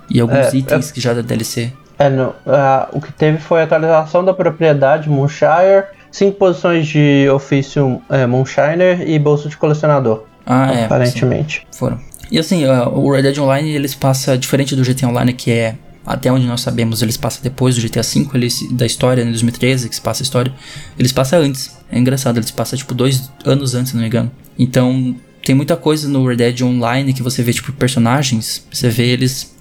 e 0.09 0.21
alguns 0.21 0.53
É, 0.55 0.57
itens 0.57 0.91
que 0.91 1.01
já 1.01 1.13
da 1.13 1.21
DLC. 1.21 1.71
É, 1.99 2.09
não, 2.11 2.35
ah, 2.47 2.89
o 2.93 3.01
que 3.01 3.13
teve 3.13 3.39
foi 3.39 3.61
a 3.61 3.65
atualização 3.65 4.25
da 4.25 4.33
propriedade 4.33 5.09
Moonshire, 5.09 5.85
cinco 6.11 6.39
posições 6.39 6.87
de 6.87 7.29
ofício 7.31 8.01
é, 8.11 8.27
Moonshiner 8.27 9.03
e 9.09 9.19
bolsa 9.19 9.49
de 9.49 9.57
colecionador, 9.57 10.25
Ah, 10.47 10.73
é. 10.73 10.77
sim. 10.79 10.85
aparentemente. 10.85 11.67
Foram. 11.77 11.99
E 12.31 12.39
assim, 12.39 12.65
o 12.67 13.13
Red 13.13 13.23
Dead 13.23 13.39
Online, 13.39 13.71
eles 13.71 13.95
passa 13.95 14.37
diferente 14.37 14.75
do 14.75 14.83
GTA 14.83 15.09
Online, 15.09 15.33
que 15.33 15.51
é, 15.51 15.77
até 16.05 16.31
onde 16.31 16.47
nós 16.47 16.61
sabemos, 16.61 17.03
eles 17.03 17.17
passa 17.17 17.41
depois 17.43 17.77
do 17.77 17.81
GTA 17.81 18.03
V, 18.03 18.29
eles, 18.35 18.67
da 18.73 18.85
história, 18.85 19.23
em 19.23 19.31
2013, 19.31 19.89
que 19.89 19.95
se 19.95 20.01
passa 20.01 20.23
a 20.23 20.25
história, 20.25 20.53
eles 20.99 21.13
passam 21.13 21.41
antes. 21.41 21.77
É 21.91 21.99
engraçado, 21.99 22.39
eles 22.39 22.51
passam 22.51 22.79
tipo 22.79 22.95
dois 22.95 23.31
anos 23.45 23.75
antes, 23.75 23.91
se 23.91 23.95
não 23.95 24.03
me 24.03 24.09
engano. 24.09 24.31
Então, 24.59 25.15
tem 25.45 25.55
muita 25.55 25.77
coisa 25.77 26.09
no 26.09 26.27
Red 26.27 26.37
Dead 26.37 26.63
Online 26.63 27.13
que 27.13 27.23
você 27.23 27.43
vê, 27.43 27.53
tipo, 27.53 27.73
personagens, 27.73 28.67
você 28.73 28.89
vê 28.89 29.07
eles 29.07 29.55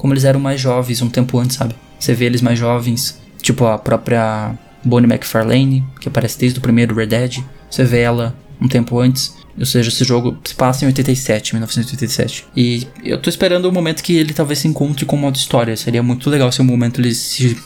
como 0.00 0.14
eles 0.14 0.24
eram 0.24 0.40
mais 0.40 0.58
jovens 0.58 1.02
um 1.02 1.10
tempo 1.10 1.38
antes, 1.38 1.56
sabe? 1.56 1.74
Você 1.98 2.14
vê 2.14 2.24
eles 2.24 2.40
mais 2.40 2.58
jovens, 2.58 3.20
tipo 3.42 3.66
a 3.66 3.76
própria 3.76 4.58
Bonnie 4.82 5.06
McFarlane, 5.06 5.84
que 6.00 6.08
aparece 6.08 6.38
desde 6.38 6.58
o 6.58 6.62
primeiro 6.62 6.94
Red 6.94 7.08
Dead. 7.08 7.44
Você 7.70 7.84
vê 7.84 8.00
ela 8.00 8.34
um 8.58 8.66
tempo 8.66 8.98
antes. 8.98 9.36
Ou 9.60 9.66
seja, 9.66 9.90
esse 9.90 10.02
jogo 10.04 10.38
se 10.42 10.54
passa 10.54 10.84
em 10.84 10.88
87, 10.88 11.54
1987. 11.54 12.46
E 12.56 12.86
eu 13.04 13.20
tô 13.20 13.28
esperando 13.28 13.66
o 13.66 13.72
momento 13.72 14.02
que 14.02 14.16
ele 14.16 14.32
talvez 14.32 14.58
se 14.58 14.66
encontre 14.66 15.04
com 15.04 15.16
o 15.16 15.18
modo 15.18 15.36
história. 15.36 15.76
Seria 15.76 16.02
muito 16.02 16.28
legal 16.30 16.50
se 16.50 16.62
um 16.62 16.64
momento 16.64 16.98
ele 17.00 17.14
se 17.14 17.56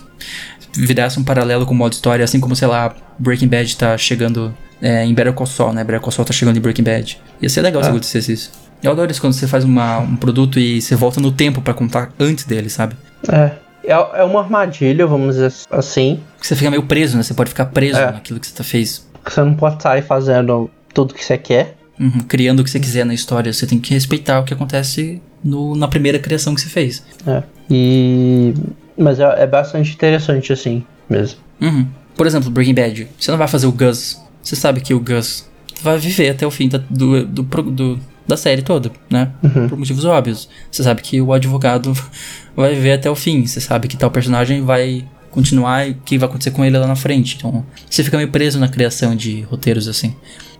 virasse 0.76 1.18
um 1.20 1.24
paralelo 1.24 1.64
com 1.64 1.72
o 1.72 1.76
modo 1.76 1.92
história, 1.92 2.24
assim 2.24 2.40
como, 2.40 2.57
sei 2.57 2.66
lá, 2.68 2.95
Breaking 3.18 3.47
Bad 3.47 3.76
tá 3.76 3.97
chegando 3.97 4.53
é, 4.82 5.05
em 5.05 5.14
Better 5.14 5.32
Call 5.32 5.47
Saul, 5.47 5.72
né? 5.72 5.84
Better 5.84 6.01
Call 6.01 6.11
Saul 6.11 6.26
tá 6.26 6.32
chegando 6.32 6.57
em 6.57 6.61
Breaking 6.61 6.82
Bad. 6.82 7.20
Ia 7.40 7.49
ser 7.49 7.62
legal 7.62 7.80
se 7.82 7.88
Ah. 7.88 7.90
acontecesse 7.92 8.32
isso. 8.32 8.51
Eu 8.82 8.90
adoro 8.90 9.11
isso 9.11 9.20
quando 9.20 9.32
você 9.32 9.47
faz 9.47 9.64
uma, 9.64 9.99
um 10.01 10.16
produto 10.16 10.59
e 10.59 10.82
você 10.82 10.95
volta 10.97 11.20
no 11.20 11.30
tempo 11.32 11.62
pra 11.62 11.72
contar 11.72 12.11
antes 12.18 12.45
dele, 12.45 12.68
sabe? 12.68 12.97
É, 13.30 13.53
é, 13.84 13.92
é 13.92 14.24
uma 14.24 14.40
armadilha, 14.40 15.07
vamos 15.07 15.36
dizer 15.36 15.53
assim, 15.70 16.20
você 16.40 16.55
fica 16.57 16.70
meio 16.70 16.82
preso, 16.82 17.16
né? 17.16 17.22
Você 17.22 17.32
pode 17.34 17.51
ficar 17.51 17.66
preso 17.66 17.99
É. 17.99 18.11
naquilo 18.12 18.40
que 18.40 18.47
você 18.49 18.55
tá 18.55 18.64
fez. 18.64 19.07
você 19.26 19.40
não 19.42 19.55
pode 19.55 19.82
sair 19.82 20.03
fazendo 20.03 20.68
tudo 20.92 21.14
que 21.14 21.24
você 21.24 21.38
quer. 21.38 21.76
Uhum, 21.99 22.20
criando 22.26 22.61
o 22.61 22.64
que 22.64 22.70
você 22.70 22.80
quiser 22.80 23.05
na 23.07 23.14
história. 23.14 23.53
Você 23.53 23.66
tem 23.66 23.78
que 23.78 23.95
respeitar 23.95 24.40
o 24.40 24.45
que 24.45 24.53
acontece 24.53 25.22
no, 25.42 25.76
na 25.76 25.86
primeira 25.86 26.18
criação 26.18 26.55
que 26.55 26.61
você 26.61 26.68
fez. 26.68 27.05
É. 27.26 27.42
E. 27.70 28.55
Mas 28.99 29.18
é, 29.20 29.42
é 29.42 29.47
bastante 29.47 29.92
interessante 29.92 30.53
assim 30.53 30.84
mesmo. 31.09 31.38
Uhum. 31.61 31.86
Por 32.16 32.26
exemplo, 32.26 32.51
Breaking 32.51 32.74
Bad. 32.74 33.09
Você 33.18 33.30
não 33.30 33.38
vai 33.38 33.49
fazer 33.49 33.66
o 33.66 33.72
Gus. 33.72 34.20
Você 34.42 34.57
sabe 34.57 34.80
que 34.80 34.95
o 34.95 35.01
Gus 35.01 35.49
vai 35.82 35.99
viver 35.99 36.30
até 36.30 36.47
o 36.47 36.51
fim 36.51 36.68
da, 36.68 36.78
do, 36.78 37.24
do, 37.26 37.42
do- 37.42 38.01
da 38.26 38.36
série 38.36 38.62
toda, 38.62 38.90
né? 39.11 39.32
Por 39.68 39.76
motivos 39.78 40.05
óbvios. 40.05 40.49
Você 40.70 40.82
sabe 40.82 41.03
que 41.03 41.20
o 41.20 41.32
advogado 41.32 41.92
vai 42.57 42.74
viver 42.74 42.92
até 42.92 43.11
o 43.11 43.14
fim. 43.14 43.45
Você 43.47 43.61
sabe 43.61 43.86
que 43.88 43.97
tal 43.97 44.11
personagem 44.11 44.62
vai 44.62 45.05
continuar 45.30 45.86
e 45.88 45.90
o 45.92 45.95
que 46.05 46.16
vai 46.16 46.28
acontecer 46.28 46.53
com 46.53 46.64
ele 46.64 46.78
lá 46.78 46.86
na 46.86 46.95
frente. 46.97 47.36
Então, 47.36 47.66
você 47.90 48.03
fica 48.05 48.16
meio 48.16 48.30
preso 48.30 48.59
na 48.59 48.68
criação 48.68 49.14
de 49.16 49.42
roteiros 49.42 49.88
assim. 49.88 50.14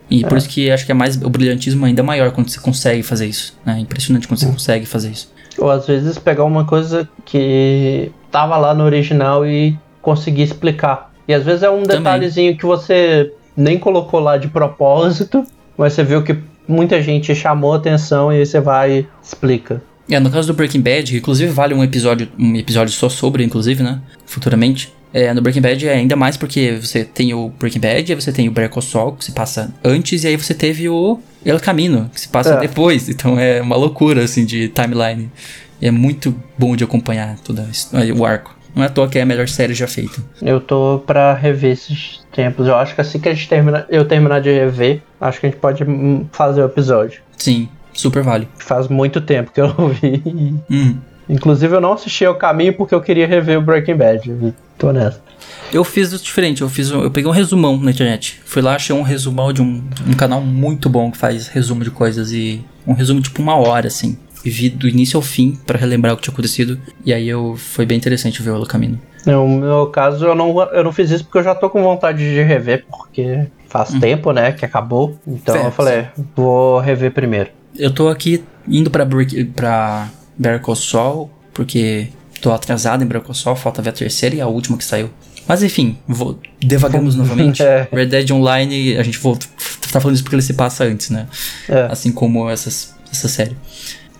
E 0.09 0.23
por 0.23 0.37
isso 0.37 0.47
que 0.47 0.69
acho 0.69 0.85
que 0.85 0.91
é 0.91 0.95
mais 0.95 1.15
o 1.21 1.29
brilhantismo 1.29 1.85
ainda 1.85 2.03
maior 2.03 2.31
quando 2.31 2.49
você 2.49 2.59
consegue 2.59 3.01
fazer 3.03 3.25
isso. 3.27 3.57
né? 3.65 3.77
É 3.77 3.79
impressionante 3.79 4.27
quando 4.27 4.39
você 4.39 4.45
consegue 4.45 4.85
fazer 4.85 5.09
isso. 5.11 5.33
Ou 5.57 5.71
às 5.71 5.87
vezes 5.87 6.17
pegar 6.17 6.43
uma 6.43 6.65
coisa 6.65 7.07
que 7.23 8.11
tava 8.31 8.57
lá 8.57 8.73
no 8.73 8.83
original 8.83 9.45
e 9.45 9.77
conseguir 10.01 10.43
explicar. 10.43 11.11
E 11.27 11.33
às 11.33 11.43
vezes 11.43 11.63
é 11.63 11.69
um 11.69 11.83
Também. 11.83 11.97
detalhezinho 11.97 12.57
que 12.57 12.65
você 12.65 13.33
nem 13.57 13.79
colocou 13.79 14.19
lá 14.19 14.37
de 14.37 14.47
propósito, 14.47 15.43
mas 15.77 15.93
você 15.93 16.03
viu 16.03 16.21
que 16.23 16.37
muita 16.67 17.01
gente 17.01 17.33
chamou 17.33 17.73
atenção 17.73 18.31
e 18.31 18.37
aí 18.39 18.45
você 18.45 18.59
vai 18.59 18.99
e 18.99 19.07
explica. 19.23 19.81
É, 20.09 20.19
no 20.19 20.29
caso 20.29 20.47
do 20.47 20.53
Breaking 20.53 20.81
Bad, 20.81 21.11
que 21.11 21.17
inclusive 21.17 21.51
vale 21.51 21.73
um 21.73 21.83
episódio, 21.83 22.27
um 22.37 22.55
episódio 22.55 22.93
só 22.93 23.09
sobre, 23.09 23.43
inclusive, 23.43 23.81
né? 23.81 23.99
Futuramente. 24.25 24.93
É, 25.17 25.33
no 25.33 25.41
Breaking 25.41 25.61
Bad 25.61 25.87
é 25.87 25.93
ainda 25.93 26.13
mais 26.17 26.35
porque 26.35 26.73
você 26.73 27.05
tem 27.05 27.33
o 27.33 27.47
Breaking 27.47 27.79
Bad, 27.79 28.11
aí 28.11 28.19
você 28.21 28.33
tem 28.33 28.49
o 28.49 28.69
Call 28.69 28.81
Saul, 28.81 29.13
que 29.13 29.23
se 29.23 29.31
passa 29.31 29.73
antes, 29.81 30.25
e 30.25 30.27
aí 30.27 30.35
você 30.35 30.53
teve 30.53 30.89
o 30.89 31.17
El 31.45 31.57
Camino, 31.61 32.11
que 32.13 32.19
se 32.19 32.27
passa 32.27 32.55
É. 32.55 32.59
depois. 32.59 33.07
Então 33.07 33.39
é 33.39 33.61
uma 33.61 33.77
loucura, 33.77 34.25
assim, 34.25 34.43
de 34.43 34.67
timeline. 34.67 35.31
E 35.81 35.87
é 35.87 35.91
muito 35.91 36.35
bom 36.57 36.75
de 36.75 36.83
acompanhar 36.83 37.39
todo 37.39 37.61
isso- 37.71 37.91
o 38.13 38.25
arco. 38.25 38.53
Não 38.75 38.83
é 38.83 38.87
à 38.87 38.89
toa 38.89 39.07
que 39.07 39.17
é 39.17 39.21
a 39.21 39.25
melhor 39.25 39.47
série 39.47 39.73
já 39.73 39.87
feita. 39.87 40.21
Eu 40.41 40.59
tô 40.59 41.01
pra 41.07 41.33
rever 41.33 41.71
esses 41.71 42.19
tempos. 42.33 42.67
Eu 42.67 42.75
acho 42.75 42.93
que 42.93 42.99
assim 42.99 43.17
que 43.17 43.29
a 43.29 43.33
gente 43.33 43.47
termina, 43.47 43.85
eu 43.89 44.03
terminar 44.05 44.41
de 44.41 44.51
rever, 44.51 45.01
acho 45.21 45.39
que 45.39 45.45
a 45.45 45.49
gente 45.49 45.59
pode 45.59 45.81
hum, 45.85 46.25
fazer 46.33 46.61
o 46.61 46.65
episódio. 46.65 47.21
Sim, 47.37 47.69
super 47.93 48.21
vale. 48.21 48.49
Faz 48.57 48.89
muito 48.89 49.21
tempo 49.21 49.49
que 49.53 49.61
eu 49.61 49.73
não 49.77 49.87
vi. 49.87 50.21
Hum. 50.69 50.97
Inclusive 51.29 51.75
eu 51.75 51.81
não 51.81 51.93
assisti 51.93 52.23
ao 52.25 52.35
caminho 52.35 52.73
porque 52.73 52.93
eu 52.93 53.01
queria 53.01 53.27
rever 53.27 53.57
o 53.57 53.61
Breaking 53.61 53.95
Bad. 53.95 54.53
Tô 54.77 54.91
nessa. 54.91 55.21
Eu 55.73 55.83
fiz 55.83 56.11
isso 56.11 56.23
diferente, 56.23 56.61
eu 56.61 56.69
fiz 56.69 56.91
um- 56.91 57.01
eu 57.03 57.11
peguei 57.11 57.29
um 57.29 57.33
resumão 57.33 57.77
na 57.77 57.91
internet. 57.91 58.39
Fui 58.45 58.61
lá, 58.61 58.75
achei 58.75 58.95
um 58.95 59.01
resumão 59.01 59.51
de 59.51 59.61
um, 59.61 59.83
um 60.07 60.13
canal 60.13 60.41
muito 60.41 60.89
bom 60.89 61.09
que 61.11 61.17
faz 61.17 61.47
resumo 61.47 61.83
de 61.83 61.91
coisas 61.91 62.31
e 62.31 62.61
um 62.85 62.93
resumo 62.93 63.21
tipo 63.21 63.41
uma 63.41 63.55
hora 63.55 63.87
assim. 63.87 64.17
E 64.43 64.49
vi 64.49 64.69
do 64.69 64.87
início 64.87 65.17
ao 65.17 65.23
fim 65.23 65.57
pra 65.65 65.77
relembrar 65.79 66.13
o 66.13 66.17
que 66.17 66.23
tinha 66.23 66.33
acontecido. 66.33 66.79
E 67.03 67.11
aí 67.11 67.27
eu 67.27 67.55
foi 67.57 67.85
bem 67.85 67.97
interessante 67.97 68.43
ver 68.43 68.51
o 68.51 68.63
caminho. 68.65 69.01
No 69.25 69.47
meu 69.47 69.87
caso, 69.87 70.23
eu 70.23 70.35
não, 70.35 70.61
eu 70.71 70.83
não 70.83 70.91
fiz 70.91 71.09
isso 71.09 71.23
porque 71.23 71.39
eu 71.39 71.43
já 71.43 71.55
tô 71.55 71.67
com 71.67 71.81
vontade 71.81 72.19
de 72.19 72.43
rever, 72.43 72.85
porque 72.87 73.47
faz 73.67 73.89
tempo, 73.99 74.31
né, 74.31 74.51
que 74.51 74.63
acabou. 74.63 75.19
Então 75.27 75.55
eu 75.55 75.71
falei, 75.71 76.05
vou 76.35 76.79
rever 76.79 77.11
primeiro. 77.11 77.49
Eu 77.75 77.91
tô 77.91 78.07
aqui 78.07 78.43
indo 78.67 78.91
pra 78.91 79.03
Break, 79.03 79.45
pra 79.45 80.07
Saul, 80.75 81.29
porque 81.53 82.09
tô 82.41 82.51
atrasado 82.51 83.03
em 83.03 83.33
Saul, 83.33 83.55
falta 83.55 83.81
ver 83.81 83.89
a 83.89 83.93
terceira 83.93 84.35
e 84.35 84.41
a 84.41 84.47
última 84.47 84.77
que 84.77 84.83
saiu. 84.83 85.09
Mas 85.47 85.61
enfim, 85.61 85.97
vou, 86.07 86.39
devagamos 86.59 87.15
novamente. 87.15 87.61
É. 87.65 87.87
Red 87.91 88.07
Dead 88.07 88.31
Online, 88.31 88.97
a 88.97 89.03
gente 89.03 89.17
volta, 89.17 89.45
tá 89.91 89.99
falando 89.99 90.15
isso 90.15 90.23
porque 90.23 90.35
ele 90.35 90.41
se 90.41 90.53
passa 90.53 90.83
antes, 90.83 91.09
né? 91.09 91.27
É. 91.69 91.87
Assim 91.89 92.11
como 92.11 92.49
essas, 92.49 92.93
essa 93.11 93.27
série. 93.27 93.55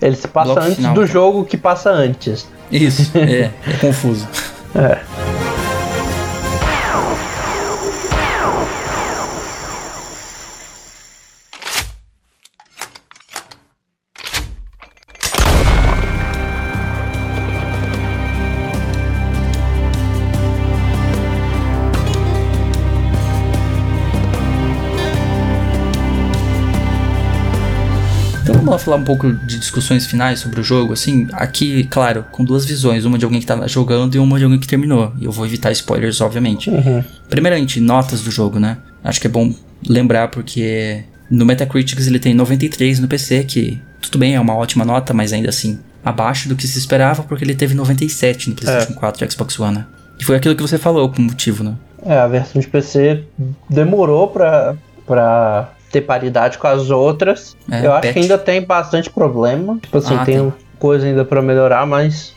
Ele 0.01 0.15
se 0.15 0.27
passa 0.27 0.53
Bloco 0.53 0.61
antes 0.61 0.75
final, 0.77 0.93
do 0.93 1.01
tá. 1.01 1.07
jogo 1.07 1.45
que 1.45 1.57
passa 1.57 1.89
antes. 1.89 2.47
Isso, 2.71 3.11
é, 3.17 3.51
é 3.67 3.77
confuso. 3.79 4.27
É. 4.73 4.99
falar 28.85 28.97
um 28.97 29.03
pouco 29.03 29.31
de 29.33 29.59
discussões 29.59 30.05
finais 30.05 30.39
sobre 30.39 30.61
o 30.61 30.63
jogo, 30.63 30.93
assim, 30.93 31.27
aqui, 31.33 31.83
claro, 31.85 32.25
com 32.31 32.43
duas 32.43 32.65
visões, 32.65 33.03
uma 33.05 33.17
de 33.17 33.25
alguém 33.25 33.39
que 33.41 33.45
tá 33.47 33.67
jogando 33.67 34.15
e 34.15 34.19
uma 34.19 34.37
de 34.37 34.43
alguém 34.45 34.59
que 34.59 34.67
terminou. 34.67 35.11
E 35.19 35.25
eu 35.25 35.31
vou 35.31 35.45
evitar 35.45 35.71
spoilers, 35.71 36.21
obviamente. 36.21 36.71
Primeiramente, 37.29 37.79
notas 37.79 38.21
do 38.21 38.31
jogo, 38.31 38.59
né? 38.59 38.77
Acho 39.03 39.19
que 39.19 39.27
é 39.27 39.29
bom 39.29 39.53
lembrar 39.87 40.29
porque 40.29 41.03
no 41.29 41.45
Metacritic 41.45 41.99
ele 41.99 42.19
tem 42.19 42.33
93 42.33 42.99
no 42.99 43.07
PC, 43.07 43.43
que 43.43 43.81
tudo 44.01 44.17
bem, 44.17 44.35
é 44.35 44.39
uma 44.39 44.55
ótima 44.55 44.85
nota, 44.85 45.13
mas 45.13 45.33
ainda 45.33 45.49
assim 45.49 45.79
abaixo 46.03 46.47
do 46.47 46.55
que 46.55 46.67
se 46.67 46.77
esperava, 46.77 47.23
porque 47.23 47.43
ele 47.43 47.55
teve 47.55 47.73
97 47.73 48.49
no 48.51 48.55
PlayStation 48.55 48.93
4 48.93 49.25
e 49.25 49.31
Xbox 49.31 49.59
One. 49.59 49.77
né? 49.77 49.85
E 50.19 50.23
foi 50.23 50.35
aquilo 50.35 50.55
que 50.55 50.61
você 50.61 50.77
falou 50.77 51.09
como 51.09 51.27
motivo, 51.27 51.63
né? 51.63 51.75
É, 52.05 52.17
a 52.17 52.27
versão 52.27 52.61
de 52.61 52.67
PC 52.67 53.23
demorou 53.69 54.27
pra, 54.27 54.75
pra 55.05 55.71
ter 55.95 56.01
paridade 56.01 56.57
com 56.57 56.67
as 56.67 56.89
outras. 56.89 57.55
É, 57.71 57.85
Eu 57.85 57.93
acho 57.93 58.01
patch. 58.01 58.13
que 58.13 58.19
ainda 58.19 58.37
tem 58.37 58.61
bastante 58.61 59.09
problema. 59.09 59.77
Tipo 59.81 59.97
assim, 59.97 60.15
Ah, 60.15 60.25
tem, 60.25 60.37
tem. 60.39 60.53
coisa 60.77 61.05
ainda 61.05 61.23
pra 61.23 61.41
melhorar, 61.41 61.85
mas. 61.85 62.33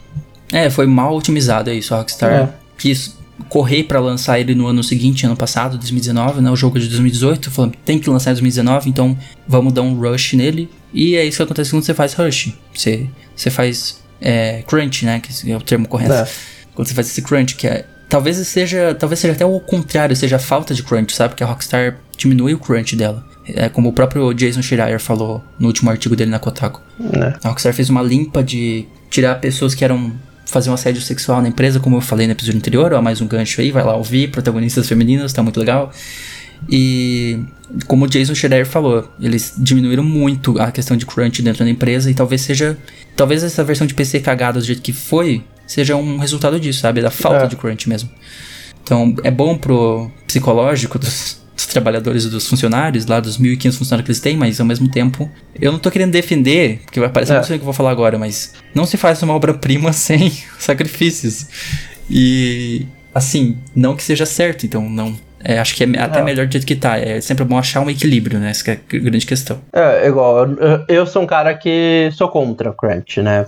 É, 0.53 0.71
foi 0.71 0.87
mal 0.87 1.15
otimizado, 1.17 1.71
isso. 1.71 1.93
A 1.95 1.99
Rockstar 1.99 2.31
É. 2.33 2.49
quis 2.79 3.17
correr 3.49 3.85
pra 3.85 4.01
lançar 4.01 4.39
ele 4.41 4.55
no 4.55 4.67
ano 4.67 4.83
seguinte, 4.83 5.25
ano 5.27 5.37
passado, 5.37 5.77
2019, 5.79 6.41
né? 6.41 6.51
O 6.51 6.57
jogo 6.57 6.77
é 6.79 6.81
de 6.81 6.89
2018, 6.89 7.51
falando 7.51 7.75
tem 7.85 7.99
que 7.99 8.09
lançar 8.11 8.31
em 8.31 8.35
2019, 8.35 8.89
então 8.91 9.17
vamos 9.47 9.73
dar 9.73 9.83
um 9.83 9.95
rush 9.99 10.35
nele. 10.35 10.69
E 10.93 11.17
é 11.17 11.25
isso 11.25 11.37
que 11.39 11.43
acontece 11.43 11.71
quando 11.71 11.83
você 11.85 11.95
faz 11.95 12.15
rush. 12.15 12.53
Você, 12.75 13.07
você 13.37 13.51
faz 13.51 14.01
é, 14.21 14.63
crunch, 14.67 15.05
né? 15.05 15.21
Que 15.21 15.53
é 15.53 15.57
o 15.57 15.61
termo 15.61 15.87
correto. 15.87 16.13
É. 16.13 16.27
Quando 16.75 16.89
você 16.89 16.95
faz 16.95 17.09
esse 17.09 17.23
crunch, 17.23 17.55
que 17.57 17.67
é. 17.67 17.85
Talvez 18.09 18.37
seja. 18.39 18.95
Talvez 18.99 19.19
seja 19.21 19.35
até 19.35 19.45
o 19.45 19.61
contrário, 19.61 20.17
seja 20.17 20.37
a 20.37 20.39
falta 20.39 20.73
de 20.75 20.83
crunch, 20.83 21.15
sabe? 21.15 21.31
Porque 21.31 21.45
a 21.45 21.47
Rockstar 21.47 21.99
diminui 22.17 22.55
o 22.55 22.59
crunch 22.59 22.97
dela. 22.97 23.23
É 23.55 23.69
como 23.69 23.89
o 23.89 23.93
próprio 23.93 24.33
Jason 24.35 24.63
Schreier 24.63 25.01
falou 25.01 25.43
no 25.59 25.67
último 25.69 25.91
artigo 25.91 26.15
dele 26.15 26.31
na 26.31 26.39
Kotaku. 26.39 26.81
Né? 26.99 27.35
A 27.43 27.49
Rockstar 27.49 27.73
fez 27.73 27.89
uma 27.89 28.03
limpa 28.03 28.43
de 28.43 28.87
tirar 29.11 29.37
pessoas 29.37 29.75
que 29.75 29.85
eram 29.85 30.13
fazer 30.47 30.71
um 30.71 30.75
assédio 30.75 31.03
sexual 31.03 31.43
na 31.43 31.49
empresa, 31.49 31.79
como 31.79 31.97
eu 31.97 32.01
falei 32.01 32.27
no 32.27 32.33
episódio 32.33 32.59
anterior, 32.59 32.93
ó, 32.95 33.03
mais 33.03 33.21
um 33.21 33.27
gancho 33.27 33.61
aí, 33.61 33.71
vai 33.71 33.85
lá 33.85 33.95
ouvir, 33.97 34.31
protagonistas 34.31 34.89
femininas, 34.89 35.33
tá 35.33 35.43
muito 35.43 35.61
legal. 35.61 35.93
E 36.69 37.39
como 37.87 38.05
o 38.07 38.09
Jason 38.09 38.35
Schreier 38.35 38.67
falou, 38.67 39.09
eles 39.21 39.55
diminuíram 39.59 40.03
muito 40.03 40.59
a 40.61 40.71
questão 40.73 40.97
de 40.97 41.05
crunch 41.07 41.43
dentro 41.43 41.65
da 41.65 41.71
empresa 41.71 42.11
e 42.11 42.15
talvez 42.15 42.41
seja, 42.41 42.77
talvez 43.15 43.43
essa 43.43 43.63
versão 43.63 43.87
de 43.87 43.95
PC 43.95 44.21
cagada 44.21 44.59
do 44.59 44.65
jeito 44.65 44.81
que 44.83 44.93
foi, 44.93 45.45
seja 45.67 45.97
um 45.97 46.19
resultado 46.19 46.59
disso, 46.59 46.81
sabe, 46.81 47.01
da 47.03 47.11
falta 47.11 47.45
É. 47.45 47.47
de 47.47 47.57
crunch 47.57 47.89
mesmo. 47.89 48.09
Então, 48.83 49.15
é 49.23 49.31
bom 49.31 49.57
pro 49.57 50.11
psicológico 50.27 50.99
dos, 50.99 51.43
dos 51.59 51.67
trabalhadores 51.67 52.25
e 52.25 52.29
dos 52.31 52.47
funcionários, 52.47 53.05
lá 53.07 53.19
dos 53.19 53.37
1.500 53.37 53.77
funcionários 53.79 54.05
que 54.07 54.11
eles 54.13 54.21
têm, 54.21 54.37
mas 54.37 54.61
ao 54.61 54.67
mesmo 54.67 54.89
tempo, 54.89 55.29
eu 55.61 55.73
não 55.73 55.79
tô 55.81 55.91
querendo 55.91 56.13
defender, 56.13 56.79
porque 56.85 57.01
vai 57.01 57.09
parecer 57.09 57.35
É. 57.35 57.41
que 57.41 57.53
eu 57.55 57.59
vou 57.59 57.73
falar 57.73 57.91
agora, 57.91 58.17
mas 58.17 58.55
não 58.75 58.87
se 58.87 58.97
faz 58.97 59.21
uma 59.23 59.35
obra-prima 59.35 59.93
sem 59.93 60.33
sacrifícios. 60.59 61.47
E, 62.09 62.87
assim, 63.15 63.59
não 63.75 63.97
que 63.97 64.03
seja 64.05 64.25
certo, 64.25 64.65
então 64.65 64.89
não. 64.89 65.15
é, 65.43 65.59
acho 65.59 65.75
que 65.75 65.83
é 65.85 66.01
até 66.01 66.21
É. 66.21 66.23
melhor 66.23 66.47
do 66.47 66.53
jeito 66.53 66.67
que 66.67 66.77
tá. 66.77 66.97
É 66.97 67.21
sempre 67.21 67.45
bom 67.45 67.59
achar 67.59 67.81
um 67.81 67.91
equilíbrio, 67.91 68.39
né? 68.39 68.51
Essa 68.51 68.65
que 68.65 68.71
é 68.71 68.75
a 68.99 69.01
grande 69.01 69.27
questão. 69.27 69.59
É, 69.73 70.07
igual, 70.09 70.47
eu, 70.89 71.07
sou 71.07 71.23
um 71.23 71.27
cara 71.27 71.55
que 71.55 72.09
sou 72.13 72.29
contra 72.29 72.71
o 72.71 72.73
crunch, 72.75 73.21
né? 73.21 73.45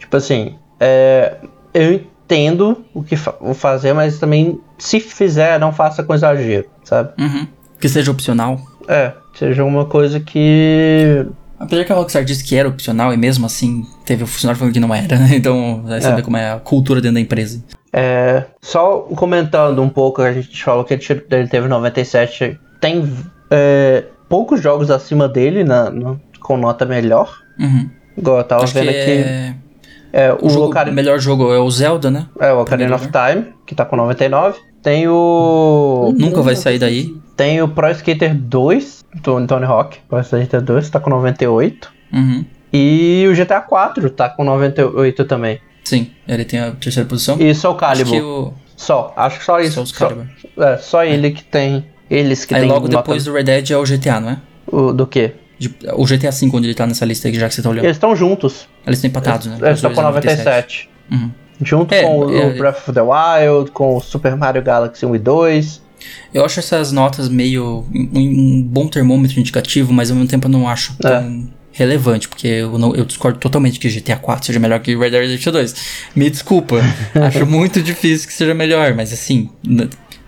Tipo 0.00 0.16
assim, 0.16 0.54
é, 0.80 1.36
eu 1.72 2.00
entendo 2.24 2.84
o 2.94 3.02
que 3.02 3.16
fa 3.16 3.34
fazer, 3.54 3.92
mas 3.92 4.18
também, 4.18 4.60
se 4.78 5.00
fizer, 5.00 5.58
não 5.60 5.72
faça 5.72 6.02
com 6.02 6.14
exagero, 6.14 6.66
sabe? 6.82 7.10
Uhum. 7.22 7.46
Que 7.80 7.88
seja 7.88 8.10
opcional. 8.10 8.58
É, 8.88 9.12
seja 9.38 9.64
uma 9.64 9.84
coisa 9.84 10.20
que. 10.20 11.26
Apesar 11.58 11.84
que 11.84 11.92
a 11.92 11.96
Rockstar 11.96 12.24
disse 12.24 12.42
que 12.44 12.56
era 12.56 12.68
opcional 12.68 13.12
e 13.12 13.16
mesmo 13.16 13.46
assim 13.46 13.84
teve 14.04 14.24
o 14.24 14.26
funcionário 14.26 14.58
falando 14.58 14.74
que 14.74 14.80
não 14.80 14.94
era, 14.94 15.16
né? 15.18 15.30
Então 15.36 15.82
vai 15.84 16.00
saber 16.00 16.20
É. 16.20 16.22
como 16.22 16.36
é 16.36 16.52
a 16.52 16.58
cultura 16.58 17.00
dentro 17.00 17.14
da 17.14 17.20
empresa. 17.20 17.62
É, 17.92 18.44
só 18.60 18.98
comentando 19.14 19.80
um 19.80 19.88
pouco, 19.88 20.20
a 20.20 20.32
gente 20.32 20.62
falou 20.64 20.84
que 20.84 20.94
ele 21.30 21.46
teve 21.48 21.68
97. 21.68 22.58
Tem 22.80 23.08
é, 23.50 24.04
poucos 24.28 24.60
jogos 24.60 24.90
acima 24.90 25.28
dele 25.28 25.62
na, 25.62 25.90
no- 25.90 26.20
com 26.40 26.56
nota 26.56 26.84
melhor. 26.84 27.32
Uhum. 27.58 27.88
Igual 28.18 28.38
eu 28.38 28.44
tava 28.44 28.64
Acho 28.64 28.72
que 28.72 28.80
vendo 28.80 28.88
aqui. 28.90 29.10
é... 29.10 29.54
É, 30.16 30.32
o, 30.32 30.46
o 30.46 30.50
jogo, 30.50 30.66
Ocarina- 30.66 30.94
melhor 30.94 31.18
jogo 31.18 31.52
é 31.52 31.58
o 31.58 31.68
Zelda, 31.68 32.08
né? 32.08 32.26
é, 32.38 32.52
o 32.52 32.60
Ocarina 32.60 32.94
of 32.94 33.08
Primeiro 33.08 33.42
Time, 33.42 33.54
que 33.66 33.74
tá 33.74 33.84
com 33.84 33.96
99. 33.96 34.58
Tem 34.80 35.08
o. 35.08 36.14
Nunca 36.16 36.40
vai 36.42 36.54
sair 36.54 36.78
daí. 36.78 37.16
Tem 37.36 37.60
o 37.60 37.66
Pro 37.68 37.90
Skater 37.90 38.32
2, 38.34 39.04
do 39.24 39.46
Tony 39.46 39.64
Hawk. 39.64 39.98
Pro 40.08 40.20
Skater 40.20 40.60
2 40.62 40.88
tá 40.90 41.00
com 41.00 41.10
98. 41.10 41.90
Uhum. 42.12 42.44
E 42.72 43.26
o 43.28 43.34
GTA 43.34 43.60
4 43.60 44.08
tá 44.10 44.28
com 44.28 44.44
98 44.44 45.24
também. 45.24 45.58
Sim, 45.82 46.10
ele 46.28 46.44
tem 46.44 46.60
a 46.60 46.70
terceira 46.72 47.08
posição. 47.08 47.36
E 47.40 47.52
Soul 47.54 47.74
Acho 47.80 48.04
Calibur. 48.04 48.22
o. 48.50 48.54
Só, 48.76 49.12
acho 49.16 49.38
que 49.38 49.44
só 49.44 49.60
isso. 49.60 49.84
Só 49.86 50.10
é, 50.58 50.76
só 50.78 51.04
ele 51.04 51.30
que 51.32 51.42
tem. 51.44 51.86
Eles 52.10 52.44
que 52.44 52.54
Aí 52.54 52.60
tem 52.60 52.68
logo 52.70 52.86
nota- 52.86 52.98
depois 52.98 53.24
do 53.24 53.32
Red 53.32 53.44
Dead 53.44 53.70
é 53.70 53.76
o 53.76 53.82
GTA, 53.84 54.20
não 54.20 54.30
é? 54.30 54.38
o, 54.66 54.92
do 54.92 55.06
quê? 55.06 55.32
De- 55.58 55.74
o 55.94 56.04
GTA 56.04 56.30
V, 56.30 56.50
onde 56.52 56.66
ele 56.66 56.74
tá 56.74 56.86
nessa 56.86 57.04
lista 57.04 57.28
aí, 57.28 57.34
já 57.34 57.48
que 57.48 57.54
você 57.54 57.62
tá 57.62 57.70
olhando. 57.70 57.84
Eles 57.84 57.96
estão 57.96 58.14
juntos. 58.16 58.66
Eles 58.86 58.98
estão 58.98 59.08
empatados, 59.08 59.46
né? 59.46 59.58
Eles 59.62 59.78
estão 59.78 59.92
com 59.92 60.00
é 60.00 60.04
97. 60.04 60.88
Uhum. 61.10 61.30
Junto 61.62 61.94
É, 61.94 62.02
com 62.02 62.18
o, 62.18 62.36
é- 62.36 62.46
o 62.46 62.58
Breath 62.58 62.78
of 62.78 62.92
the 62.92 63.00
Wild, 63.00 63.70
com 63.70 63.96
o 63.96 64.00
Super 64.00 64.34
Mario 64.36 64.62
Galaxy 64.62 65.06
1 65.06 65.14
e 65.14 65.18
2. 65.18 65.82
Eu 66.34 66.44
acho 66.44 66.58
essas 66.58 66.90
notas 66.92 67.28
meio 67.28 67.84
um, 67.94 68.18
um 68.18 68.62
bom 68.62 68.88
termômetro 68.88 69.38
indicativo, 69.40 69.92
mas 69.92 70.10
ao 70.10 70.16
mesmo 70.16 70.28
tempo 70.28 70.46
eu 70.48 70.50
não 70.50 70.68
acho 70.68 70.92
É. 71.04 71.08
tão 71.08 71.48
relevante, 71.72 72.28
porque 72.28 72.46
eu, 72.46 72.76
não, 72.78 72.94
eu 72.94 73.04
discordo 73.04 73.38
totalmente 73.38 73.78
que 73.80 73.88
GTA 73.88 74.16
4 74.16 74.46
seja 74.46 74.58
melhor 74.58 74.80
que 74.80 74.96
Red 74.96 75.10
Dead 75.10 75.22
Redemption 75.22 75.52
2. 75.52 75.74
Me 76.14 76.28
desculpa, 76.30 76.76
acho 77.14 77.46
muito 77.46 77.80
difícil 77.80 78.26
que 78.28 78.34
seja 78.34 78.52
melhor, 78.54 78.92
mas 78.94 79.12
assim, 79.12 79.48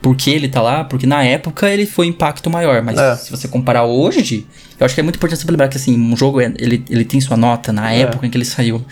porque 0.00 0.30
ele 0.30 0.48
tá 0.48 0.62
lá? 0.62 0.84
Porque 0.84 1.06
na 1.06 1.22
época 1.24 1.68
ele 1.68 1.86
foi 1.86 2.06
impacto 2.06 2.48
maior, 2.50 2.82
mas 2.82 2.98
É. 2.98 3.16
se 3.16 3.30
você 3.30 3.46
comparar 3.48 3.84
hoje, 3.84 4.46
eu 4.78 4.84
acho 4.86 4.94
que 4.94 5.00
é 5.00 5.02
muito 5.04 5.16
importante 5.16 5.40
você 5.42 5.50
lembrar 5.50 5.68
que 5.68 5.76
assim, 5.76 5.98
um 5.98 6.16
jogo 6.16 6.40
é- 6.40 6.52
ele, 6.58 6.84
ele 6.90 7.04
tem 7.04 7.20
sua 7.20 7.36
nota 7.36 7.72
na 7.72 7.92
É. 7.92 8.00
época 8.00 8.26
em 8.26 8.30
que 8.30 8.36
ele 8.36 8.44
saiu. 8.44 8.84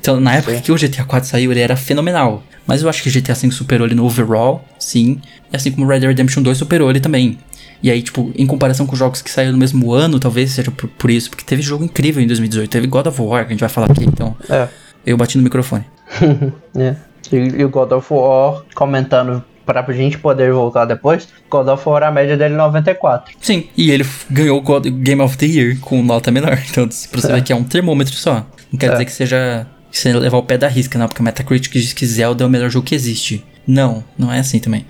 Então, 0.00 0.18
na 0.20 0.34
época 0.36 0.54
Sim. 0.56 0.60
que 0.62 0.72
o 0.72 0.76
GTA 0.76 1.04
4 1.04 1.28
saiu, 1.28 1.50
ele 1.52 1.60
era 1.60 1.76
fenomenal. 1.76 2.42
Mas 2.66 2.82
eu 2.82 2.88
acho 2.88 3.02
que 3.02 3.10
GTA 3.10 3.34
V 3.34 3.50
superou 3.50 3.86
ele 3.86 3.94
no 3.94 4.04
overall, 4.04 4.64
sim. 4.78 5.20
E 5.52 5.56
assim 5.56 5.72
como 5.72 5.86
Red 5.86 6.00
Dead 6.00 6.08
Redemption 6.10 6.42
2 6.42 6.56
superou 6.58 6.88
ele 6.90 7.00
também. 7.00 7.38
E 7.82 7.90
aí, 7.90 8.02
tipo, 8.02 8.30
em 8.36 8.46
comparação 8.46 8.86
com 8.86 8.94
jogos 8.94 9.22
que 9.22 9.30
saíram 9.30 9.52
no 9.52 9.58
mesmo 9.58 9.90
ano, 9.92 10.20
talvez 10.20 10.50
seja 10.52 10.70
por, 10.70 10.88
por 10.90 11.10
isso. 11.10 11.30
Porque 11.30 11.44
teve 11.44 11.62
jogo 11.62 11.82
incrível 11.82 12.22
em 12.22 12.26
2018. 12.26 12.70
Teve 12.70 12.86
God 12.86 13.06
of 13.06 13.20
War, 13.22 13.42
que 13.44 13.48
a 13.48 13.50
gente 13.54 13.60
vai 13.60 13.68
falar 13.70 13.90
aqui. 13.90 14.04
Então, 14.04 14.36
É. 14.48 14.68
eu 15.06 15.16
bati 15.16 15.36
no 15.38 15.42
microfone. 15.44 15.84
É. 16.76 16.94
E, 17.32 17.36
e 17.36 17.64
o 17.64 17.68
God 17.70 17.92
of 17.92 18.06
War, 18.12 18.62
comentando 18.74 19.42
pra 19.82 19.94
gente 19.94 20.18
poder 20.18 20.52
voltar 20.52 20.84
depois, 20.84 21.28
God 21.50 21.68
of 21.68 21.88
War, 21.88 22.02
a 22.02 22.10
média 22.10 22.36
dele 22.36 22.54
é 22.54 22.56
94. 22.56 23.34
Sim, 23.40 23.68
e 23.76 23.90
ele 23.90 24.04
ganhou 24.30 24.58
o 24.58 24.60
God- 24.60 24.86
Game 24.88 25.20
of 25.22 25.36
the 25.36 25.46
Year 25.46 25.78
com 25.80 26.02
nota 26.02 26.30
menor. 26.30 26.58
Então, 26.70 26.88
pra 26.88 27.20
você 27.20 27.30
É. 27.30 27.34
ver 27.34 27.42
que 27.42 27.52
é 27.52 27.56
um 27.56 27.64
termômetro 27.64 28.14
só. 28.14 28.46
Não 28.72 28.78
quer 28.78 28.86
É. 28.86 28.92
dizer 28.92 29.04
que 29.04 29.12
seja. 29.12 29.66
Que 29.90 29.98
você 29.98 30.12
levar 30.12 30.38
o 30.38 30.42
pé 30.44 30.56
da 30.56 30.68
risca, 30.68 30.96
não. 30.98 31.08
Porque 31.08 31.20
o 31.20 31.24
Metacritic 31.24 31.72
diz 31.72 31.92
que 31.92 32.06
Zelda 32.06 32.44
é 32.44 32.46
o 32.46 32.50
melhor 32.50 32.70
jogo 32.70 32.86
que 32.86 32.94
existe. 32.94 33.44
Não, 33.66 34.04
não 34.16 34.32
é 34.32 34.38
assim 34.38 34.58
também. 34.60 34.86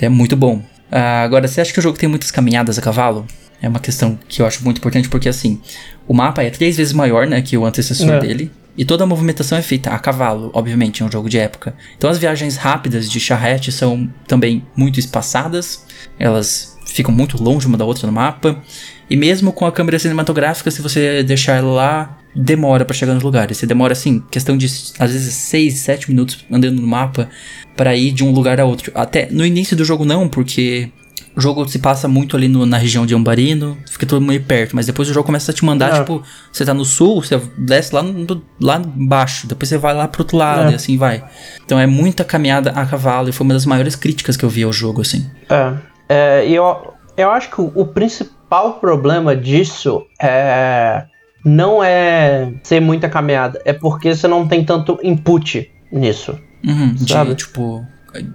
É 0.00 0.08
muito 0.08 0.36
bom. 0.36 0.62
Ah, 0.90 1.22
agora, 1.22 1.48
você 1.48 1.60
acha 1.60 1.72
que 1.72 1.78
o 1.80 1.82
jogo 1.82 1.98
tem 1.98 2.08
muitas 2.08 2.30
caminhadas 2.30 2.78
a 2.78 2.82
cavalo? 2.82 3.26
É 3.60 3.68
uma 3.68 3.80
questão 3.80 4.16
que 4.28 4.40
eu 4.40 4.46
acho 4.46 4.62
muito 4.62 4.78
importante, 4.78 5.08
porque 5.08 5.28
assim, 5.28 5.60
o 6.06 6.14
mapa 6.14 6.44
é 6.44 6.50
três 6.50 6.76
vezes 6.76 6.92
maior, 6.92 7.26
né, 7.26 7.42
que 7.42 7.56
o 7.56 7.64
antecessor 7.66 8.08
É. 8.14 8.20
dele. 8.20 8.52
E 8.76 8.84
toda 8.84 9.04
a 9.04 9.06
movimentação 9.06 9.56
é 9.56 9.62
feita 9.62 9.90
a 9.90 9.98
cavalo, 9.98 10.50
obviamente, 10.52 11.02
é 11.02 11.06
um 11.06 11.10
jogo 11.10 11.28
de 11.28 11.38
época. 11.38 11.74
Então 11.96 12.10
as 12.10 12.18
viagens 12.18 12.56
rápidas 12.56 13.10
de 13.10 13.18
charrete 13.18 13.72
são 13.72 14.12
também 14.26 14.64
muito 14.76 15.00
espaçadas, 15.00 15.86
elas 16.18 16.76
ficam 16.86 17.12
muito 17.12 17.42
longe 17.42 17.66
uma 17.66 17.78
da 17.78 17.84
outra 17.84 18.06
no 18.06 18.12
mapa. 18.12 18.62
E 19.08 19.16
mesmo 19.16 19.52
com 19.52 19.64
a 19.66 19.72
câmera 19.72 19.98
cinematográfica, 19.98 20.70
se 20.70 20.82
você 20.82 21.22
deixar 21.22 21.54
ela 21.54 21.72
lá, 21.72 22.18
demora 22.34 22.84
pra 22.84 22.94
chegar 22.94 23.14
nos 23.14 23.22
lugares. 23.22 23.56
Você 23.56 23.66
demora, 23.66 23.92
assim, 23.92 24.22
questão 24.30 24.56
de 24.56 24.66
às 24.98 25.12
vezes 25.12 25.34
6, 25.34 25.74
7 25.74 26.10
minutos 26.10 26.44
andando 26.50 26.80
no 26.80 26.86
mapa 26.86 27.28
pra 27.76 27.96
ir 27.96 28.12
de 28.12 28.24
um 28.24 28.32
lugar 28.32 28.60
a 28.60 28.64
outro. 28.64 28.92
Até 28.94 29.28
no 29.30 29.44
início 29.44 29.76
do 29.76 29.84
jogo 29.84 30.04
não, 30.04 30.28
porque 30.28 30.90
o 31.36 31.40
jogo 31.40 31.68
se 31.68 31.78
passa 31.78 32.08
muito 32.08 32.34
ali 32.36 32.48
no- 32.48 32.64
na 32.64 32.78
região 32.78 33.04
de 33.04 33.14
Ambarino, 33.14 33.76
fica 33.90 34.06
todo 34.06 34.24
meio 34.24 34.42
perto, 34.42 34.74
mas 34.74 34.86
depois 34.86 35.08
o 35.10 35.12
jogo 35.12 35.26
começa 35.26 35.50
a 35.52 35.54
te 35.54 35.64
mandar, 35.64 35.94
É. 35.94 35.98
tipo, 36.00 36.22
você 36.50 36.64
tá 36.64 36.72
no 36.72 36.84
sul, 36.84 37.22
você 37.22 37.38
desce 37.58 37.94
lá, 37.94 38.02
no, 38.02 38.42
lá 38.60 38.80
embaixo, 38.96 39.46
depois 39.46 39.68
você 39.68 39.76
vai 39.78 39.94
lá 39.94 40.08
pro 40.08 40.22
outro 40.22 40.36
lado 40.36 40.68
É. 40.70 40.72
e 40.72 40.74
assim 40.74 40.96
vai. 40.96 41.22
Então 41.64 41.78
é 41.78 41.86
muita 41.86 42.24
caminhada 42.24 42.70
a 42.70 42.86
cavalo 42.86 43.28
e 43.28 43.32
foi 43.32 43.44
uma 43.44 43.54
das 43.54 43.66
maiores 43.66 43.94
críticas 43.94 44.36
que 44.36 44.44
eu 44.44 44.48
vi 44.48 44.62
ao 44.62 44.72
jogo, 44.72 45.02
assim. 45.02 45.30
É. 45.50 45.72
É, 46.08 46.48
eu, 46.48 46.94
eu 47.16 47.30
acho 47.30 47.50
que 47.50 47.60
o, 47.60 47.72
o 47.74 47.84
principal 47.86 48.74
problema 48.74 49.34
disso 49.36 50.02
é. 50.22 51.04
Não 51.44 51.82
é 51.84 52.54
ser 52.64 52.80
muita 52.80 53.08
caminhada, 53.08 53.60
é 53.64 53.72
porque 53.72 54.12
você 54.14 54.26
não 54.26 54.48
tem 54.48 54.64
tanto 54.64 54.98
input 55.00 55.70
nisso. 55.92 56.36
Uhum, 56.66 56.92
de, 56.94 57.12
Sabe? 57.12 57.34
tipo, 57.36 57.86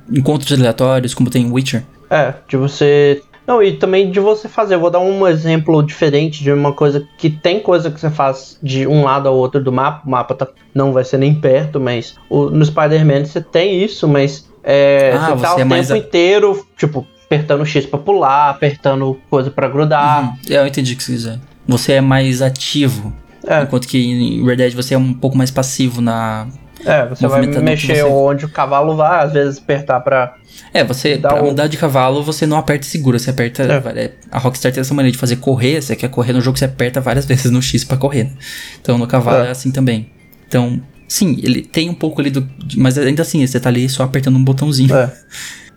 encontros 0.09 0.57
aleatórios, 0.57 1.13
como 1.13 1.29
tem 1.29 1.45
em 1.45 1.51
Witcher. 1.51 1.83
É, 2.11 2.33
de 2.47 2.57
você. 2.57 3.21
Não, 3.47 3.63
e 3.63 3.75
também 3.77 4.11
de 4.11 4.19
você 4.19 4.47
fazer. 4.47 4.75
Eu 4.75 4.79
vou 4.79 4.91
dar 4.91 4.99
um 4.99 5.25
exemplo 5.27 5.81
diferente 5.81 6.43
de 6.43 6.51
uma 6.51 6.73
coisa 6.73 7.07
que 7.17 7.29
tem 7.29 7.59
coisa 7.59 7.89
que 7.89 7.99
você 7.99 8.09
faz 8.09 8.57
de 8.61 8.85
um 8.85 9.03
lado 9.03 9.27
ao 9.27 9.35
outro 9.35 9.63
do 9.63 9.71
mapa. 9.71 10.03
O 10.05 10.11
mapa 10.11 10.35
tá, 10.35 10.47
não 10.75 10.93
vai 10.93 11.03
ser 11.03 11.17
nem 11.17 11.33
perto, 11.33 11.79
mas 11.79 12.15
o- 12.29 12.49
no 12.49 12.63
Spider-Man 12.63 13.25
você 13.25 13.41
tem 13.41 13.83
isso, 13.83 14.07
mas 14.07 14.47
é, 14.63 15.13
Ah, 15.15 15.19
você 15.19 15.25
tá 15.25 15.35
você 15.35 15.47
o 15.47 15.53
é 15.53 15.55
tempo 15.79 15.93
a- 15.93 15.97
inteiro, 15.97 16.67
tipo, 16.77 17.07
apertando 17.25 17.65
X 17.65 17.85
pra 17.85 17.97
pular, 17.97 18.49
apertando 18.51 19.17
coisa 19.29 19.49
pra 19.49 19.67
grudar. 19.67 20.23
Uhum. 20.23 20.33
Eu 20.49 20.67
entendi 20.67 20.93
o 20.93 20.97
que 20.97 21.03
você 21.03 21.13
quiser. 21.13 21.39
Você 21.67 21.93
é 21.93 22.01
mais 22.01 22.41
ativo. 22.41 23.11
É. 23.47 23.63
Enquanto 23.63 23.87
que 23.87 23.97
em 23.97 24.45
Red 24.45 24.57
Dead 24.57 24.73
você 24.75 24.93
é 24.93 24.97
um 24.97 25.13
pouco 25.13 25.35
mais 25.37 25.49
passivo 25.49 25.99
na. 26.01 26.47
É, 26.85 27.07
você 27.07 27.27
vai 27.27 27.45
mexer 27.45 27.95
você- 27.97 28.03
onde 28.03 28.45
o 28.45 28.49
cavalo 28.49 28.95
vai, 28.95 29.25
às 29.25 29.31
vezes 29.33 29.57
apertar 29.59 29.99
pra. 29.99 30.35
É, 30.73 30.83
você, 30.83 31.17
pra 31.17 31.41
o- 31.41 31.45
mudar 31.47 31.67
de 31.67 31.77
cavalo, 31.77 32.23
você 32.23 32.45
não 32.45 32.57
aperta 32.57 32.85
e 32.85 32.89
segura, 32.89 33.17
você 33.19 33.29
aperta. 33.29 33.63
é, 33.63 34.11
A 34.31 34.37
Rockstar 34.39 34.71
tem 34.71 34.81
essa 34.81 34.93
maneira 34.93 35.11
de 35.13 35.17
fazer 35.17 35.35
correr, 35.37 35.81
você 35.81 35.95
quer 35.95 36.09
correr 36.09 36.33
no 36.33 36.41
jogo, 36.41 36.57
você 36.57 36.65
aperta 36.65 36.99
várias 37.01 37.25
vezes 37.27 37.51
no 37.51 37.61
X 37.61 37.83
pra 37.83 37.97
correr. 37.97 38.25
né? 38.25 38.31
Então 38.81 38.97
no 38.97 39.07
cavalo 39.07 39.43
é. 39.43 39.47
É. 39.47 39.51
assim 39.51 39.71
também. 39.71 40.09
Então, 40.47 40.81
sim, 41.07 41.39
ele 41.43 41.61
tem 41.61 41.89
um 41.89 41.93
pouco 41.93 42.19
ali 42.21 42.29
do. 42.29 42.47
Mas 42.77 42.97
ainda 42.97 43.21
assim, 43.21 43.45
você 43.45 43.59
tá 43.59 43.69
ali 43.69 43.87
só 43.89 44.03
apertando 44.03 44.35
um 44.37 44.43
botãozinho. 44.43 44.93
É. 44.95 45.11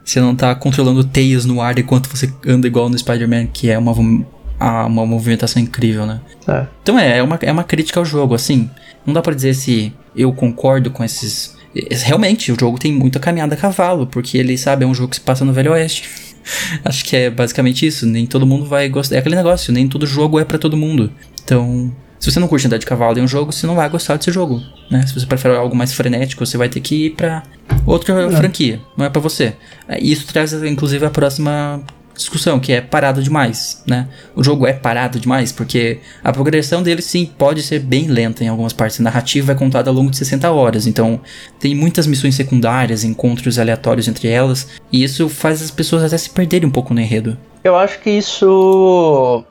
Você 0.05 0.20
não 0.20 0.36
tá 0.36 0.55
controlando 0.55 1.02
teias 1.02 1.47
no 1.47 1.62
ar 1.62 1.78
enquanto 1.78 2.09
você 2.10 2.31
anda 2.47 2.66
igual 2.66 2.90
no 2.90 2.98
Spider-Man, 2.98 3.47
que 3.47 3.70
é 3.70 3.78
uma, 3.78 3.90
uma 3.90 5.06
movimentação 5.06 5.62
incrível, 5.62 6.05
né? 6.05 6.20
É. 6.47 6.66
Então 6.82 6.98
é, 6.98 7.16
é 7.16 7.22
uma, 7.22 7.39
é 7.40 7.51
uma 7.51 7.64
crítica 7.64 8.01
ao 8.01 8.05
jogo, 8.05 8.35
assim. 8.35 8.70
Não 9.06 9.12
dá 9.14 9.20
pra 9.22 9.35
dizer 9.35 9.55
se 9.55 9.93
eu 10.16 10.32
concordo 10.32 10.90
com 10.90 11.02
esses. 11.05 11.55
es- 11.74 12.02
Realmente, 12.02 12.51
o 12.52 12.56
jogo 12.59 12.78
tem 12.78 12.93
muita 12.93 13.18
caminhada 13.18 13.55
a 13.55 13.59
cavalo, 13.59 14.06
porque 14.06 14.39
ele, 14.39 14.56
sabe, 14.56 14.85
é 14.85 14.86
um 14.86 14.94
jogo 14.94 15.09
que 15.10 15.16
se 15.16 15.22
passa 15.22 15.44
no 15.44 15.52
Velho 15.52 15.72
Oeste. 15.72 16.09
Acho 16.85 17.05
que 17.05 17.16
é 17.16 17.31
basicamente 17.31 17.86
isso. 17.86 18.06
Nem 18.06 18.26
todo 18.26 18.47
mundo 18.47 18.64
vai 18.66 18.89
gostar. 18.89 19.16
É 19.16 19.18
aquele 19.18 19.35
negócio, 19.36 19.72
nem 19.72 19.89
todo 19.89 20.06
jogo 20.06 20.39
é 20.39 20.44
pra 20.44 20.59
todo 20.59 20.76
mundo. 20.76 21.10
Então, 21.44 21.93
se 22.20 22.31
você 22.31 22.39
não 22.40 22.48
curte 22.48 22.66
andar 22.66 22.78
de 22.78 22.86
cavalo 22.86 23.18
em 23.18 23.22
um 23.22 23.28
jogo, 23.28 23.51
você 23.52 23.66
não 23.66 23.74
vai 23.74 23.89
gostar 23.89 24.16
desse 24.16 24.31
jogo, 24.31 24.60
né? 24.90 25.06
Se 25.06 25.12
você 25.14 25.26
prefere 25.26 25.56
algo 25.56 25.74
mais 25.76 25.93
frenético, 25.93 26.44
você 26.47 26.56
vai 26.56 26.68
ter 26.68 26.81
que 26.81 27.06
ir 27.06 27.10
pra 27.10 27.43
outra 27.86 28.31
franquia. 28.31 28.81
Não 28.97 29.05
é 29.05 29.10
pra 29.10 29.20
você. 29.20 29.55
É, 29.89 29.98
isso 30.02 30.26
traz, 30.26 30.52
inclusive, 30.52 31.05
a 31.05 31.10
próxima 31.10 31.82
discussão, 32.16 32.58
que 32.60 32.72
é 32.72 32.80
parado 32.80 33.22
demais, 33.22 33.82
né? 33.86 34.08
O 34.34 34.42
jogo 34.42 34.66
é 34.66 34.72
parado 34.72 35.18
demais, 35.18 35.52
porque 35.52 36.00
a 36.22 36.32
progressão 36.32 36.82
dele, 36.82 37.02
sim, 37.02 37.26
pode 37.26 37.62
ser 37.62 37.80
bem 37.80 38.06
lenta 38.06 38.44
em 38.44 38.48
algumas 38.48 38.72
partes. 38.72 39.00
A 39.00 39.02
narrativa 39.02 39.52
é 39.52 39.54
contada 39.54 39.90
ao 39.90 39.94
longo 39.94 40.10
de 40.10 40.16
60 40.16 40.50
horas, 40.50 40.86
então 40.86 41.20
tem 41.58 41.74
muitas 41.74 42.06
missões 42.06 42.34
secundárias, 42.34 43.04
encontros 43.04 43.58
aleatórios 43.58 44.08
entre 44.08 44.28
elas, 44.28 44.68
e 44.92 45.02
isso 45.02 45.28
faz 45.28 45.62
as 45.62 45.70
pessoas 45.70 46.02
até 46.04 46.16
se 46.16 46.30
perderem 46.30 46.68
um 46.68 46.72
pouco 46.72 46.94
no 46.94 47.00
enredo. 47.00 47.36
Eu 47.62 47.76
acho 47.76 47.98
que 48.00 48.10
isso 48.10 49.44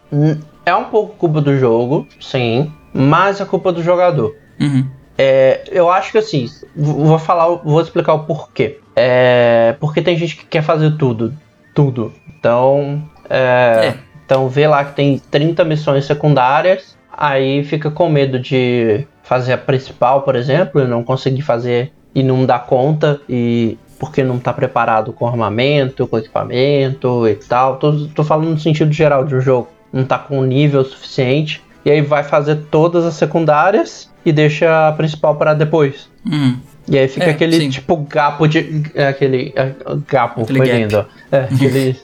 é 0.66 0.76
um 0.76 0.86
pouco 0.86 1.16
culpa 1.16 1.42
do 1.42 1.58
jogo, 1.58 2.08
sim, 2.20 2.72
mas 2.94 3.42
é 3.42 3.46
culpa 3.46 3.72
do 3.72 3.82
jogador. 3.84 4.36
Uhum. 4.60 4.88
É, 5.18 5.64
eu 5.72 5.90
acho 5.90 6.12
que 6.12 6.18
assim, 6.18 6.48
vou 6.76 7.20
falar, 7.20 7.48
vou 7.64 7.82
explicar 7.82 8.14
o 8.14 8.24
porquê. 8.24 8.80
É, 8.96 9.76
porque 9.80 10.02
tem 10.02 10.18
gente 10.18 10.36
que 10.36 10.46
quer 10.46 10.62
fazer 10.62 10.96
tudo, 10.98 11.34
tudo. 11.74 12.14
Então, 12.40 13.04
é, 13.30 13.88
É. 13.88 13.96
então 14.26 14.48
vê 14.48 14.68
lá 14.68 14.84
que 14.84 14.94
tem 14.94 15.20
30 15.32 15.64
missões 15.64 16.06
secundárias, 16.06 16.98
aí 17.12 17.64
fica 17.64 17.90
com 17.90 18.10
medo 18.10 18.40
de 18.40 19.08
fazer 19.24 19.54
a 19.54 19.58
principal, 19.58 20.22
por 20.22 20.36
exemplo, 20.36 20.82
e 20.82 20.88
não 20.88 21.04
conseguir 21.04 21.42
fazer 21.42 21.92
e 22.14 22.22
não 22.22 22.46
dar 22.46 22.66
conta 22.66 23.20
e 23.28 23.78
porque 24.00 24.22
não 24.24 24.38
tá 24.38 24.52
preparado 24.52 25.14
com 25.14 25.26
armamento, 25.26 26.06
com 26.08 26.18
equipamento 26.18 27.26
e 27.28 27.36
tal. 27.36 27.78
Tô, 27.78 28.08
tô 28.08 28.24
falando 28.24 28.50
no 28.50 28.60
sentido 28.60 28.92
geral 28.92 29.24
de 29.24 29.34
um 29.36 29.40
jogo. 29.40 29.70
Não 29.94 30.04
tá 30.04 30.18
com 30.18 30.44
nível 30.44 30.84
suficiente. 30.84 31.64
E 31.86 31.92
aí 31.92 32.02
vai 32.02 32.24
fazer 32.24 32.66
todas 32.70 33.06
as 33.06 33.14
secundárias 33.14 34.12
e 34.26 34.32
deixa 34.34 34.90
a 34.90 34.92
principal 34.92 35.36
para 35.36 35.54
depois. 35.54 36.10
Uhum. 36.26 36.58
E 36.88 36.98
aí 36.98 37.08
fica 37.08 37.28
É, 37.28 37.30
aquele 37.30 37.58
sim. 37.58 37.70
tipo 37.70 37.96
gapo 37.98 38.48
de. 38.48 38.84
é, 38.94 39.08
Aquele. 39.08 39.54
é, 39.56 39.72
gapo, 40.08 40.42
Aquele 40.42 40.58
foi 40.60 40.68
gap. 40.68 40.80
lindo. 40.80 41.06
É, 41.32 41.38
aquele, 41.54 41.96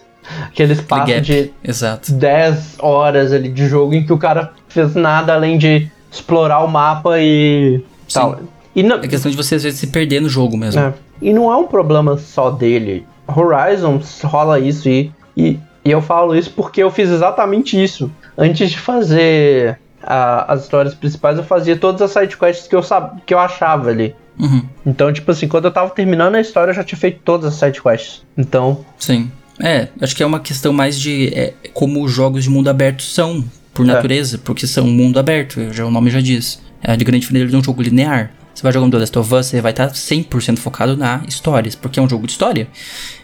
aquele 0.48 0.74
espaço 0.74 1.08
gap. 1.08 1.22
de 1.22 1.52
Exato. 1.64 2.12
10 2.14 2.78
horas 2.80 3.34
ali 3.34 3.50
de 3.50 3.68
jogo 3.68 3.94
em 3.94 4.06
que 4.06 4.14
o 4.14 4.18
cara 4.18 4.54
fez 4.70 4.96
nada 4.96 5.34
além 5.34 5.58
de 5.58 5.90
explorar 6.12 6.60
o 6.64 6.68
mapa 6.68 7.20
e 7.20 7.84
Sim. 8.08 8.20
tal. 8.20 8.40
E 8.76 8.82
não, 8.84 8.98
É 8.98 9.08
questão 9.08 9.30
de 9.30 9.36
você 9.36 9.56
às 9.56 9.64
vezes 9.64 9.80
se 9.80 9.88
perder 9.88 10.22
no 10.22 10.30
jogo 10.30 10.56
mesmo. 10.56 10.80
é, 10.80 10.94
e 11.22 11.34
não 11.34 11.52
é 11.52 11.58
um 11.58 11.68
problema 11.68 12.18
só 12.18 12.50
dele. 12.50 13.06
Horizon 13.28 14.00
rola 14.24 14.60
isso 14.60 14.88
e, 14.90 15.12
e, 15.36 15.60
e 15.84 15.92
eu 15.92 16.02
falo 16.02 16.36
isso 16.36 16.52
porque 16.56 16.82
eu 16.82 16.90
fiz 16.90 17.10
exatamente 17.10 17.82
isso. 17.82 18.10
Antes 18.38 18.72
de 18.72 18.80
fazer 18.80 19.78
a- 20.02 20.54
as 20.54 20.64
histórias 20.64 20.94
principais, 20.96 21.38
eu 21.38 21.44
fazia 21.44 21.76
todas 21.76 22.02
as 22.02 22.12
sidequests 22.12 22.68
que 22.68 22.76
eu, 22.76 22.82
sab, 22.82 23.20
que 23.26 23.34
eu 23.34 23.40
achava 23.40 23.90
ali. 23.90 24.16
Uhum. 24.40 24.64
Então, 24.86 25.11
tipo 25.11 25.30
assim, 25.32 25.48
quando 25.48 25.66
eu 25.66 25.72
tava 25.72 25.90
terminando 25.90 26.36
a 26.36 26.41
história, 26.41 26.72
eu 26.72 26.76
já 26.76 26.84
tinha 26.84 26.98
feito 26.98 27.20
todas 27.24 27.53
as 27.53 27.60
sidequests. 27.60 28.24
Então, 28.38 28.86
Sim. 28.98 29.30
É, 29.61 29.90
acho 30.02 30.16
que 30.16 30.24
é 30.24 30.26
uma 30.26 30.40
questão 30.40 30.72
mais 30.72 30.98
de 30.98 31.28
é, 31.34 31.53
como 31.74 32.02
os 32.03 32.11
jogos 32.14 32.45
de 32.45 32.49
mundo 32.49 32.70
aberto 32.70 33.03
são, 33.03 33.44
por 33.74 33.84
É. 33.84 33.88
natureza, 33.88 34.38
porque 34.38 34.66
são 34.66 34.86
um 34.86 34.91
mundo 34.91 35.20
aberto, 35.20 35.74
já 35.74 35.86
o 35.86 35.91
nome 35.91 36.10
já 36.10 36.22
diz. 36.22 36.61
É 36.82 36.94
a 36.94 36.95
de 36.95 37.03
grande 37.03 37.22
diferença 37.22 37.48
de 37.52 37.57
um 37.57 37.64
jogo 37.64 37.82
linear. 37.82 38.32
Você 38.53 38.64
vai 38.64 38.72
jogando 38.72 38.91
The 38.94 38.99
Last 38.99 39.20
of 39.20 39.36
Us, 39.36 39.45
você 39.48 39.61
vai 39.61 39.72
estar 39.72 39.90
100% 39.91 40.57
focado 40.57 40.95
na 40.95 41.22
histórias, 41.28 41.76
porque 41.76 41.99
é 41.99 42.02
um 42.03 42.10
jogo 42.10 42.26
de 42.26 42.32
história. 42.32 42.68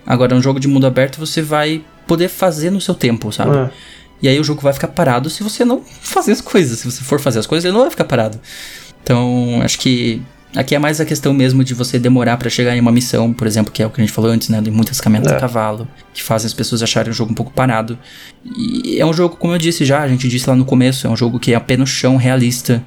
Agora, 0.06 0.36
um 0.36 0.42
jogo 0.42 0.60
de 0.60 0.68
mundo 0.68 0.86
aberto, 0.86 1.18
você 1.18 1.42
vai 1.42 1.82
poder 2.06 2.28
fazer 2.28 2.70
no 2.70 2.80
seu 2.82 2.94
tempo, 2.94 3.32
sabe? 3.32 3.58
É. 3.58 3.70
E 4.22 4.28
aí 4.28 4.40
o 4.40 4.44
jogo 4.44 4.62
vai 4.62 4.74
ficar 4.74 4.88
parado 4.90 5.30
se 5.30 5.42
você 5.44 5.64
não 5.64 5.82
fazer 6.02 6.34
as 6.34 6.42
coisas. 6.42 6.80
Se 6.80 6.86
você 6.92 7.02
for 7.04 7.20
fazer 7.20 7.40
as 7.40 7.48
coisas, 7.48 7.64
ele 7.66 7.74
não 7.74 7.82
vai 7.82 7.90
ficar 7.92 8.06
parado. 8.06 8.40
Então, 9.04 9.62
acho 9.64 9.80
que 9.80 10.22
aqui 10.56 10.74
é 10.76 10.80
mais 10.80 11.00
a 11.02 11.06
questão 11.06 11.34
mesmo 11.34 11.64
de 11.64 11.74
você 11.74 11.98
demorar 12.00 12.38
pra 12.38 12.50
chegar 12.50 12.76
em 12.76 12.80
uma 12.80 12.92
missão, 12.92 13.32
por 13.34 13.46
exemplo, 13.48 13.72
que 13.72 13.82
é 13.84 13.86
o 13.86 13.90
que 13.90 14.02
a 14.02 14.04
gente 14.04 14.14
falou 14.14 14.30
antes, 14.32 14.50
né? 14.50 14.62
De 14.62 14.72
muitas 14.72 15.00
caminhadas 15.02 15.32
É. 15.32 15.36
a 15.36 15.40
cavalo, 15.40 15.88
que 16.14 16.22
fazem 16.24 16.48
as 16.48 16.54
pessoas 16.54 16.82
acharem 16.82 17.12
o 17.12 17.14
jogo 17.14 17.32
um 17.32 17.36
pouco 17.36 17.52
parado. 17.52 17.98
E 18.46 18.98
é 19.00 19.06
um 19.06 19.14
jogo, 19.14 19.36
como 19.36 19.54
eu 19.54 19.58
disse 19.58 19.84
já, 19.86 20.02
a 20.02 20.08
gente 20.08 20.28
disse 20.28 20.50
lá 20.50 20.56
no 20.56 20.66
começo, 20.66 21.06
é 21.08 21.10
um 21.10 21.16
jogo 21.16 21.40
que 21.40 21.54
é 21.54 21.78
no 21.78 21.86
chão, 21.88 22.16
realista. 22.18 22.84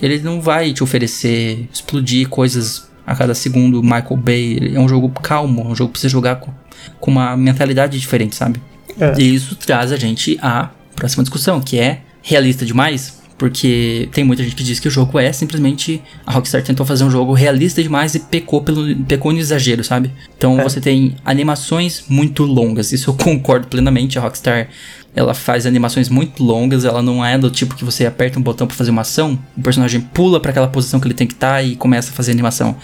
Ele 0.00 0.18
não 0.20 0.40
vai 0.40 0.72
te 0.72 0.82
oferecer 0.82 1.68
explodir 1.72 2.28
coisas 2.28 2.88
a 3.06 3.14
cada 3.14 3.34
segundo, 3.34 3.82
Michael 3.82 4.16
Bay. 4.16 4.72
É 4.74 4.80
um 4.80 4.88
jogo 4.88 5.08
calmo, 5.10 5.62
é 5.62 5.64
um 5.68 5.74
jogo 5.74 5.92
pra 5.92 6.00
você 6.00 6.08
jogar 6.08 6.36
com, 6.36 6.52
com 6.98 7.10
uma 7.10 7.36
mentalidade 7.36 7.98
diferente, 7.98 8.34
sabe? 8.36 8.60
É. 8.98 9.14
E 9.20 9.34
isso 9.34 9.54
traz 9.56 9.92
a 9.92 9.96
gente 9.96 10.38
à 10.40 10.70
próxima 10.96 11.22
discussão, 11.22 11.60
que 11.60 11.78
é 11.78 12.00
realista 12.22 12.64
demais? 12.64 13.19
Porque 13.40 14.06
tem 14.12 14.22
muita 14.22 14.42
gente 14.42 14.54
que 14.54 14.62
diz 14.62 14.78
que 14.78 14.86
o 14.86 14.90
jogo 14.90 15.18
é 15.18 15.32
simplesmente. 15.32 16.02
A 16.26 16.32
Rockstar 16.32 16.62
tentou 16.62 16.84
fazer 16.84 17.04
um 17.04 17.10
jogo 17.10 17.32
realista 17.32 17.82
demais 17.82 18.14
e 18.14 18.20
pecou, 18.20 18.60
pelo, 18.60 18.94
pecou 19.06 19.32
no 19.32 19.38
exagero, 19.38 19.82
sabe? 19.82 20.10
Então 20.36 20.60
É. 20.60 20.62
você 20.62 20.78
tem 20.78 21.16
animações 21.24 22.04
muito 22.06 22.44
longas. 22.44 22.92
Isso 22.92 23.08
eu 23.08 23.14
concordo 23.24 23.66
plenamente. 23.66 24.18
A 24.18 24.20
Rockstar 24.20 24.68
ela 25.14 25.34
faz 25.34 25.66
animações 25.66 26.08
muito 26.08 26.42
longas. 26.42 26.84
Ela 26.84 27.02
não 27.02 27.24
é 27.24 27.36
do 27.36 27.50
tipo 27.50 27.74
que 27.74 27.84
você 27.84 28.06
aperta 28.06 28.38
um 28.38 28.42
botão 28.42 28.66
pra 28.66 28.76
fazer 28.76 28.90
uma 28.90 29.02
ação, 29.02 29.38
o 29.56 29.62
personagem 29.62 30.00
pula 30.00 30.38
pra 30.40 30.50
aquela 30.50 30.68
posição 30.68 31.00
que 31.00 31.06
ele 31.06 31.14
tem 31.14 31.26
que 31.26 31.34
estar 31.34 31.62
e 31.64 31.74
começa 31.76 32.10
a 32.10 32.12
fazer 32.14 32.30
a 32.30 32.34
animação. 32.34 32.76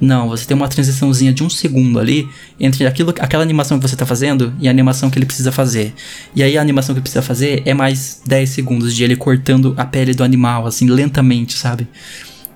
Não, 0.00 0.28
você 0.28 0.44
tem 0.46 0.56
uma 0.56 0.66
transiçãozinha 0.68 1.32
de 1.32 1.44
um 1.44 1.48
segundo 1.50 1.98
ali 2.00 2.28
entre 2.58 2.86
aquilo, 2.86 3.14
aquela 3.20 3.42
animação 3.42 3.78
que 3.78 3.88
você 3.88 3.94
tá 3.96 4.04
fazendo 4.04 4.52
e 4.60 4.66
a 4.66 4.70
animação 4.70 5.08
que 5.10 5.18
ele 5.18 5.26
precisa 5.26 5.52
fazer. 5.52 5.94
E 6.34 6.42
aí 6.42 6.58
a 6.58 6.60
animação 6.60 6.94
que 6.94 6.98
ele 6.98 7.02
precisa 7.04 7.22
fazer 7.22 7.62
é 7.64 7.72
mais 7.74 8.20
10 8.26 8.48
segundos 8.50 8.94
de 8.94 9.04
ele 9.04 9.14
cortando 9.16 9.72
a 9.76 9.84
pele 9.84 10.12
do 10.14 10.24
animal, 10.24 10.66
assim, 10.66 10.88
lentamente, 10.88 11.56
sabe? 11.56 11.86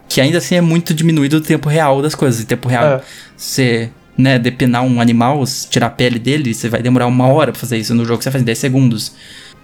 Que 0.08 0.20
ainda 0.20 0.38
assim 0.38 0.56
é 0.56 0.60
muito 0.60 0.94
diminuído 0.94 1.38
do 1.38 1.46
tempo 1.46 1.68
real 1.68 2.00
das 2.02 2.14
coisas. 2.14 2.40
Em 2.40 2.44
tempo 2.46 2.66
real, 2.68 2.84
É. 2.84 3.02
você, 3.36 3.90
né, 4.18 4.38
depenar 4.38 4.82
um 4.82 5.00
animal, 5.00 5.42
tirar 5.70 5.86
a 5.86 5.90
pele 5.90 6.18
dele, 6.18 6.52
você 6.52 6.68
vai 6.68 6.82
demorar 6.82 7.06
uma 7.06 7.28
hora 7.28 7.52
pra 7.52 7.60
fazer 7.60 7.78
isso. 7.78 7.94
No 7.94 8.04
jogo 8.04 8.20
você 8.22 8.30
faz 8.30 8.42
em 8.42 8.44
10 8.44 8.58
segundos. 8.58 9.12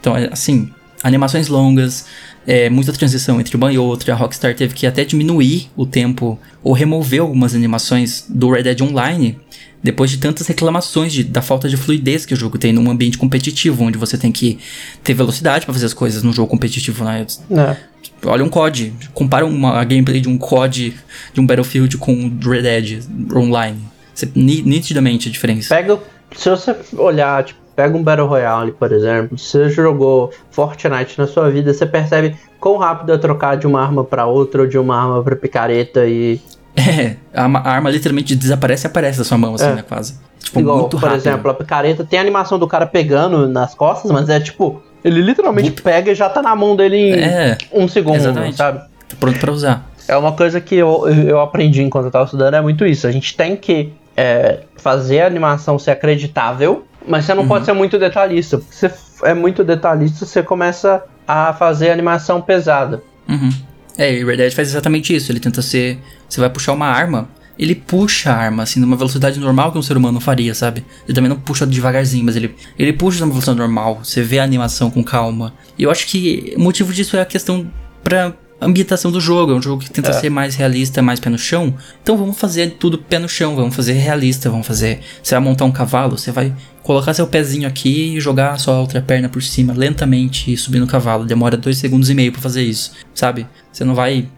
Então, 0.00 0.16
é, 0.16 0.28
assim, 0.32 0.70
animações 1.02 1.48
longas, 1.48 2.06
é, 2.46 2.70
muita 2.70 2.92
transição 2.92 3.40
entre 3.40 3.56
uma 3.56 3.72
e 3.72 3.76
outra. 3.78 4.12
A 4.14 4.16
Rockstar 4.16 4.54
teve 4.54 4.72
que 4.74 4.86
até 4.86 5.04
diminuir 5.04 5.68
o 5.76 5.84
tempo 5.84 6.38
ou 6.62 6.72
remover 6.72 7.20
algumas 7.20 7.54
animações 7.54 8.24
do 8.28 8.50
Red 8.50 8.62
Dead 8.62 8.80
Online 8.82 9.38
depois 9.82 10.10
de 10.10 10.16
tantas 10.16 10.46
reclamações 10.46 11.12
de- 11.12 11.24
da 11.24 11.42
falta 11.42 11.68
de 11.68 11.76
fluidez 11.76 12.24
que 12.24 12.32
o 12.32 12.36
jogo 12.36 12.56
tem 12.56 12.72
num 12.72 12.90
ambiente 12.90 13.18
competitivo, 13.18 13.84
onde 13.84 13.98
você 13.98 14.16
tem 14.16 14.32
que 14.32 14.58
ter 15.02 15.12
velocidade 15.12 15.66
pra 15.66 15.74
fazer 15.74 15.84
as 15.84 15.92
coisas 15.92 16.22
num 16.22 16.32
jogo 16.32 16.48
competitivo, 16.48 17.04
né? 17.04 17.26
né? 17.50 17.76
Olha 18.24 18.42
um 18.42 18.48
COD, 18.48 18.94
compara 19.12 19.44
uma 19.44 19.78
a 19.78 19.84
gameplay 19.84 20.22
de 20.22 20.28
um 20.28 20.38
COD, 20.38 20.94
de 21.34 21.40
um 21.40 21.44
Battlefield 21.44 21.98
com 21.98 22.12
o 22.14 22.48
Red 22.48 22.62
Dead 22.62 23.04
Online. 23.34 23.76
Você, 24.14 24.28
ni- 24.34 24.62
nitidamente 24.62 25.28
a 25.28 25.32
diferença. 25.32 25.74
Pega. 25.74 25.98
Se 26.36 26.48
você 26.50 26.74
olhar, 26.96 27.44
tipo, 27.44 27.60
pega 27.76 27.96
um 27.96 28.02
Battle 28.02 28.26
Royale, 28.26 28.72
por 28.72 28.92
exemplo. 28.92 29.36
Se 29.38 29.52
você 29.58 29.68
jogou 29.70 30.30
Fortnite 30.50 31.18
na 31.18 31.26
sua 31.26 31.50
vida, 31.50 31.72
você 31.72 31.84
percebe 31.86 32.36
quão 32.60 32.76
rápido 32.76 33.12
é 33.12 33.18
trocar 33.18 33.56
de 33.56 33.66
uma 33.66 33.82
arma 33.82 34.04
pra 34.04 34.26
outra 34.26 34.62
ou 34.62 34.66
de 34.68 34.78
uma 34.78 34.96
arma 35.00 35.22
pra 35.22 35.36
picareta 35.36 36.06
e. 36.06 36.40
É, 36.76 37.14
a, 37.32 37.44
a 37.44 37.70
arma 37.70 37.88
literalmente 37.88 38.34
desaparece 38.34 38.84
e 38.84 38.88
aparece 38.88 39.16
da 39.18 39.22
sua 39.24 39.38
mão, 39.38 39.54
assim, 39.54 39.64
É. 39.66 39.74
né, 39.76 39.84
quase. 39.88 40.18
Tipo, 40.40 40.58
Igual, 40.58 40.78
muito 40.78 40.98
por 40.98 41.04
rápido. 41.08 41.20
exemplo, 41.20 41.48
a 41.50 41.54
picareta 41.54 42.04
tem 42.04 42.18
a 42.18 42.22
animação 42.22 42.58
do 42.58 42.66
cara 42.66 42.84
pegando 42.84 43.46
nas 43.48 43.76
costas, 43.76 44.10
mas 44.10 44.28
é 44.28 44.40
tipo, 44.40 44.82
ele 45.04 45.20
literalmente 45.22 45.70
pega 45.70 46.10
e 46.10 46.14
já 46.16 46.28
tá 46.28 46.42
na 46.42 46.56
mão 46.56 46.74
dele 46.74 46.96
em 46.96 47.12
É, 47.12 47.56
um 47.72 47.86
segundo, 47.86 48.16
exatamente. 48.16 48.56
sabe? 48.56 48.80
tá 48.80 49.16
pronto 49.20 49.38
pra 49.38 49.52
usar. 49.52 49.88
É 50.08 50.16
uma 50.16 50.32
coisa 50.32 50.60
que 50.60 50.74
eu, 50.74 51.06
eu 51.08 51.40
aprendi 51.40 51.80
enquanto 51.80 52.06
eu 52.06 52.10
tava 52.10 52.24
estudando, 52.24 52.54
é 52.54 52.60
muito 52.60 52.84
isso. 52.84 53.06
A 53.06 53.12
gente 53.12 53.36
tem 53.36 53.54
que 53.54 53.92
é, 54.16 54.60
fazer 54.76 55.20
a 55.20 55.26
animação 55.26 55.78
ser 55.78 55.90
acreditável, 55.92 56.84
mas 57.06 57.24
você 57.24 57.34
não 57.34 57.46
pode 57.46 57.64
ser 57.64 57.72
muito 57.72 57.98
detalhista. 57.98 58.58
Porque 58.58 58.74
se 58.74 58.86
f- 58.86 59.24
é 59.24 59.34
muito 59.34 59.62
detalhista, 59.64 60.24
você 60.24 60.42
começa 60.42 61.02
a 61.26 61.52
fazer 61.52 61.90
a 61.90 61.92
animação 61.92 62.40
pesada. 62.40 63.02
Uhum. 63.28 63.50
É, 63.96 64.12
e 64.12 64.24
Red 64.24 64.36
Dead 64.38 64.52
faz 64.52 64.68
exatamente 64.68 65.14
isso. 65.14 65.30
Ele 65.30 65.40
tenta 65.40 65.62
ser. 65.62 65.98
Você 66.28 66.40
vai 66.40 66.50
puxar 66.50 66.72
uma 66.72 66.86
arma, 66.86 67.28
ele 67.58 67.74
puxa 67.74 68.32
a 68.32 68.36
arma, 68.36 68.62
assim, 68.64 68.80
numa 68.80 68.96
velocidade 68.96 69.38
normal 69.38 69.70
que 69.70 69.78
um 69.78 69.82
ser 69.82 69.96
humano 69.96 70.20
faria, 70.20 70.54
sabe? 70.54 70.84
Ele 71.06 71.14
também 71.14 71.28
não 71.28 71.38
puxa 71.38 71.64
devagarzinho, 71.66 72.24
mas 72.24 72.34
ele, 72.36 72.54
ele 72.78 72.92
puxa 72.92 73.20
numa 73.20 73.30
velocidade 73.30 73.58
normal. 73.58 74.00
Você 74.02 74.22
vê 74.22 74.38
a 74.40 74.44
animação 74.44 74.90
com 74.90 75.02
calma. 75.04 75.52
E 75.78 75.82
eu 75.84 75.90
acho 75.90 76.06
que 76.06 76.54
o 76.56 76.60
motivo 76.60 76.92
disso 76.92 77.16
é 77.16 77.20
a 77.20 77.24
questão 77.26 77.70
pra 78.02 78.32
ambientação 78.64 79.10
do 79.12 79.20
jogo. 79.20 79.52
É 79.52 79.54
um 79.54 79.62
jogo 79.62 79.82
que 79.82 79.90
tenta 79.90 80.12
ser 80.12 80.30
mais 80.30 80.54
realista, 80.56 81.00
mais 81.02 81.20
pé 81.20 81.30
no 81.30 81.38
chão. 81.38 81.74
Então 82.02 82.16
vamos 82.16 82.38
fazer 82.38 82.76
tudo 82.78 82.98
pé 82.98 83.18
no 83.18 83.28
chão, 83.28 83.54
vamos 83.56 83.74
fazer 83.74 83.92
realista, 83.94 84.48
vamos 84.50 84.66
fazer. 84.66 85.00
Você 85.22 85.34
vai 85.34 85.42
montar 85.44 85.64
um 85.64 85.72
cavalo, 85.72 86.16
você 86.18 86.30
vai 86.32 86.52
colocar 86.82 87.14
seu 87.14 87.26
pezinho 87.26 87.66
aqui 87.66 88.16
e 88.16 88.20
jogar 88.20 88.58
sua 88.58 88.78
outra 88.78 89.00
perna 89.00 89.28
por 89.28 89.42
cima 89.42 89.72
lentamente 89.72 90.52
e 90.52 90.56
subir 90.56 90.78
no 90.80 90.86
cavalo. 90.86 91.24
Demora 91.24 91.56
dois 91.56 91.78
segundos 91.78 92.10
e 92.10 92.14
meio 92.14 92.30
pra 92.32 92.40
fazer 92.40 92.62
isso, 92.62 92.92
sabe? 93.14 93.46
Você 93.72 93.84
não 93.84 93.94
vai 93.94 94.28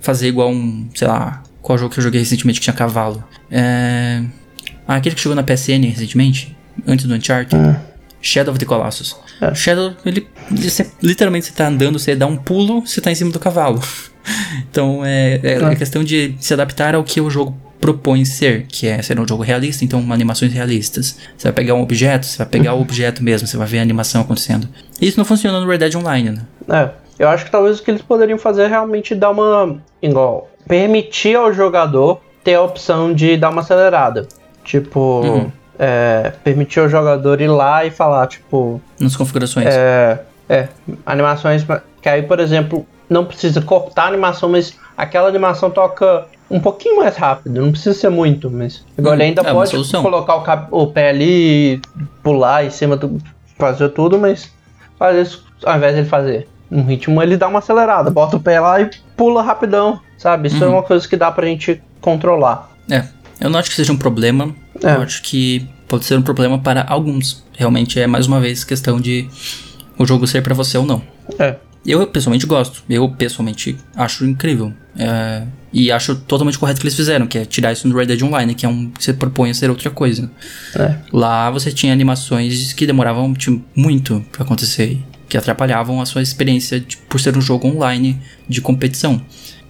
fazer 0.00 0.28
igual 0.28 0.50
um, 0.50 0.88
sei 0.94 1.08
lá, 1.08 1.42
qual 1.62 1.78
jogo 1.78 1.92
que 1.94 1.98
eu 2.00 2.04
joguei 2.04 2.20
recentemente 2.20 2.60
que 2.60 2.64
tinha 2.64 2.74
cavalo? 2.74 3.24
É. 3.50 4.22
Ah, 4.86 4.96
aquele 4.96 5.14
que 5.14 5.20
chegou 5.22 5.34
na 5.34 5.42
PSN 5.42 5.82
recentemente, 5.88 6.54
antes 6.86 7.06
do 7.06 7.14
Uncharted. 7.14 7.56
Shadow 8.20 8.52
of 8.52 8.58
the 8.58 8.64
Colossus. 8.66 9.16
Shadow, 9.54 9.94
ele, 10.04 10.18
ele- 10.18 10.26
você- 10.50 10.90
literalmente 11.02 11.46
você 11.46 11.52
tá 11.52 11.68
andando, 11.68 11.98
você 11.98 12.14
dá 12.14 12.26
um 12.26 12.36
pulo, 12.36 12.80
você 12.86 13.00
tá 13.00 13.10
em 13.10 13.14
cima 13.14 13.30
do 13.30 13.38
cavalo. 13.38 13.80
então 14.70 15.04
é, 15.04 15.40
é, 15.42 15.52
é 15.62 15.76
questão 15.76 16.02
de 16.02 16.34
se 16.40 16.52
adaptar 16.52 16.94
ao 16.94 17.04
que 17.04 17.20
o 17.20 17.30
jogo 17.30 17.56
propõe 17.80 18.24
ser, 18.24 18.64
que 18.66 18.86
é 18.86 19.02
ser 19.02 19.20
um 19.20 19.28
jogo 19.28 19.42
realista, 19.42 19.84
então 19.84 20.00
animações 20.10 20.52
realistas. 20.54 21.18
Você 21.36 21.48
vai 21.48 21.52
pegar 21.52 21.74
um 21.74 21.82
objeto, 21.82 22.24
você 22.24 22.38
vai 22.38 22.46
pegar 22.46 22.72
o 22.72 22.80
objeto 22.80 23.22
mesmo, 23.22 23.46
você 23.46 23.58
vai 23.58 23.66
ver 23.66 23.78
a 23.80 23.82
animação 23.82 24.22
acontecendo. 24.22 24.66
Isso 25.00 25.18
não 25.18 25.24
funciona 25.24 25.60
no 25.60 25.66
Red 25.66 25.78
Dead 25.78 25.94
Online, 25.94 26.30
né? 26.30 26.42
É, 26.70 26.90
eu 27.18 27.28
acho 27.28 27.44
que 27.44 27.50
talvez 27.50 27.78
o 27.78 27.82
que 27.82 27.90
eles 27.90 28.00
poderiam 28.00 28.38
fazer 28.38 28.62
é 28.62 28.66
realmente 28.68 29.14
dar 29.14 29.30
uma. 29.30 29.78
igual. 30.00 30.48
permitir 30.66 31.36
ao 31.36 31.52
jogador 31.52 32.22
ter 32.42 32.54
a 32.54 32.62
opção 32.62 33.12
de 33.12 33.36
dar 33.36 33.50
uma 33.50 33.60
acelerada. 33.60 34.26
Tipo. 34.64 35.20
Uhum. 35.20 35.52
é, 35.78 36.32
permitir 36.42 36.80
ao 36.80 36.88
jogador 36.88 37.38
ir 37.42 37.48
lá 37.48 37.84
e 37.84 37.90
falar, 37.90 38.26
tipo. 38.28 38.80
Nas 38.98 39.14
configurações. 39.14 39.66
É, 39.68 40.20
é, 40.48 40.68
animações 41.06 41.64
que 42.02 42.08
aí, 42.08 42.22
por 42.22 42.38
exemplo, 42.40 42.86
não 43.08 43.24
precisa 43.24 43.60
cortar 43.62 44.04
a 44.04 44.08
animação, 44.08 44.48
mas 44.48 44.74
aquela 44.96 45.28
animação 45.28 45.70
toca 45.70 46.26
um 46.50 46.60
pouquinho 46.60 46.98
mais 46.98 47.16
rápido, 47.16 47.60
não 47.60 47.70
precisa 47.72 47.94
ser 47.98 48.10
muito, 48.10 48.50
mas 48.50 48.84
igual 48.98 49.12
Hum, 49.12 49.16
ele 49.16 49.22
ainda 49.24 49.42
é 49.42 49.52
pode 49.52 49.76
colocar 50.02 50.34
o, 50.36 50.42
cap- 50.42 50.68
o 50.70 50.86
pé 50.88 51.08
ali, 51.10 51.80
pular 52.22 52.64
em 52.64 52.70
cima 52.70 52.96
do 52.96 53.18
fazer 53.58 53.88
tudo, 53.90 54.18
mas 54.18 54.50
às 55.00 55.14
vezes 55.14 55.42
ao 55.64 55.76
invés 55.76 55.94
dele 55.94 56.06
fazer 56.08 56.48
um 56.70 56.82
ritmo, 56.84 57.22
ele 57.22 57.36
dá 57.36 57.48
uma 57.48 57.60
acelerada, 57.60 58.10
bota 58.10 58.36
o 58.36 58.40
pé 58.40 58.60
lá 58.60 58.80
e 58.80 58.90
pula 59.16 59.42
rapidão, 59.42 60.00
sabe? 60.18 60.48
Isso 60.48 60.62
é 60.62 60.66
Uhum. 60.66 60.74
uma 60.74 60.82
coisa 60.82 61.06
que 61.08 61.16
dá 61.16 61.30
pra 61.30 61.46
gente 61.46 61.80
controlar. 62.00 62.70
É, 62.90 63.04
eu 63.40 63.48
não 63.48 63.58
acho 63.58 63.70
que 63.70 63.76
seja 63.76 63.92
um 63.92 63.96
problema. 63.96 64.54
É. 64.82 64.96
Eu 64.96 65.02
acho 65.02 65.22
que 65.22 65.66
pode 65.88 66.04
ser 66.04 66.18
um 66.18 66.22
problema 66.22 66.58
para 66.58 66.84
alguns. 66.88 67.42
Realmente 67.52 68.00
é 68.00 68.06
mais 68.06 68.26
uma 68.26 68.40
vez 68.40 68.64
questão 68.64 69.00
de 69.00 69.28
o 69.98 70.06
jogo 70.06 70.26
ser 70.26 70.42
pra 70.42 70.54
você 70.54 70.76
ou 70.78 70.86
não. 70.86 71.02
É. 71.38 71.56
Eu 71.86 72.06
pessoalmente 72.06 72.46
gosto. 72.46 72.82
Eu 72.88 73.08
pessoalmente 73.10 73.76
acho 73.94 74.24
incrível. 74.24 74.72
É, 74.96 75.42
e 75.72 75.92
acho 75.92 76.14
totalmente 76.14 76.58
correto 76.58 76.78
o 76.78 76.80
que 76.80 76.86
eles 76.86 76.96
fizeram, 76.96 77.26
que 77.26 77.36
é 77.38 77.44
tirar 77.44 77.72
isso 77.72 77.86
no 77.86 77.94
Red 77.96 78.06
Dead 78.06 78.22
Online, 78.22 78.54
que 78.54 78.64
é 78.64 78.68
um 78.68 78.90
que 78.90 79.04
você 79.04 79.12
propõe 79.12 79.50
a 79.50 79.54
ser 79.54 79.68
outra 79.68 79.90
coisa. 79.90 80.30
É. 80.74 80.96
Lá 81.12 81.50
você 81.50 81.70
tinha 81.72 81.92
animações 81.92 82.72
que 82.72 82.86
demoravam 82.86 83.34
tipo, 83.34 83.62
muito 83.76 84.24
pra 84.32 84.44
acontecer, 84.44 84.98
que 85.28 85.36
atrapalhavam 85.36 86.00
a 86.00 86.06
sua 86.06 86.22
experiência 86.22 86.80
de- 86.80 86.96
por 86.96 87.20
ser 87.20 87.36
um 87.36 87.40
jogo 87.40 87.66
online 87.68 88.18
de 88.48 88.60
competição. 88.62 89.20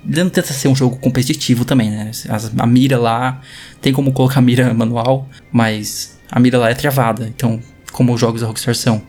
Ele 0.07 0.23
não 0.23 0.31
tenta 0.31 0.53
ser 0.53 0.69
um 0.69 0.77
jogo 0.77 0.97
competitivo 0.99 1.65
também, 1.65 1.91
né? 1.91 2.11
As- 2.29 2.53
a 2.57 2.67
mira 2.67 2.99
lá 2.99 3.41
tem 3.81 3.93
como 3.93 4.13
colocar 4.13 4.41
mira 4.41 4.73
manual, 4.75 5.29
mas 5.51 6.17
a 6.31 6.39
mira 6.39 6.59
lá 6.59 6.71
é 6.71 6.75
travada, 6.75 7.27
então, 7.35 7.59
como 7.91 8.13
os 8.15 8.21
jogos 8.21 8.43
da 8.43 8.47
Rockstar 8.47 8.75
são. 8.77 9.03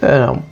É, 0.00 0.18
não. 0.26 0.42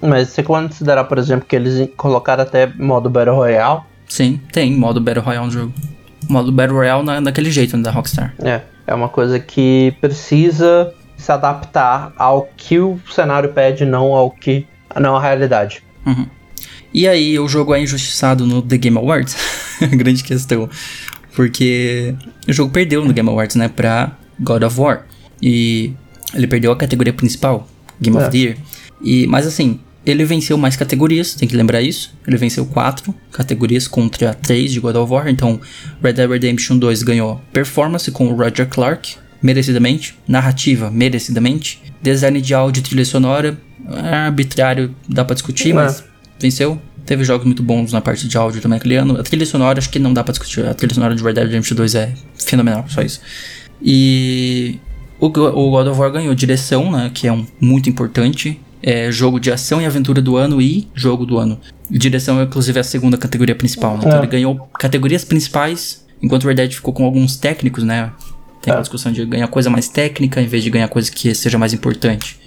Mas 0.00 0.28
você 0.30 0.42
considerar, 0.42 1.04
por 1.04 1.18
exemplo, 1.18 1.44
que 1.46 1.54
eles 1.54 1.88
colocaram 1.96 2.42
até 2.42 2.66
modo 2.66 3.10
Battle 3.10 3.36
Royale, 3.36 3.82
Sim, 4.08 4.40
tem 4.52 4.72
modo 4.72 5.00
Battle 5.00 5.24
Royale 5.24 5.46
no 5.46 5.52
jogo. 5.52 5.72
Modo 6.28 6.52
Battle 6.52 6.76
Royale 6.76 7.02
na, 7.04 7.20
daquele 7.20 7.50
jeito, 7.50 7.76
né, 7.76 7.82
da 7.82 7.90
Rockstar. 7.90 8.34
É, 8.42 8.60
é 8.86 8.94
uma 8.94 9.08
coisa 9.08 9.38
que 9.40 9.94
precisa 10.00 10.92
se 11.16 11.30
adaptar 11.32 12.12
ao 12.16 12.48
que 12.56 12.78
o 12.78 12.98
cenário 13.10 13.52
pede, 13.52 13.84
não 13.84 14.14
ao 14.14 14.30
que. 14.30 14.66
não 15.00 15.16
à 15.16 15.20
realidade. 15.20 15.82
Uhum. 16.06 16.26
E 16.92 17.08
aí, 17.08 17.38
o 17.38 17.48
jogo 17.48 17.74
é 17.74 17.80
injustiçado 17.82 18.46
no 18.46 18.62
The 18.62 18.76
Game 18.78 18.96
Awards? 18.96 19.36
Grande 19.90 20.22
questão. 20.22 20.68
Porque 21.34 22.14
o 22.48 22.52
jogo 22.52 22.70
perdeu 22.72 23.04
no 23.04 23.12
Game 23.12 23.28
Awards, 23.28 23.56
né, 23.56 23.68
pra 23.68 24.12
God 24.38 24.62
of 24.62 24.78
War. 24.80 25.04
E 25.42 25.92
ele 26.34 26.46
perdeu 26.46 26.70
a 26.70 26.76
categoria 26.76 27.12
principal, 27.12 27.66
Game 28.00 28.16
É. 28.16 28.20
of 28.20 28.30
the 28.30 28.38
Year. 28.38 28.56
E, 29.04 29.26
mas 29.26 29.46
assim, 29.46 29.78
ele 30.06 30.24
venceu 30.24 30.56
mais 30.58 30.76
categorias, 30.76 31.34
tem 31.34 31.46
que 31.48 31.54
lembrar 31.56 31.82
isso. 31.82 32.14
Ele 32.26 32.36
venceu 32.36 32.64
quatro 32.66 33.14
categorias 33.30 33.86
contra 33.86 34.32
três 34.34 34.72
de 34.72 34.80
God 34.80 34.96
of 34.96 35.12
War. 35.12 35.28
Então, 35.28 35.60
Red 36.02 36.14
Dead 36.14 36.28
Redemption 36.30 36.78
2 36.78 37.02
ganhou 37.02 37.40
Performance 37.52 38.10
com 38.10 38.26
o 38.28 38.34
Roger 38.36 38.66
Clark, 38.68 39.16
merecidamente. 39.42 40.16
Narrativa, 40.26 40.90
merecidamente. 40.90 41.82
Design 42.02 42.40
de 42.40 42.54
áudio 42.54 42.80
e 42.80 42.82
trilha 42.82 43.04
sonora, 43.04 43.58
é 43.88 44.14
arbitrário, 44.14 44.94
dá 45.08 45.24
pra 45.24 45.34
discutir, 45.34 45.70
É. 45.70 45.74
mas 45.74 46.02
venceu. 46.40 46.80
Teve 47.06 47.22
jogos 47.22 47.44
muito 47.44 47.62
bons 47.62 47.92
na 47.92 48.00
parte 48.00 48.26
de 48.26 48.34
áudio 48.38 48.62
também 48.62 48.78
aquele 48.78 48.96
ano. 48.96 49.20
A 49.20 49.22
trilha 49.22 49.44
sonora, 49.44 49.78
acho 49.78 49.90
que 49.90 49.98
não 49.98 50.14
dá 50.14 50.24
pra 50.24 50.32
discutir. 50.32 50.64
A 50.66 50.72
trilha 50.72 50.94
sonora 50.94 51.14
de 51.14 51.22
Red 51.22 51.34
Dead 51.34 51.46
Redemption 51.46 51.76
2 51.76 51.94
é 51.94 52.14
fenomenal, 52.34 52.86
só 52.88 53.02
isso. 53.02 53.20
E 53.82 54.78
o, 55.20 55.28
Go- 55.28 55.48
o 55.50 55.70
God 55.70 55.88
of 55.88 56.00
War 56.00 56.10
ganhou 56.10 56.34
direção, 56.34 56.90
né? 56.90 57.10
Que 57.12 57.26
é 57.28 57.32
um 57.32 57.46
muito 57.60 57.90
importante. 57.90 58.58
É 58.86 59.10
jogo 59.10 59.40
de 59.40 59.50
ação 59.50 59.80
e 59.80 59.86
aventura 59.86 60.20
do 60.20 60.36
ano 60.36 60.60
e 60.60 60.86
jogo 60.94 61.24
do 61.24 61.38
ano. 61.38 61.58
Direção, 61.90 62.42
inclusive, 62.42 62.76
é 62.78 62.80
a 62.82 62.84
segunda 62.84 63.16
categoria 63.16 63.54
principal, 63.54 63.92
né? 63.94 64.00
Então 64.04 64.12
É. 64.12 64.18
ele 64.18 64.26
ganhou 64.26 64.68
categorias 64.78 65.24
principais, 65.24 66.04
enquanto 66.22 66.44
o 66.44 66.48
Red 66.48 66.56
Dead 66.56 66.72
ficou 66.74 66.92
com 66.92 67.04
alguns 67.06 67.34
técnicos, 67.36 67.82
né? 67.82 68.12
Tem 68.60 68.72
É. 68.72 68.76
uma 68.76 68.82
discussão 68.82 69.10
de 69.10 69.24
ganhar 69.24 69.48
coisa 69.48 69.70
mais 69.70 69.88
técnica 69.88 70.38
em 70.42 70.46
vez 70.46 70.62
de 70.62 70.68
ganhar 70.68 70.88
coisa 70.88 71.10
que 71.10 71.34
seja 71.34 71.56
mais 71.56 71.72
importante. 71.72 72.38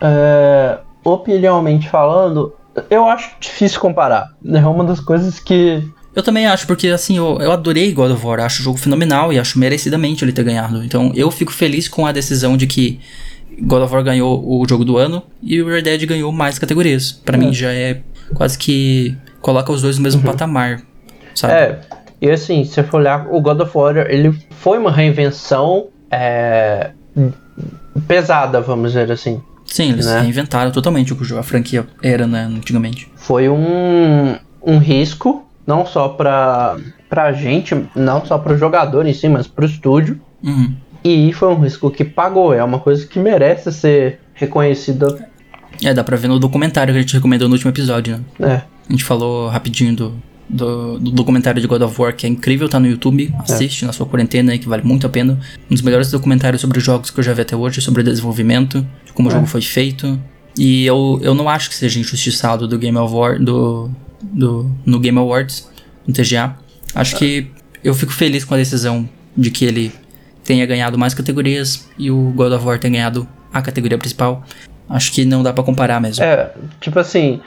É, 0.00 0.78
opinialmente 1.04 1.88
falando, 1.90 2.54
eu 2.90 3.06
acho 3.06 3.30
difícil 3.38 3.78
comparar. 3.78 4.28
É 4.50 4.66
uma 4.66 4.84
das 4.84 4.98
coisas 5.00 5.38
que. 5.38 5.82
Eu 6.14 6.22
também 6.22 6.46
acho, 6.46 6.66
porque 6.66 6.88
assim, 6.88 7.16
eu, 7.18 7.38
eu 7.40 7.52
adorei 7.52 7.92
God 7.92 8.10
of 8.12 8.24
War, 8.26 8.40
acho 8.40 8.60
o 8.60 8.64
jogo 8.64 8.78
fenomenal 8.78 9.32
e 9.32 9.38
acho 9.38 9.58
merecidamente 9.58 10.24
ele 10.24 10.32
ter 10.32 10.42
ganhado. 10.44 10.82
Então 10.84 11.12
eu 11.14 11.30
fico 11.30 11.52
feliz 11.52 11.88
com 11.88 12.06
a 12.06 12.12
decisão 12.12 12.56
de 12.56 12.66
que 12.66 12.98
God 13.60 13.82
of 13.82 13.94
War 13.94 14.02
ganhou 14.02 14.42
o 14.44 14.66
jogo 14.68 14.84
do 14.84 14.96
ano 14.96 15.22
e 15.42 15.60
o 15.60 15.68
Red 15.68 15.82
Dead 15.82 16.06
ganhou 16.06 16.32
mais 16.32 16.58
categorias. 16.58 17.12
Pra 17.12 17.36
mim 17.36 17.52
já 17.52 17.72
é 17.72 18.00
quase 18.34 18.56
que 18.56 19.16
coloca 19.40 19.72
os 19.72 19.82
dois 19.82 19.96
no 19.96 20.02
mesmo 20.02 20.22
patamar, 20.22 20.82
sabe? 21.34 21.54
É, 21.54 21.80
e 22.20 22.30
assim, 22.30 22.64
se 22.64 22.74
você 22.74 22.82
for 22.82 22.98
olhar, 22.98 23.26
o 23.30 23.40
God 23.40 23.60
of 23.60 23.76
War, 23.76 23.96
ele 24.08 24.32
foi 24.50 24.78
uma 24.78 24.92
reinvenção 24.92 25.88
é, 26.10 26.90
pesada, 28.06 28.60
vamos 28.60 28.92
dizer 28.92 29.10
assim. 29.10 29.42
Sim, 29.66 29.92
eles 29.92 30.06
né? 30.06 30.20
reinventaram 30.20 30.70
totalmente 30.70 31.12
o 31.12 31.16
que 31.16 31.34
a 31.34 31.42
franquia 31.42 31.86
era, 32.02 32.26
né, 32.26 32.44
antigamente. 32.44 33.10
Foi 33.16 33.48
um, 33.48 34.36
um 34.62 34.78
risco, 34.78 35.44
não 35.66 35.86
só 35.86 36.10
pra, 36.10 36.76
pra 37.08 37.32
gente, 37.32 37.74
não 37.96 38.24
só 38.24 38.38
pro 38.38 38.56
jogador 38.56 39.06
em 39.06 39.14
si, 39.14 39.28
mas 39.28 39.46
pro 39.46 39.66
estúdio. 39.66 40.20
Uhum. 40.42 40.74
E 41.04 41.32
foi 41.32 41.48
um 41.48 41.60
risco 41.60 41.90
que 41.90 42.04
pagou, 42.04 42.54
é 42.54 42.62
uma 42.62 42.78
coisa 42.78 43.06
que 43.06 43.18
merece 43.18 43.72
ser 43.72 44.20
reconhecida. 44.34 45.28
É, 45.82 45.92
dá 45.92 46.04
pra 46.04 46.16
ver 46.16 46.28
no 46.28 46.38
documentário 46.38 46.92
que 46.92 46.98
a 46.98 47.02
gente 47.02 47.14
recomendou 47.14 47.48
no 47.48 47.54
último 47.54 47.70
episódio, 47.70 48.24
né? 48.38 48.48
É, 48.48 48.62
A 48.88 48.92
gente 48.92 49.02
falou 49.02 49.48
rapidinho 49.48 49.96
do, 49.96 50.14
do, 50.48 50.98
do 50.98 51.10
documentário 51.10 51.60
de 51.60 51.66
God 51.66 51.82
of 51.82 52.00
War, 52.00 52.14
que 52.14 52.26
é 52.26 52.28
incrível, 52.28 52.68
tá 52.68 52.78
no 52.78 52.86
YouTube. 52.86 53.34
Assiste 53.38 53.84
na 53.84 53.92
sua 53.92 54.06
quarentena 54.06 54.52
aí, 54.52 54.58
que 54.58 54.68
vale 54.68 54.82
muito 54.84 55.06
a 55.06 55.10
pena. 55.10 55.40
Um 55.70 55.74
dos 55.74 55.82
melhores 55.82 56.10
documentários 56.10 56.60
sobre 56.60 56.78
os 56.78 56.84
jogos 56.84 57.10
que 57.10 57.18
eu 57.18 57.24
já 57.24 57.32
vi 57.32 57.42
até 57.42 57.56
hoje, 57.56 57.80
sobre 57.80 58.02
o 58.02 58.04
desenvolvimento, 58.04 58.86
de 59.04 59.12
como 59.12 59.28
o 59.28 59.32
jogo 59.32 59.46
foi 59.46 59.62
feito. 59.62 60.20
E 60.56 60.84
eu, 60.84 61.18
eu 61.22 61.34
não 61.34 61.48
acho 61.48 61.68
que 61.70 61.74
seja 61.74 61.98
injustiçado 61.98 62.68
do 62.68 62.78
Game 62.78 62.96
Award, 62.98 63.44
do, 63.44 63.90
do, 64.22 64.70
no 64.84 65.00
Game 65.00 65.18
Awards, 65.18 65.68
no 66.06 66.12
TGA. 66.12 66.54
Acho 66.94 67.16
que 67.16 67.50
eu 67.82 67.94
fico 67.94 68.12
feliz 68.12 68.44
com 68.44 68.54
a 68.54 68.58
decisão 68.58 69.08
de 69.36 69.50
que 69.50 69.64
ele 69.64 69.90
tenha 70.44 70.64
ganhado 70.66 70.98
mais 70.98 71.14
categorias 71.14 71.88
e 71.98 72.10
o 72.10 72.32
God 72.34 72.52
of 72.52 72.64
War 72.64 72.78
tenha 72.78 72.92
ganhado 72.92 73.26
a 73.52 73.60
categoria 73.62 73.98
principal. 73.98 74.42
Acho 74.88 75.12
que 75.12 75.24
não 75.24 75.42
dá 75.42 75.52
pra 75.52 75.62
comparar 75.64 76.00
mesmo. 76.00 76.22
É, 76.24 76.50
tipo 76.80 76.98
assim, 76.98 77.40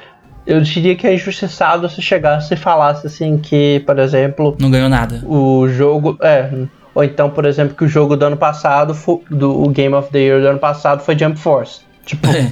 eu 0.48 0.62
diria 0.62 0.96
que 0.96 1.06
é 1.06 1.14
injustiçado 1.14 1.88
se 1.90 2.02
chegasse 2.02 2.54
e 2.54 2.58
falasse 2.58 3.06
assim 3.08 3.38
que, 3.38 3.82
por 3.86 4.00
exemplo, 4.00 4.56
Não 4.60 4.72
ganhou 4.72 4.90
nada. 4.90 5.22
o 5.26 5.68
jogo. 5.68 6.18
É. 6.22 6.50
Ou 6.94 7.04
então, 7.04 7.30
por 7.30 7.46
exemplo, 7.46 7.76
que 7.76 7.84
o 7.84 7.88
jogo 7.90 8.16
do 8.16 8.26
ano 8.26 8.38
passado, 8.38 8.98
do 9.30 9.64
o 9.64 9.70
Game 9.70 9.94
of 9.94 10.10
the 10.12 10.20
Year 10.20 10.42
do 10.42 10.48
ano 10.48 10.60
passado 10.60 11.04
foi 11.04 11.18
Jump 11.18 11.38
Force. 11.38 11.82
Tipo, 12.06 12.28
É. 12.32 12.52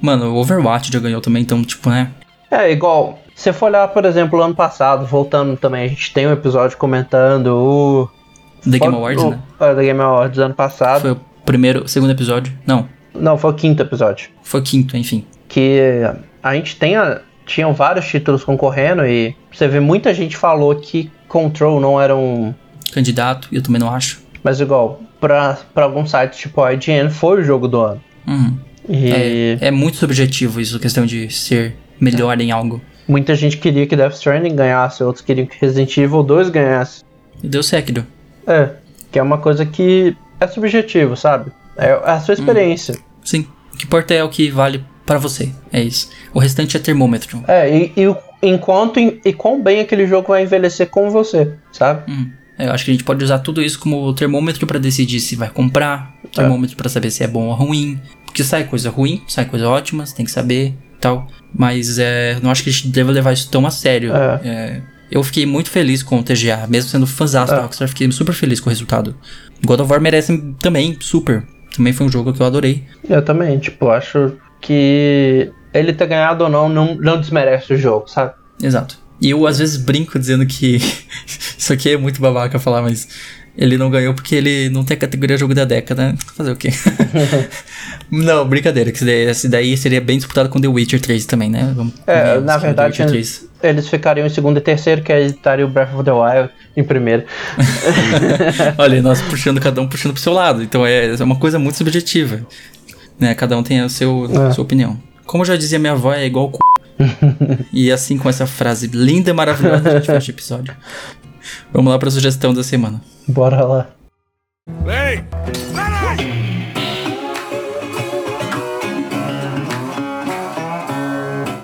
Mano, 0.00 0.32
o 0.32 0.36
Overwatch 0.36 0.92
já 0.92 0.98
ganhou 0.98 1.20
também, 1.20 1.42
então, 1.42 1.62
tipo, 1.62 1.88
né? 1.90 2.10
é 2.50 2.70
igual. 2.70 3.18
Se 3.34 3.44
você 3.44 3.52
for 3.52 3.66
olhar, 3.66 3.88
por 3.88 4.04
exemplo, 4.04 4.38
o 4.38 4.42
ano 4.42 4.54
passado, 4.54 5.06
voltando 5.06 5.56
também, 5.56 5.84
a 5.84 5.88
gente 5.88 6.12
tem 6.12 6.26
um 6.26 6.32
episódio 6.32 6.76
comentando 6.76 7.46
o. 7.48 8.08
The 8.70 8.78
Game 8.78 8.94
Awards, 8.94 9.22
o, 9.22 9.30
né? 9.30 9.38
é, 9.60 9.74
The 9.74 9.82
Game 9.82 10.00
Awards 10.00 10.36
do 10.36 10.42
ano 10.44 10.54
passado. 10.54 11.00
Foi 11.02 11.10
o 11.12 11.20
primeiro, 11.44 11.86
segundo 11.88 12.10
episódio. 12.10 12.52
Não, 12.66 12.88
Não, 13.14 13.36
foi 13.36 13.50
o 13.50 13.54
quinto 13.54 13.82
episódio. 13.82 14.28
foi 14.42 14.60
o 14.60 14.62
quinto, 14.62 14.96
enfim. 14.96 15.24
que 15.48 15.78
a 16.42 16.54
gente 16.54 16.76
tem 16.76 16.96
a- 16.96 17.20
tinham 17.44 17.74
vários 17.74 18.06
títulos 18.06 18.42
concorrendo 18.44 19.04
e 19.06 19.34
você 19.52 19.68
vê 19.68 19.80
muita 19.80 20.14
gente 20.14 20.36
falou 20.36 20.74
que 20.76 21.10
Control 21.28 21.80
não 21.80 22.00
era 22.00 22.14
um. 22.16 22.54
Candidato, 22.92 23.48
eu 23.52 23.62
também 23.62 23.80
não 23.80 23.90
acho. 23.90 24.20
Mas 24.44 24.60
igual, 24.60 25.00
pra, 25.20 25.58
pra 25.74 25.84
alguns 25.84 26.10
sites 26.10 26.38
tipo 26.38 26.62
a 26.62 26.72
IGN 26.72 27.10
foi 27.10 27.40
o 27.40 27.44
jogo 27.44 27.66
do 27.68 27.80
ano. 27.80 28.00
Uhum. 28.26 28.56
E 28.88 29.58
É, 29.60 29.68
é 29.68 29.70
muito 29.70 29.96
subjetivo 29.98 30.60
isso, 30.60 30.78
questão 30.80 31.04
de 31.06 31.30
ser 31.30 31.76
melhor 32.00 32.40
em 32.40 32.50
algo. 32.50 32.80
muita 33.06 33.34
gente 33.34 33.56
queria 33.58 33.86
que 33.86 33.94
Death 33.96 34.14
Stranding 34.14 34.54
ganhasse, 34.56 35.02
outros 35.04 35.24
queriam 35.24 35.46
que 35.46 35.56
Resident 35.60 35.96
Evil 35.98 36.22
2 36.22 36.48
ganhasse. 36.50 37.02
E 37.42 37.48
deu 37.48 37.62
Sekiro. 37.62 38.06
É, 38.46 38.70
que 39.10 39.18
é 39.18 39.22
uma 39.22 39.38
coisa 39.38 39.64
que 39.66 40.16
é 40.40 40.46
subjetivo, 40.46 41.16
sabe? 41.16 41.50
É 41.76 41.92
a 42.04 42.20
sua 42.20 42.34
experiência. 42.34 42.94
Sim. 43.24 43.46
O 43.72 43.76
que 43.76 43.84
importa 43.84 44.12
é 44.14 44.22
o 44.22 44.28
que 44.28 44.50
vale 44.50 44.84
pra 45.06 45.18
você. 45.18 45.50
É 45.72 45.80
isso. 45.82 46.10
O 46.34 46.38
restante 46.38 46.76
é 46.76 46.80
termômetro. 46.80 47.42
É, 47.48 47.68
e, 47.74 47.92
e 47.96 48.06
o- 48.08 48.16
enquanto 48.42 48.98
e 49.00 49.32
quão 49.32 49.62
bem 49.62 49.80
aquele 49.80 50.06
jogo 50.06 50.28
vai 50.28 50.42
envelhecer 50.42 50.88
com 50.88 51.10
você, 51.10 51.52
sabe? 51.72 52.10
Hum. 52.10 52.30
Eu 52.58 52.70
acho 52.70 52.84
que 52.84 52.90
a 52.90 52.94
gente 52.94 53.04
pode 53.04 53.24
usar 53.24 53.38
tudo 53.38 53.62
isso 53.62 53.78
como 53.78 54.12
termômetro 54.14 54.66
pra 54.66 54.78
decidir 54.78 55.20
se 55.20 55.34
vai 55.34 55.48
comprar, 55.48 56.14
termômetro 56.34 56.76
pra 56.76 56.88
saber 56.88 57.10
se 57.10 57.24
é 57.24 57.26
bom 57.26 57.46
ou 57.48 57.54
ruim. 57.54 57.98
Porque 58.26 58.44
sai 58.44 58.64
coisa 58.64 58.90
ruim, 58.90 59.22
sai 59.26 59.44
coisa 59.46 59.68
ótima, 59.68 60.04
você 60.06 60.14
tem 60.14 60.24
que 60.24 60.30
saber 60.30 60.68
e 60.68 61.00
tal. 61.00 61.26
Mas 61.52 61.98
é, 61.98 62.38
não 62.42 62.50
acho 62.50 62.62
que 62.62 62.70
a 62.70 62.72
gente 62.72 62.88
deva 62.88 63.10
levar 63.10 63.32
isso 63.32 63.50
tão 63.50 63.66
a 63.66 63.70
sério. 63.70 64.12
É. 64.14 64.40
É, 64.44 64.82
eu 65.12 65.22
fiquei 65.22 65.44
muito 65.44 65.70
feliz 65.70 66.02
com 66.02 66.18
o 66.18 66.22
TGA, 66.22 66.66
mesmo 66.66 66.88
sendo 66.88 67.06
fãzão 67.06 67.44
da 67.44 67.56
É. 67.56 67.60
Rockstar, 67.60 67.86
fiquei 67.86 68.10
super 68.10 68.32
feliz 68.32 68.60
com 68.60 68.70
o 68.70 68.70
resultado. 68.70 69.14
God 69.64 69.80
of 69.80 69.90
War 69.90 70.00
merece 70.00 70.54
também, 70.58 70.96
super. 71.00 71.44
Também 71.76 71.92
foi 71.92 72.06
um 72.06 72.08
jogo 72.08 72.32
que 72.32 72.40
eu 72.40 72.46
adorei. 72.46 72.84
Eu 73.06 73.22
também, 73.22 73.58
tipo, 73.58 73.90
acho 73.90 74.32
que 74.58 75.52
ele 75.74 75.92
ter 75.92 76.06
ganhado 76.06 76.44
ou 76.44 76.50
não, 76.50 76.66
não, 76.66 76.94
não 76.94 77.20
desmerece 77.20 77.74
o 77.74 77.76
jogo, 77.76 78.08
sabe? 78.08 78.32
Exato. 78.62 78.98
E 79.20 79.30
eu 79.30 79.46
às 79.46 79.58
vezes 79.58 79.76
brinco 79.76 80.18
dizendo 80.18 80.46
que 80.46 80.76
isso 81.58 81.72
aqui 81.72 81.90
é 81.90 81.96
muito 81.98 82.20
babaca 82.20 82.58
falar, 82.58 82.80
mas 82.80 83.06
ele 83.56 83.76
não 83.76 83.90
ganhou 83.90 84.14
porque 84.14 84.34
ele 84.34 84.70
não 84.70 84.82
tem 84.82 84.96
a 84.96 85.00
categoria 85.00 85.36
jogo 85.36 85.54
da 85.54 85.66
década, 85.66 86.08
né? 86.12 86.14
Fazer 86.34 86.52
o 86.52 86.56
quê? 86.56 86.70
não, 88.10 88.48
brincadeira, 88.48 88.90
que 88.90 88.96
esse 88.96 89.04
daí, 89.04 89.28
esse 89.28 89.48
daí 89.48 89.76
seria 89.76 90.00
bem 90.00 90.16
disputado 90.16 90.48
com 90.48 90.58
The 90.58 90.68
Witcher 90.68 91.00
3 91.00 91.26
também, 91.26 91.50
né? 91.50 91.70
Vamos 91.76 91.92
É, 92.06 92.40
na 92.40 92.56
verdade, 92.56 92.96
The 92.96 93.04
Witcher 93.04 93.08
3. 93.08 93.51
Eles 93.62 93.88
ficariam 93.88 94.26
em 94.26 94.30
segundo 94.30 94.58
e 94.58 94.60
terceiro, 94.60 95.02
que 95.02 95.12
aí 95.12 95.26
estaria 95.26 95.64
o 95.64 95.68
Breath 95.68 95.94
of 95.94 96.04
the 96.04 96.12
Wild 96.12 96.50
em 96.76 96.84
primeiro. 96.84 97.24
Olha, 98.78 99.02
nós 99.02 99.20
puxando, 99.22 99.60
cada 99.60 99.80
um 99.80 99.88
puxando 99.88 100.12
pro 100.12 100.22
seu 100.22 100.32
lado. 100.32 100.62
Então 100.62 100.86
é, 100.86 101.06
é 101.14 101.24
uma 101.24 101.36
coisa 101.36 101.58
muito 101.58 101.76
subjetiva. 101.76 102.40
Né? 103.18 103.34
Cada 103.34 103.56
um 103.56 103.62
tem 103.62 103.80
a 103.80 103.88
seu, 103.88 104.28
É. 104.48 104.52
sua 104.52 104.64
opinião. 104.64 104.98
Como 105.24 105.44
já 105.44 105.56
dizia 105.56 105.78
minha 105.78 105.92
avó, 105.92 106.12
é 106.12 106.26
igual 106.26 106.50
c... 106.50 106.58
e 107.72 107.90
assim, 107.90 108.18
com 108.18 108.28
essa 108.28 108.46
frase 108.46 108.86
linda 108.88 109.30
e 109.30 109.32
maravilhosa, 109.32 109.88
a 109.88 109.92
gente 109.94 110.06
fecha 110.06 110.30
o 110.30 110.34
episódio. 110.34 110.74
Vamos 111.72 111.90
lá 111.92 111.98
pra 111.98 112.10
sugestão 112.10 112.52
da 112.52 112.62
semana. 112.62 113.00
Bora 113.26 113.64
lá. 113.64 113.86
Hey! 114.86 115.24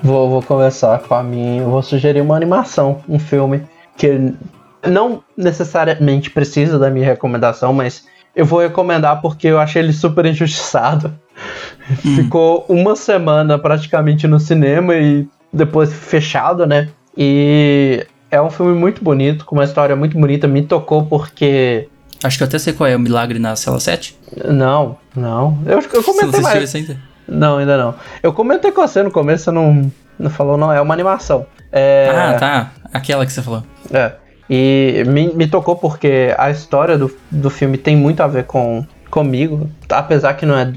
Vou, 0.09 0.31
vou 0.31 0.43
começar 0.43 1.01
com 1.01 1.15
a 1.15 1.23
minha. 1.23 1.61
Eu 1.61 1.69
vou 1.69 1.83
sugerir 1.83 2.23
uma 2.23 2.35
animação, 2.35 3.03
um 3.07 3.19
filme 3.19 3.63
que 3.95 4.33
não 4.87 5.23
necessariamente 5.37 6.31
precisa 6.31 6.79
da 6.79 6.89
minha 6.89 7.05
recomendação, 7.05 7.75
mas 7.75 8.07
eu 8.35 8.47
vou 8.47 8.61
recomendar 8.61 9.21
porque 9.21 9.49
eu 9.49 9.59
achei 9.59 9.83
ele 9.83 9.93
super 9.93 10.25
injustiçado. 10.25 11.13
Ficou 12.17 12.65
uma 12.71 12.97
semana 12.97 13.59
praticamente 13.59 14.27
no 14.27 14.41
cinema 14.41 14.95
e 14.95 15.29
depois 15.53 15.93
fechado, 15.93 16.65
né? 16.67 16.89
E 17.15 18.07
é 18.31 18.41
um 18.41 18.49
filme 18.49 18.73
muito 18.73 19.05
bonito, 19.05 19.45
com 19.45 19.57
uma 19.57 19.65
história 19.65 19.95
muito 19.95 20.19
bonita. 20.19 20.49
Me 20.49 20.63
tocou 20.63 21.05
porque. 21.05 21.87
Acho 22.25 22.39
que 22.39 22.45
eu 22.45 22.49
até 22.49 22.59
sei 22.59 22.73
qual 22.73 22.89
é 22.89 22.97
o 22.97 22.99
milagre 22.99 23.39
na 23.39 23.55
cela 23.57 23.79
7. 23.79 24.19
Não, 24.47 24.97
não. 25.15 25.59
Eu, 25.67 25.81
eu 25.81 26.03
comentei 26.03 26.41
mais. 26.41 26.75
ainda? 26.75 27.08
Não, 27.29 27.59
ainda 27.59 27.77
não. 27.77 27.95
Eu 28.23 28.33
comentei 28.33 28.73
com 28.73 28.81
você 28.81 29.03
no 29.03 29.11
começo, 29.11 29.45
você 29.45 29.51
não, 29.51 29.91
não 30.19 30.31
falou, 30.31 30.57
não. 30.57 30.73
É 30.73 30.81
uma 30.81 30.95
animação. 30.95 31.47
É, 31.71 32.11
Ah, 32.15 32.33
tá. 32.39 32.71
Aquela 32.93 33.27
que 33.27 33.33
você 33.33 33.43
falou. 33.43 33.63
É. 33.93 34.13
E 34.51 35.05
me, 35.07 35.33
me 35.35 35.47
tocou 35.47 35.77
porque 35.77 36.35
a 36.39 36.51
história 36.51 36.97
do, 36.97 37.15
do 37.31 37.51
filme 37.51 37.77
tem 37.77 37.95
muito 37.95 38.23
a 38.23 38.27
ver 38.27 38.45
com 38.45 38.85
comigo, 39.11 39.69
apesar 39.91 40.35
que 40.35 40.47
não 40.47 40.57
é 40.57 40.73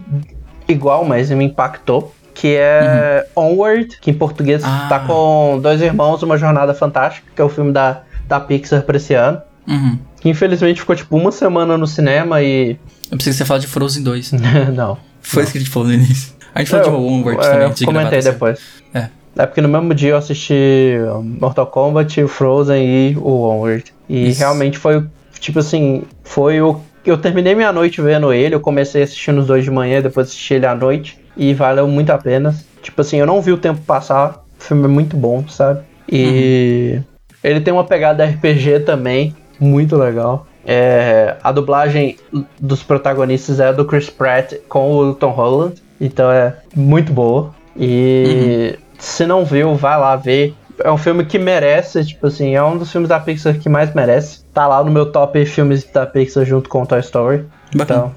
igual, 0.67 1.05
mas 1.05 1.29
me 1.31 1.45
impactou. 1.45 2.13
Que 2.33 2.55
é 2.55 3.27
Onward, 3.35 3.97
que 4.01 4.09
em 4.09 4.13
português 4.13 4.63
Ah. 4.65 4.87
tá 4.89 4.99
com 4.99 5.59
Dois 5.61 5.81
Irmãos, 5.81 6.23
Uma 6.23 6.37
Jornada 6.37 6.73
Fantástica, 6.73 7.27
que 7.35 7.41
é 7.41 7.45
o 7.45 7.49
filme 7.49 7.71
da, 7.73 8.01
da 8.27 8.39
Pixar 8.39 8.81
pra 8.83 8.95
esse 8.97 9.13
ano. 9.13 9.41
Uhum. 9.67 9.99
Que 10.19 10.29
infelizmente 10.29 10.79
ficou 10.79 10.95
tipo 10.95 11.15
uma 11.17 11.31
semana 11.31 11.77
no 11.77 11.85
cinema 11.85 12.41
e. 12.41 12.77
Eu 13.11 13.17
pensei 13.17 13.31
que 13.33 13.37
você 13.37 13.45
falar 13.45 13.59
de 13.59 13.67
Frozen 13.67 14.03
2. 14.03 14.31
não. 14.73 14.97
Foi 15.21 15.43
isso 15.43 15.51
que 15.51 15.57
a 15.57 15.61
gente 15.61 15.69
falou 15.71 15.89
no 15.89 15.93
início. 15.93 16.33
A 16.53 16.59
gente 16.59 16.71
falou 16.71 16.85
de 16.85 16.95
Onward 16.95 17.39
é, 17.39 17.49
também. 17.51 17.67
Eu 17.67 17.85
comentei 17.85 18.21
depois. 18.21 18.59
É. 18.93 19.09
É 19.37 19.45
porque 19.45 19.61
no 19.61 19.69
mesmo 19.69 19.93
dia 19.93 20.09
eu 20.09 20.17
assisti 20.17 20.97
Mortal 21.39 21.65
Kombat, 21.67 22.27
Frozen 22.27 22.85
e 22.85 23.17
o 23.17 23.43
Onward. 23.43 23.85
E 24.09 24.29
Isso. 24.29 24.39
realmente 24.39 24.77
foi, 24.77 25.03
tipo 25.39 25.59
assim, 25.59 26.03
foi 26.23 26.61
o. 26.61 26.81
Eu 27.05 27.17
terminei 27.17 27.55
minha 27.55 27.71
noite 27.71 28.01
vendo 28.01 28.31
ele, 28.31 28.53
eu 28.53 28.59
comecei 28.59 29.01
assistindo 29.01 29.39
os 29.39 29.47
dois 29.47 29.63
de 29.63 29.71
manhã, 29.71 30.01
depois 30.01 30.27
assisti 30.27 30.55
ele 30.55 30.65
à 30.65 30.75
noite. 30.75 31.19
E 31.37 31.53
valeu 31.53 31.87
muito 31.87 32.09
a 32.09 32.17
pena. 32.17 32.53
Tipo 32.81 33.01
assim, 33.01 33.17
eu 33.17 33.25
não 33.25 33.41
vi 33.41 33.53
o 33.53 33.57
tempo 33.57 33.79
passar. 33.81 34.43
O 34.59 34.63
filme 34.63 34.83
é 34.83 34.87
muito 34.87 35.15
bom, 35.15 35.47
sabe? 35.47 35.79
E 36.11 36.99
ele 37.43 37.61
tem 37.61 37.73
uma 37.73 37.85
pegada 37.85 38.25
RPG 38.25 38.81
também, 38.81 39.35
muito 39.59 39.95
legal. 39.95 40.45
É, 40.65 41.37
a 41.41 41.51
dublagem 41.51 42.17
dos 42.59 42.83
protagonistas 42.83 43.59
é 43.59 43.73
do 43.73 43.85
Chris 43.85 44.09
Pratt 44.09 44.53
com 44.67 44.95
o 44.95 45.15
Tom 45.15 45.31
Holland. 45.31 45.81
Então 46.01 46.31
é 46.31 46.55
muito 46.75 47.13
boa. 47.13 47.53
E 47.77 48.77
se 48.97 49.25
não 49.25 49.45
viu, 49.45 49.75
vai 49.75 49.97
lá 49.99 50.15
ver. 50.15 50.53
É 50.83 50.91
um 50.91 50.97
filme 50.97 51.23
que 51.25 51.37
merece, 51.37 52.03
tipo 52.03 52.25
assim, 52.25 52.55
é 52.55 52.63
um 52.63 52.75
dos 52.77 52.91
filmes 52.91 53.07
da 53.07 53.19
Pixar 53.19 53.57
que 53.59 53.69
mais 53.69 53.93
merece. 53.93 54.39
Tá 54.51 54.67
lá 54.67 54.83
no 54.83 54.89
meu 54.89 55.11
top 55.11 55.45
filmes 55.45 55.83
da 55.83 56.05
Pixar 56.07 56.43
junto 56.43 56.67
com 56.69 56.85
Toy 56.85 56.99
Story. 57.01 57.45
Bacana. 57.75 57.99
Então, 57.99 58.11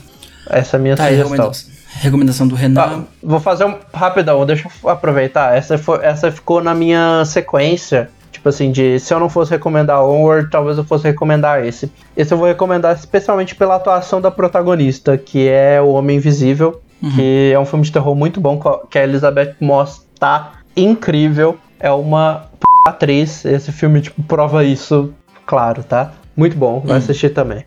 essa 0.49 0.77
é 0.77 0.79
a 0.79 0.83
minha 0.83 0.97
Tá, 0.97 1.05
sugestão. 1.05 1.29
recomendação, 1.29 1.71
recomendação 2.01 2.49
do 2.49 2.55
Renan. 2.55 2.81
Ah, 2.81 3.01
vou 3.23 3.39
fazer 3.39 3.67
um 3.67 3.75
rapidão, 3.93 4.47
deixa 4.47 4.67
eu 4.83 4.89
aproveitar. 4.89 5.55
Essa, 5.55 5.77
foi, 5.77 5.99
essa 6.03 6.33
ficou 6.33 6.63
na 6.63 6.75
minha 6.75 7.23
sequência. 7.27 8.09
Tipo 8.33 8.49
assim, 8.49 8.73
de 8.73 8.99
se 8.99 9.13
eu 9.13 9.21
não 9.21 9.29
fosse 9.29 9.51
recomendar 9.51 10.03
Onward, 10.03 10.51
talvez 10.51 10.77
eu 10.79 10.85
fosse 10.85 11.05
recomendar 11.05 11.65
esse. 11.67 11.91
Esse 12.17 12.33
eu 12.33 12.39
vou 12.39 12.47
recomendar 12.47 12.95
especialmente 12.97 13.55
pela 13.55 13.77
atuação 13.77 14.21
da 14.21 14.31
protagonista, 14.31 15.17
que 15.19 15.49
é 15.49 15.81
o 15.81 15.89
Homem 15.89 16.17
Invisível, 16.17 16.81
que 17.15 17.53
é 17.53 17.59
um 17.59 17.67
filme 17.67 17.85
de 17.85 17.93
terror 17.93 18.15
muito 18.15 18.41
bom, 18.41 18.61
que 18.91 18.99
a 18.99 19.05
Elizabeth 19.05 19.57
Moss 19.61 20.07
tá 20.19 20.61
incrível. 20.77 21.59
É 21.79 21.91
uma 21.91 22.49
atriz. 22.87 23.45
Esse 23.45 23.73
filme, 23.73 24.01
tipo, 24.01 24.23
prova 24.23 24.65
isso, 24.65 25.13
claro, 25.47 25.83
tá? 25.83 26.13
Muito 26.37 26.57
bom, 26.57 26.81
vai 26.81 26.99
assistir 26.99 27.31
também. 27.31 27.65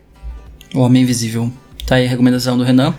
O 0.74 0.80
Homem 0.80 1.02
Invisível. 1.02 1.50
Tá 1.86 1.94
aí 1.94 2.06
a 2.06 2.10
recomendação 2.10 2.58
do 2.58 2.64
Renan. 2.64 2.94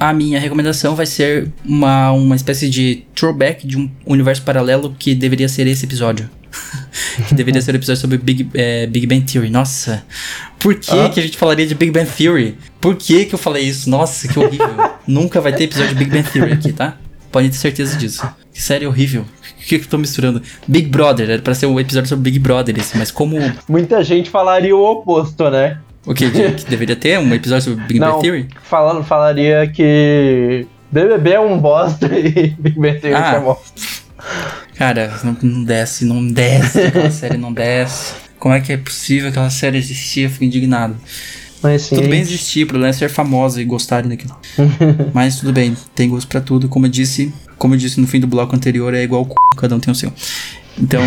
A 0.00 0.12
minha 0.12 0.40
recomendação 0.40 0.96
vai 0.96 1.06
ser 1.06 1.52
uma, 1.64 2.10
uma 2.10 2.34
espécie 2.34 2.68
de 2.68 3.04
throwback 3.14 3.66
de 3.66 3.78
um 3.78 3.88
universo 4.04 4.42
paralelo 4.42 4.94
que 4.98 5.14
deveria 5.14 5.48
ser 5.48 5.66
esse 5.66 5.84
episódio. 5.84 6.28
que 7.22 7.34
deveria 7.34 7.60
ser 7.62 7.72
o 7.74 7.76
episódio 7.76 8.00
sobre 8.00 8.18
Big, 8.18 8.48
é, 8.54 8.86
Big 8.86 9.06
Bang 9.06 9.22
Theory. 9.22 9.50
Nossa, 9.50 10.04
por 10.58 10.74
que, 10.74 10.90
Ah. 10.98 11.08
que 11.08 11.20
a 11.20 11.22
gente 11.22 11.36
falaria 11.36 11.66
de 11.66 11.74
Big 11.74 11.90
Bang 11.92 12.08
Theory? 12.10 12.56
Por 12.80 12.94
que, 12.96 13.24
que 13.26 13.34
eu 13.34 13.38
falei 13.38 13.64
isso? 13.64 13.88
Nossa, 13.90 14.28
que 14.28 14.38
horrível. 14.38 14.68
Nunca 15.06 15.40
vai 15.40 15.52
ter 15.52 15.64
episódio 15.64 15.94
de 15.94 16.04
Big 16.04 16.10
Bang 16.10 16.28
Theory 16.30 16.52
aqui, 16.52 16.72
tá? 16.72 16.96
Podem 17.32 17.50
ter 17.50 17.56
certeza 17.56 17.96
disso. 17.96 18.26
Que 18.52 18.62
série 18.62 18.86
horrível. 18.86 19.24
que, 19.66 19.78
que 19.78 19.84
eu 19.84 19.88
tô 19.88 19.98
misturando? 19.98 20.40
Big 20.66 20.88
Brother, 20.88 21.28
era 21.28 21.42
pra 21.42 21.54
ser 21.54 21.66
um 21.66 21.78
episódio 21.80 22.08
sobre 22.08 22.30
Big 22.30 22.38
Brother 22.38 22.78
esse, 22.78 22.96
mas 22.96 23.10
como. 23.10 23.36
Muita 23.68 24.02
gente 24.04 24.30
falaria 24.30 24.74
o 24.74 24.82
oposto, 24.82 25.50
né? 25.50 25.78
O 26.06 26.14
que? 26.14 26.30
Que 26.30 26.64
deveria 26.70 26.94
ter 26.94 27.18
um 27.18 27.34
episódio 27.34 27.70
sobre 27.72 27.84
Big 27.84 27.98
Bang 27.98 28.20
Theory? 28.22 28.48
falando, 28.62 29.02
falaria 29.02 29.66
que 29.66 30.64
BBB 30.90 31.32
é 31.32 31.40
um 31.40 31.58
bosta 31.58 32.06
e 32.16 32.50
Big 32.58 32.78
Bang 32.78 33.00
Theory 33.00 33.16
Ah. 33.20 33.34
é 33.34 33.40
bosta. 33.40 33.80
Cara, 34.78 35.18
não, 35.24 35.36
não 35.42 35.64
desce, 35.64 36.04
não 36.04 36.26
desce, 36.26 36.80
aquela 36.80 37.10
série 37.12 37.36
não 37.36 37.52
desce. 37.52 38.14
Como 38.38 38.54
é 38.54 38.60
que 38.60 38.72
é 38.72 38.76
possível 38.76 39.28
aquela 39.30 39.48
série 39.50 39.78
existir? 39.78 40.22
Eu 40.22 40.30
fico 40.30 40.44
indignado. 40.44 40.96
Mas 41.62 41.82
sim, 41.82 41.96
Tudo 41.96 42.08
bem 42.08 42.20
existir, 42.20 42.64
o 42.64 42.66
problema 42.66 42.90
é 42.90 42.92
ser 42.92 43.08
famosa 43.08 43.60
e 43.60 43.64
gostarem 43.64 44.10
daquilo. 44.10 44.36
Mas 45.14 45.36
tudo 45.40 45.52
bem, 45.52 45.74
tem 45.94 46.08
gosto 46.08 46.28
pra 46.28 46.40
tudo. 46.40 46.68
Como 46.68 46.84
eu 46.86 46.90
disse, 46.90 47.32
como 47.56 47.74
eu 47.74 47.78
disse 47.78 47.98
no 48.00 48.06
fim 48.06 48.20
do 48.20 48.26
bloco 48.26 48.54
anterior, 48.54 48.92
é 48.92 49.02
igual 49.02 49.24
c... 49.24 49.32
cada 49.56 49.74
um 49.74 49.80
tem 49.80 49.90
o 49.90 49.94
seu. 49.94 50.12
Então, 50.78 51.00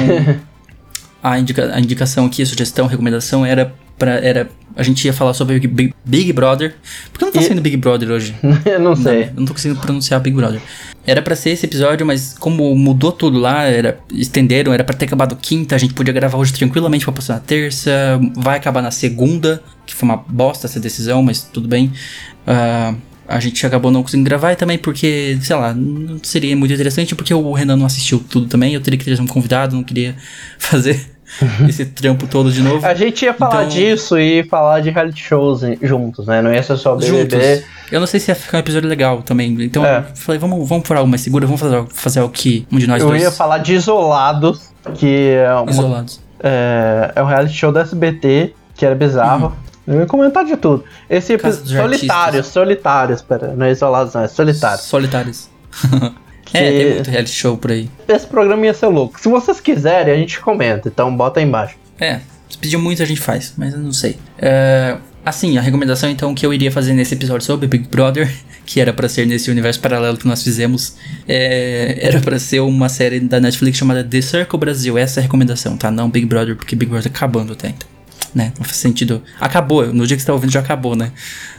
a, 1.22 1.38
indica- 1.38 1.72
a 1.74 1.80
indicação 1.80 2.26
aqui, 2.26 2.42
a 2.42 2.46
sugestão, 2.46 2.88
a 2.88 2.90
recomendação 2.90 3.46
era 3.46 3.74
pra. 4.00 4.14
Era, 4.14 4.50
a 4.76 4.82
gente 4.82 5.06
ia 5.06 5.14
falar 5.14 5.34
sobre 5.34 5.60
Big, 5.60 5.94
Big 6.06 6.34
Brother. 6.34 6.76
Por 7.12 7.20
que 7.20 7.26
não 7.26 7.32
tá 7.34 7.42
E- 7.42 7.44
sendo 7.44 7.62
Big 7.62 7.78
Brother 7.78 8.10
hoje? 8.10 8.34
eu 8.66 8.80
não 8.80 8.96
sei. 8.96 9.24
Eu 9.26 9.34
não 9.38 9.46
tô 9.46 9.54
conseguindo 9.54 9.80
pronunciar 9.80 10.20
Big 10.22 10.36
Brother. 10.36 10.62
Era 11.06 11.22
pra 11.22 11.36
ser 11.36 11.52
esse 11.52 11.66
episódio, 11.66 12.06
mas 12.06 12.36
como 12.40 12.76
mudou 12.76 13.12
tudo 13.12 13.38
lá, 13.40 13.64
era, 13.64 14.00
estenderam, 14.12 14.72
era 14.74 14.84
pra 14.84 14.96
ter 14.96 15.06
acabado 15.06 15.36
quinta, 15.36 15.76
a 15.76 15.78
gente 15.78 15.94
podia 15.94 16.14
gravar 16.14 16.38
hoje 16.38 16.54
tranquilamente 16.54 17.04
pra 17.04 17.14
postar 17.14 17.36
na 17.36 17.40
terça, 17.40 17.92
vai 18.36 18.58
acabar 18.58 18.82
na 18.82 18.92
segunda, 18.92 19.62
que 19.88 19.96
foi 19.96 20.08
uma 20.08 20.18
bosta 20.18 20.68
essa 20.68 20.80
decisão, 20.80 21.24
mas 21.24 21.42
tudo 21.42 21.68
bem. 21.68 21.92
Ah, 22.46 22.94
a 23.28 23.40
gente 23.40 23.64
acabou 23.66 23.92
não 23.92 24.02
conseguindo 24.04 24.28
gravar 24.28 24.52
e 24.52 24.56
também 24.56 24.78
porque, 24.78 25.38
sei 25.42 25.56
lá, 25.56 25.74
não 25.74 26.20
seria 26.24 26.56
muito 26.56 26.74
interessante, 26.74 27.16
porque 27.16 27.34
o 27.34 27.54
Renan 27.54 27.76
não 27.78 27.86
assistiu 27.86 28.24
tudo 28.30 28.48
também, 28.48 28.74
eu 28.74 28.82
teria 28.82 28.98
que 29.00 29.06
ter 29.06 29.20
um 29.22 29.28
convidado, 29.28 29.76
não 29.76 29.84
queria 29.84 30.16
fazer 30.60 31.00
esse 31.68 31.86
trampo 31.86 32.28
todo 32.28 32.52
de 32.52 32.62
novo. 32.62 32.86
A 32.86 32.94
gente 32.94 33.24
ia 33.26 33.34
falar 33.34 33.66
Então- 33.66 33.70
disso 33.70 34.18
e 34.18 34.44
falar 34.44 34.80
de 34.82 34.90
reality 34.90 35.22
shows 35.22 35.62
juntos, 35.82 36.26
né? 36.28 36.42
Não 36.42 36.54
ia 36.54 36.62
ser 36.64 36.78
só 36.78 36.96
BBB. 36.96 37.18
juntos. 37.58 37.70
Eu 37.92 38.00
não 38.00 38.08
sei 38.08 38.20
se 38.20 38.30
ia 38.32 38.36
ficar 38.36 38.58
um 38.58 38.60
episódio 38.62 38.88
legal 38.90 39.22
também. 39.22 39.56
Então 39.62 39.86
É. 39.86 40.00
eu 40.00 40.16
falei, 40.16 40.40
vamos, 40.40 40.68
vamos 40.68 40.88
por 40.88 40.96
algo 40.98 41.10
mais 41.10 41.22
seguro, 41.22 41.46
vamos 41.48 41.60
fazer, 41.62 41.84
fazer 41.90 42.20
algo 42.20 42.34
que 42.34 42.68
um 42.72 42.78
de 42.78 42.88
nós 42.88 43.02
Eu 43.02 43.10
dois 43.10 43.22
ia 43.22 43.32
falar 43.32 43.58
de 43.60 43.74
Isolados, 43.74 44.70
que 44.96 45.30
é, 45.36 45.54
uma- 45.54 45.72
isolados. 45.72 46.22
é, 46.44 47.12
é 47.16 47.24
um 47.24 47.26
reality 47.26 47.54
show 47.56 47.72
da 47.72 47.82
SBT, 47.82 48.54
que 48.76 48.86
era 48.86 48.96
bizarro. 48.96 49.56
Eu 49.88 50.02
ia 50.02 50.06
comentar 50.06 50.46
de 50.46 50.56
tudo. 50.56 50.84
Esse 51.10 51.34
Uhum. 51.34 51.40
Episódio. 51.40 51.82
Solitários, 51.82 52.48
solitários, 52.48 53.22
pera. 53.24 53.54
Não 53.58 53.66
é 53.66 53.72
isolados, 53.72 54.14
não, 54.14 54.22
é 54.22 54.28
solitários. 54.28 54.82
Solitários. 54.82 55.50
Que- 56.52 56.58
É, 56.58 56.72
tem 56.72 56.94
muito 56.96 57.10
reality 57.10 57.32
show 57.34 57.58
por 57.58 57.72
aí. 57.72 57.90
Esse 58.08 58.26
programa 58.28 58.66
ia 58.66 58.74
ser 58.74 58.88
louco. 58.88 59.20
Se 59.20 59.30
vocês 59.30 59.60
quiserem, 59.60 60.14
a 60.14 60.18
gente 60.18 60.40
comenta, 60.40 60.88
então 60.90 61.16
bota 61.16 61.40
aí 61.40 61.46
embaixo. 61.46 61.76
É, 62.00 62.20
se 62.50 62.58
pedir 62.58 62.78
muito 62.78 63.04
a 63.04 63.06
gente 63.06 63.20
faz, 63.22 63.54
mas 63.58 63.74
eu 63.74 63.80
não 63.80 63.94
sei. 63.94 64.18
É, 64.38 64.98
assim, 65.26 65.58
a 65.58 65.62
recomendação 65.62 66.10
então 66.10 66.34
que 66.34 66.46
eu 66.46 66.54
iria 66.54 66.72
fazer 66.72 66.94
nesse 66.94 67.14
episódio 67.14 67.46
sobre 67.46 67.68
Big 67.68 67.88
Brother, 67.90 68.32
que 68.66 68.80
era 68.80 68.92
pra 68.94 69.08
ser 69.10 69.26
nesse 69.28 69.50
universo 69.52 69.80
paralelo 69.80 70.18
que 70.18 70.28
nós 70.28 70.42
fizemos, 70.44 70.96
é, 71.28 71.98
era 72.02 72.20
pra 72.20 72.40
ser 72.40 72.60
uma 72.62 72.90
série 72.90 73.20
da 73.20 73.40
Netflix 73.40 73.78
chamada 73.78 74.04
The 74.04 74.22
Circle 74.22 74.60
Brasil. 74.60 74.98
Essa 74.98 75.20
é 75.20 75.22
a 75.22 75.24
recomendação, 75.24 75.76
tá? 75.78 75.92
Não 75.92 76.10
Big 76.10 76.26
Brother, 76.26 76.56
porque 76.56 76.76
Big 76.76 76.90
Brother 76.90 77.12
tá 77.12 77.18
acabando 77.18 77.54
até 77.54 77.70
então. 77.70 77.88
Né? 78.34 78.54
Não 78.60 78.64
faz 78.64 78.78
sentido. 78.78 79.24
Acabou, 79.40 79.88
no 79.92 80.06
dia 80.06 80.16
que 80.16 80.22
você 80.22 80.28
tá 80.28 80.34
ouvindo 80.34 80.52
já 80.52 80.60
acabou, 80.60 80.96
né? 80.96 81.12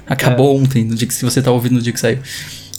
Acabou 0.06 0.56
ontem, 0.56 0.84
no 0.84 0.94
dia 0.94 1.06
que 1.06 1.12
se 1.14 1.24
você 1.24 1.42
tá 1.42 1.50
ouvindo 1.50 1.72
no 1.74 1.82
dia 1.82 1.92
que 1.92 1.98
saiu. 1.98 2.18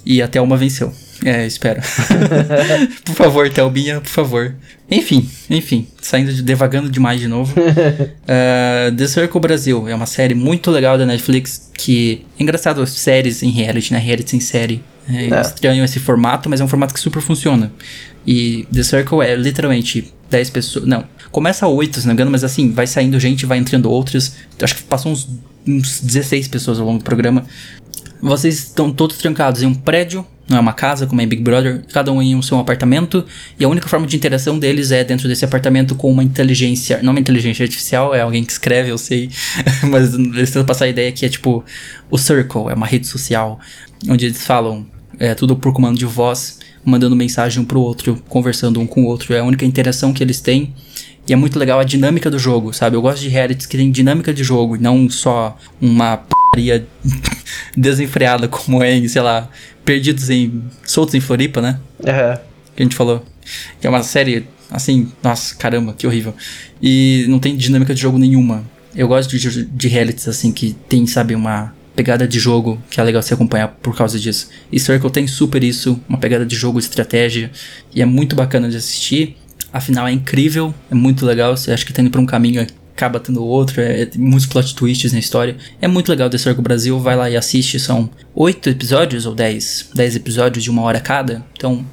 E 0.05 0.21
até 0.21 0.41
uma 0.41 0.57
venceu. 0.57 0.93
É, 1.23 1.45
espero. 1.45 1.81
por 3.05 3.15
favor, 3.15 3.49
Thelbinha, 3.49 4.01
por 4.01 4.09
favor. 4.09 4.55
Enfim, 4.89 5.29
enfim, 5.49 5.87
saindo 6.01 6.33
de, 6.33 6.41
devagando 6.41 6.89
demais 6.89 7.19
de 7.19 7.27
novo. 7.27 7.53
Uh, 7.59 8.91
The 8.97 9.07
Circle 9.07 9.39
Brasil 9.39 9.87
é 9.87 9.95
uma 9.95 10.05
série 10.05 10.33
muito 10.33 10.69
legal 10.71 10.97
da 10.97 11.05
Netflix 11.05 11.69
que 11.77 12.25
é 12.39 12.43
engraçado 12.43 12.85
séries 12.87 13.41
em 13.43 13.49
reality, 13.49 13.93
né? 13.93 13.99
Reality 13.99 14.35
em 14.35 14.39
série. 14.39 14.83
É, 15.09 15.27
É. 15.33 15.41
estranho 15.41 15.83
esse 15.83 15.99
formato, 15.99 16.49
mas 16.49 16.61
é 16.61 16.63
um 16.63 16.67
formato 16.67 16.93
que 16.93 16.99
super 16.99 17.21
funciona. 17.21 17.71
E 18.25 18.67
The 18.73 18.83
Circle 18.83 19.21
é 19.21 19.35
literalmente 19.35 20.13
10 20.29 20.49
pessoas. 20.49 20.85
Não, 20.85 21.03
começa 21.31 21.65
a 21.65 21.69
8, 21.69 22.01
se 22.01 22.05
não 22.05 22.13
me 22.13 22.15
engano, 22.15 22.31
mas 22.31 22.43
assim, 22.43 22.71
vai 22.71 22.85
saindo 22.85 23.19
gente, 23.19 23.45
vai 23.45 23.57
entrando 23.57 23.89
outras. 23.89 24.35
Acho 24.61 24.75
que 24.75 24.83
passam 24.83 25.11
uns, 25.11 25.27
uns 25.67 26.01
16 26.01 26.47
pessoas 26.47 26.79
ao 26.79 26.85
longo 26.85 26.99
do 26.99 27.03
programa. 27.03 27.45
Vocês 28.21 28.55
estão 28.55 28.91
todos 28.91 29.17
trancados 29.17 29.63
em 29.63 29.65
um 29.65 29.73
prédio, 29.73 30.25
não 30.47 30.57
é 30.57 30.59
uma 30.59 30.73
casa, 30.73 31.07
como 31.07 31.21
é 31.21 31.25
Big 31.25 31.41
Brother, 31.41 31.81
cada 31.91 32.11
um 32.11 32.21
em 32.21 32.35
um 32.35 32.41
seu 32.41 32.59
apartamento, 32.59 33.25
e 33.59 33.63
a 33.63 33.69
única 33.69 33.87
forma 33.87 34.05
de 34.05 34.15
interação 34.15 34.59
deles 34.59 34.91
é 34.91 35.03
dentro 35.03 35.27
desse 35.27 35.43
apartamento 35.45 35.95
com 35.95 36.11
uma 36.11 36.23
inteligência, 36.23 37.01
não 37.01 37.11
uma 37.11 37.19
inteligência 37.19 37.63
artificial, 37.63 38.13
é 38.13 38.21
alguém 38.21 38.43
que 38.43 38.51
escreve, 38.51 38.89
eu 38.89 38.97
sei, 38.97 39.29
mas 39.89 40.13
eles 40.13 40.51
tentam 40.51 40.65
passar 40.65 40.85
a 40.85 40.89
ideia 40.89 41.11
que 41.11 41.25
é 41.25 41.29
tipo 41.29 41.63
o 42.09 42.17
Circle, 42.17 42.69
é 42.69 42.73
uma 42.73 42.85
rede 42.85 43.07
social, 43.07 43.59
onde 44.07 44.25
eles 44.25 44.45
falam 44.45 44.85
é, 45.17 45.33
tudo 45.33 45.55
por 45.55 45.73
comando 45.73 45.97
de 45.97 46.05
voz, 46.05 46.59
mandando 46.83 47.15
mensagem 47.15 47.61
um 47.61 47.65
pro 47.65 47.79
outro, 47.79 48.21
conversando 48.27 48.79
um 48.79 48.85
com 48.85 49.03
o 49.03 49.05
outro, 49.05 49.33
é 49.33 49.39
a 49.39 49.43
única 49.43 49.65
interação 49.65 50.13
que 50.13 50.23
eles 50.23 50.39
têm. 50.41 50.73
E 51.27 51.33
é 51.33 51.35
muito 51.35 51.59
legal 51.59 51.79
a 51.79 51.83
dinâmica 51.83 52.31
do 52.31 52.39
jogo, 52.39 52.73
sabe? 52.73 52.95
Eu 52.95 53.01
gosto 53.01 53.21
de 53.21 53.29
realities 53.29 53.67
que 53.67 53.77
tem 53.77 53.91
dinâmica 53.91 54.33
de 54.33 54.43
jogo, 54.43 54.75
não 54.77 55.07
só 55.07 55.55
uma 55.79 56.17
p***aria 56.51 56.85
desenfreada 57.75 58.47
como 58.47 58.83
é 58.83 58.93
em, 58.93 59.07
sei 59.07 59.21
lá, 59.21 59.49
Perdidos 59.83 60.29
em... 60.29 60.63
Soltos 60.85 61.15
em 61.15 61.19
Floripa, 61.19 61.61
né? 61.61 61.79
É. 62.03 62.39
Que 62.75 62.83
a 62.83 62.85
gente 62.85 62.95
falou. 62.95 63.25
Que 63.79 63.87
é 63.87 63.89
uma 63.89 64.03
série, 64.03 64.47
assim, 64.69 65.11
nossa, 65.23 65.55
caramba, 65.55 65.93
que 65.93 66.05
horrível. 66.05 66.35
E 66.81 67.25
não 67.27 67.39
tem 67.39 67.55
dinâmica 67.55 67.93
de 67.93 68.01
jogo 68.01 68.17
nenhuma. 68.17 68.63
Eu 68.95 69.07
gosto 69.07 69.37
de, 69.37 69.65
de 69.65 69.87
realities, 69.87 70.27
assim, 70.27 70.51
que 70.51 70.73
tem, 70.87 71.07
sabe, 71.07 71.33
uma 71.33 71.73
pegada 71.95 72.27
de 72.27 72.39
jogo 72.39 72.81
que 72.89 72.99
é 72.99 73.03
legal 73.03 73.21
se 73.21 73.33
acompanhar 73.33 73.67
por 73.67 73.95
causa 73.95 74.19
disso. 74.19 74.49
E 74.71 74.79
Circle 74.79 75.09
tem 75.09 75.27
super 75.27 75.63
isso, 75.63 75.99
uma 76.07 76.17
pegada 76.17 76.45
de 76.45 76.55
jogo, 76.55 76.79
estratégia, 76.79 77.51
e 77.93 78.01
é 78.01 78.05
muito 78.05 78.35
bacana 78.35 78.69
de 78.69 78.77
assistir. 78.77 79.37
Afinal, 79.73 80.07
é 80.07 80.11
incrível, 80.11 80.73
é 80.89 80.95
muito 80.95 81.25
legal. 81.25 81.55
Você 81.55 81.71
acha 81.71 81.85
que 81.85 81.93
tá 81.93 82.01
indo 82.01 82.11
pra 82.11 82.19
um 82.19 82.25
caminho, 82.25 82.65
acaba 83.01 83.19
tendo 83.19 83.43
outro, 83.43 83.81
é, 83.81 84.03
é- 84.03 84.09
muitos 84.15 84.45
plot 84.45 84.75
twists 84.75 85.11
na 85.11 85.19
história. 85.19 85.55
É 85.81 85.87
muito 85.87 86.09
legal 86.09 86.29
The 86.29 86.37
Circle 86.37 86.61
Brasil, 86.61 86.99
vai 86.99 87.15
lá 87.15 87.29
e 87.29 87.35
assiste. 87.35 87.79
São 87.79 88.09
oito 88.35 88.69
episódios 88.69 89.25
ou 89.25 89.33
dez? 89.33 89.89
Dez 89.95 90.15
episódios 90.15 90.63
de 90.63 90.69
uma 90.69 90.83
hora 90.83 90.99
cada. 90.99 91.43
Então, 91.57 91.83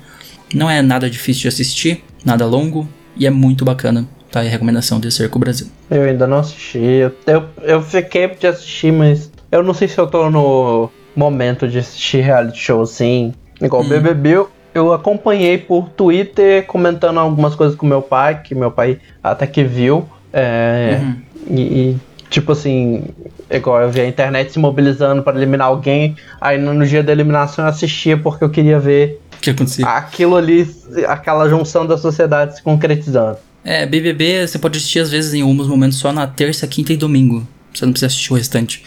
não 0.55 0.69
é 0.69 0.83
nada 0.83 1.09
difícil 1.09 1.43
de 1.43 1.49
assistir, 1.49 2.05
nada 2.25 2.45
longo, 2.45 2.87
e 3.17 3.27
é 3.27 3.31
muito 3.31 3.65
bacana. 3.65 4.07
Tá 4.31 4.41
aí 4.41 4.49
a 4.49 4.51
recomendação 4.51 5.01
The 5.01 5.11
Circle 5.11 5.41
Brasil. 5.41 5.69
Eu 5.91 6.03
ainda 6.03 6.27
não 6.27 6.39
assisti. 6.39 6.79
Eu, 6.79 7.13
eu, 7.27 7.45
eu 7.63 7.83
fiquei 7.83 8.29
de 8.29 8.47
assistir, 8.47 8.93
mas 8.93 9.31
eu 9.51 9.63
não 9.63 9.73
sei 9.73 9.89
se 9.89 9.99
eu 9.99 10.07
tô 10.07 10.29
no 10.31 10.91
momento 11.17 11.67
de 11.67 11.79
assistir 11.79 12.21
reality 12.21 12.59
show 12.59 12.83
assim. 12.83 13.33
Igual 13.61 13.83
Hum. 13.83 13.89
BBB, 13.89 14.29
eu, 14.29 14.51
eu 14.75 14.93
acompanhei 14.93 15.57
por 15.57 15.89
Twitter 15.89 16.67
comentando 16.67 17.19
algumas 17.19 17.55
coisas 17.55 17.75
com 17.75 17.87
meu 17.87 18.03
pai, 18.03 18.43
que 18.43 18.55
meu 18.55 18.71
pai 18.71 19.01
até 19.23 19.47
que 19.47 19.65
viu. 19.65 20.07
É, 20.33 21.01
Uhum. 21.01 21.17
e, 21.51 21.61
e, 21.61 21.97
tipo 22.29 22.53
assim, 22.53 23.05
igual 23.51 23.83
eu 23.83 23.91
vi 23.91 24.01
a 24.01 24.07
internet 24.07 24.53
se 24.53 24.59
mobilizando 24.59 25.23
para 25.23 25.37
eliminar 25.37 25.69
alguém. 25.69 26.17
Aí 26.41 26.59
no, 26.59 26.75
no 26.75 26.87
dia 26.87 27.03
da 27.03 27.13
eliminação 27.13 27.65
eu 27.65 27.71
assistia 27.71 28.17
porque 28.17 28.45
eu 28.45 28.51
queria 28.51 28.79
ver 28.79 29.21
que 29.41 29.55
aquilo 29.85 30.37
ali, 30.37 30.69
aquela 31.07 31.49
junção 31.49 31.87
da 31.87 31.97
sociedade 31.97 32.57
se 32.57 32.63
concretizando. 32.63 33.39
É, 33.65 33.87
BBB 33.87 34.47
você 34.47 34.59
pode 34.59 34.79
assistir 34.79 35.01
às 35.01 35.11
vezes 35.11 35.35
em 35.35 35.43
alguns 35.43 35.69
momentos 35.69 35.99
só 35.99 36.13
na 36.13 36.27
terça, 36.27 36.67
quinta 36.67 36.93
e 36.93 36.97
domingo. 36.97 37.47
Você 37.73 37.85
não 37.85 37.93
precisa 37.93 38.07
assistir 38.07 38.33
o 38.33 38.37
restante. 38.37 38.83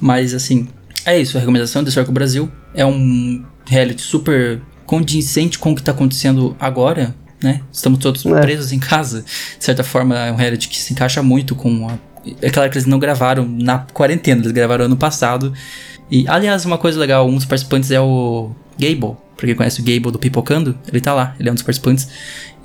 Mas 0.00 0.34
assim, 0.34 0.68
é 1.04 1.18
isso. 1.18 1.36
A 1.36 1.40
recomendação 1.40 1.82
do 1.82 1.90
Circo 1.90 2.12
Brasil 2.12 2.50
é 2.74 2.84
um 2.86 3.44
reality 3.66 4.02
super 4.02 4.60
condizente 4.86 5.58
com 5.58 5.72
o 5.72 5.76
que 5.76 5.82
tá 5.82 5.92
acontecendo 5.92 6.56
agora, 6.58 7.14
né? 7.42 7.60
Estamos 7.72 7.98
todos 7.98 8.24
É. 8.26 8.40
presos 8.40 8.72
em 8.72 8.78
casa. 8.78 9.22
De 9.58 9.64
certa 9.64 9.84
forma, 9.84 10.16
é 10.18 10.32
um 10.32 10.36
reality 10.36 10.68
que 10.68 10.78
se 10.78 10.92
encaixa 10.92 11.22
muito 11.22 11.54
com 11.54 11.88
a... 11.88 11.98
É 12.42 12.50
claro 12.50 12.70
que 12.70 12.76
eles 12.76 12.86
não 12.86 12.98
gravaram 12.98 13.46
na 13.48 13.78
quarentena, 13.92 14.40
eles 14.42 14.52
gravaram 14.52 14.84
ano 14.86 14.96
passado. 14.96 15.52
E, 16.10 16.26
aliás, 16.28 16.64
uma 16.64 16.76
coisa 16.78 16.98
legal, 16.98 17.26
um 17.28 17.34
dos 17.36 17.44
participantes 17.44 17.90
é 17.90 18.00
o 18.00 18.50
Gable. 18.78 19.16
Pra 19.36 19.46
quem 19.46 19.54
conhece 19.54 19.80
o 19.80 19.84
Gable 19.84 20.10
do 20.10 20.18
Pipocando, 20.18 20.76
ele 20.88 21.00
tá 21.00 21.14
lá, 21.14 21.34
ele 21.38 21.48
é 21.48 21.52
um 21.52 21.54
dos 21.54 21.62
participantes. 21.62 22.08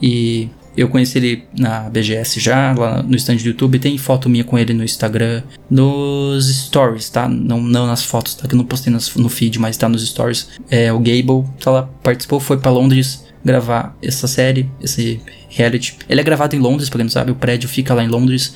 E 0.01 0.49
eu 0.75 0.89
conheci 0.89 1.19
ele 1.19 1.43
na 1.57 1.81
BGS 1.89 2.39
já, 2.39 2.73
lá 2.73 3.03
no 3.03 3.15
stand 3.15 3.35
do 3.35 3.43
YouTube. 3.47 3.77
Tem 3.79 3.95
foto 3.97 4.27
minha 4.27 4.43
com 4.43 4.57
ele 4.57 4.73
no 4.73 4.83
Instagram, 4.83 5.43
nos 5.69 6.47
stories, 6.51 7.09
tá? 7.09 7.27
Não, 7.29 7.61
não 7.61 7.85
nas 7.85 8.03
fotos, 8.03 8.33
tá? 8.35 8.47
Que 8.47 8.55
eu 8.55 8.57
não 8.57 8.65
postei 8.65 8.91
nas- 8.91 9.13
no 9.15 9.29
feed, 9.29 9.59
mas 9.59 9.77
tá 9.77 9.87
nos 9.87 10.05
stories. 10.07 10.47
É, 10.69 10.91
o 10.91 10.97
Gable 10.97 11.43
tá 11.59 11.69
lá, 11.71 11.83
participou, 12.01 12.39
foi 12.39 12.57
pra 12.57 12.71
Londres 12.71 13.22
gravar 13.43 13.95
essa 14.01 14.27
série, 14.27 14.69
esse 14.81 15.21
reality. 15.49 15.97
Ele 16.09 16.21
é 16.21 16.23
gravado 16.23 16.55
em 16.55 16.59
Londres, 16.59 16.89
pra 16.89 16.97
quem 16.97 17.03
não 17.05 17.11
sabe, 17.11 17.31
o 17.31 17.35
prédio 17.35 17.67
fica 17.69 17.93
lá 17.93 18.03
em 18.03 18.07
Londres. 18.07 18.53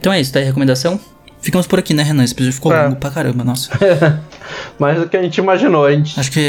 Então 0.00 0.12
é 0.12 0.20
isso, 0.20 0.32
tá 0.32 0.38
aí 0.38 0.44
a 0.44 0.48
recomendação. 0.48 0.98
ficamos 1.40 1.66
por 1.66 1.78
aqui, 1.78 1.92
né, 1.92 2.02
Renan? 2.02 2.24
Esse 2.24 2.32
episódio 2.32 2.54
ficou 2.54 2.72
É. 2.74 2.84
longo 2.84 2.96
pra 2.96 3.10
caramba, 3.10 3.44
nossa. 3.44 3.68
Mais 4.80 4.98
do 4.98 5.06
que 5.06 5.14
a 5.16 5.22
gente 5.22 5.36
imaginou. 5.38 5.84
A 5.84 5.92
gente... 5.92 6.18
Acho 6.18 6.30
que 6.30 6.40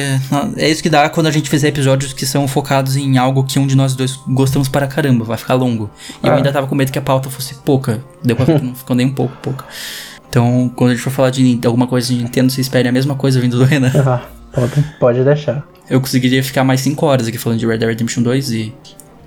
é 0.58 0.70
isso 0.70 0.82
que 0.82 0.90
dá 0.90 1.10
quando 1.10 1.28
a 1.28 1.32
gente 1.32 1.50
fizer 1.50 1.68
episódios 1.68 2.14
que 2.14 2.26
são 2.26 2.48
focados 2.48 2.96
em 2.96 3.18
algo 3.18 3.44
que 3.44 3.60
um 3.60 3.68
de 3.68 3.76
nós 3.76 3.94
dois 3.94 4.16
gostamos 4.28 4.70
para 4.70 4.88
caramba, 4.88 5.26
vai 5.26 5.38
ficar 5.38 5.54
longo. 5.56 5.90
E 6.24 6.28
eu 6.28 6.32
É. 6.34 6.38
ainda 6.38 6.50
tava 6.52 6.66
com 6.68 6.76
medo 6.76 6.94
que 6.94 6.98
a 7.00 7.02
pauta 7.02 7.30
fosse 7.30 7.56
pouca. 7.56 8.02
Deu 8.24 8.38
pra 8.38 8.46
ver 8.46 8.60
que 8.60 8.66
não 8.66 8.74
ficou 8.74 8.96
nem 8.96 9.06
um 9.08 9.14
pouco 9.14 9.36
pouca. 9.42 9.66
Então, 10.30 10.72
quando 10.76 10.92
a 10.92 10.94
gente 10.94 11.04
for 11.04 11.12
falar 11.12 11.30
de 11.30 11.60
alguma 11.66 11.88
coisa 11.88 12.08
de 12.08 12.16
Nintendo, 12.24 12.50
você 12.52 12.62
espere 12.62 12.88
a 12.88 12.92
mesma 12.92 13.16
coisa 13.16 13.40
vindo 13.42 13.58
do 13.58 13.66
Renan. 13.66 13.92
Ah, 14.06 14.22
pode, 14.54 14.86
pode 15.00 15.24
deixar. 15.26 15.66
Eu 15.90 16.00
conseguiria 16.00 16.44
ficar 16.44 16.64
mais 16.64 16.82
5 16.82 17.06
horas 17.06 17.28
aqui 17.28 17.38
falando 17.38 17.60
de 17.60 17.68
Red 17.68 17.78
Dead 17.78 17.90
Redemption 17.90 18.24
2 18.24 18.52
e. 18.52 18.74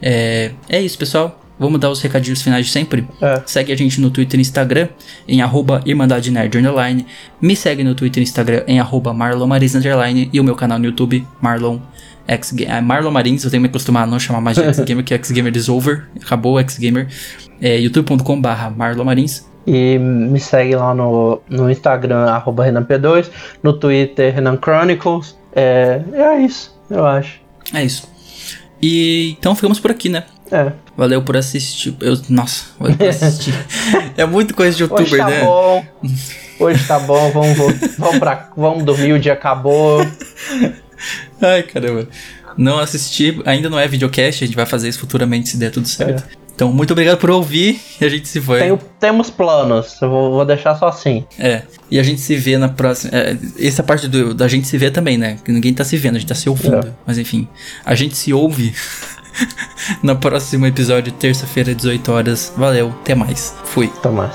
É, 0.01 0.53
é 0.69 0.81
isso, 0.81 0.99
pessoal. 0.99 1.41
Vamos 1.59 1.81
dar 1.81 1.91
os 1.91 2.01
recadinhos 2.01 2.41
finais 2.41 2.67
de 2.67 2.73
sempre. 2.73 3.07
É. 3.21 3.43
Segue 3.45 3.73
a 3.73 3.77
gente 3.77 4.01
no 4.01 4.11
Twitter 4.11 4.39
e 4.39 4.43
Instagram 4.43 4.89
em 5.27 5.43
arroba 5.43 5.83
Irmandade 5.85 6.31
Nerd 6.31 6.57
Underline. 6.57 7.05
Me 7.41 7.57
segue 7.57 7.83
no 7.83 7.95
Twitter 7.97 8.23
e 8.23 8.25
Instagram 8.25 8.63
em 8.67 8.79
arroba 8.79 9.11
Underline. 9.11 10.31
E 10.33 10.39
o 10.39 10.45
meu 10.45 10.55
canal 10.55 10.79
no 10.79 10.85
YouTube, 10.85 11.27
Marlon 11.41 11.81
X 12.29 12.55
ah, 12.69 12.81
Marlon 12.81 13.11
Marins. 13.11 13.43
Eu 13.43 13.51
tenho 13.51 13.61
que 13.61 13.69
me 13.69 13.69
acostumar 13.69 14.05
a 14.05 14.07
não 14.07 14.21
chamar 14.21 14.41
mais 14.41 14.57
de 14.57 14.63
X 14.69 14.79
Gamer, 14.81 15.05
que 15.05 15.15
X 15.15 15.31
Gamer 15.33 15.57
is 15.57 15.69
over. 15.69 16.07
Acabou 16.23 16.55
o 16.55 16.61
X 16.61 16.79
Gamer. 16.79 17.09
É 17.61 17.77
youtube.com 17.79 18.41
barra 18.41 18.71
Marlon 18.71 19.05
Marins. 19.05 19.49
E 19.67 19.99
me 19.99 20.39
segue 20.39 20.77
lá 20.77 20.95
no, 20.95 21.43
no 21.51 21.71
Instagram, 21.71 22.25
arroba 22.31 22.67
RenanP2, 22.67 23.29
no 23.63 23.75
Twitter, 23.75 24.35
Renan 24.35 24.59
Chronicles. 24.63 25.37
É, 25.59 26.01
é 26.13 26.41
isso, 26.41 26.73
eu 26.89 27.05
acho. 27.05 27.41
É 27.75 27.85
isso. 27.85 28.09
E 28.81 29.35
então 29.39 29.57
ficamos 29.57 29.81
por 29.81 29.91
aqui, 29.91 30.09
né? 30.09 30.25
É. 30.51 30.73
Valeu 30.97 31.21
por 31.23 31.37
assistir. 31.37 31.97
Eu, 32.01 32.17
nossa, 32.29 32.67
valeu 32.79 32.97
por 32.97 33.09
assistir. 33.09 33.53
é 34.17 34.25
muito 34.25 34.55
coisa 34.55 34.77
de 34.77 34.85
Hoje 34.85 34.93
youtuber, 34.93 35.19
tá 35.19 35.29
né? 35.29 35.41
bom. 35.43 35.85
Hoje 36.61 36.85
tá 36.87 36.99
bom, 36.99 37.31
vamos, 37.31 37.57
vamos, 37.97 38.19
pra, 38.19 38.51
vamos 38.57 38.85
dormir, 38.85 39.13
o 39.13 39.19
dia 39.19 39.33
acabou. 39.33 40.05
Ai, 41.41 41.63
caramba. 41.63 42.09
Não 42.57 42.81
assisti, 42.81 43.41
ainda 43.45 43.71
não 43.71 43.79
é 43.79 43.87
videocast, 43.87 44.43
a 44.43 44.47
gente 44.47 44.57
vai 44.57 44.67
fazer 44.67 44.89
isso 44.89 44.99
futuramente 44.99 45.49
se 45.49 45.57
der 45.57 45.71
tudo 45.71 45.87
certo. 45.87 46.25
Então, 46.59 46.73
muito 46.73 46.91
obrigado 46.91 47.19
por 47.19 47.31
ouvir 47.31 47.81
e 48.01 48.05
a 48.05 48.09
gente 48.09 48.27
se. 48.27 48.41
Tenho- 48.41 48.81
temos 48.99 49.31
planos, 49.31 49.97
eu 50.03 50.11
vou, 50.11 50.33
vou 50.33 50.45
deixar 50.45 50.75
só 50.75 50.89
assim. 50.89 51.25
É. 51.39 51.63
E 51.89 52.01
a 52.01 52.03
gente 52.03 52.21
se 52.21 52.35
vê 52.35 52.59
na 52.59 52.69
próxima. 52.69 53.17
É, 53.17 53.37
essa 53.61 53.81
parte 53.81 54.09
do, 54.09 54.35
da 54.35 54.49
gente 54.49 54.67
se 54.67 54.77
vê 54.77 54.91
também, 54.91 55.17
né? 55.17 55.39
Que 55.45 55.53
ninguém 55.53 55.73
tá 55.73 55.85
se 55.85 55.97
vendo, 55.97 56.17
a 56.17 56.19
gente 56.19 56.29
tá 56.29 56.35
se 56.35 56.49
ouvindo. 56.49 56.85
É. 56.85 56.91
Mas 57.07 57.17
enfim, 57.17 57.47
a 57.85 57.95
gente 57.95 58.17
se 58.17 58.33
ouve 58.33 58.75
no 60.03 60.17
próximo 60.17 60.67
episódio, 60.67 61.13
terça-feira, 61.13 61.73
18 61.73 62.11
horas. 62.11 62.53
Valeu, 62.57 62.89
até 63.03 63.15
mais. 63.15 63.55
Fui. 63.63 63.87
Tomás. 64.03 64.35